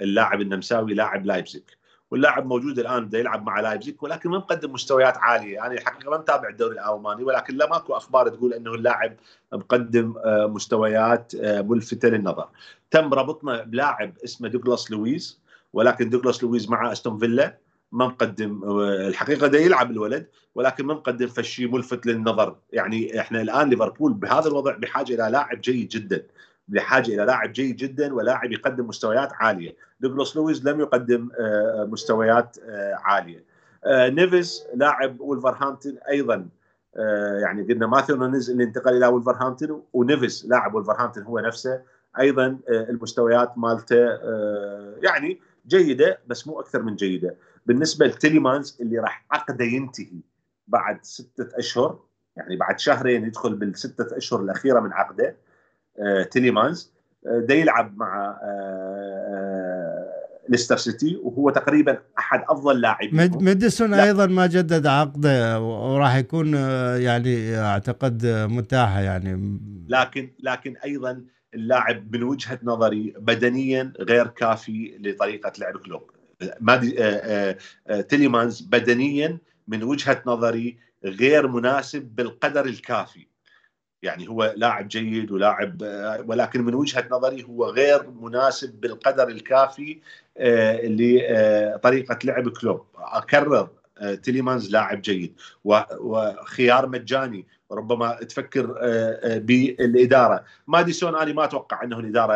اللاعب 0.00 0.40
النمساوي 0.40 0.94
لاعب 0.94 1.26
لايبزيج 1.26 1.62
واللاعب 2.10 2.46
موجود 2.46 2.78
الآن 2.78 3.06
بده 3.06 3.18
يلعب 3.18 3.46
مع 3.46 3.60
لايبزيج 3.60 3.94
ولكن 4.02 4.30
ما 4.30 4.38
مقدم 4.38 4.72
مستويات 4.72 5.16
عالية. 5.16 5.54
يعني 5.54 5.74
الحقيقة 5.74 6.10
ما 6.10 6.18
متابع 6.18 6.48
الدوري 6.48 6.80
الألماني 6.80 7.24
ولكن 7.24 7.56
لا 7.56 7.68
ماكو 7.68 7.92
أخبار 7.92 8.28
تقول 8.28 8.54
إنه 8.54 8.74
اللاعب 8.74 9.16
مقدم 9.52 10.14
آه، 10.24 10.46
مستويات 10.46 11.34
آه، 11.34 11.62
ملفتة 11.62 12.08
للنظر. 12.08 12.48
تم 12.90 13.14
ربطنا 13.14 13.62
بلاعب 13.62 14.12
اسمه 14.24 14.48
دوغلاس 14.48 14.90
لويز 14.90 15.40
ولكن 15.72 16.10
دوغلاس 16.10 16.42
لويز 16.42 16.70
مع 16.70 16.92
أستون 16.92 17.18
فيلا. 17.18 17.58
ما 17.92 18.06
مقدم 18.06 18.64
آه، 18.64 19.08
الحقيقة 19.08 19.46
ده 19.46 19.58
يلعب 19.58 19.90
الولد 19.90 20.26
ولكن 20.54 20.86
ما 20.86 20.94
مقدم 20.94 21.26
فد 21.26 21.42
شي 21.42 21.66
ملفت 21.66 22.06
للنظر. 22.06 22.56
يعني 22.72 23.20
إحنا 23.20 23.42
الآن 23.42 23.70
ليفربول 23.70 24.12
بهذا 24.12 24.48
الوضع 24.48 24.76
بحاجة 24.76 25.14
إلى 25.14 25.32
لاعب 25.32 25.60
جيد 25.60 25.88
جدا. 25.88 26.26
بحاجه 26.70 27.14
إلى 27.14 27.24
لاعب 27.24 27.52
جيد 27.52 27.76
جدا 27.76 28.14
ولاعب 28.14 28.52
يقدم 28.52 28.86
مستويات 28.86 29.32
عالية. 29.32 29.76
دوغلاس 30.00 30.36
لويز 30.36 30.68
لم 30.68 30.80
يقدم 30.80 31.28
آه، 31.40 31.88
مستويات 31.90 32.56
آه، 32.64 32.94
عالية. 32.94 33.44
آه، 33.84 34.08
نيفيز 34.08 34.66
لاعب 34.74 35.20
ولفرهامبتون 35.20 35.98
أيضا 36.08 36.48
يعني 37.42 37.62
قلنا 37.62 37.86
ماتيوس 37.86 38.16
نونيز 38.16 38.50
اللي 38.50 38.64
انتقل 38.64 38.96
إلى 38.96 39.06
ولفرهامبتون 39.06 39.82
ونيفيز 39.92 40.46
لاعب 40.48 40.74
ولفرهامبتون 40.74 41.22
هو 41.22 41.38
نفسه. 41.38 41.82
أيضا 42.20 42.58
المستويات 42.68 43.58
مالته 43.58 43.96
يعني 45.02 45.40
جيدة 45.66 46.18
بس 46.26 46.46
مو 46.46 46.60
أكثر 46.60 46.82
من 46.82 46.96
جيدة. 46.96 47.36
بالنسبة 47.66 48.06
لتيليمانز 48.06 48.78
اللي 48.80 48.98
راح 48.98 49.26
عقده 49.30 49.64
ينتهي 49.64 50.20
بعد 50.68 50.98
ستة 51.02 51.58
أشهر 51.58 51.98
يعني 52.36 52.56
بعد 52.56 52.78
شهرين 52.78 53.24
يدخل 53.24 53.54
بالستة 53.54 54.16
أشهر 54.16 54.40
الأخيرة 54.40 54.80
من 54.80 54.92
عقده 54.92 55.36
تيليمانز. 56.30 56.92
آه، 57.26 57.44
ده 57.48 57.54
يلعب 57.54 57.96
مع 57.96 58.38
آه، 58.42 60.10
ليستر 60.48 60.76
سيتي 60.76 61.16
وهو 61.22 61.50
تقريبا 61.50 61.98
أحد 62.18 62.42
أفضل 62.48 62.80
لاعبين. 62.80 63.30
ماديسون 63.42 63.94
أيضا 63.94 64.26
ما 64.26 64.46
جدد 64.46 64.86
عقده 64.86 65.60
وراح 65.60 66.16
يكون 66.16 66.54
يعني 66.96 67.58
أعتقد 67.58 68.26
متاحه 68.26 69.00
يعني. 69.00 69.60
لكن 69.88 70.30
لكن 70.42 70.76
أيضا 70.84 71.24
اللاعب 71.54 72.16
من 72.16 72.22
وجهة 72.22 72.58
نظري 72.62 73.14
بدنيا 73.18 73.92
غير 74.00 74.26
كافي 74.26 74.98
لطريقة 75.00 75.52
لعب 75.58 75.76
كلوب. 75.76 76.10
تيليمانز 78.08 78.60
بدنيا 78.60 79.38
من 79.68 79.82
وجهة 79.82 80.22
نظري 80.26 80.78
غير 81.04 81.48
مناسب 81.48 82.02
بالقدر 82.02 82.64
الكافي. 82.64 83.29
يعني 84.02 84.28
هو 84.28 84.54
لاعب 84.56 84.88
جيد 84.88 85.30
ولاعب 85.30 85.82
ولكن 86.26 86.62
من 86.62 86.74
وجهة 86.74 87.08
نظري 87.10 87.44
هو 87.44 87.64
غير 87.64 88.10
مناسب 88.10 88.80
بالقدر 88.80 89.28
الكافي 89.28 89.98
آه، 90.38 90.80
لطريقه 90.84 92.18
لعب 92.24 92.48
كلوب. 92.48 92.84
أكرر 92.98 93.68
آه، 93.98 94.14
تيليمانز 94.14 94.70
لاعب 94.70 95.02
جيد. 95.02 95.34
وخيار 95.64 96.88
مجاني 96.88 97.46
ربما 97.72 98.14
تفكر 98.14 98.74
آه، 98.80 99.38
بالإدارة. 99.38 100.44
ماديسون 100.66 101.16
أنا 101.16 101.32
ما 101.32 101.44
أتوقع 101.44 101.82
أنه 101.82 101.98
الإدارة 101.98 102.34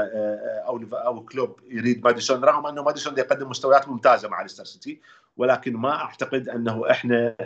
أو 0.66 0.80
أو 0.92 1.24
كلوب 1.24 1.60
يريد 1.70 2.04
ماديسون 2.04 2.44
رغم 2.44 2.66
أنه 2.66 2.82
ماديسون 2.82 3.18
يقدم 3.18 3.48
مستويات 3.48 3.88
ممتازة 3.88 4.28
مع 4.28 4.42
ليستر 4.42 4.64
سيتي 4.64 5.00
ولكن 5.36 5.76
ما 5.76 5.94
أعتقد 5.94 6.48
أنه 6.48 6.90
إحنا 6.90 7.36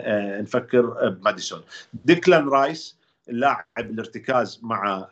نفكر 0.41 1.09
بماديسون. 1.09 1.61
ديكلان 2.05 2.49
رايس 2.49 2.98
اللاعب 3.29 3.65
الارتكاز 3.79 4.59
مع 4.63 5.07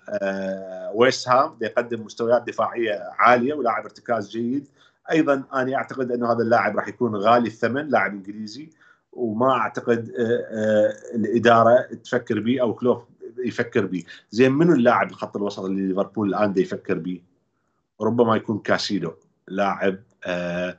ويست 0.93 1.29
هام 1.29 1.57
يقدم 1.61 2.01
مستويات 2.01 2.43
دفاعية 2.47 3.09
عالية 3.19 3.53
ولاعب 3.53 3.83
ارتكاز 3.83 4.29
جيد. 4.29 4.67
أيضا 5.11 5.43
أنا 5.53 5.75
أعتقد 5.75 6.11
إنه 6.11 6.31
هذا 6.31 6.41
اللاعب 6.41 6.77
راح 6.77 6.87
يكون 6.87 7.15
غالي 7.15 7.47
الثمن 7.47 7.89
لاعب 7.89 8.11
إنجليزي. 8.11 8.69
وما 9.17 9.51
أعتقد 9.51 10.09
آه، 10.09 10.23
آه، 10.23 11.15
الإدارة 11.15 11.81
تفكر 12.03 12.39
به 12.39 12.61
أو 12.61 12.73
كلوب 12.73 13.03
يفكر 13.37 13.85
به 13.85 14.03
زين 14.31 14.51
منو 14.51 14.73
اللاعب 14.73 15.09
الخط 15.09 15.35
الوسط 15.35 15.63
اللي 15.63 15.87
ليفربول 15.87 16.29
الآن 16.29 16.53
دا 16.53 16.61
يفكر 16.61 16.97
به 16.97 17.21
ربما 18.01 18.35
يكون 18.35 18.59
كاسيدو 18.59 19.11
لاعب 19.47 19.99
آه، 20.25 20.77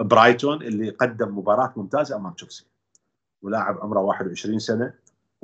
برايتون 0.00 0.62
اللي 0.62 0.90
قدم 0.90 1.38
مباراة 1.38 1.72
ممتازة 1.76 2.16
أمام 2.16 2.32
تشيلسي. 2.32 2.66
ولاعب 3.42 3.78
عمره 3.80 4.00
21 4.00 4.58
سنة. 4.58 4.92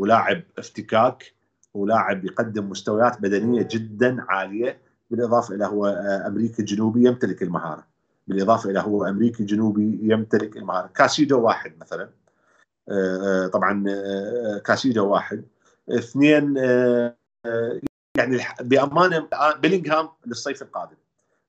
ولاعب 0.01 0.43
افتكاك 0.59 1.35
ولاعب 1.75 2.25
يقدم 2.25 2.71
مستويات 2.71 3.21
بدنية 3.21 3.69
جدا 3.71 4.25
عالية 4.29 4.81
بالإضافة 5.11 5.55
إلى 5.55 5.67
هو 5.67 5.87
آه، 5.87 6.27
أمريكي 6.27 6.63
جنوبي 6.63 7.07
يمتلك 7.07 7.43
المهارة. 7.43 7.87
بالإضافة 8.29 8.71
إلى 8.71 8.81
هو 8.81 9.05
أمريكي 9.05 9.45
جنوبي 9.45 9.99
يمتلك 10.03 10.57
المهارة. 10.57 10.87
كايسيدو 10.87 11.41
واحد 11.41 11.73
مثلا. 11.81 12.11
آه، 12.89 13.45
آه، 13.45 13.47
طبعا 13.47 13.85
كايسيدو 14.65 15.07
واحد. 15.07 15.45
اثنين 15.91 16.57
يعني 18.17 18.39
بأمانة 18.61 19.29
بيلينغهام 19.63 20.09
للصيف 20.27 20.63
القادم. 20.63 20.97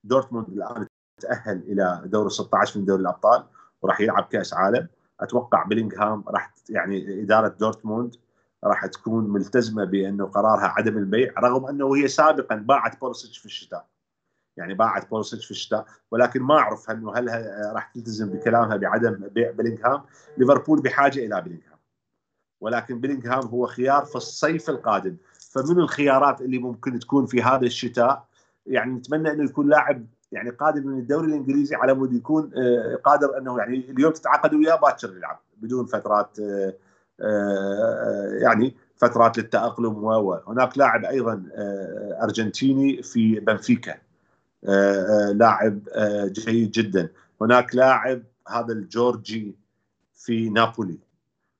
دورتموند 0.03 0.49
الآن 0.49 0.88
تأهل 1.22 1.64
إلى 1.68 2.02
دور 2.06 2.30
16 2.30 2.80
من 2.80 2.86
دوري 2.86 3.02
الأبطال 3.02 3.44
وراح 3.82 4.02
يلعب 4.02 4.23
كأس 4.23 4.53
عالم. 4.53 4.88
أتوقع 5.19 5.64
بيلينغهام 5.64 6.23
راح 6.28 6.53
يعني 6.69 7.23
إدارة 7.23 7.48
دورتموند 7.48 8.15
راح 8.64 8.86
تكون 8.86 9.30
ملتزمة 9.30 9.86
بانه 9.86 10.26
قرارها 10.26 10.74
عدم 10.78 10.98
البيع 10.98 11.34
رغم 11.40 11.66
أنه 11.66 11.96
هي 11.96 12.08
سابقا 12.08 12.56
باعت 12.56 13.00
بوليسيتش 12.99 13.38
في 13.38 13.46
الشتاء. 13.46 13.88
يعني 14.58 14.74
باعت 14.74 15.10
بوليسيتش 15.10 15.45
في 15.46 15.52
الشتاء 15.52 15.86
ولكن 16.12 16.42
ما 16.42 16.58
أعرف 16.58 16.90
انه 16.90 17.14
هل 17.16 17.28
راح 17.74 17.88
تلتزم 17.88 18.30
بكلامها 18.30 18.78
بعدم 18.78 19.28
بيع 19.28 19.52
بيلينغهام. 19.52 20.02
ليفربول 20.38 20.82
بحاجة 20.82 21.26
إلى 21.26 21.42
بيلينغهام. 21.42 21.80
ولكن 22.62 23.00
بيلينغهام 23.00 23.48
هو 23.48 23.68
خيار 23.68 24.06
في 24.06 24.16
الصيف 24.16 24.70
القادم. 24.70 25.18
فمن 25.52 25.80
الخيارات 25.80 26.42
اللي 26.42 26.58
ممكن 26.58 27.00
تكون 27.00 27.26
في 27.26 27.42
هذا 27.42 27.66
الشتاء؟ 27.66 28.28
يعني 28.66 28.94
نتمنى 28.94 29.32
أنه 29.32 29.44
يكون 29.44 29.70
لاعب 29.70 30.06
يعني 30.32 30.50
قادم 30.50 30.88
من 30.88 31.00
الدوري 31.00 31.28
الإنجليزي 31.28 31.76
على 31.76 31.94
مود 31.94 32.14
يكون 32.14 32.52
آه، 32.56 32.96
قادر 32.96 33.38
أنه 33.38 33.60
يعني 33.60 33.92
اليوم 33.92 34.14
تتعاقد 34.14 34.54
وياه 34.54 34.76
باكر 34.76 35.18
يلعب 35.18 35.40
بدون 35.58 35.86
فترات 35.86 36.40
آه، 36.40 36.74
يعني 38.41 38.76
فترات 38.98 39.38
للتأقلم 39.38 40.03
وهناك 40.03 40.77
لاعب 40.77 41.06
أيضا 41.06 41.43
آه، 41.56 42.19
أرجنتيني 42.23 43.03
في 43.03 43.39
بنفيكا 43.39 43.95
آه، 44.65 45.31
لاعب 45.31 45.80
جيد 46.26 46.72
جدا. 46.72 47.10
هناك 47.41 47.76
لاعب 47.76 48.23
هذا 48.48 48.73
الجورجي 48.73 49.56
في 50.14 50.49
نابولي 50.49 50.99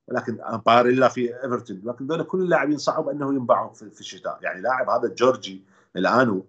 لكن 0.08 0.38
باريلا 0.66 1.08
في 1.08 1.44
إيفرتون. 1.44 1.82
لكن 1.84 2.06
دول 2.06 2.22
كل 2.22 2.42
اللاعبين 2.42 2.78
صعب 2.78 3.08
أنه 3.08 3.34
ينباعوا 3.34 3.72
في 3.72 4.00
الشتاء. 4.00 4.38
يعني 4.42 4.60
لاعب 4.60 4.88
هذا 4.88 5.08
الجورجي 5.08 5.62
الآن 5.96 6.42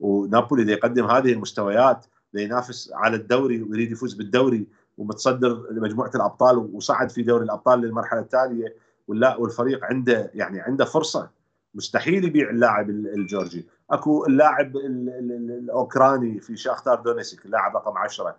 ونابولي 0.00 0.72
يقدم 0.72 1.06
هذه 1.06 1.32
المستويات 1.32 2.06
ينافس 2.34 2.92
على 2.94 3.16
الدوري 3.16 3.62
ويريد 3.62 3.92
يفوز 3.92 4.14
بالدوري 4.14 4.66
ومتصدر 4.98 5.70
لمجموعة 5.70 6.10
الأبطال 6.14 6.56
وصعد 6.56 7.10
في 7.10 7.22
دوري 7.22 7.44
الأبطال 7.44 7.80
للمرحلة 7.80 8.20
التالية 8.20 8.74
ولا 9.08 9.36
والفريق 9.36 9.84
عنده 9.84 10.30
يعني 10.34 10.60
عنده 10.60 10.84
فرصة 10.84 11.30
مستحيل 11.74 12.24
يبيع 12.24 12.50
اللاعب 12.50 12.90
الجورجي. 12.90 13.66
أكو 13.90 14.26
اللاعب 14.26 14.76
الأوكراني 14.76 16.40
في 16.40 16.56
شاختار 16.56 17.00
دونيسك 17.00 17.46
اللاعب 17.46 17.76
رقم 17.76 17.98
10 17.98 18.36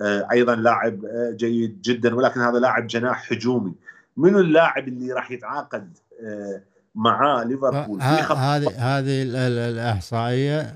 آه، 0.00 0.28
أيضا 0.32 0.54
لاعب 0.54 1.04
آه، 1.04 1.30
جيد 1.30 1.80
جدا 1.82 2.14
ولكن 2.14 2.40
هذا 2.40 2.58
لاعب 2.58 2.86
جناح 2.86 3.32
هجومي. 3.32 3.74
منو 4.16 4.38
اللاعب 4.38 4.88
اللي 4.88 5.12
راح 5.12 5.30
يتعاقد 5.30 5.98
آه، 6.20 6.62
مع 6.94 7.42
ليفربول؟ 7.42 8.00
هذه 8.02 8.70
هذه 8.76 9.22
الإحصائية 9.46 10.74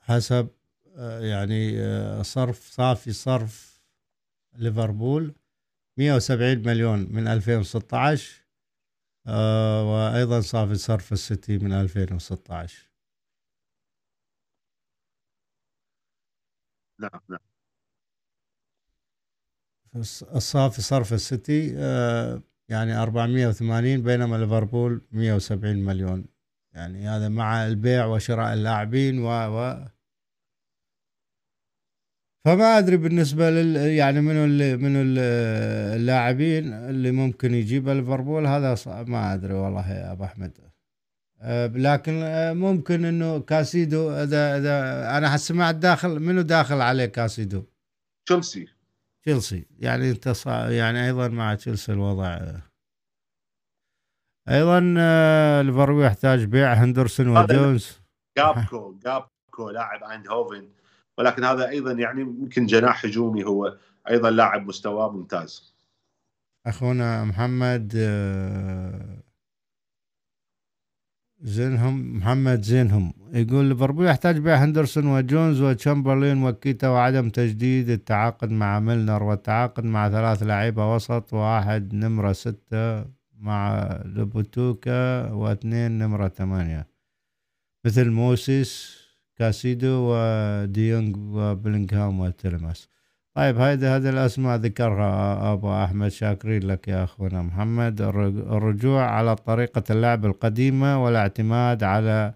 حسب 0.00 0.48
يعني 1.20 1.80
آه، 1.80 2.22
صرف 2.22 2.70
صافي 2.70 3.12
صرف 3.12 3.80
ليفربول 4.56 5.34
170 5.98 6.58
مليون 6.58 7.12
من 7.12 7.28
2016 7.28 8.44
آه، 9.26 9.84
وأيضا 9.84 10.40
صافي 10.40 10.74
صرف 10.74 11.12
السيتي 11.12 11.58
من 11.58 11.72
2016 11.72 12.90
نعم 17.00 17.20
نعم. 17.28 17.38
الصافي 20.34 20.82
صرف 20.82 21.12
السيتي 21.12 21.74
آه، 21.76 22.42
يعني 22.68 22.96
480 23.02 24.02
بينما 24.02 24.36
ليفربول 24.36 25.00
170 25.12 25.76
مليون. 25.76 26.26
يعني 26.74 27.08
هذا 27.08 27.28
مع 27.28 27.66
البيع 27.66 28.06
وشراء 28.06 28.52
اللاعبين 28.52 29.18
و, 29.18 29.28
و 29.28 29.84
فما 32.44 32.78
أدري 32.78 32.96
بالنسبة 32.96 33.50
لل 33.50 33.76
يعني 33.76 34.20
منو 34.20 34.44
اللي 34.44 34.76
منو 34.76 35.00
اللاعبين 35.96 36.72
اللي 36.72 37.10
ممكن 37.10 37.54
يجيبه 37.54 37.94
ليفربول 37.94 38.46
هذا 38.46 38.76
ما 38.86 39.34
أدري 39.34 39.54
والله 39.54 39.92
يا 39.92 40.12
أبو 40.12 40.24
أحمد. 40.24 40.58
أه، 41.40 41.66
لكن 41.66 42.22
أه، 42.22 42.52
ممكن 42.52 43.04
إنه 43.04 43.40
كاسيدو 43.40 44.10
إذا 44.10 44.58
إذا 44.58 45.18
أنا 45.18 45.36
سمعت 45.36 45.74
داخل 45.74 46.20
منو 46.20 46.42
داخل 46.42 46.80
عليه 46.80 47.06
كاسيدو؟ 47.06 47.64
تشيلسي. 48.26 48.68
تشيلسي. 49.22 49.66
يعني 49.78 50.10
أنت 50.10 50.28
صع... 50.28 50.70
يعني 50.70 51.06
أيضا 51.06 51.28
مع 51.28 51.54
تشيلسي 51.54 51.92
الوضع. 51.92 52.40
أيضا 54.48 54.94
أه، 54.98 55.62
ليفربول 55.62 56.04
يحتاج 56.04 56.44
بيع 56.44 56.72
هندرسون 56.72 57.28
وجونز. 57.28 58.00
جاكبو 58.38 58.94
جاكبو 59.04 59.70
لاعب 59.70 60.04
آيندهوفن 60.04 60.68
ولكن 61.18 61.44
هذا 61.44 61.68
أيضا 61.68 61.92
يعني 61.92 62.20
يمكن 62.20 62.66
جناح 62.66 63.04
هجومي 63.04 63.44
هو 63.44 63.76
أيضا 64.10 64.30
لاعب 64.30 64.66
مستواه 64.66 65.12
ممتاز. 65.12 65.74
أخونا 66.66 67.24
محمد 67.24 67.92
آه، 67.96 69.22
زينهم 71.40 72.16
محمد 72.16 72.62
زينهم 72.62 73.12
يقول 73.32 73.64
ليفربول 73.64 74.06
يحتاج 74.06 74.38
بيع 74.38 74.54
هندرسون 74.54 75.06
وجونز 75.06 75.60
وتشامبرلين 75.60 76.42
وكيتا 76.42 76.88
وعدم 76.88 77.30
تجديد 77.30 77.90
التعاقد 77.90 78.50
مع 78.50 78.80
ميلنر 78.80 79.22
والتعاقد 79.22 79.84
مع 79.84 80.10
ثلاث 80.10 80.42
لعيبة 80.42 80.94
وسط 80.94 81.32
واحد 81.32 81.94
نمرة 81.94 82.32
ستة 82.32 83.04
مع 83.38 83.88
لوبوتكا 84.04 85.30
واثنين 85.32 85.98
نمرة 85.98 86.28
ثمانية. 86.28 86.86
مثل 87.84 88.10
موسيس 88.10 89.03
كاسيدو 89.36 90.10
وديونج 90.10 91.16
وبلينغهام 91.16 92.20
وتلمس 92.20 92.88
طيب 93.34 93.58
هذه 93.58 93.96
هذه 93.96 94.10
الأسماء 94.10 94.56
ذكرها 94.56 95.52
أبو 95.52 95.84
أحمد. 95.84 96.08
شاكرين 96.08 96.62
لك 96.62 96.88
يا 96.88 97.04
أخونا 97.04 97.42
محمد. 97.42 98.00
الرجوع 98.00 99.10
على 99.10 99.36
طريقة 99.36 99.82
اللعب 99.90 100.26
القديمة 100.26 101.04
والاعتماد 101.04 101.82
على 101.84 102.34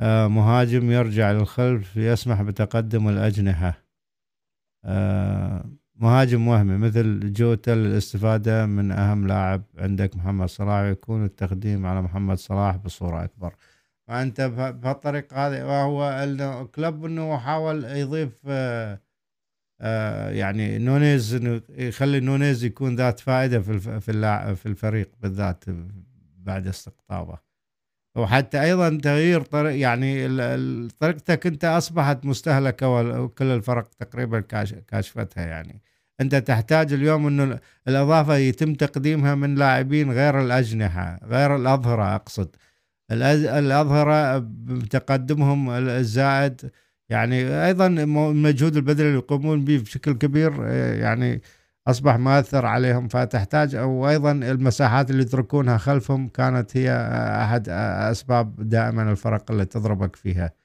آه، 0.00 0.26
مهاجم 0.28 0.90
يرجع 0.90 1.32
للخلف 1.32 1.96
يسمح 1.96 2.42
بتقدم 2.42 3.08
الأجنحة. 3.08 3.74
آه، 4.84 5.64
مهاجم 5.96 6.48
وهمي 6.48 6.76
مثل 6.76 7.32
جوتا 7.32 7.70
للاستفاده 7.70 8.66
من 8.66 8.92
أهم 8.92 9.26
لاعب 9.26 9.62
عندك 9.78 10.16
محمد 10.16 10.48
صلاح 10.48 10.80
ويكون 10.80 11.24
التقديم 11.24 11.86
على 11.86 12.02
محمد 12.02 12.38
صلاح 12.38 12.76
بصورة 12.76 13.24
أكبر. 13.24 13.54
فأنت 14.12 14.40
بهالطريقه 14.82 15.46
هذه 15.46 15.64
وهو 15.64 16.66
كلوب 16.74 17.04
إنه 17.04 17.38
حاول 17.38 17.84
يضيف 17.84 18.32
آه، 18.48 19.00
آه، 19.80 20.30
يعني 20.30 20.78
نونيز 20.78 21.34
إنه 21.34 21.60
يخلي 21.68 22.20
نونيز 22.20 22.64
يكون 22.64 22.96
ذات 22.96 23.20
فائدة 23.20 23.60
في 23.60 24.00
في 24.00 24.00
في 24.56 24.66
الفريق 24.66 25.10
بالذات 25.20 25.64
بعد 26.36 26.66
استقطابه. 26.66 27.38
وحتى 28.16 28.62
أيضا 28.62 28.98
تغيير 29.02 29.42
طريق 29.42 29.80
يعني 29.80 30.28
طريقتك 30.88 31.46
أنت 31.46 31.64
أصبحت 31.64 32.24
مستهلكة 32.24 32.88
وكل 32.88 33.44
الفرق 33.44 33.88
تقريبا 33.98 34.40
كاشفتها 34.88 35.46
يعني. 35.46 35.82
أنت 36.20 36.34
تحتاج 36.34 36.92
اليوم 36.92 37.26
إنه 37.26 37.58
الإضافة 37.88 38.36
يتم 38.36 38.74
تقديمها 38.74 39.34
من 39.34 39.54
لاعبين 39.54 40.12
غير 40.12 40.40
الأجنحة 40.40 41.20
غير 41.24 41.56
الأظهرة 41.56 42.14
أقصد. 42.14 42.56
الأظهرة 43.10 44.38
بتقدمهم 44.54 45.70
الزائد 45.70 46.70
يعني 47.08 47.66
أيضا 47.66 47.86
المجهود 47.86 48.76
البدني 48.76 49.06
اللي 49.06 49.18
يقومون 49.18 49.64
به 49.64 49.78
بشكل 49.78 50.12
كبير 50.12 50.66
يعني 50.98 51.42
أصبح 51.86 52.16
مؤثر 52.16 52.66
عليهم 52.66 53.08
فتحتاج 53.08 53.74
أو 53.74 54.08
أيضا 54.08 54.32
المساحات 54.32 55.10
اللي 55.10 55.22
يتركونها 55.22 55.78
خلفهم 55.78 56.28
كانت 56.28 56.76
هي 56.76 56.92
أحد 57.42 57.68
أسباب 57.68 58.68
دائما 58.68 59.10
الفرق 59.10 59.50
اللي 59.50 59.64
تضربك 59.64 60.16
فيها. 60.16 60.61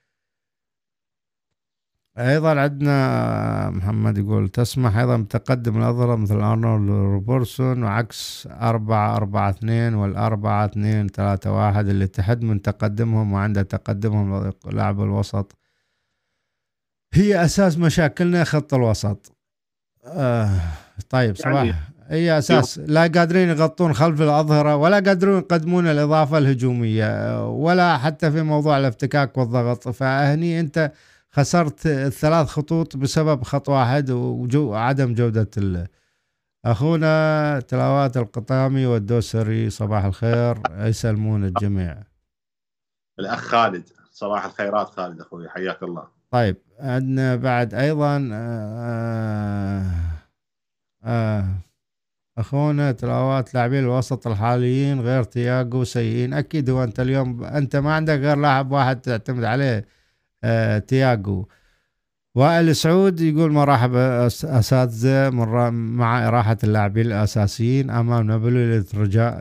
أيضا 2.19 2.60
عندنا 2.60 3.69
محمد 3.69 4.18
يقول 4.18 4.49
تسمح 4.49 4.98
أيضا 4.98 5.18
بتقدم 5.18 5.77
الأظهرة 5.77 6.15
مثل 6.15 6.41
أرنولد 6.41 6.89
روبرتسون 6.89 7.84
وعكس 7.84 8.48
أربعة 8.52 9.15
أربعة 9.15 9.49
اثنين 9.49 9.94
والأربعة 9.94 10.65
اثنين 10.65 11.07
ثلاثة 11.07 11.52
واحد 11.57 11.88
اللي 11.88 12.07
تحد 12.07 12.41
من 12.41 12.61
تقدمهم 12.61 13.34
وعند 13.34 13.65
تقدمهم 13.65 14.53
لاعب 14.72 15.02
الوسط. 15.02 15.56
هي 17.14 17.45
أساس 17.45 17.77
مشاكلنا 17.77 18.44
خط 18.44 18.73
الوسط. 18.73 19.35
آه 20.06 20.49
طيب 21.10 21.35
صباح. 21.35 21.53
يعني 21.53 21.73
هي 22.10 22.38
أساس 22.38 22.80
لا 22.80 23.02
قادرين 23.02 23.49
يغطون 23.49 23.94
خلف 23.94 24.22
الأظهرة 24.22 24.76
ولا 24.76 24.99
قادرون 24.99 25.38
يقدمون 25.38 25.88
الإضافة 25.88 26.38
الهجومية 26.38 27.49
ولا 27.49 27.98
حتى 27.98 28.31
في 28.31 28.41
موضوع 28.41 28.77
الافتكاك 28.77 29.38
والضغط. 29.38 29.89
فهني 29.89 30.60
أنت 30.60 30.91
خسرت 31.32 31.86
الثلاث 31.88 32.48
خطوط 32.48 32.98
بسبب 32.98 33.44
خط 33.44 33.70
واحد 33.70 34.12
وعدم 34.56 35.14
جودة 35.14 35.49
ال 35.58 35.88
أخونا. 36.66 37.60
تلاوات 37.60 38.18
القطامي 38.18 38.86
والدوسري 38.86 39.70
صباح 39.70 40.04
الخير. 40.06 40.62
يسلمون 40.72 41.45
الجميع. 41.45 42.04
الأخ 43.20 43.40
خالد 43.40 43.90
صباح 44.12 44.45
الخيرات 44.45 44.88
خالد 44.90 45.22
أخوي 45.22 45.49
حياك 45.49 45.84
الله. 45.84 46.08
طيب 46.32 46.58
عندنا 46.80 47.36
بعد 47.36 47.74
أيضا 47.74 48.30
آه 48.34 49.84
آه 51.04 51.48
أخونا 52.38 52.91
تلاوات 52.91 53.54
لاعبين 53.54 53.84
الوسط 53.84 54.28
الحاليين 54.28 55.02
غير 55.02 55.24
تياجو 55.24 55.84
سيئين. 55.84 56.34
أكيد 56.34 56.70
هو 56.70 56.84
أنت 56.84 56.99
اليوم 56.99 57.44
أنت 57.44 57.76
ما 57.76 57.94
عندك 57.94 58.20
غير 58.20 58.38
لاعب 58.38 58.72
واحد 58.72 59.02
تعتمد 59.02 59.44
عليه. 59.44 59.78
آه 59.78 59.97
تياجو 60.88 61.47
وائل 62.38 62.76
سعود 62.76 63.22
يقول 63.22 63.51
مرحب 63.51 63.95
أساتذة 63.95 65.30
مع 65.30 66.27
إراحة 66.27 66.57
اللاعبين 66.64 67.05
الأساسيين 67.05 67.89
أمام 67.89 68.27
نابولي 68.27 68.84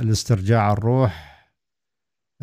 لاسترجاع 0.01 0.73
الروح. 0.73 1.37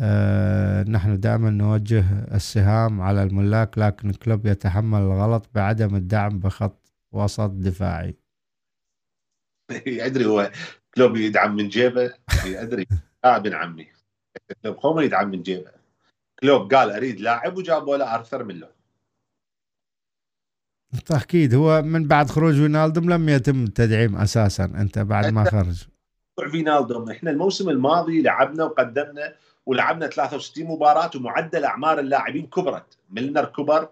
آه 0.00 0.82
نحن 0.82 1.20
دائما 1.20 1.50
نوجه 1.50 2.04
السهام 2.34 3.00
على 3.00 3.22
الملاك 3.22 3.78
لكن 3.78 4.10
كلوب 4.10 4.46
يتحمل 4.46 4.98
الغلط 4.98 5.50
بعدم 5.54 5.96
الدعم 5.96 6.38
بخط 6.38 6.92
وسط 7.12 7.50
دفاعي. 7.50 8.16
ادري 10.06 10.26
هو 10.26 10.50
كلوب 10.94 11.16
يدعم 11.16 11.56
من 11.56 11.68
جيبه؟ 11.68 12.14
ادري 12.46 12.86
آه 13.24 13.36
ابن 13.36 13.54
عمي. 13.54 13.86
كلوب 14.82 15.00
يدعم 15.00 15.30
من 15.30 15.42
جيبه. 15.42 15.83
كلوب 16.40 16.74
قال 16.74 16.90
أريد 16.90 17.20
لاعب 17.20 17.56
وجابوا 17.56 17.96
له 17.96 18.14
أرثر 18.14 18.44
ميلو 18.44 18.68
تأكيد 21.06 21.54
هو 21.54 21.82
من 21.82 22.08
بعد 22.08 22.30
خروج 22.30 22.54
فينالدوم 22.54 23.10
لم 23.10 23.28
يتم 23.28 23.64
التدعيم 23.64 24.16
أساسا. 24.16 24.64
أنت 24.64 24.98
بعد 24.98 25.32
ما 25.32 25.44
خرج. 25.44 25.84
فينالدوم. 26.50 27.10
إحنا 27.10 27.30
الموسم 27.30 27.70
الماضي 27.70 28.22
لعبنا 28.22 28.64
وقدمنا 28.64 29.34
ولعبنا 29.66 30.06
63 30.06 30.66
مباراة 30.66 31.10
ومعدل 31.16 31.64
أعمار 31.64 31.98
اللاعبين 31.98 32.46
كبرت. 32.46 32.98
ميلنر 33.10 33.44
كبر 33.44 33.88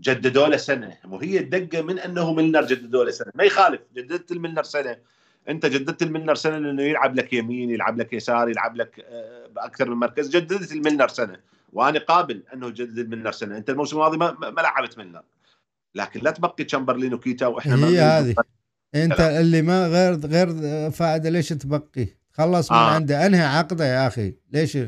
جددوا 0.00 0.46
له 0.46 0.56
سنة. 0.56 0.96
وهي 1.08 1.38
الدقة 1.38 1.82
من 1.82 1.98
أنه 1.98 2.32
ميلنر 2.32 2.66
جددوا 2.66 3.04
له 3.04 3.10
سنة. 3.10 3.32
ما 3.34 3.44
يخالف 3.44 3.80
جددت 3.96 4.32
الميلنر 4.32 4.62
سنة. 4.62 4.96
أنت 5.48 5.66
جددت 5.66 6.02
الميلنر 6.02 6.34
سنة 6.34 6.58
لأنه 6.58 6.82
يلعب 6.82 7.14
لك 7.14 7.32
يمين 7.32 7.70
يلعب 7.70 7.98
لك 7.98 8.12
يسار 8.12 8.48
يلعب 8.48 8.76
لك 8.76 9.06
آه، 9.08 9.46
بأكثر 9.46 9.90
من 9.90 9.96
مركز. 9.96 10.36
جددت 10.36 10.72
الميلنر 10.72 11.08
سنة. 11.08 11.36
وأنا 11.76 11.98
قابل 11.98 12.42
أنه 12.54 12.70
جدد 12.70 12.98
الميلنر 12.98 13.32
سنه 13.32 13.56
أنت 13.56 13.70
الموسم 13.70 13.96
الماضي 13.96 14.16
ما, 14.16 14.36
ما 14.50 14.60
لعبت 14.60 14.98
ميلنر 14.98 15.22
لكن 15.94 16.20
لا 16.20 16.30
تبقي 16.30 16.64
تشامبرلين 16.64 17.14
وكيتا 17.14 17.46
وإحنا 17.46 17.86
هي 17.86 18.00
هذه. 18.00 18.34
أنت 18.94 19.20
اللي 19.20 19.62
ما 19.62 19.86
غير 19.86 20.26
غير 20.26 20.90
فائدة 20.90 21.30
ليش 21.30 21.48
تبقي؟ 21.48 22.06
خلص 22.32 22.72
من 22.72 22.78
آه. 22.78 22.94
عنده 22.94 23.26
أنهي 23.26 23.42
عقده 23.42 23.84
يا 23.84 24.06
أخي؟ 24.06 24.34
ليش؟ 24.52 24.78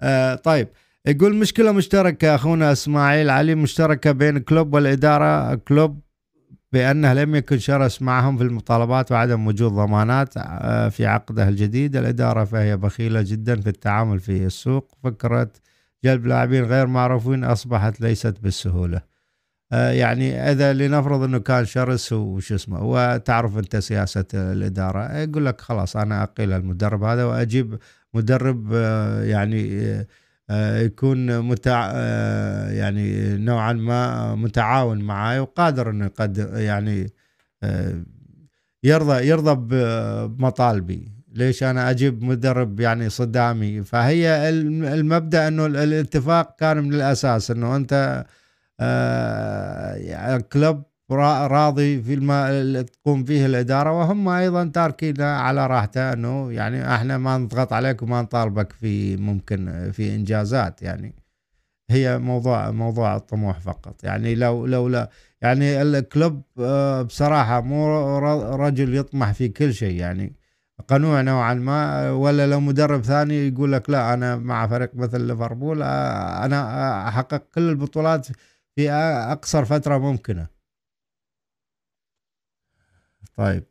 آه 0.00 0.34
طيب. 0.34 0.68
يقول 1.06 1.36
مشكلة 1.36 1.72
مشتركة 1.72 2.34
أخونا 2.34 2.72
إسماعيل 2.72 3.30
علي 3.30 3.54
مشتركة 3.54 4.12
بين 4.12 4.38
كلوب 4.38 4.74
والإدارة. 4.74 5.54
كلوب 5.54 6.00
بأنه 6.72 7.12
لم 7.12 7.34
يكن 7.34 7.58
شرس 7.58 8.02
معهم 8.02 8.36
في 8.36 8.44
المطالبات 8.44 9.12
وعدم 9.12 9.46
وجود 9.46 9.72
ضمانات 9.72 10.34
آه، 10.36 10.88
في 10.88 11.06
عقده 11.06 11.48
الجديد. 11.48 11.96
الإدارة 11.96 12.44
فهي 12.44 12.76
بخيلة 12.76 13.22
جدا 13.22 13.60
في 13.60 13.68
التعامل 13.68 14.20
في 14.20 14.46
السوق. 14.46 14.92
فكرة 15.04 15.50
جلب 16.04 16.26
لاعبين 16.26 16.64
غير 16.64 16.86
معروفين 16.86 17.44
أصبحت 17.44 18.00
ليست 18.00 18.40
بالسهولة. 18.40 19.02
آه، 19.72 19.90
يعني 19.90 20.50
إذا 20.52 20.72
لنفرض 20.72 21.22
أنه 21.22 21.38
كان 21.38 21.64
شرس 21.64 22.12
وش 22.12 22.52
اسمه 22.52 22.82
وتعرف 22.84 23.58
أنت 23.58 23.76
سياسة 23.76 24.24
الإدارة 24.34 25.16
يقول 25.18 25.46
لك 25.46 25.60
خلاص 25.60 25.96
أنا 25.96 26.22
أقيل 26.22 26.52
المدرب 26.52 27.02
هذا 27.04 27.24
وأجيب 27.24 27.78
مدرب 28.14 28.70
آه، 28.74 29.22
يعني 29.24 29.80
آه، 30.50 30.78
يكون 30.80 31.40
متع 31.40 31.92
يعني 32.70 33.36
نوعا 33.38 33.72
ما 33.72 34.34
متعاون 34.34 34.98
معي 34.98 35.40
وقادر 35.40 35.90
إنه 35.90 36.08
قد 36.08 36.38
يعني 36.54 37.10
يرضى 38.84 39.26
يرضى 39.28 39.54
بمطالبي. 40.36 41.12
ليش 41.32 41.62
أنا 41.62 41.90
أجيب 41.90 42.24
مدرب 42.24 42.80
يعني 42.80 43.08
صدامي؟ 43.10 43.82
فهي 43.82 44.48
المبدأ 44.48 45.48
إنه 45.48 45.66
الاتفاق 45.66 46.56
كان 46.58 46.76
من 46.84 46.94
الأساس 46.94 47.50
إنه 47.50 47.76
أنت 47.76 48.24
كلوب 50.52 50.82
راضي 51.10 52.02
في 52.02 52.14
اللي 52.14 52.82
تقوم 52.84 53.24
فيه 53.24 53.46
الإدارة 53.46 53.92
وهم 53.98 54.28
أيضا 54.28 54.64
تاركين 54.64 55.22
على 55.22 55.66
راحته 55.66 56.12
إنه 56.12 56.52
يعني 56.52 56.94
إحنا 56.94 57.18
ما 57.18 57.38
نضغط 57.38 57.72
عليك 57.72 58.02
وما 58.02 58.22
نطالبك 58.22 58.72
في 58.72 59.16
ممكن 59.16 59.90
في 59.92 60.14
إنجازات. 60.14 60.82
يعني 60.82 61.14
هي 61.90 62.18
موضوع 62.18 62.70
موضوع 62.70 63.16
الطموح 63.16 63.60
فقط. 63.60 64.04
يعني 64.04 64.34
لو 64.34 64.66
لو 64.66 64.88
لا 64.88 65.10
يعني 65.42 65.82
الكلوب 65.82 66.42
آه، 66.60 67.02
بصراحة 67.02 67.60
مو 67.60 68.18
رجل 68.56 68.94
يطمح 68.94 69.32
في 69.32 69.48
كل 69.48 69.74
شيء. 69.74 69.94
يعني 69.94 70.39
قنوع 70.88 71.20
نوعا 71.20 71.54
ما 71.54 72.10
ولا 72.10 72.46
لو 72.46 72.60
مدرب 72.60 73.02
ثاني 73.02 73.48
يقول 73.48 73.72
لك 73.72 73.90
لا 73.90 74.14
أنا 74.14 74.36
مع 74.36 74.66
فريق 74.66 74.94
مثل 74.94 75.20
ليفربول 75.20 75.82
آه، 75.82 76.44
أنا 76.44 77.08
أحقق 77.08 77.42
كل 77.54 77.68
البطولات 77.68 78.26
في 78.76 78.90
أقصر 78.90 79.64
فترة 79.64 79.98
ممكنة. 79.98 80.46
طيب. 83.36 83.64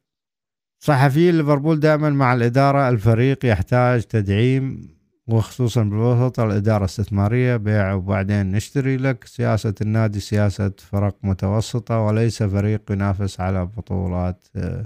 صحفي 0.80 1.32
ليفربول 1.32 1.80
دائما 1.80 2.10
مع 2.10 2.34
الإدارة 2.34 2.90
الفريق 2.90 3.46
يحتاج 3.46 4.04
تدعيم 4.04 4.90
وخصوصا 5.28 5.84
بالوسط 5.84 6.40
الإدارة 6.40 6.86
استثمارية 6.86 7.56
بيع 7.58 7.94
وبعدين 7.94 8.52
نشتري 8.52 8.98
لك 8.98 9.24
سياسة 9.26 9.74
النادي 9.82 10.20
سياسة 10.20 10.74
فرق 10.78 11.16
متوسطة 11.24 12.00
وليس 12.00 12.44
فريق 12.44 12.92
ينافس 12.92 13.40
على 13.40 13.66
بطولات 13.66 14.48
آه، 14.56 14.86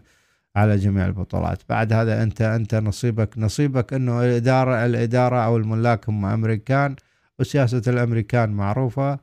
على 0.55 0.75
جميع 0.77 1.05
البطولات. 1.05 1.61
بعد 1.69 1.93
هذا 1.93 2.23
أنت 2.23 2.41
أنت 2.41 2.75
نصيبك 2.75 3.37
نصيبك 3.37 3.93
أنه 3.93 4.23
الإدارة 4.25 4.85
الإدارة 4.85 5.37
أو 5.45 5.57
الملاك 5.57 6.09
هم 6.09 6.25
أمريكان 6.25 6.95
وسياسة 7.39 7.81
الأمريكان 7.87 8.49
معروفة. 8.49 9.19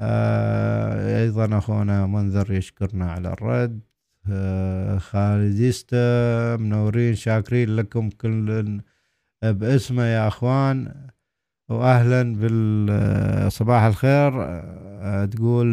آه، 0.00 1.22
أيضا 1.22 1.58
أخونا 1.58 2.06
منذر 2.06 2.52
يشكرنا 2.52 3.10
على 3.12 3.28
الرد. 3.32 3.80
آه، 4.30 4.98
خالديستا 4.98 6.56
منورين 6.56 7.14
شاكرين 7.14 7.76
لكم 7.76 8.10
كل 8.10 8.80
باسمه 9.42 10.02
يا 10.02 10.28
أخوان. 10.28 10.94
واهلا 11.68 12.34
بالصباح 12.36 13.82
الخير. 13.82 14.32
آه، 15.02 15.24
تقول 15.24 15.68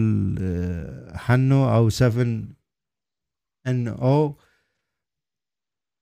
حنو 1.16 1.70
أو 1.76 1.90
7 1.90 2.44
إن 3.68 3.88
أو. 3.88 4.38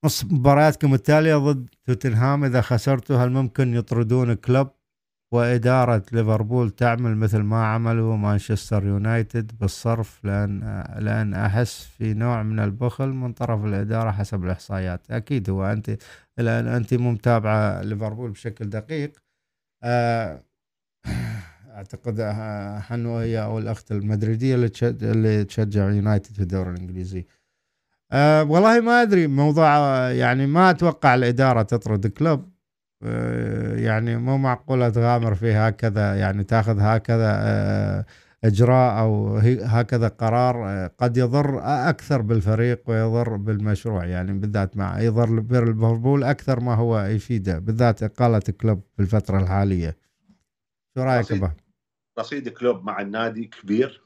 نص 0.06 0.24
مبارياتكم 0.24 0.94
التالية 0.94 1.36
ضد 1.36 1.68
توتنهام 1.84 2.44
إذا 2.44 2.60
خسرتوا 2.60 3.16
هل 3.16 3.30
ممكن 3.30 3.74
يطردون 3.74 4.34
كلوب 4.34 4.68
وإدارة 5.32 6.02
ليفربول 6.12 6.70
تعمل 6.70 7.16
مثل 7.16 7.38
ما 7.38 7.66
عملوا 7.66 8.16
مانشستر 8.16 8.86
يونايتد 8.86 9.52
بالصرف؟ 9.60 10.24
لأن 10.24 10.84
لأن 10.98 11.34
أحس 11.34 11.84
في 11.84 12.14
نوع 12.14 12.42
من 12.42 12.58
البخل 12.60 13.08
من 13.08 13.32
طرف 13.32 13.64
الإدارة 13.64 14.10
حسب 14.10 14.44
الإحصائيات. 14.44 15.10
أكيد 15.10 15.50
هو 15.50 15.64
أنت 15.64 15.96
لأن 16.38 16.66
أنت 16.66 16.94
متابعة 16.94 17.82
ليفربول 17.82 18.30
بشكل 18.30 18.70
دقيق. 18.70 19.12
آه، 19.82 20.42
أعتقد 21.76 22.22
حنو 22.80 23.18
هي 23.18 23.42
أو 23.42 23.58
الأخت 23.58 23.92
المدريدية 23.92 24.54
اللي 24.82 25.44
تشجع 25.44 25.90
يونايتد 25.90 26.34
في 26.34 26.42
الدوري 26.42 26.70
الإنجليزي. 26.70 27.26
أه 28.12 28.44
والله 28.44 28.80
ما 28.80 29.02
أدري 29.02 29.26
موضوع 29.26 29.66
يعني 30.10 30.46
ما 30.46 30.70
أتوقع 30.70 31.14
الإدارة 31.14 31.62
تطرد 31.62 32.06
كلوب. 32.06 32.50
أه 33.02 33.76
يعني 33.76 34.16
مو 34.16 34.38
معقوله 34.38 34.88
تغامر 34.88 35.34
في 35.34 35.52
هكذا 35.52 36.14
يعني 36.14 36.44
تاخذ 36.44 36.80
هكذا 36.80 37.32
أه 37.38 38.06
إجراء 38.44 39.00
أو 39.00 39.36
هكذا 39.62 40.08
قرار 40.08 40.68
آه، 40.68 40.90
قد 40.98 41.16
يضر 41.16 41.60
أكثر 41.62 42.22
بالفريق 42.22 42.90
ويضر 42.90 43.36
بالمشروع. 43.36 44.04
يعني 44.04 44.32
بالذات 44.32 44.76
مع 44.76 45.00
يضر 45.00 45.36
ليفربول 45.36 46.24
أكثر 46.24 46.60
ما 46.60 46.74
هو 46.74 47.00
يفيده 47.00 47.58
بالذات 47.58 48.02
إقالة 48.02 48.42
كلوب 48.60 48.82
في 48.96 49.02
الفترة 49.02 49.38
الحالية. 49.38 49.96
شو 50.94 51.02
رأيك 51.02 51.20
رصيد, 51.20 51.50
رصيد 52.18 52.48
كلوب 52.48 52.84
مع 52.84 53.00
النادي 53.00 53.44
كبير 53.44 54.02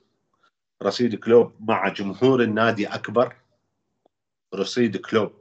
رصيد 0.82 1.14
كلوب 1.14 1.52
مع 1.60 1.88
جمهور 1.88 2.42
النادي 2.42 2.86
أكبر. 2.86 3.39
رصيد 4.54 4.96
كلوب 4.96 5.32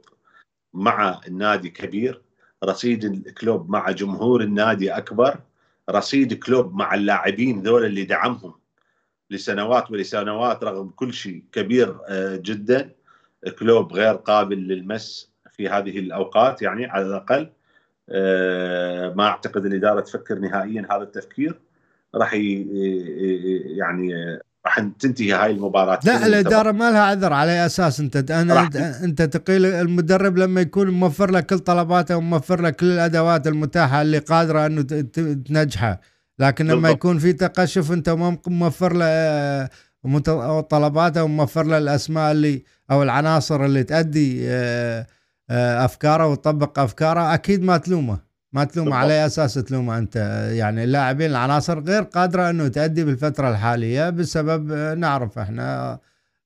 مع 0.74 1.20
النادي 1.28 1.70
كبير 1.70 2.22
رصيد 2.64 3.28
كلوب 3.28 3.70
مع 3.70 3.90
جمهور 3.90 4.42
النادي 4.42 4.90
أكبر 4.90 5.38
رصيد 5.90 6.34
كلوب 6.34 6.74
مع 6.74 6.94
اللاعبين 6.94 7.62
ذول 7.62 7.84
اللي 7.84 8.04
دعمهم 8.04 8.54
لسنوات 9.30 9.90
ولسنوات 9.90 10.64
رغم 10.64 10.88
كل 10.88 11.12
شيء 11.12 11.44
كبير 11.52 11.98
آه، 12.08 12.36
جدا. 12.36 12.90
كلوب 13.58 13.92
غير 13.92 14.14
قابل 14.14 14.56
للمس 14.56 15.30
في 15.52 15.68
هذه 15.68 15.98
الأوقات 15.98 16.62
يعني 16.62 16.86
على 16.86 17.06
الأقل 17.06 17.52
آه، 18.08 19.14
ما 19.14 19.24
أعتقد 19.26 19.66
الإدارة 19.66 20.00
تفكر 20.00 20.38
نهائيا 20.38 20.88
هذا 20.90 21.02
التفكير. 21.02 21.60
راح 22.14 22.34
يعني 22.34 24.14
راح 24.66 24.80
تنتهي 24.98 25.32
هاي 25.32 25.50
المباراة. 25.50 26.00
لا 26.04 26.26
الاداره 26.26 26.72
ما 26.72 26.90
لها 26.90 27.00
عذر 27.00 27.32
على 27.32 27.66
أساس 27.66 28.00
أنت 28.00 28.30
أنا 28.30 28.70
انت 29.04 29.22
تقيل 29.22 29.66
المدرب 29.66 30.38
لما 30.38 30.60
يكون 30.60 30.90
موفر 30.90 31.30
لك 31.30 31.46
كل 31.46 31.58
طلباته 31.58 32.16
وموفر 32.16 32.62
لك 32.62 32.76
كل 32.76 32.86
الأدوات 32.86 33.46
المتاحة 33.46 34.02
اللي 34.02 34.18
قادرة 34.18 34.66
أنه 34.66 34.82
تنجحه 34.82 36.00
لكن 36.38 36.66
لما 36.66 36.74
بالضبط. 36.74 36.96
يكون 36.96 37.18
في 37.18 37.32
تقشف 37.32 37.92
أنت 37.92 38.08
ما 38.10 38.38
موفر 38.46 38.92
له 38.92 39.04
آه، 39.06 40.60
طلباته 40.60 41.24
وموفر 41.24 41.66
له 41.66 41.78
الأسماء 41.78 42.32
اللي 42.32 42.64
أو 42.90 43.02
العناصر 43.02 43.64
اللي 43.64 43.82
تؤدي 43.82 44.40
آه، 44.48 45.06
آه، 45.50 45.84
أفكاره 45.84 46.26
وتطبق 46.26 46.78
أفكاره 46.78 47.34
أكيد 47.34 47.62
ما 47.62 47.76
تلومه. 47.76 48.29
ما 48.52 48.64
تلوم 48.64 48.92
على 48.92 49.26
أساس 49.26 49.54
تلوم 49.54 49.90
أنت؟ 49.90 50.16
يعني 50.52 50.84
اللاعبين 50.84 51.30
العناصر 51.30 51.80
غير 51.80 52.02
قادرة 52.02 52.50
إنه 52.50 52.68
تؤدي 52.68 53.04
بالفترة 53.04 53.50
الحالية 53.50 54.10
بسبب 54.10 54.72
نعرف 54.98 55.38
إحنا 55.38 55.98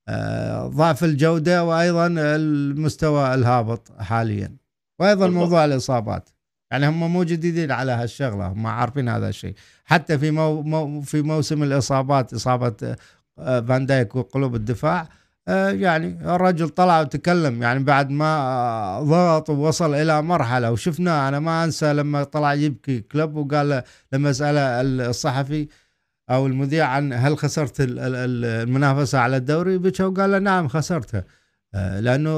آه، 0.07 0.67
ضعف 0.67 1.03
الجودة 1.03 1.63
وأيضا 1.63 2.07
المستوى 2.17 3.33
الهابط 3.33 3.91
حاليا. 3.99 4.55
وأيضا 4.99 5.25
بالضبط. 5.25 5.43
موضوع 5.43 5.65
الإصابات. 5.65 6.29
يعني 6.71 6.87
هم 6.87 7.13
مو 7.13 7.23
جديدين 7.23 7.71
على 7.71 7.91
هالشغلة 7.91 8.47
هم 8.47 8.67
عارفين 8.67 9.09
هذا 9.09 9.29
الشيء. 9.29 9.55
حتى 9.85 10.17
في 10.17 10.31
مو 10.31 10.61
مو 10.61 11.01
في 11.01 11.21
موسم 11.21 11.63
الإصابات 11.63 12.33
إصابة 12.33 12.95
آه، 13.39 13.61
فان 13.61 13.85
دايك 13.85 14.15
وقلوب 14.15 14.55
الدفاع 14.55 15.01
آه، 15.01 15.07
يعني 15.47 16.35
الرجل 16.35 16.69
طلع 16.69 17.01
وتكلم 17.01 17.61
يعني 17.61 17.83
بعد 17.83 18.09
ما 18.09 18.99
ضغط 19.01 19.49
ووصل 19.49 19.93
إلى 19.93 20.21
مرحلة. 20.21 20.71
وشفناه 20.71 21.27
أنا 21.29 21.39
ما 21.39 21.63
أنسى 21.63 21.93
لما 21.93 22.23
طلع 22.23 22.53
يبكي 22.53 22.99
كلوب 22.99 23.35
وقال 23.35 23.83
لما 24.13 24.31
ساله 24.31 24.81
الصحفي 25.09 25.67
أو 26.29 26.47
المذيع 26.47 26.87
عن 26.87 27.13
هل 27.13 27.37
خسرت 27.37 27.75
المنافسة 27.79 29.19
على 29.19 29.37
الدوري 29.37 29.77
بكى 29.77 30.03
وقال 30.03 30.31
له 30.31 30.39
نعم 30.39 30.67
خسرتها. 30.67 31.23
آه، 31.75 31.99
لأنه 31.99 32.31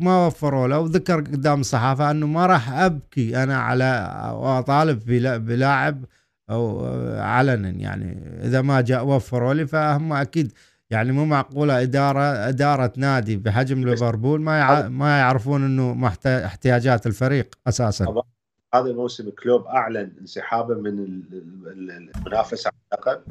ما 0.00 0.26
وفروا 0.26 0.68
له. 0.68 0.78
وذكر 0.78 1.20
قدام 1.20 1.60
الصحافة 1.60 2.10
أنه 2.10 2.26
ما 2.26 2.46
راح 2.46 2.70
أبكي 2.72 3.42
أنا 3.42 3.58
على 3.58 4.10
واطالب 4.34 5.04
بلاعب 5.46 6.04
أو 6.50 6.86
علنا. 7.20 7.68
يعني 7.68 8.18
إذا 8.44 8.62
ما 8.62 8.80
جاء 8.80 9.06
وفروا 9.06 9.54
لي 9.54 9.66
فهم 9.66 10.12
أكيد 10.12 10.52
يعني 10.90 11.12
مو 11.12 11.24
معقولة 11.24 11.82
اداره 11.82 12.48
إدارة 12.48 12.92
نادي 12.96 13.36
بحجم 13.36 13.84
ليفربول 13.84 14.40
ما 14.40 14.58
يع... 14.58 14.88
ما 14.88 15.18
يعرفون 15.18 15.64
إنه 15.64 16.12
احتياجات 16.26 17.06
الفريق 17.06 17.54
أساسا. 17.68 18.22
هذا 18.74 18.90
الموسم 18.90 19.30
كلوب 19.30 19.66
أعلن 19.66 20.12
انسحابه 20.20 20.74
من 20.74 21.22
المنافسة 21.66 22.70
على 22.70 23.00
اللقب 23.02 23.22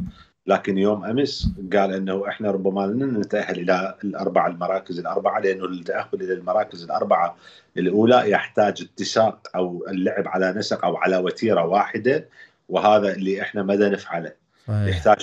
لكن 0.47 0.77
يوم 0.77 1.05
أمس 1.05 1.49
قال 1.73 1.93
إنه 1.93 2.27
إحنا 2.27 2.51
ربما 2.51 2.87
لن 2.87 3.19
نتاهل 3.19 3.59
إلى 3.59 3.95
الاربع 4.03 4.47
المراكز 4.47 4.99
الأربعة 4.99 5.39
لأنه 5.39 5.65
التأهل 5.65 6.07
إلى 6.13 6.33
المراكز 6.33 6.83
الأربعة 6.83 7.35
الأولى 7.77 8.31
يحتاج 8.31 8.81
اتساق 8.81 9.47
أو 9.55 9.85
اللعب 9.89 10.27
على 10.27 10.53
نسق 10.53 10.85
أو 10.85 10.97
على 10.97 11.17
وتيرة 11.17 11.65
واحدة 11.65 12.25
وهذا 12.69 13.11
اللي 13.15 13.41
إحنا 13.41 13.63
ما 13.63 13.76
دا 13.76 13.89
نفعله؟ 13.89 14.31
صحيح. 14.67 14.87
يحتاج 14.87 15.21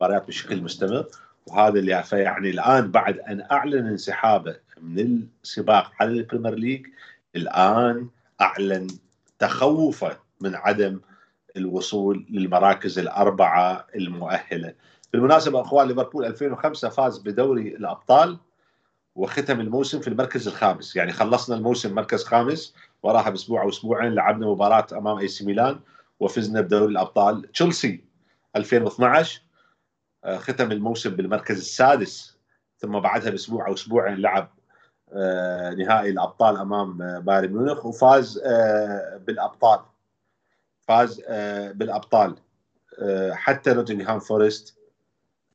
مباريات 0.00 0.28
بشكل 0.28 0.62
مستمر. 0.62 1.06
وهذا 1.46 1.78
اللي 1.78 2.04
يعني 2.12 2.50
الآن 2.50 2.90
بعد 2.90 3.18
أن 3.18 3.46
أعلن 3.52 3.86
انسحابه 3.86 4.56
من 4.80 5.26
السباق 5.42 5.92
على 6.00 6.10
البريمير 6.10 6.54
ليج 6.54 6.86
الآن 7.36 8.08
أعلن 8.40 8.86
تخوفه 9.38 10.18
من 10.40 10.54
عدم 10.54 11.00
الوصول 11.56 12.26
للمراكز 12.30 12.98
الأربعة 12.98 13.86
المؤهلة. 13.96 14.74
بالمناسبة 15.12 15.60
أخوان 15.60 15.88
ليفربول 15.88 16.24
2005 16.24 16.88
فاز 16.88 17.18
بدوري 17.18 17.76
الأبطال 17.76 18.38
وختم 19.14 19.60
الموسم 19.60 20.00
في 20.00 20.08
المركز 20.08 20.48
الخامس، 20.48 20.96
يعني 20.96 21.12
خلصنا 21.12 21.56
الموسم 21.56 21.94
مركز 21.94 22.24
خامس 22.24 22.74
وراها 23.02 23.30
بأسبوع 23.30 23.62
أو 23.62 23.68
أسبوعين 23.68 24.14
لعبنا 24.14 24.46
مباراة 24.46 24.86
أمام 24.92 25.18
أي 25.18 25.28
سي 25.28 25.46
ميلان 25.46 25.80
وفزنا 26.20 26.60
بدوري 26.60 26.92
الأبطال، 26.92 27.52
تشيلسي 27.52 28.04
2012 28.56 29.40
آه، 29.40 29.41
ختم 30.26 30.72
الموسم 30.72 31.10
بالمركز 31.10 31.58
السادس 31.58 32.38
ثم 32.78 33.00
بعدها 33.00 33.30
بأسبوع 33.30 33.66
أو 33.66 33.74
أسبوعين 33.74 34.16
لعب 34.16 34.50
آه، 35.14 35.70
نهائي 35.70 36.10
الأبطال 36.10 36.56
أمام 36.56 37.02
آه، 37.02 37.18
بايرن 37.18 37.52
ميونخ 37.52 37.86
وفاز 37.86 38.38
بالأبطال. 39.26 39.80
فاز 40.80 41.20
بالأبطال. 41.74 42.36
حتى 43.30 43.74
نوتنغهام 43.74 44.18
فورست 44.18 44.78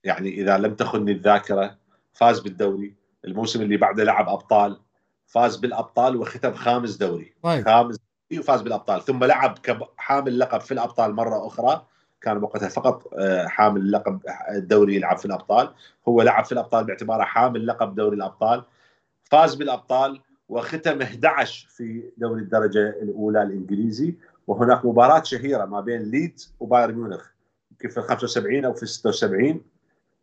يعني 0.03 0.29
إذا 0.29 0.57
لم 0.57 0.75
تخني 0.75 1.11
الذاكرة 1.11 1.77
فاز 2.13 2.39
بالدوري. 2.39 2.95
الموسم 3.25 3.61
اللي 3.61 3.77
بعده 3.77 4.03
لعب 4.03 4.29
أبطال 4.29 4.79
فاز 5.25 5.55
بالأبطال 5.55 6.17
وختم 6.17 6.53
خامس 6.53 6.95
دوري. 6.95 7.33
طيب. 7.43 7.65
خامس 7.65 7.97
وفاز 8.39 8.61
بالأبطال. 8.61 9.01
ثم 9.01 9.23
لعب 9.23 9.57
حامل 9.97 10.39
لقب 10.39 10.61
في 10.61 10.73
الأبطال 10.73 11.13
مرة 11.13 11.47
أخرى. 11.47 11.85
كان 12.21 12.43
وقتها 12.43 12.69
فقط 12.69 13.13
آه، 13.13 13.47
حامل 13.47 13.91
لقب 13.91 14.19
الدوري 14.51 14.95
يلعب 14.95 15.17
في 15.17 15.25
الأبطال. 15.25 15.73
هو 16.07 16.21
لعب 16.21 16.45
في 16.45 16.51
الأبطال 16.51 16.85
باعتباره 16.85 17.23
حامل 17.23 17.67
لقب 17.67 17.95
دوري 17.95 18.15
الأبطال 18.15 18.63
فاز 19.23 19.55
بالأبطال 19.55 20.21
وختم 20.49 21.01
11 21.01 21.67
في 21.69 22.11
دوري 22.17 22.41
الدرجة 22.41 22.89
الأولى 22.89 23.43
الإنجليزي. 23.43 24.15
وهناك 24.47 24.85
مباراة 24.85 25.23
شهيرة 25.23 25.65
ما 25.65 25.81
بين 25.81 26.01
ليدز 26.01 26.55
وبايرن 26.59 26.95
ميونخ 26.95 27.27
يمكن 27.71 27.89
في 27.89 28.01
75 28.01 28.65
أو 28.65 28.73
في 28.73 28.85
76 28.85 29.61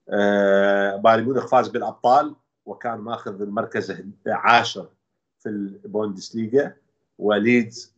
آه، 0.09 0.97
بايرن 0.97 1.25
ميونخ 1.25 1.47
فاز 1.47 1.69
بالأبطال 1.69 2.35
وكان 2.67 2.99
ماخذ 2.99 3.43
المركز 3.43 4.03
العاشر 4.27 4.89
في 5.39 5.49
البوندسليغا 5.49 6.73
وليدز 7.19 7.94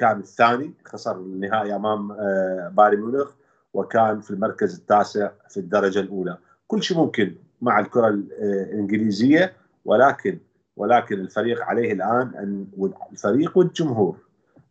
كان 0.00 0.18
الثاني 0.18 0.74
خسر 0.84 1.16
النهائي 1.16 1.74
أمام 1.76 2.12
آه، 2.12 2.72
بايرن 2.76 3.00
ميونخ 3.00 3.30
وكان 3.74 4.20
في 4.20 4.30
المركز 4.30 4.74
التاسع 4.78 5.30
في 5.48 5.56
الدرجة 5.56 6.00
الأولى. 6.00 6.38
كل 6.66 6.82
شيء 6.82 6.96
ممكن 6.96 7.34
مع 7.60 7.80
الكرة 7.80 8.08
الإنجليزية 8.08 9.52
ولكن 9.84 10.38
ولكن 10.76 11.20
الفريق 11.20 11.62
عليه 11.62 11.92
الآن 11.92 12.32
أن 12.38 12.66
الفريق 13.12 13.58
والجمهور 13.58 14.16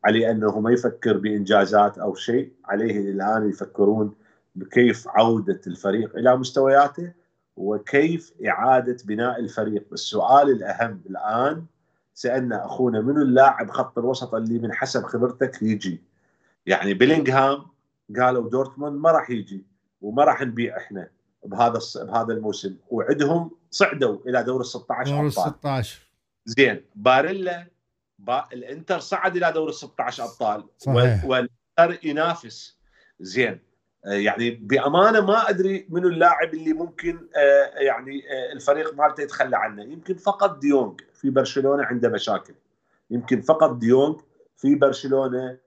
عليه 0.06 0.32
أنه 0.32 0.60
ما 0.60 0.72
يفكر 0.72 1.18
بإنجازات 1.18 1.98
أو 1.98 2.16
شيء 2.16 2.52
عليه 2.66 3.00
الآن 3.00 3.50
يفكرون 3.50 4.14
بكيف 4.56 5.08
عودة 5.08 5.62
الفريق 5.68 6.16
إلى 6.16 6.38
مستوياته 6.38 7.14
وكيف 7.56 8.34
إعادة 8.48 8.98
بناء 9.06 9.40
الفريق. 9.40 9.84
السؤال 9.94 10.50
الأهم 10.50 11.02
الآن 11.10 11.66
سألنا 12.20 12.66
أخونا 12.66 13.02
منو 13.02 13.22
اللاعب 13.22 13.72
خط 13.72 13.98
الوسط 13.98 14.34
اللي 14.36 14.60
من 14.60 14.74
حسب 14.74 15.04
خبرتك 15.04 15.62
يجي؟ 15.62 16.02
يعني 16.66 16.94
بيلينغهام 16.94 17.66
قالوا 18.20 18.50
دورتموند 18.50 19.02
ما 19.02 19.12
راح 19.12 19.30
يجي 19.30 19.66
وما 20.02 20.24
راح 20.24 20.42
نبيع 20.42 20.78
إحنا 20.78 21.10
بهذا 21.46 21.80
بهذا 21.96 22.34
الموسم. 22.34 22.76
وعندهم 22.90 23.52
صعدوا 23.72 24.18
إلى 24.28 24.44
دور 24.44 24.62
ال 24.62 24.66
16 24.66 25.12
دور 25.12 25.26
ال 25.26 25.34
16 25.34 26.00
زين 26.46 26.82
باريلا 26.96 27.68
با 28.20 28.48
الإنتر 28.54 29.00
صعد 29.00 29.36
إلى 29.36 29.52
دور 29.52 29.70
ال 29.70 29.74
16 29.74 30.24
أبطال. 30.24 30.64
صحيح. 30.78 31.26
والإنتر 31.26 32.08
ينافس. 32.08 32.78
زين 33.20 33.60
يعني 34.06 34.50
بأمانة 34.50 35.22
ما 35.22 35.50
أدري 35.50 35.86
منو 35.90 36.08
اللاعب 36.08 36.54
اللي 36.54 36.74
ممكن 36.74 37.28
آه، 37.36 37.80
يعني 37.80 38.22
آه، 38.32 38.54
الفريق 38.54 38.94
مالته 38.96 39.22
يتخلى 39.22 39.58
عنه. 39.58 39.84
يمكن 39.84 40.16
فقط 40.16 40.60
دي 40.60 40.74
يونج 40.74 41.02
في 41.14 41.30
برشلونة 41.30 41.84
عنده 41.84 42.10
مشاكل. 42.10 42.54
يمكن 43.12 43.42
فقط 43.42 43.78
دي 43.78 43.92
يونج 43.92 44.20
في 44.58 44.76
برشلونة 44.76 45.58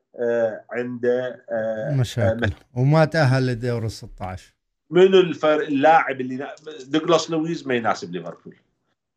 عنده 0.71 1.45
مشاكل. 1.91 2.51
وما 2.75 3.05
تأهل 3.05 3.47
لدور 3.47 3.85
ال 3.85 3.91
16 3.91 4.55
منو 4.91 5.21
الفر... 5.21 5.61
اللاعب 5.61 6.21
اللي 6.21 6.49
دوغلاس 6.87 7.31
لويز 7.31 7.67
ما 7.67 7.75
يناسب 7.75 8.13
ليفربول. 8.13 8.57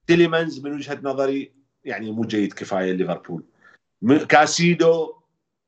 تيليمانز 0.08 0.60
من 0.60 0.74
وجهة 0.74 1.00
نظري 1.04 1.52
يعني 1.86 2.12
مو 2.12 2.22
جيد 2.22 2.54
كفاية 2.54 2.92
ليفربول. 2.92 3.44
كايسيدو 4.30 5.14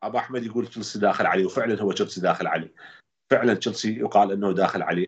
أبو 0.03 0.17
أحمد 0.17 0.43
يقول 0.43 0.67
تشيلسي 0.67 0.99
داخل 0.99 1.25
عليه 1.25 1.45
وفعلا 1.45 1.81
هو 1.81 1.91
تشيلسي 1.91 2.21
داخل 2.21 2.47
عليه 2.47 2.73
فعلا 3.29 3.53
تشيلسي 3.53 3.99
يقال 3.99 4.31
إنه 4.31 4.51
داخل 4.51 4.81
عليه. 4.81 5.07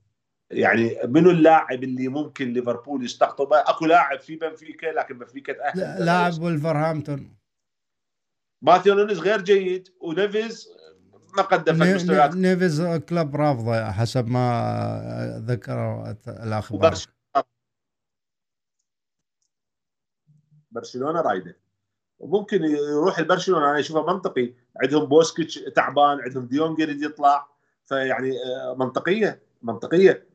يعني 0.51 0.97
منو 1.03 1.29
اللاعب 1.29 1.83
اللي 1.83 2.07
ممكن 2.07 2.53
ليفربول 2.53 3.05
يستقطبه 3.05 3.59
أكو 3.59 3.85
لاعب 3.85 4.19
في 4.19 4.35
بنفيكا 4.35 4.87
لكن 4.87 5.17
بنفيكا 5.17 5.53
تأهل. 5.53 6.05
لاعب 6.05 6.41
ولفرهامبتون. 6.41 7.35
ماتيوس 8.61 8.95
نونيز 8.95 9.19
غير 9.19 9.41
جيد 9.41 9.87
ونيفيز 10.01 10.69
ما 11.37 11.43
قدم 11.43 11.83
المستويات 11.83 12.35
نيفيز 12.35 12.81
كلوب 12.81 13.35
رافضه 13.35 13.91
حسب 13.91 14.27
ما 14.27 15.43
ذكر 15.45 16.09
الأخبار. 16.27 16.95
برشلونة. 20.71 21.21
رايدة. 21.21 21.57
وممكن 22.19 22.63
يروح 22.63 23.19
البرشلونه 23.19 23.69
أنا 23.69 23.79
أشوفه 23.79 24.13
منطقي. 24.13 24.53
عندهم 24.81 25.05
بوسكيتس 25.05 25.55
تعبان 25.55 26.21
عندهم 26.21 26.45
دي 26.45 26.56
يونج 26.56 26.79
يريد 26.79 27.01
يطلع. 27.01 27.58
فيعني 27.89 28.31
آه، 28.31 28.75
منطقية 28.79 29.41
منطقية. 29.61 30.29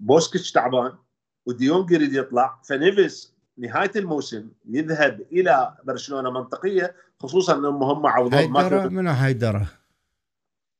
بوسكيتس 0.00 0.52
تعبان 0.52 0.92
وديونج 1.46 1.90
يريد 1.90 2.12
يطلع 2.12 2.60
فنيفيز 2.64 3.34
نهاية 3.58 3.90
الموسم 3.96 4.50
يذهب 4.68 5.20
إلى 5.20 5.76
برشلونة 5.84 6.30
منطقية 6.30 6.96
خصوصا 7.20 7.58
إنهم 7.58 7.82
هم 7.82 8.06
عوضوا 8.06 8.38
حيدرة 8.38 8.88
من 8.88 9.12
حيدرة؟ 9.12 9.66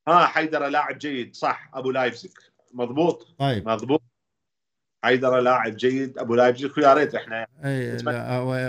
ها 0.08 0.26
حيدرة 0.26 0.68
لاعب 0.68 0.98
جيد 0.98 1.34
صح 1.34 1.70
أبو 1.74 1.90
لايبزيك 1.90 2.38
مضبوط 2.74 3.26
طيب. 3.38 3.68
مضبوط. 3.68 4.02
حيدرة 5.04 5.40
لاعب 5.40 5.76
جيد 5.76 6.18
أبو 6.18 6.34
لايبزيج 6.34 6.78
ويا 6.78 6.94
ريت 6.94 7.14
إحنا. 7.14 7.46
إي 7.64 7.96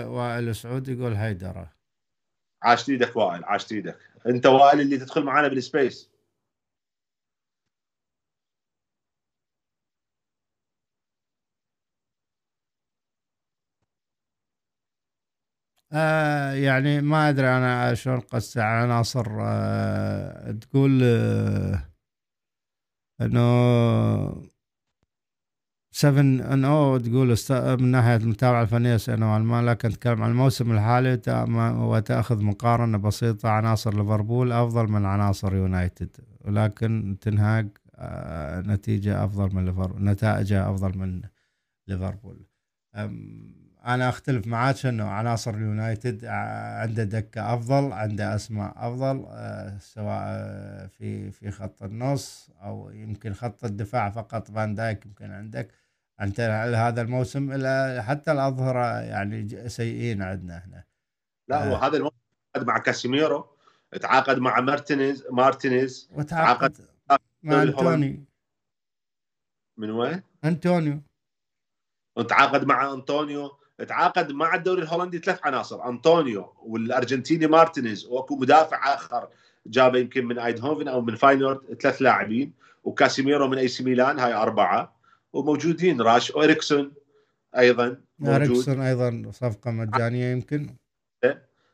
وائل 0.04 0.54
سعود 0.54 0.88
يقول 0.88 1.16
حيدرة. 1.16 1.72
عاشت 2.62 2.88
إيدك 2.88 3.16
وائل 3.16 3.44
عاشت 3.44 3.72
إيدك 3.72 3.98
أنت 4.26 4.46
وائل 4.46 4.80
اللي 4.80 4.98
تدخل 4.98 5.22
معنا 5.22 5.48
بال 5.48 5.66
space 5.66 6.11
آه 15.92 16.52
يعني 16.52 17.00
ما 17.00 17.28
أدري 17.28 17.48
أنا 17.48 17.94
شلون 17.94 18.20
قصت 18.20 18.58
عناصر 18.58 19.26
آه 19.40 20.52
تقول 20.52 21.00
آه 21.04 21.92
إنه 23.20 24.52
7 25.94 26.20
ان 26.20 26.64
أو 26.64 26.98
تقول 26.98 27.36
من 27.80 27.90
ناحية 27.90 28.16
المتابعة 28.16 28.62
الفنية 28.62 28.98
نوعا 29.08 29.38
ما 29.38 29.62
لكن 29.62 29.88
تتكلم 29.88 30.22
عن 30.22 30.30
الموسم 30.30 30.72
الحالي. 30.72 31.20
وتأخذ 31.78 32.42
مقارنة 32.42 32.98
بسيطة 32.98 33.48
عناصر 33.48 33.94
ليفربول 33.94 34.52
أفضل 34.52 34.88
من 34.88 35.04
عناصر 35.06 35.54
يونايتد. 35.56 36.16
ولكن 36.40 37.16
تنهاج 37.20 37.68
آه، 37.94 38.60
نتيجة 38.60 39.24
أفضل 39.24 39.54
من 39.54 39.64
ليفربول 39.64 40.04
نتائجه 40.04 40.70
أفضل 40.70 40.98
من 40.98 41.22
ليفربول. 41.88 42.46
أنا 43.86 44.08
أختلف 44.08 44.46
معاك 44.46 44.86
إنه 44.86 45.08
عناصر 45.08 45.50
اليونايتد 45.50 46.24
عنده 46.24 47.04
دكه 47.04 47.54
أفضل 47.54 47.92
عنده 47.92 48.34
أسماء 48.34 48.72
أفضل 48.76 49.24
آه، 49.28 49.78
سواء 49.78 50.22
آه، 50.24 50.86
في 50.86 51.30
في 51.30 51.50
خط 51.50 51.82
النص 51.82 52.50
أو 52.62 52.90
يمكن 52.90 53.34
خط 53.34 53.64
الدفاع 53.64 54.10
فقط. 54.10 54.50
فان 54.50 54.74
دايك 54.74 55.06
يمكن 55.06 55.30
عندك. 55.30 55.68
أنت 56.20 56.40
هذا 56.76 57.02
الموسم 57.02 57.52
حتى 58.00 58.32
الأظهرة 58.32 59.00
يعني 59.00 59.68
سيئين 59.68 60.22
عندنا 60.22 60.58
إحنا. 60.58 60.84
لا 61.48 61.64
آه. 61.64 61.72
وهذا 61.72 61.96
الموسم 61.96 62.16
مع 62.56 62.78
كاسيميرو 62.78 63.46
تعاقد 64.00 64.38
مع 64.38 64.60
مارتينيز 64.60 65.24
مارتينيز 65.30 66.10
وتعاقد 66.12 66.76
مع 67.42 67.62
انتوني 67.62 68.24
من 69.76 69.90
وين؟ 69.90 70.22
أنطونيو. 70.44 71.02
وتعاقد 72.16 72.64
مع 72.64 72.92
أنطونيو. 72.92 73.61
تعاقد 73.84 74.32
مع 74.32 74.54
الدوري 74.54 74.82
الهولندي 74.82 75.18
ثلاث 75.18 75.38
عناصر. 75.42 75.88
أنطونيو 75.88 76.52
والأرجنتيني 76.62 77.46
مارتينيز 77.46 78.06
وأكو 78.06 78.36
مدافع 78.36 78.94
آخر 78.94 79.28
جابه 79.66 79.98
يمكن 79.98 80.24
من 80.24 80.38
آيندهوفن 80.38 80.88
أو 80.88 81.00
من 81.00 81.14
فاينورد 81.14 81.60
ثلاث 81.80 82.02
لاعبين 82.02 82.52
وكاسيميرو 82.84 83.48
من 83.48 83.58
إي 83.58 83.68
سي 83.68 83.84
ميلان 83.84 84.18
هاي 84.18 84.34
أربعة. 84.34 84.96
وموجودين 85.32 86.00
راش 86.00 86.30
واريكسون 86.30 86.92
أيضا 87.58 87.96
موجود. 88.18 88.34
أريكسون 88.34 88.80
أيضا 88.80 89.30
صفقة 89.30 89.70
مجانية 89.70 90.32
يمكن. 90.32 90.74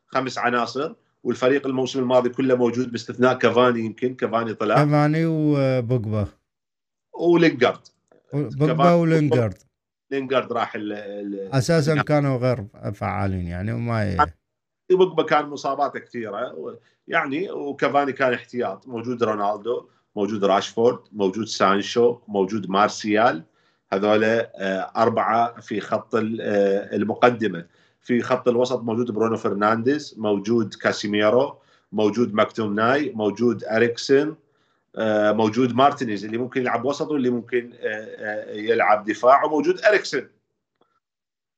خمس 0.06 0.38
عناصر. 0.38 0.94
والفريق 1.22 1.66
الموسم 1.66 1.98
الماضي 1.98 2.28
كله 2.28 2.54
موجود 2.54 2.92
باستثناء 2.92 3.34
كافاني 3.34 3.80
يمكن. 3.80 4.14
كافاني 4.14 4.54
طلع. 4.54 4.74
كافاني 4.74 5.26
وبوجبا. 5.26 6.26
ولينجارد 7.20 7.80
بوجبا 8.32 8.94
ولينجارد 8.94 9.58
لينجارد 10.10 10.52
راح 10.52 10.72
ال 10.74 10.92
أساسا 11.52 12.02
كانوا 12.02 12.38
غير 12.38 12.64
فعالين 12.92 13.46
يعني 13.46 13.72
وما. 13.72 14.26
بوجبا 14.90 15.22
كان 15.22 15.46
مصاباته 15.46 15.98
كثيرة. 15.98 16.54
يعني 17.08 17.50
وكافاني 17.50 18.12
كان 18.12 18.34
احتياط. 18.34 18.88
موجود 18.88 19.22
رونالدو 19.22 19.88
موجود 20.16 20.44
راشفورد 20.44 20.98
موجود 21.12 21.46
سانشو 21.46 22.18
موجود 22.28 22.70
مارسيال. 22.70 23.44
هذول 23.92 24.24
آه، 24.24 24.92
أربعة 24.96 25.60
في 25.60 25.80
خط 25.80 26.14
آه، 26.14 26.20
المقدمة. 26.96 27.66
في 28.00 28.22
خط 28.22 28.48
الوسط 28.48 28.80
موجود 28.80 29.10
برونو 29.10 29.36
فرنانديز 29.36 30.14
موجود 30.18 30.74
كاسيميرو 30.74 31.58
موجود 31.92 32.34
ماكتومناي 32.34 33.12
موجود 33.14 33.64
أريكسن 33.64 34.28
آه، 34.28 34.36
موجود 35.32 35.74
مارتينيز 35.74 36.24
اللي 36.24 36.38
ممكن 36.38 36.60
يلعب 36.60 36.84
وسط 36.84 37.10
واللي 37.10 37.30
ممكن 37.30 37.72
يلعب 38.52 39.04
دفاع 39.04 39.44
وموجود 39.44 39.80
أريكسن. 39.80 40.28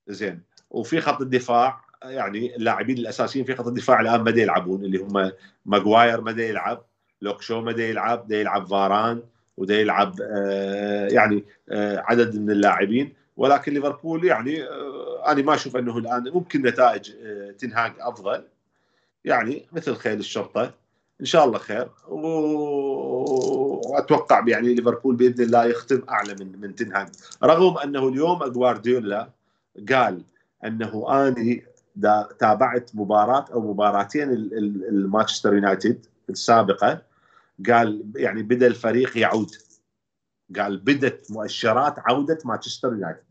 زين. 0.08 0.40
وفي 0.70 1.00
خط 1.00 1.20
الدفاع 1.20 1.80
يعني 2.04 2.56
اللاعبين 2.56 2.98
الأساسيين 2.98 3.44
في 3.44 3.54
خط 3.54 3.66
الدفاع 3.66 4.00
الآن 4.00 4.24
بدا 4.24 4.42
يلعبون 4.42 4.84
اللي 4.84 4.98
هم 4.98 5.32
ماجواير 5.66 6.20
بدا 6.20 6.44
يلعب 6.44 6.84
لوك 7.22 7.42
شو 7.42 7.60
ما 7.60 7.72
يلعب 7.72 8.28
دا 8.28 8.40
يلعب 8.40 8.66
فاران 8.66 9.22
ودا 9.56 9.80
يلعب 9.80 10.20
آه 10.22 11.08
يعني 11.08 11.44
آه 11.68 11.98
عدد 12.06 12.36
من 12.36 12.50
اللاعبين. 12.50 13.12
ولكن 13.36 13.74
ليفربول 13.74 14.24
يعني 14.24 14.62
آه 14.62 15.32
أنا 15.32 15.42
ما 15.42 15.54
أشوف 15.54 15.76
أنه 15.76 15.98
الآن 15.98 16.24
ممكن 16.34 16.62
نتائج 16.62 17.12
آه 17.22 17.50
تنهاج 17.50 17.92
أفضل. 18.00 18.44
يعني 19.24 19.66
مثل 19.72 19.94
خيل 19.94 20.18
الشرطة. 20.18 20.74
إن 21.20 21.24
شاء 21.24 21.44
الله 21.44 21.58
خير. 21.58 21.90
وأتوقع 23.86 24.44
يعني 24.48 24.74
ليفربول 24.74 25.16
بإذن 25.16 25.44
الله 25.44 25.64
يختم 25.64 26.02
أعلى 26.08 26.34
من 26.40 26.60
من 26.60 26.74
تنهاج. 26.74 27.08
رغم 27.42 27.78
أنه 27.78 28.08
اليوم 28.08 28.44
جوارديولا 28.44 29.30
قال 29.92 30.22
أنه 30.64 31.06
أني 31.28 31.64
تابعت 32.38 32.90
مباراة 32.94 33.44
أو 33.52 33.72
مباراتين 33.72 34.30
المانشستر 34.30 35.54
يونايتد 35.54 36.06
السابقة. 36.30 37.02
قال 37.68 38.04
يعني 38.16 38.42
بدأ 38.42 38.66
الفريق 38.66 39.18
يعود. 39.18 39.50
قال 40.56 40.76
بدت 40.76 41.30
مؤشرات 41.30 41.94
عودة 41.98 42.38
مانشستر 42.44 42.88
يونايتد. 42.88 43.29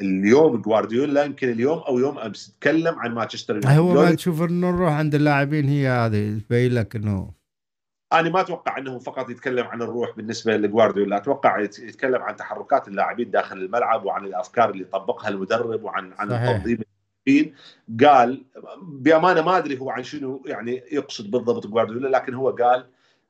اليوم 0.00 0.56
جوارديولا 0.56 1.24
يمكن 1.24 1.48
اليوم 1.48 1.78
أو 1.78 1.98
يوم 1.98 2.18
أمس 2.18 2.56
تكلم 2.60 2.98
عن 2.98 3.14
مانشستر 3.14 3.54
يونايتد. 3.54 3.78
هو 3.78 3.92
ما 3.92 4.14
تشوف 4.14 4.42
إنه 4.42 4.70
نروح 4.70 4.92
عند 4.92 5.14
اللاعبين 5.14 5.68
هي 5.68 5.88
هذه 5.88 6.38
تبين 6.38 6.74
لك 6.74 6.96
إنه 6.96 7.30
أنا 8.12 8.30
ما 8.30 8.40
أتوقع 8.40 8.78
إنه 8.78 8.98
فقط 8.98 9.30
يتكلم 9.30 9.66
عن 9.66 9.82
الروح 9.82 10.16
بالنسبة 10.16 10.56
لجوارديولا 10.56 11.16
أتوقع 11.16 11.60
يتكلم 11.60 12.22
عن 12.22 12.36
تحركات 12.36 12.88
اللاعبين 12.88 13.30
داخل 13.30 13.58
الملعب 13.58 14.04
وعن 14.04 14.24
الأفكار 14.24 14.70
اللي 14.70 14.84
طبقها 14.84 15.28
المدرب 15.28 15.84
وعن 15.84 16.12
عن 16.18 16.32
التنظيم 16.32 16.78
قال 18.00 18.44
بأمانة 18.82 19.42
ما 19.42 19.58
أدري 19.58 19.80
هو 19.80 19.90
عن 19.90 20.02
شنو 20.02 20.42
يعني 20.46 20.82
يقصد 20.92 21.30
بالضبط 21.30 21.66
جوارديولا 21.66 22.08
لكن 22.08 22.34
هو 22.34 22.50
قال 22.50 22.86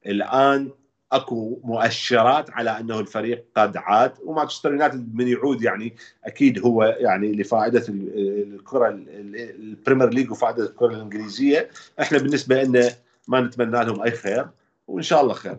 الآن 0.06 0.70
اكو 1.12 1.60
مؤشرات 1.64 2.50
على 2.50 2.80
انه 2.80 3.00
الفريق 3.00 3.44
قد 3.56 3.76
عاد 3.76 4.12
ومانشستر 4.24 4.70
يونايتد 4.70 5.14
من 5.14 5.28
يعود 5.28 5.62
يعني 5.62 5.96
أكيد 6.24 6.58
هو 6.58 6.84
يعني 6.84 7.32
لفائدة 7.32 7.84
الكرة 7.88 8.88
البريمير 8.88 10.08
ليج 10.08 10.30
وفائدة 10.30 10.64
الكرة 10.64 10.94
الإنجليزية. 10.94 11.70
إحنا 12.00 12.18
بالنسبة 12.18 12.62
لنا 12.62 12.90
ما 13.28 13.40
نتمنى 13.40 13.84
لهم 13.84 14.02
أي 14.02 14.10
خير 14.10 14.48
وإن 14.86 15.02
شاء 15.02 15.22
الله 15.22 15.34
خير. 15.34 15.56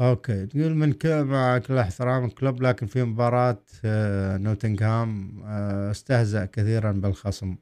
okay. 0.00 0.46
تقول 0.46 0.74
من 0.74 0.94
مع 1.04 1.58
كل 1.58 1.78
احترام 1.78 2.24
لكلوب 2.24 2.62
لكن 2.62 2.86
في 2.86 3.04
مباراة 3.04 3.62
آه، 3.84 4.36
نوتنغهام 4.36 5.42
آه، 5.44 5.90
استهزأ 5.90 6.44
كثيرا 6.44 6.92
بالخصم. 6.92 7.56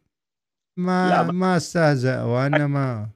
ما 0.76 1.08
لا 1.08 1.32
ما 1.32 1.56
استهزأ 1.56 2.22
وإنما 2.22 3.08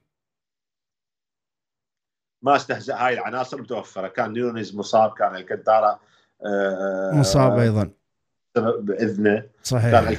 ما 2.43 2.57
استهزأ. 2.57 2.95
هاي 2.95 3.15
العناصر 3.15 3.61
متوفرة. 3.61 4.09
كان 4.09 4.33
نونيز 4.33 4.77
مصاب 4.77 5.11
كان 5.11 5.37
الكنتارا 5.37 5.99
آه، 6.47 7.11
مصاب 7.15 7.59
أيضا. 7.59 7.91
بإذنه. 8.81 9.43
صحيح. 9.63 9.91
كان 9.91 10.17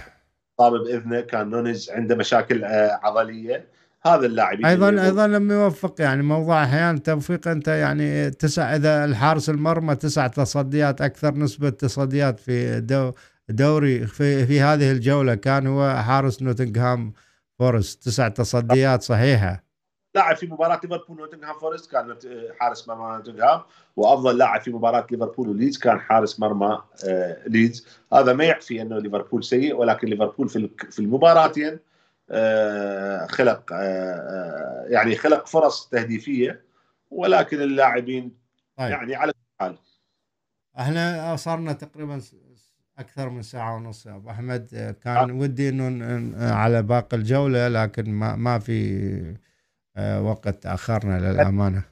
مصاب 0.59 0.73
بإذنه. 0.73 1.21
كان 1.21 1.49
نونيز 1.49 1.89
عنده 1.89 2.15
مشاكل 2.15 2.65
عضلية. 3.03 3.67
هذا 4.05 4.25
اللاعب 4.25 4.65
أيضا 4.65 4.89
أيضا 4.89 5.27
لم 5.27 5.51
يوفق. 5.51 5.95
يعني 5.99 6.23
موضوع 6.23 6.63
أحيانا 6.63 6.99
توفيق 6.99 7.47
أنت 7.47 7.67
يعني 7.67 8.31
تسع 8.31 8.75
إذا 8.75 9.05
الحارس 9.05 9.49
المرمى 9.49 9.95
تسع 9.95 10.27
تصديات 10.27 11.01
أكثر 11.01 11.35
نسبة 11.35 11.69
تصديات 11.69 12.39
في 12.39 12.79
دو 12.79 13.11
دوري 13.49 14.07
في 14.07 14.45
في 14.45 14.61
هذه 14.61 14.91
الجولة 14.91 15.35
كان 15.35 15.67
هو 15.67 15.95
حارس 15.95 16.41
نوتنغهام 16.41 17.13
فورست. 17.59 18.03
تسع 18.03 18.27
تصديات 18.27 19.01
صحيحة. 19.01 19.70
لاعب 20.15 20.35
في 20.35 20.47
مباراة 20.47 20.79
ليفربول 20.83 21.19
ونوتنغهام 21.19 21.59
فورست 21.59 21.91
كان 21.91 22.17
حارس 22.59 22.87
مرمى 22.87 23.17
نوتنغهام 23.17 23.61
وأفضل 23.95 24.37
لاعب 24.37 24.61
في 24.61 24.71
مباراة 24.71 25.07
ليفربول 25.11 25.49
وليدز 25.49 25.77
كان 25.77 25.99
حارس 25.99 26.39
مرمى 26.39 26.81
آه، 27.07 27.47
ليدز 27.47 27.87
هذا 28.13 28.33
ما 28.33 28.43
يعفي 28.43 28.81
أنه 28.81 28.99
ليفربول 28.99 29.43
سيء 29.43 29.75
ولكن 29.75 30.07
ليفربول 30.07 30.49
في 30.89 30.99
المباراتين 30.99 31.79
آه، 32.29 33.25
خلق 33.27 33.63
آه، 33.73 34.85
يعني 34.87 35.15
خلق 35.15 35.47
فرص 35.47 35.89
تهديفية 35.89 36.61
ولكن 37.11 37.61
اللاعبين 37.61 38.37
طيب. 38.77 38.91
يعني 38.91 39.15
على 39.15 39.33
حال 39.59 39.77
إحنا 40.79 41.35
صارنا 41.35 41.73
تقريبا 41.73 42.21
أكثر 42.99 43.29
من 43.29 43.41
ساعة 43.41 43.75
ونص 43.75 44.05
يا 44.05 44.15
أبو 44.15 44.29
أحمد 44.29 44.95
كان 45.03 45.29
آه. 45.29 45.33
ودي 45.33 45.69
إنه 45.69 46.53
على 46.53 46.81
باقي 46.81 47.17
الجولة 47.17 47.67
لكن 47.67 48.11
ما 48.11 48.35
ما 48.35 48.59
في 48.59 49.41
وقت 49.97 50.63
تأخرنا 50.63 51.31
للأمانة. 51.31 51.83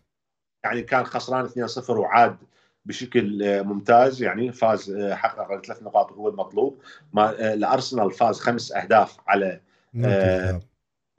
يعني 0.64 0.82
كان 0.82 1.04
خسران 1.04 1.46
2-0 1.46 1.90
وعاد 1.90 2.38
بشكل 2.86 3.64
ممتاز. 3.64 4.24
يعني 4.24 4.52
فاز 4.52 4.98
حقق 5.12 5.66
ثلاث 5.66 5.84
نقاط 5.84 6.12
وهو 6.12 6.30
المطلوب. 6.30 6.82
ما 7.14 7.54
الارسنال 7.54 8.12
فاز 8.12 8.40
خمس 8.40 8.72
أهداف 8.72 9.18
على 9.28 9.60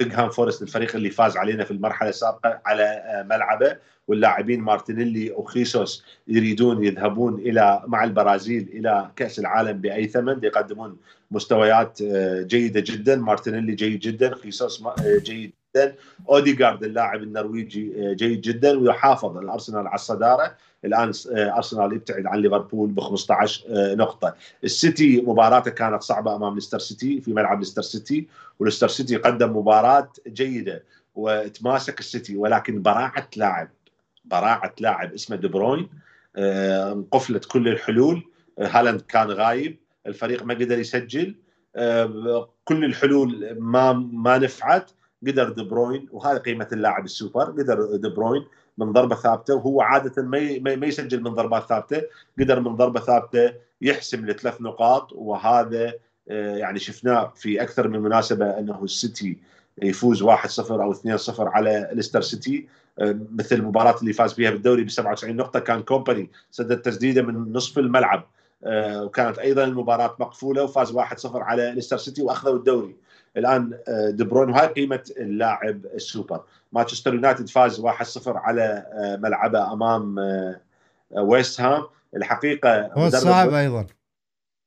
نوتنغهام 0.00 0.30
فورست 0.30 0.62
الفريق 0.62 0.96
اللي 0.96 1.10
فاز 1.10 1.36
علينا 1.36 1.64
في 1.64 1.70
المرحلة 1.70 2.08
السابقة 2.08 2.60
على 2.66 2.82
آه، 2.82 3.22
ملعبه. 3.22 3.76
واللاعبين 4.08 4.60
مارتينيلي 4.60 5.30
وخيسوس 5.30 6.04
يريدون 6.28 6.84
يذهبون 6.84 7.34
إلى 7.34 7.82
مع 7.86 8.04
البرازيل 8.04 8.68
إلى 8.72 9.10
كأس 9.16 9.38
العالم 9.38 9.80
بأي 9.80 10.06
ثمن. 10.08 10.44
يقدمون 10.44 10.96
مستويات 11.30 12.02
آه، 12.02 12.42
جيدة 12.42 12.80
جدا. 12.86 13.16
مارتينيلي 13.16 13.74
جيد 13.74 14.00
جدا. 14.00 14.34
خيسوس 14.34 14.82
آه، 14.86 15.18
جيد 15.22 15.52
جدا. 15.76 15.94
اوديغارد 16.28 16.84
اللاعب 16.84 17.22
النرويجي 17.22 18.14
جيد 18.14 18.40
جدا 18.40 18.78
ويحافظ 18.78 19.36
الأرسنال 19.36 19.86
على 19.86 19.94
الصدارة. 19.94 20.56
الآن 20.84 21.12
آه، 21.34 21.56
أرسنال 21.56 21.92
يبتعد 21.92 22.26
عن 22.26 22.38
ليفربول 22.38 22.90
ب 22.90 23.00
15 23.00 23.64
آه، 23.68 23.94
نقطة. 23.94 24.34
السيتي 24.64 25.20
مباراته 25.20 25.70
كانت 25.70 26.02
صعبة 26.02 26.36
أمام 26.36 26.54
ليستر 26.54 26.78
سيتي 26.78 27.20
في 27.20 27.32
ملعب 27.32 27.58
ليستر 27.58 27.82
سيتي 27.82 28.28
وليستر 28.58 28.88
سيتي 28.88 29.16
قدم 29.16 29.56
مباراة 29.56 30.12
جيدة 30.26 30.84
وتماسك 31.14 32.00
السيتي. 32.00 32.36
ولكن 32.36 32.82
براعة 32.82 33.28
لاعب 33.36 33.68
براعة 34.24 34.74
لاعب 34.80 35.12
اسمه 35.12 35.36
دي 35.36 35.48
بروين 35.48 35.88
آه، 36.36 36.92
انقفلت 36.92 37.44
كل 37.44 37.68
الحلول. 37.68 38.22
هالاند 38.58 39.00
كان 39.00 39.30
غايب 39.30 39.76
الفريق 40.06 40.42
ما 40.44 40.54
قدر 40.54 40.78
يسجل 40.78 41.34
كل 42.64 42.84
الحلول 42.84 43.56
ما 43.58 43.92
ما 43.92 44.38
نفعت. 44.38 44.90
قدر 45.26 45.48
دي 45.48 45.62
بروين 45.62 46.08
وهذه 46.12 46.38
قيمة 46.38 46.68
اللاعب 46.72 47.04
السوبر 47.04 47.44
قدر 47.44 47.96
دي 47.96 48.08
بروين 48.08 48.44
من 48.78 48.92
ضربة 48.92 49.16
ثابتة 49.16 49.54
وهو 49.54 49.80
عادة 49.80 50.22
ما 50.22 50.58
ما 50.76 50.86
يسجل 50.86 51.22
من 51.22 51.30
ضربات 51.30 51.68
ثابتة 51.68 52.02
قدر 52.38 52.60
من 52.60 52.76
ضربة 52.76 53.00
ثابتة 53.00 53.52
يحسم 53.80 54.26
لثلاث 54.26 54.60
نقاط 54.60 55.12
وهذا 55.12 55.94
آه، 56.30 56.56
يعني 56.56 56.78
شفناه 56.78 57.32
في 57.36 57.62
أكثر 57.62 57.88
من 57.88 58.00
مناسبة 58.00 58.58
أنه 58.58 58.84
السيتي 58.84 59.38
يفوز 59.82 60.22
1-0 60.22 60.28
أو 60.70 60.94
2-0 60.94 61.40
على 61.40 61.90
ليستر 61.92 62.20
سيتي 62.20 62.68
آه، 62.98 63.18
مثل 63.32 63.56
المباراة 63.56 64.00
اللي 64.00 64.12
فاز 64.12 64.32
فيها 64.32 64.50
بالدوري 64.50 64.84
ب 64.84 64.90
97 64.90 65.36
نقطة 65.36 65.60
كان 65.60 65.82
كومباني 65.82 66.30
سدد 66.50 66.82
تسديده 66.82 67.22
من 67.22 67.52
نصف 67.52 67.78
الملعب 67.78 68.26
آه، 68.64 69.04
وكانت 69.04 69.38
أيضا 69.38 69.64
المباراة 69.64 70.16
مقفولة 70.20 70.62
وفاز 70.62 70.92
1-0 70.92 71.36
على 71.36 71.72
ليستر 71.74 71.96
سيتي 71.96 72.22
وأخذوا 72.22 72.56
الدوري. 72.56 72.96
الآن 73.36 73.78
دي 74.10 74.24
بروين 74.24 74.50
وهاي 74.50 74.66
قيمة 74.66 75.02
اللاعب 75.16 75.86
السوبر. 75.86 76.44
مانشستر 76.72 77.14
يونايتد 77.14 77.48
فاز 77.48 77.80
1-0 77.80 78.36
على 78.36 78.62
آه، 78.92 79.16
ملعبه 79.16 79.72
أمام 79.72 80.18
آه، 80.18 80.60
ويست 81.12 81.60
هام. 81.60 81.82
الحقيقة 82.16 82.86
هو 82.92 83.10
صعب 83.10 83.52
أيضا. 83.52 83.86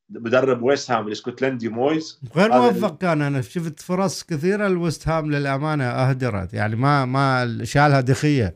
مدرب 0.10 0.62
ويست 0.64 0.92
هام 0.92 1.08
الإسكتلندي 1.08 1.70
مويز. 1.70 2.20
غير 2.36 2.52
موفق 2.52 2.98
كان 2.98 3.22
أنا 3.22 3.42
شفت 3.42 3.80
فرص 3.80 4.24
كثيرة 4.24 4.68
لويست 4.68 5.08
هام 5.08 5.32
للأمانة 5.32 5.84
أهدرت. 5.84 6.54
يعني 6.54 6.76
ما 6.76 7.06
ما 7.06 7.58
شالها 7.64 8.02
دي 8.02 8.20
خيا. 8.20 8.56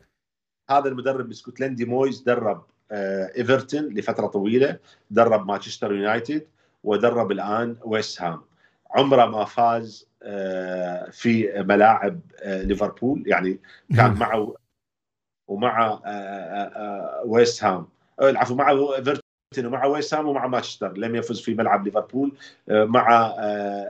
هذا 0.70 0.88
المدرب 0.88 1.26
الإسكتلندي 1.26 1.84
مويز 1.84 2.20
درب 2.22 2.62
آه، 2.92 3.30
إيفرتون 3.36 3.94
لفترة 3.94 4.26
طويلة 4.26 4.78
درب 5.10 5.46
مانشستر 5.46 5.92
يونايتد 5.92 6.46
ودرب 6.84 7.32
الآن 7.32 7.76
ويست 7.84 8.22
هام. 8.22 8.40
عمره 8.90 9.26
ما 9.26 9.44
فاز 9.44 10.08
آه، 10.22 11.10
في 11.10 11.62
ملاعب 11.62 12.20
آه، 12.42 12.62
ليفربول. 12.62 13.22
يعني 13.26 13.60
كان 13.96 14.14
معه 14.14 14.54
ومع 15.48 16.00
ويست 17.24 17.64
هام 17.64 17.88
العفو 18.22 18.54
مع 18.54 18.70
ايفرتون 18.70 19.20
ومع 19.58 19.84
ويست 19.84 20.14
هام 20.14 20.28
ومع 20.28 20.46
مانشستر 20.46 20.92
لم 20.98 21.16
يفز 21.16 21.40
في 21.40 21.54
ملعب 21.54 21.84
ليفربول. 21.84 22.32
مع 22.68 23.34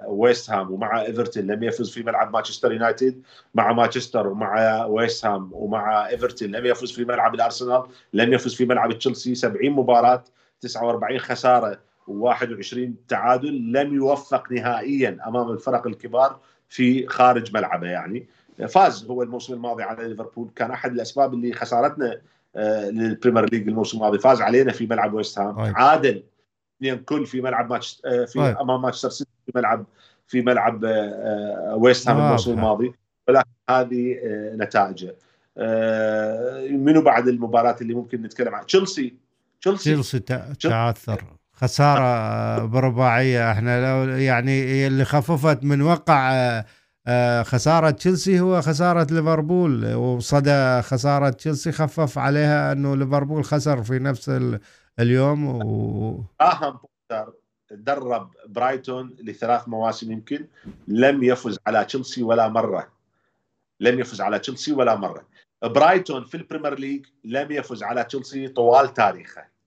ويست 0.06 0.50
هام 0.50 0.70
ومع 0.70 1.02
ايفرتون 1.02 1.46
لم 1.46 1.62
يفز 1.62 1.90
في 1.90 2.02
ملعب 2.02 2.32
مانشستر 2.32 2.72
يونايتد 2.72 3.22
مع 3.54 3.72
مانشستر 3.72 4.26
ومع 4.26 4.84
ويست 4.84 5.26
هام 5.26 5.50
ومع 5.52 6.08
ايفرتون 6.08 6.50
لم 6.50 6.66
يفز 6.66 6.92
في 6.92 7.04
ملعب 7.04 7.34
الأرسنال. 7.34 7.82
لم 8.12 8.32
يفز 8.32 8.54
في 8.54 8.64
ملعب 8.64 8.98
تشيلسي. 8.98 9.34
70 9.34 9.70
مباراة 9.70 10.24
49 10.60 11.18
خسارة. 11.18 11.78
و21 12.08 12.78
تعادل 13.08 13.72
لم 13.72 13.94
يوفق 13.94 14.52
نهائيا 14.52 15.18
أمام 15.26 15.50
الفرق 15.50 15.86
الكبار 15.86 16.40
في 16.68 17.06
خارج 17.06 17.54
ملعبه 17.54 17.86
يعني. 17.86 18.28
فاز 18.68 19.04
هو 19.04 19.22
الموسم 19.22 19.54
الماضي 19.54 19.82
على 19.82 20.08
ليفربول 20.08 20.50
كان 20.56 20.70
أحد 20.70 20.92
الأسباب 20.92 21.34
اللي 21.34 21.52
خسارتنا 21.52 22.20
آه، 22.56 22.90
للبريمير 22.90 23.50
ليج 23.52 23.68
الموسم 23.68 23.98
الماضي. 23.98 24.18
فاز 24.18 24.40
علينا 24.40 24.72
في 24.72 24.86
ملعب 24.86 25.14
ويست 25.14 25.38
هام. 25.38 25.56
طيب. 25.56 25.72
عادل 25.76 26.22
اثنين 26.76 26.98
كل 26.98 27.26
في 27.26 27.40
ملعب 27.40 27.70
ماتش 27.70 28.02
آه، 28.04 28.24
في 28.24 28.38
طيب. 28.38 28.56
أمام 28.56 28.82
مانشستر 28.82 29.10
سيتي 29.10 29.30
في 29.46 29.52
ملعب 29.54 29.84
في 30.26 30.42
ملعب 30.42 30.84
آه، 30.84 31.76
ويست 31.78 32.08
هام 32.08 32.20
الموسم 32.20 32.50
الماضي. 32.50 32.92
ولكن 33.28 33.48
هذه 33.70 34.16
نتائجه. 34.54 35.14
منو 36.70 37.02
بعد 37.02 37.28
المباراة 37.28 37.76
اللي 37.80 37.94
ممكن 37.94 38.22
نتكلم 38.22 38.54
عنها؟ 38.54 38.64
تشيلسي. 38.64 39.14
تشيلسي. 39.60 40.18
تعثر 40.60 41.24
خسارة 41.60 42.64
برباعية. 42.64 43.52
إحنا 43.52 43.80
لو 43.80 44.12
يعني 44.12 44.86
اللي 44.86 45.04
خففت 45.04 45.64
من 45.64 45.82
وقع 45.82 46.32
آه، 46.32 46.64
آه، 47.06 47.42
خسارة 47.42 47.90
تشيلسي 47.90 48.40
هو 48.40 48.60
خسارة 48.60 49.06
ليفربول 49.14 49.94
وصدى 49.94 50.82
خسارة 50.82 51.30
تشيلسي 51.30 51.72
خفف 51.72 52.18
عليها 52.18 52.72
انه 52.72 52.96
ليفربول 52.96 53.44
خسر 53.44 53.82
في 53.82 53.98
نفس 53.98 54.30
اليوم 55.00 55.46
و... 55.46 56.24
آهم 56.40 56.78
درب 57.70 58.30
برايتون 58.46 59.16
لثلاث 59.20 59.68
مواسم 59.68 60.12
يمكن 60.12 60.46
لم 60.88 61.22
يفز 61.22 61.58
على 61.66 61.84
تشيلسي 61.84 62.22
ولا 62.22 62.48
مرة. 62.48 62.92
لم 63.80 64.00
يفز 64.00 64.20
على 64.20 64.38
تشيلسي 64.38 64.72
ولا 64.72 64.96
مرة. 64.96 65.26
برايتون 65.62 66.24
في 66.24 66.36
البريمير 66.36 66.78
ليج 66.78 67.06
لم 67.24 67.52
يفز 67.52 67.82
على 67.82 68.04
تشيلسي 68.04 68.48
طوال 68.48 68.94
تاريخه. 68.94 69.57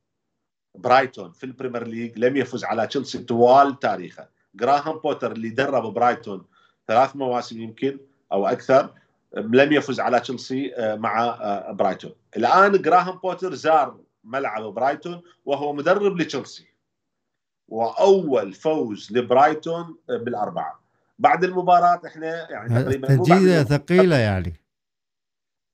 برايتون 0.76 1.32
في 1.32 1.44
البريمير 1.44 1.88
ليج 1.88 2.20
لم 2.20 2.38
يفز 2.38 2.64
على 2.64 2.88
تشيلسي 2.88 3.18
طوال 3.18 3.80
تاريخه. 3.80 4.28
جراهام 4.56 4.98
بوتر 4.98 5.32
اللي 5.32 5.50
درب 5.50 5.94
برايتون 5.94 6.46
ثلاث 6.88 7.16
مواسم 7.16 7.62
يمكن 7.62 8.00
أو 8.32 8.48
أكثر 8.48 8.94
لم 9.36 9.72
يفز 9.74 10.00
على 10.00 10.20
تشيلسي 10.20 10.74
مع 10.80 11.38
برايتون. 11.72 12.12
الآن 12.38 12.72
جراهام 12.72 13.18
بوتر 13.18 13.54
زار 13.54 14.00
ملعب 14.24 14.64
برايتون 14.64 15.22
وهو 15.46 15.74
مدرب 15.74 16.18
لتشيلسي. 16.18 16.68
وأول 17.68 18.54
فوز 18.54 19.12
لبرايتون 19.12 19.98
بالأربعة. 20.10 20.82
بعد 21.20 21.44
المباراة 21.44 22.02
إحنا 22.06 22.52
يعني 22.52 22.84
تقريبا 22.84 23.14
نتيجه 23.14 23.64
ثقيلة 23.64 24.16
يعني. 24.16 24.54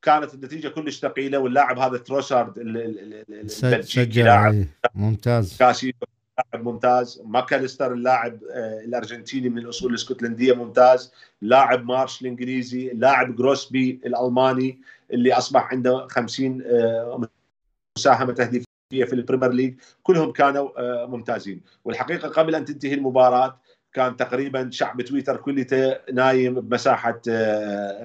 كانت 0.02 0.34
النتيجة 0.34 0.68
كلش 0.68 1.00
ثقيلة 1.00 1.38
واللاعب 1.38 1.80
هذا 1.80 1.98
تروسارد 1.98 2.58
البلجيكي 2.58 4.24
لاعب. 4.24 4.54
إيه، 4.54 4.77
ممتاز. 4.98 5.58
كاسي 5.58 5.94
لاعب 6.54 6.66
ممتاز. 6.66 7.22
ماكاليستر 7.26 7.94
اللاعب 7.94 8.40
آه، 8.52 8.80
الأرجنتيني 8.86 9.50
من 9.50 9.58
الأصول 9.58 9.90
الإسكتلندية 9.90 10.54
ممتاز. 10.54 11.14
لاعب 11.42 11.86
مارش 11.86 12.22
الإنجليزي 12.22 12.90
لاعب 12.90 13.36
جروس 13.36 14.02
الألماني 14.06 14.82
اللي 15.14 15.34
أصبح 15.34 15.72
عنده 15.72 16.08
50 16.08 16.62
آه، 16.66 17.28
مساهمة 17.98 18.34
تهديفية 18.34 18.66
في 18.92 19.14
البريمير 19.14 19.52
ليج. 19.52 19.76
كلهم 20.04 20.32
كانوا 20.32 20.70
آه، 20.78 21.06
ممتازين. 21.06 21.62
والحقيقة 21.86 22.30
قبل 22.30 22.56
أن 22.56 22.66
تنتهي 22.66 22.94
المباراة 22.94 23.60
كان 23.94 24.18
تقريبا 24.18 24.70
شعب 24.72 25.02
تويتر 25.02 25.38
كلته 25.38 25.96
نايم 26.14 26.62
بمساحة 26.62 27.22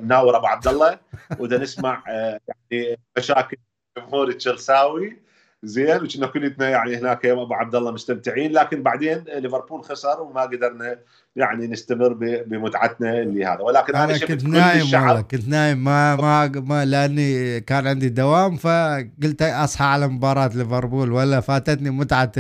مناور 0.01 0.37
أبو 0.37 0.47
عبد 0.47 0.69
الله. 0.69 0.99
ودا 1.39 1.59
نسمع 1.59 2.03
يعني 2.09 2.99
مشاكل 3.19 3.57
جمهور 3.99 4.33
تشيلساوي 4.33 5.17
زين 5.65 5.97
وكنا 6.03 6.27
كلنا 6.27 6.69
يعني 6.69 6.97
هناك 6.97 7.25
يوم 7.25 7.39
أبو 7.39 7.55
عبد 7.55 7.75
الله 7.75 7.91
مستمتعين 7.91 8.53
لكن 8.53 8.83
بعدين 8.83 9.25
ليفربول 9.37 9.85
خسر 9.85 10.23
وما 10.23 10.43
قدرنا 10.43 10.99
يعني 11.37 11.67
نستمر 11.67 12.13
بمتعتنا 12.47 13.23
اللي 13.23 13.45
هذا. 13.47 13.61
ولكن 13.61 13.97
أنا, 13.97 14.19
كنت 14.19 14.45
نايم 14.45 14.95
والله 14.95 15.21
كنت 15.21 15.49
نايم. 15.49 15.85
ما 15.85 16.17
ما 16.17 16.49
ما 16.49 16.85
لأني 16.85 17.61
كان 17.61 17.87
عندي 17.87 18.09
دوام 18.09 18.57
فقلت 18.57 19.43
أصحى 19.43 19.85
على 19.85 20.09
مباراة 20.09 20.51
ليفربول 20.55 21.13
ولا 21.13 21.41
فاتتني 21.41 21.91
متعة 21.91 22.33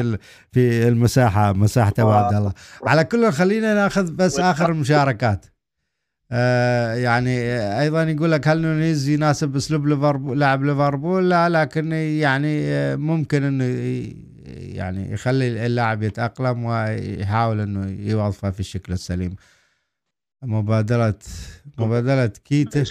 في 0.52 0.88
المساحة 0.88 1.52
مساحة 1.52 1.94
أبو 1.98 2.10
عبد 2.10 2.34
الله. 2.34 2.52
على 2.86 3.04
كل 3.04 3.32
خلينا 3.32 3.74
ناخذ 3.74 4.12
بس 4.12 4.38
آخر 4.38 4.70
المشاركات 4.70 5.46
يعني 6.96 7.38
أيضا 7.80 8.02
يقول 8.02 8.32
لك 8.32 8.48
هل 8.48 8.62
نونيز 8.62 9.08
يناسب 9.08 9.56
أسلوب 9.56 9.86
ليفربول 9.86 10.40
لاعب 10.40 10.64
ليفربول؟ 10.64 11.30
لا 11.30 11.48
لكن 11.48 11.92
يعني 11.92 12.64
آه، 12.64 12.96
ممكن 12.96 13.42
إنه 13.42 13.64
يعني 14.46 15.12
يخلي 15.12 15.66
اللاعب 15.66 16.02
يتأقلم 16.02 16.64
ويحاول 16.64 17.60
إنه 17.60 18.10
يوظفه 18.10 18.50
في 18.50 18.60
الشكل 18.60 18.92
السليم. 18.92 19.36
مبادره 20.42 21.18
مبادرة 21.78 22.32
كيتا. 22.44 22.84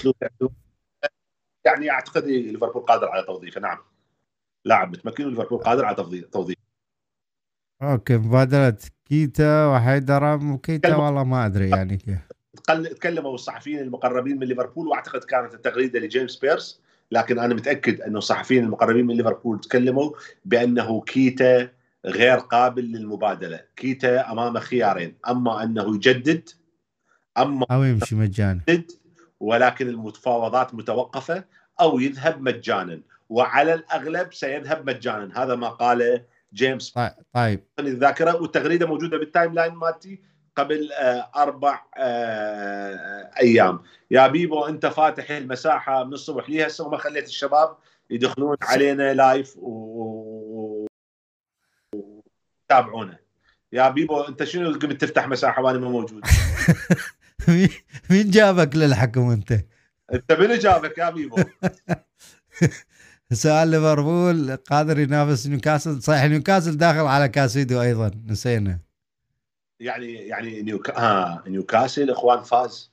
يعني 1.65 1.91
أعتقد 1.91 2.23
ليفربول 2.23 2.81
قادر 2.81 3.09
على 3.09 3.23
توظيفه 3.23 3.61
نعم. 3.61 3.77
لاعب 4.65 4.89
متمكن 4.89 5.25
وليفربول 5.25 5.59
قادر 5.59 5.85
على 5.85 5.95
توظيفه. 6.31 6.61
أوكي 7.81 8.17
مبادرة 8.17 8.77
كيتا 9.05 9.65
وحيدرم 9.65 10.51
وكيتا 10.51 10.95
والله 10.95 11.23
ما 11.23 11.45
أدري 11.45 11.69
يعني 11.69 11.97
كيف. 11.97 12.40
تكلموا 12.67 13.35
الصحفيين 13.35 13.79
المقربين 13.79 14.39
من 14.39 14.47
ليفربول 14.47 14.87
وأعتقد 14.87 15.23
كانت 15.23 15.53
التغريده 15.53 15.99
لجيمس 15.99 16.35
بيرس 16.35 16.81
لكن 17.11 17.39
أنا 17.39 17.53
متأكد 17.53 18.01
انه 18.01 18.17
الصحفيين 18.17 18.63
المقربين 18.63 19.07
من 19.07 19.15
ليفربول 19.15 19.61
تكلموا 19.61 20.11
بأنه 20.45 21.01
كيتا 21.01 21.69
غير 22.05 22.37
قابل 22.37 22.83
للمبادلة، 22.83 23.61
كيتا 23.75 24.31
امامه 24.31 24.59
خيارين، 24.59 25.15
أما 25.29 25.63
أنه 25.63 25.95
يجدد 25.95 26.49
أما 27.37 27.65
أو 27.71 27.83
يمشي 27.83 28.15
مجانا. 28.15 28.61
ولكن 29.39 29.87
المفاوضات 29.87 30.73
متوقفة 30.73 31.43
أو 31.81 31.99
يذهب 31.99 32.41
مجانا 32.41 33.01
وعلى 33.29 33.73
الأغلب 33.73 34.33
سيذهب 34.33 34.89
مجانا. 34.89 35.43
هذا 35.43 35.55
ما 35.55 35.69
قاله 35.69 36.21
جيمس. 36.53 36.91
طيب, 36.91 37.11
طيب. 37.33 37.63
الذاكرة 37.79 38.41
والتغريدة 38.41 38.87
موجودة 38.87 39.17
بال 39.17 39.53
timeline 39.53 39.73
مالتي. 39.73 40.30
قبل 40.55 40.91
آه، 40.91 41.31
أربع 41.35 41.83
آه، 41.97 43.31
أيام. 43.41 43.83
يا 44.11 44.27
بيبو 44.27 44.65
أنت 44.65 44.85
فاتح 44.85 45.31
المساحة 45.31 46.03
من 46.03 46.13
الصبح. 46.13 46.49
لي 46.49 46.67
هسه 46.67 46.87
وما 46.87 46.97
خليت 46.97 47.27
الشباب 47.27 47.77
يدخلون 48.09 48.57
علينا 48.61 49.13
live 49.13 49.57
و 49.57 50.85
يتابعونا 52.65 53.17
يا 53.73 53.89
بيبو 53.89 54.21
أنت 54.21 54.43
شنو 54.43 54.79
قمت 54.79 55.01
تفتح 55.01 55.27
مساحة 55.27 55.61
وأنا 55.61 55.79
ما 55.79 55.89
موجود؟ 55.89 56.23
مين 58.09 58.29
جابك 58.31 58.75
للحكم 58.75 59.29
أنت؟ 59.29 59.51
أنت 60.13 60.31
من 60.31 60.59
جابك 60.59 60.97
يا 60.97 61.09
بيبو؟ 61.09 61.35
سؤال 63.33 63.67
ليفربول 63.67 64.55
قادر 64.55 64.99
ينافس 64.99 65.47
نيوكاسل؟ 65.47 66.01
صحيح 66.01 66.23
نيوكاسل 66.23 66.77
داخل 66.77 66.99
على 66.99 67.29
كاسيدو 67.29 67.81
أيضا 67.81 68.11
نسينا. 68.27 68.79
يعني 69.81 70.13
يعني 70.13 70.61
نيوكا... 70.61 70.97
آه 70.97 71.43
نيوكاسل 71.47 72.09
إخوان 72.09 72.43
فاز. 72.43 72.91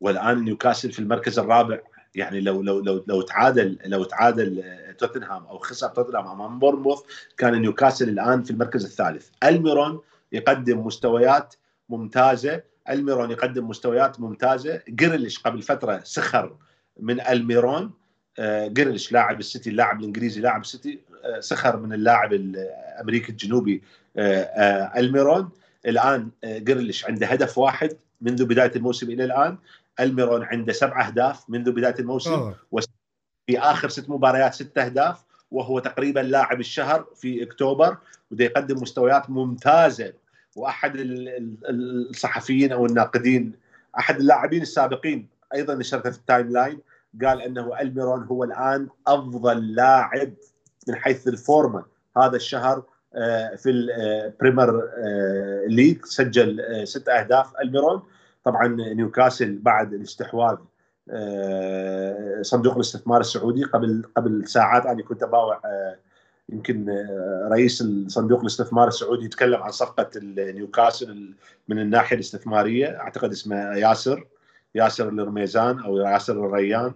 والآن 0.00 0.44
نيوكاسل 0.44 0.92
في 0.92 0.98
المركز 0.98 1.38
الرابع. 1.38 1.78
يعني 2.14 2.40
لو 2.40 2.62
لو 2.62 2.80
لو 2.80 3.04
لو 3.06 3.22
تعادل 3.22 3.78
لو 3.84 4.04
تعادل 4.04 4.60
آه، 4.64 4.92
توتنهام 4.92 5.46
أو 5.46 5.58
خسر 5.58 5.88
توتنهام 5.88 6.26
أمام 6.26 6.58
بورنموث 6.58 7.00
كان 7.36 7.62
نيوكاسل 7.62 8.08
الآن 8.08 8.42
في 8.42 8.50
المركز 8.50 8.84
الثالث. 8.84 9.28
ألميرون 9.44 10.00
يقدم 10.32 10.86
مستويات 10.86 11.54
ممتازة. 11.88 12.62
ألميرون 12.90 13.30
يقدم 13.30 13.68
مستويات 13.68 14.20
ممتازة. 14.20 14.82
جريليش 14.88 15.38
قبل 15.38 15.62
فترة 15.62 16.00
سخر 16.04 16.56
من 17.00 17.20
ألميرون. 17.20 17.90
آه، 18.38 18.66
جريليش 18.66 19.12
لاعب 19.12 19.40
السيتي 19.40 19.70
اللاعب 19.70 20.00
الإنجليزي 20.00 20.40
لاعب 20.40 20.60
السيتي 20.60 21.00
آه، 21.24 21.40
سخر 21.40 21.76
من 21.76 21.92
اللاعب 21.92 22.32
الامريكي 22.32 23.32
الجنوبي 23.32 23.82
ألميرون. 24.96 25.50
الآن 25.86 26.30
جريليش 26.44 27.04
عنده 27.04 27.26
هدف 27.26 27.58
واحد 27.58 27.96
منذ 28.20 28.44
بداية 28.44 28.72
الموسم 28.76 29.10
إلى 29.10 29.24
الآن. 29.24 29.58
ألميرون 30.00 30.42
عنده 30.44 30.72
سبع 30.72 31.06
أهداف 31.06 31.50
منذ 31.50 31.72
بداية 31.72 31.94
الموسم 31.98 32.30
في 33.46 33.58
آخر 33.58 33.88
ست 33.88 34.10
مباريات 34.10 34.54
ست 34.54 34.78
أهداف 34.78 35.24
وهو 35.50 35.78
تقريبا 35.78 36.20
لاعب 36.20 36.60
الشهر 36.60 37.06
في 37.16 37.42
أكتوبر 37.42 37.96
وده 38.30 38.44
يقدم 38.44 38.82
مستويات 38.82 39.30
ممتازة. 39.30 40.12
وأحد 40.56 40.92
الصحفيين 41.70 42.72
أو 42.72 42.86
الناقدين 42.86 43.52
أحد 43.98 44.16
اللاعبين 44.16 44.62
السابقين 44.62 45.28
أيضا 45.54 45.74
نشرته 45.74 46.10
في 46.10 46.18
ال 46.18 46.52
timeline 46.52 46.80
قال 47.24 47.42
إنه 47.42 47.80
ألميرون 47.80 48.22
هو 48.24 48.44
الآن 48.44 48.88
أفضل 49.06 49.74
لاعب 49.74 50.32
من 50.88 50.96
حيث 50.96 51.28
الفورمة 51.28 51.84
هذا 52.16 52.36
الشهر 52.36 52.78
آه، 52.78 52.84
في 53.56 53.70
البريمير 53.70 54.78
آه، 54.78 55.64
ليج 55.66 56.04
سجل 56.04 56.60
آه، 56.60 56.84
ست 56.84 57.08
أهداف. 57.08 57.52
الميرون 57.60 58.02
طبعا 58.44 58.68
نيوكاسل 58.68 59.58
بعد 59.58 59.92
الاستحواذ 59.92 60.56
صندوق 62.42 62.74
الاستثمار 62.74 63.20
السعودي 63.20 63.64
قبل 63.64 64.04
قبل 64.16 64.48
ساعات. 64.48 64.86
أنا 64.86 65.02
كنت 65.02 65.22
أباوع 65.22 65.60
يمكن 66.48 67.06
رئيس 67.50 67.84
صندوق 68.06 68.40
الاستثمار 68.40 68.88
السعودي 68.88 69.24
يتكلم 69.24 69.62
عن 69.62 69.70
صفقة 69.70 70.10
نيوكاسل 70.36 71.34
من 71.68 71.78
الناحية 71.78 72.16
الاستثمارية. 72.16 73.00
أعتقد 73.00 73.30
اسمه 73.30 73.76
ياسر 73.76 74.26
ياسر 74.74 75.08
الرميزان 75.08 75.78
أو 75.78 75.96
ياسر 75.96 76.46
الريان 76.46 76.92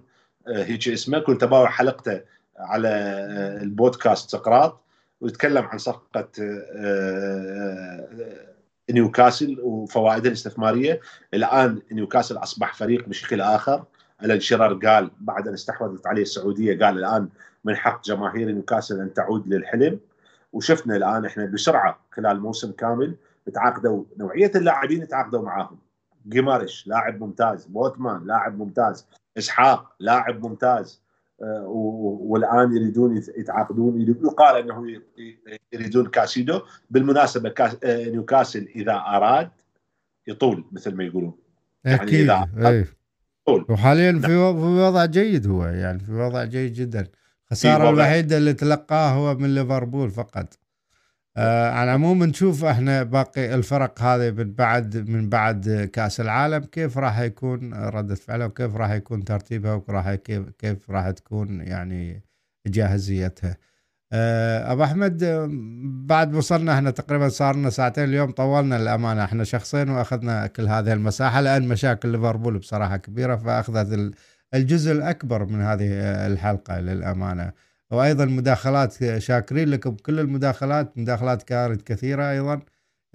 هيك 0.49 0.89
اسمه. 0.89 1.19
كنت 1.19 1.43
أباوع 1.43 1.69
حلقته 1.69 2.21
على 2.59 2.89
البودكاست 3.63 4.31
سقراط. 4.31 4.82
ويتكلم 5.23 5.65
عن 5.65 5.79
صفقة 5.79 6.29
آه، 6.41 6.67
آه، 6.77 8.53
نيوكاسل 8.91 9.61
وفوائدها 9.61 10.29
الاستثمارية. 10.29 11.01
الآن 11.35 11.83
نيوكاسل 11.93 12.37
أصبح 12.37 12.75
فريق 12.75 13.09
بشكل 13.09 13.41
آخر. 13.41 13.85
ألان 14.25 14.41
شيرر 14.41 14.75
قال 14.87 15.11
بعد 15.21 15.49
أن 15.49 15.55
استحوذت 15.55 16.07
عليه 16.07 16.23
السعودية 16.23 16.85
قال 16.85 16.99
الآن 16.99 17.29
من 17.65 17.77
حق 17.77 18.05
جماهير 18.05 18.49
نيوكاسل 18.49 19.01
أن 19.01 19.15
تعود 19.15 19.49
للحلم. 19.49 20.01
وشفنا 20.53 20.97
الآن 20.97 21.25
إحنا 21.25 21.47
بسرعة 21.47 22.01
خلال 22.13 22.41
موسم 22.41 22.73
كامل 22.73 23.17
تعاقدوا 23.55 24.05
نوعية 24.17 24.51
اللاعبين 24.55 25.09
تعاقدوا 25.09 25.43
معاهم. 25.43 25.79
جيماريش 26.29 26.87
لاعب 26.87 27.21
ممتاز. 27.21 27.67
بوتمان 27.67 28.27
لاعب 28.27 28.59
ممتاز. 28.59 29.07
إسحاق 29.39 29.95
لاعب 30.01 30.47
ممتاز. 30.47 31.02
آه، 31.02 31.02
والآن 31.43 32.77
يريدون 32.77 33.17
يتعاقدون 33.17 34.01
يقال 34.01 34.57
إنه 34.57 35.03
يريدون 35.73 36.07
كاسيدو 36.07 36.61
بالمناسبة 36.91 37.49
كاس 37.49 37.77
آه، 37.85 38.09
نيوكاسل 38.09 38.69
إذا 38.77 38.93
أراد 38.93 39.51
يطول 40.27 40.65
مثل 40.73 40.95
ما 40.95 41.05
يقولون. 41.05 41.33
يعني 41.85 42.03
أكيد 42.03 42.31
إذا 42.31 42.49
أراد 42.59 42.87
يطول. 43.47 43.67
وحاليا 43.69 44.19
في 44.19 44.37
وضع 44.37 45.05
جيد 45.05 45.47
هو 45.47 45.65
يعني 45.65 45.99
في 45.99 46.13
وضع 46.13 46.45
جيد 46.45 46.73
جدا. 46.73 47.07
الخساره 47.45 47.91
الوحيدة 47.91 48.37
اللي 48.37 48.53
تلقاه 48.53 49.11
هو 49.11 49.35
من 49.35 49.55
ليفربول 49.55 50.11
فقط. 50.11 50.62
آه 51.37 51.71
على 51.71 51.85
العموم 51.91 52.25
نشوف 52.25 52.65
إحنا 52.65 53.03
باقي 53.03 53.55
الفرق 53.55 54.03
هذه 54.03 54.31
من 54.31 54.53
بعد 54.53 54.97
من 55.11 55.29
بعد 55.29 55.91
كأس 55.93 56.21
العالم 56.21 56.65
كيف 56.65 56.99
راح 56.99 57.19
يكون 57.21 57.75
ردة 57.75 58.15
فعلها 58.15 58.47
وكيف 58.47 58.77
راح 58.77 58.91
يكون 58.91 59.25
ترتيبها 59.25 59.83
وراح 59.89 60.15
كيف 60.15 60.49
كيف 60.59 60.91
راح 60.91 61.11
تكون 61.11 61.61
يعني 61.61 62.25
جاهزيتها. 62.67 63.57
آه 64.13 64.73
أبو 64.73 64.85
أحمد 64.85 65.25
بعد 66.07 66.35
وصلنا 66.35 66.75
إحنا 66.75 66.91
تقريبا 66.91 67.29
صار 67.29 67.57
لنا 67.57 67.71
ساعتين 67.71 68.05
اليوم 68.05 68.31
طولنا 68.31 68.77
الأمانة 68.77 69.25
إحنا 69.25 69.45
شخصين 69.45 69.89
وأخذنا 69.91 70.47
كل 70.47 70.69
هذه 70.69 70.93
المساحة 70.93 71.41
لأن 71.41 71.69
مشاكل 71.69 72.09
ليفربول 72.09 72.59
بصراحة 72.59 72.97
كبيرة 72.97 73.37
فأخذت 73.37 74.15
الجزء 74.55 74.93
الأكبر 74.93 75.45
من 75.45 75.61
هذه 75.63 75.89
الحلقة 76.27 76.81
للأمانة. 76.81 77.53
وأيضا 77.93 78.25
مداخلات 78.25 79.19
شاكرين 79.19 79.69
لكم 79.69 79.97
كل 79.97 80.21
المداخلات 80.21 80.99
مداخلات 80.99 81.43
كانت 81.43 81.83
كثيرة 81.83 82.31
أيضا. 82.31 82.61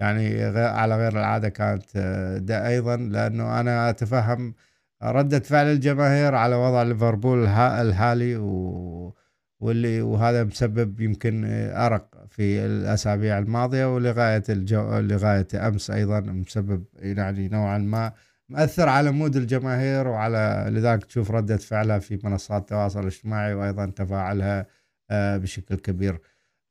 يعني 0.00 0.44
على 0.56 0.96
غير 0.96 1.12
العادة 1.12 1.48
كانت 1.48 1.84
آه، 1.96 2.68
أيضا 2.68 2.96
لأنه 2.96 3.60
أنا 3.60 3.90
أتفهم 3.90 4.54
ردة 5.02 5.38
فعل 5.40 5.66
الجماهير 5.66 6.34
على 6.34 6.56
وضع 6.56 6.82
ليفربول 6.82 7.46
الحالي 7.46 8.36
و 8.36 9.14
واللي 9.60 10.02
وهذا 10.02 10.44
مسبب 10.44 11.00
يمكن 11.00 11.44
أرق 11.72 12.26
في 12.30 12.66
الأسابيع 12.66 13.38
الماضية 13.38 13.94
ولغاية 13.94 14.42
الجو 14.48 14.98
لغاية 14.98 15.48
أمس 15.54 15.90
أيضا 15.90 16.20
مسبب 16.20 16.84
يعني 16.94 17.48
نوعا 17.48 17.78
ما 17.78 18.12
مأثر 18.48 18.88
على 18.88 19.10
مود 19.10 19.36
الجماهير 19.36 20.08
وعلى 20.08 20.66
لذلك 20.70 21.04
تشوف 21.04 21.30
ردة 21.30 21.56
فعلها 21.56 21.98
في 21.98 22.18
منصات 22.24 22.62
التواصل 22.62 23.00
الاجتماعي 23.00 23.54
وأيضا 23.54 23.86
تفاعلها 23.86 24.66
آه، 25.10 25.36
بشكل 25.36 25.76
كبير. 25.76 26.20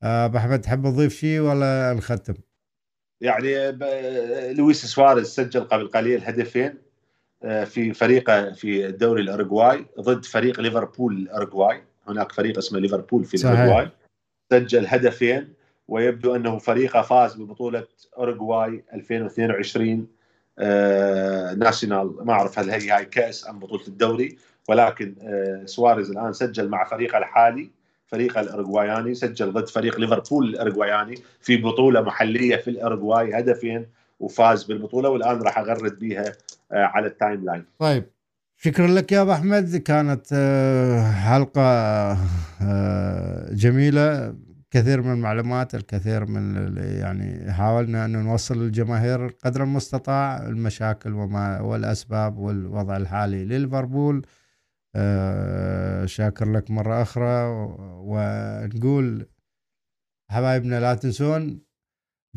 آه، 0.03 0.25
أبو 0.25 0.37
أحمد 0.37 0.61
تحب 0.61 0.83
تضيف 0.83 1.13
شيء 1.13 1.39
ولا 1.39 1.93
نختم؟ 1.93 2.33
يعني 3.21 3.71
لويس 4.53 4.85
سواريز 4.85 5.27
سجل 5.27 5.63
قبل 5.63 5.87
قليل 5.87 6.23
هدفين 6.23 6.73
آه، 7.43 7.63
في 7.63 7.93
فريقه 7.93 8.51
في 8.51 8.87
الدوري 8.87 9.21
الأرجواي 9.21 9.85
ضد 9.99 10.25
فريق 10.25 10.59
ليفربول 10.59 11.17
الأرجواي 11.17 11.83
هناك 12.07 12.31
فريق 12.31 12.57
اسمه 12.57 12.79
ليفربول 12.79 13.25
في 13.25 13.33
الأرجواي 13.37 13.89
سجل 14.51 14.87
هدفين 14.87 15.53
ويبدو 15.87 16.35
أنه 16.35 16.57
فريقه 16.57 17.01
فاز 17.01 17.35
ببطولة 17.35 17.87
أورجواي 18.17 18.83
2022 18.93 20.07
آه، 20.59 21.53
ناشونال 21.53 22.15
ما 22.25 22.33
أعرف 22.33 22.59
هل 22.59 22.69
هي 22.69 22.91
هاي 22.91 23.05
كأس 23.05 23.49
أم 23.49 23.59
بطولة 23.59 23.87
الدوري 23.87 24.37
ولكن 24.69 25.15
آه، 25.21 25.65
سواريز 25.65 26.11
الآن 26.11 26.33
سجل 26.33 26.69
مع 26.69 26.83
فريقه 26.83 27.17
الحالي 27.17 27.69
فريقه 28.07 28.41
الارجواياني 28.41 29.15
سجل 29.15 29.53
ضد 29.53 29.67
فريق 29.67 29.99
ليفربول 29.99 30.49
الارجواياني 30.49 31.15
في 31.41 31.57
بطولة 31.57 32.01
محلية 32.01 32.55
في 32.55 32.69
الارجواي 32.69 33.39
هدفين 33.39 33.85
وفاز 34.19 34.63
بالبطولة 34.63 35.09
والآن 35.09 35.41
راح 35.41 35.57
أغرد 35.57 35.99
بها 35.99 36.25
آه، 36.71 36.83
على 36.83 37.07
ال 37.07 37.45
timeline. 37.45 37.65
طيب 37.79 38.05
شكرا 38.57 38.87
لك 38.87 39.11
يا 39.11 39.21
أبو 39.21 39.31
أحمد 39.31 39.75
كانت 39.75 40.27
حلقة 41.25 42.17
جميلة 43.51 44.35
كثير 44.71 45.01
من 45.01 45.13
المعلومات 45.13 45.75
الكثير 45.75 46.25
من 46.25 46.77
يعني 46.77 47.53
حاولنا 47.53 48.05
أن 48.05 48.23
نوصل 48.23 48.63
للجماهير 48.63 49.27
قدر 49.27 49.63
المستطاع 49.63 50.47
المشاكل 50.47 51.13
وما 51.13 51.59
والأسباب 51.61 52.37
والوضع 52.37 52.97
الحالي 52.97 53.45
لليفربول 53.45 54.25
آه، 54.95 56.05
شاكر 56.05 56.51
لك 56.51 56.71
مرة 56.71 57.01
أخرى 57.01 57.43
ونقول 57.79 59.29
حبايبنا 60.29 60.79
لا 60.79 60.95
تنسون 60.95 61.66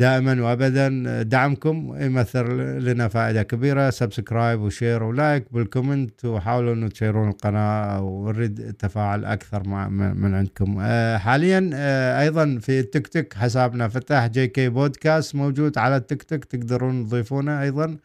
دائما 0.00 0.42
وابدا 0.42 0.88
دعمكم 1.22 1.94
يمثل 2.00 2.46
لنا 2.86 3.08
فائدة 3.08 3.42
كبيرة. 3.42 3.90
subscribe 3.90 4.60
و 4.60 4.67
share 4.67 5.02
و 5.02 5.12
like 5.12 5.52
بال 5.52 5.68
comment 5.68 6.24
وحاولوا 6.24 6.74
إنه 6.74 6.88
تشيرون 6.88 7.28
القناة 7.28 8.02
ونريد 8.02 8.72
تفاعل 8.78 9.24
أكثر 9.24 9.68
مع 9.68 9.88
من 9.88 10.34
عندكم. 10.34 10.76
آه، 10.80 11.16
حاليا 11.18 11.70
آه، 11.74 12.20
أيضا 12.20 12.58
في 12.60 12.80
التيك 12.80 13.08
توك 13.08 13.34
حسابنا 13.34 13.88
فتح 13.88 14.26
جي 14.26 14.46
كي 14.46 14.68
بودكاست 14.68 15.34
موجود 15.34 15.78
على 15.78 15.96
التيك 15.96 16.22
توك 16.22 16.44
تقدرون 16.44 17.06
تضيفونه 17.06 17.62
أيضا. 17.62 17.96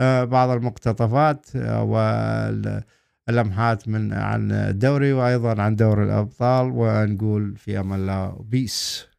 آه، 0.00 0.24
بعض 0.24 0.50
المقتطفات 0.50 1.46
واللمحات 1.56 3.88
من 3.88 4.12
عن 4.12 4.52
الدوري 4.52 5.12
وأيضا 5.12 5.62
عن 5.62 5.76
دوري 5.76 6.04
الأبطال 6.04 6.70
ونقول 6.74 7.56
في 7.56 7.80
أمان 7.80 8.00
الله 8.00 8.44
peace 8.50 9.13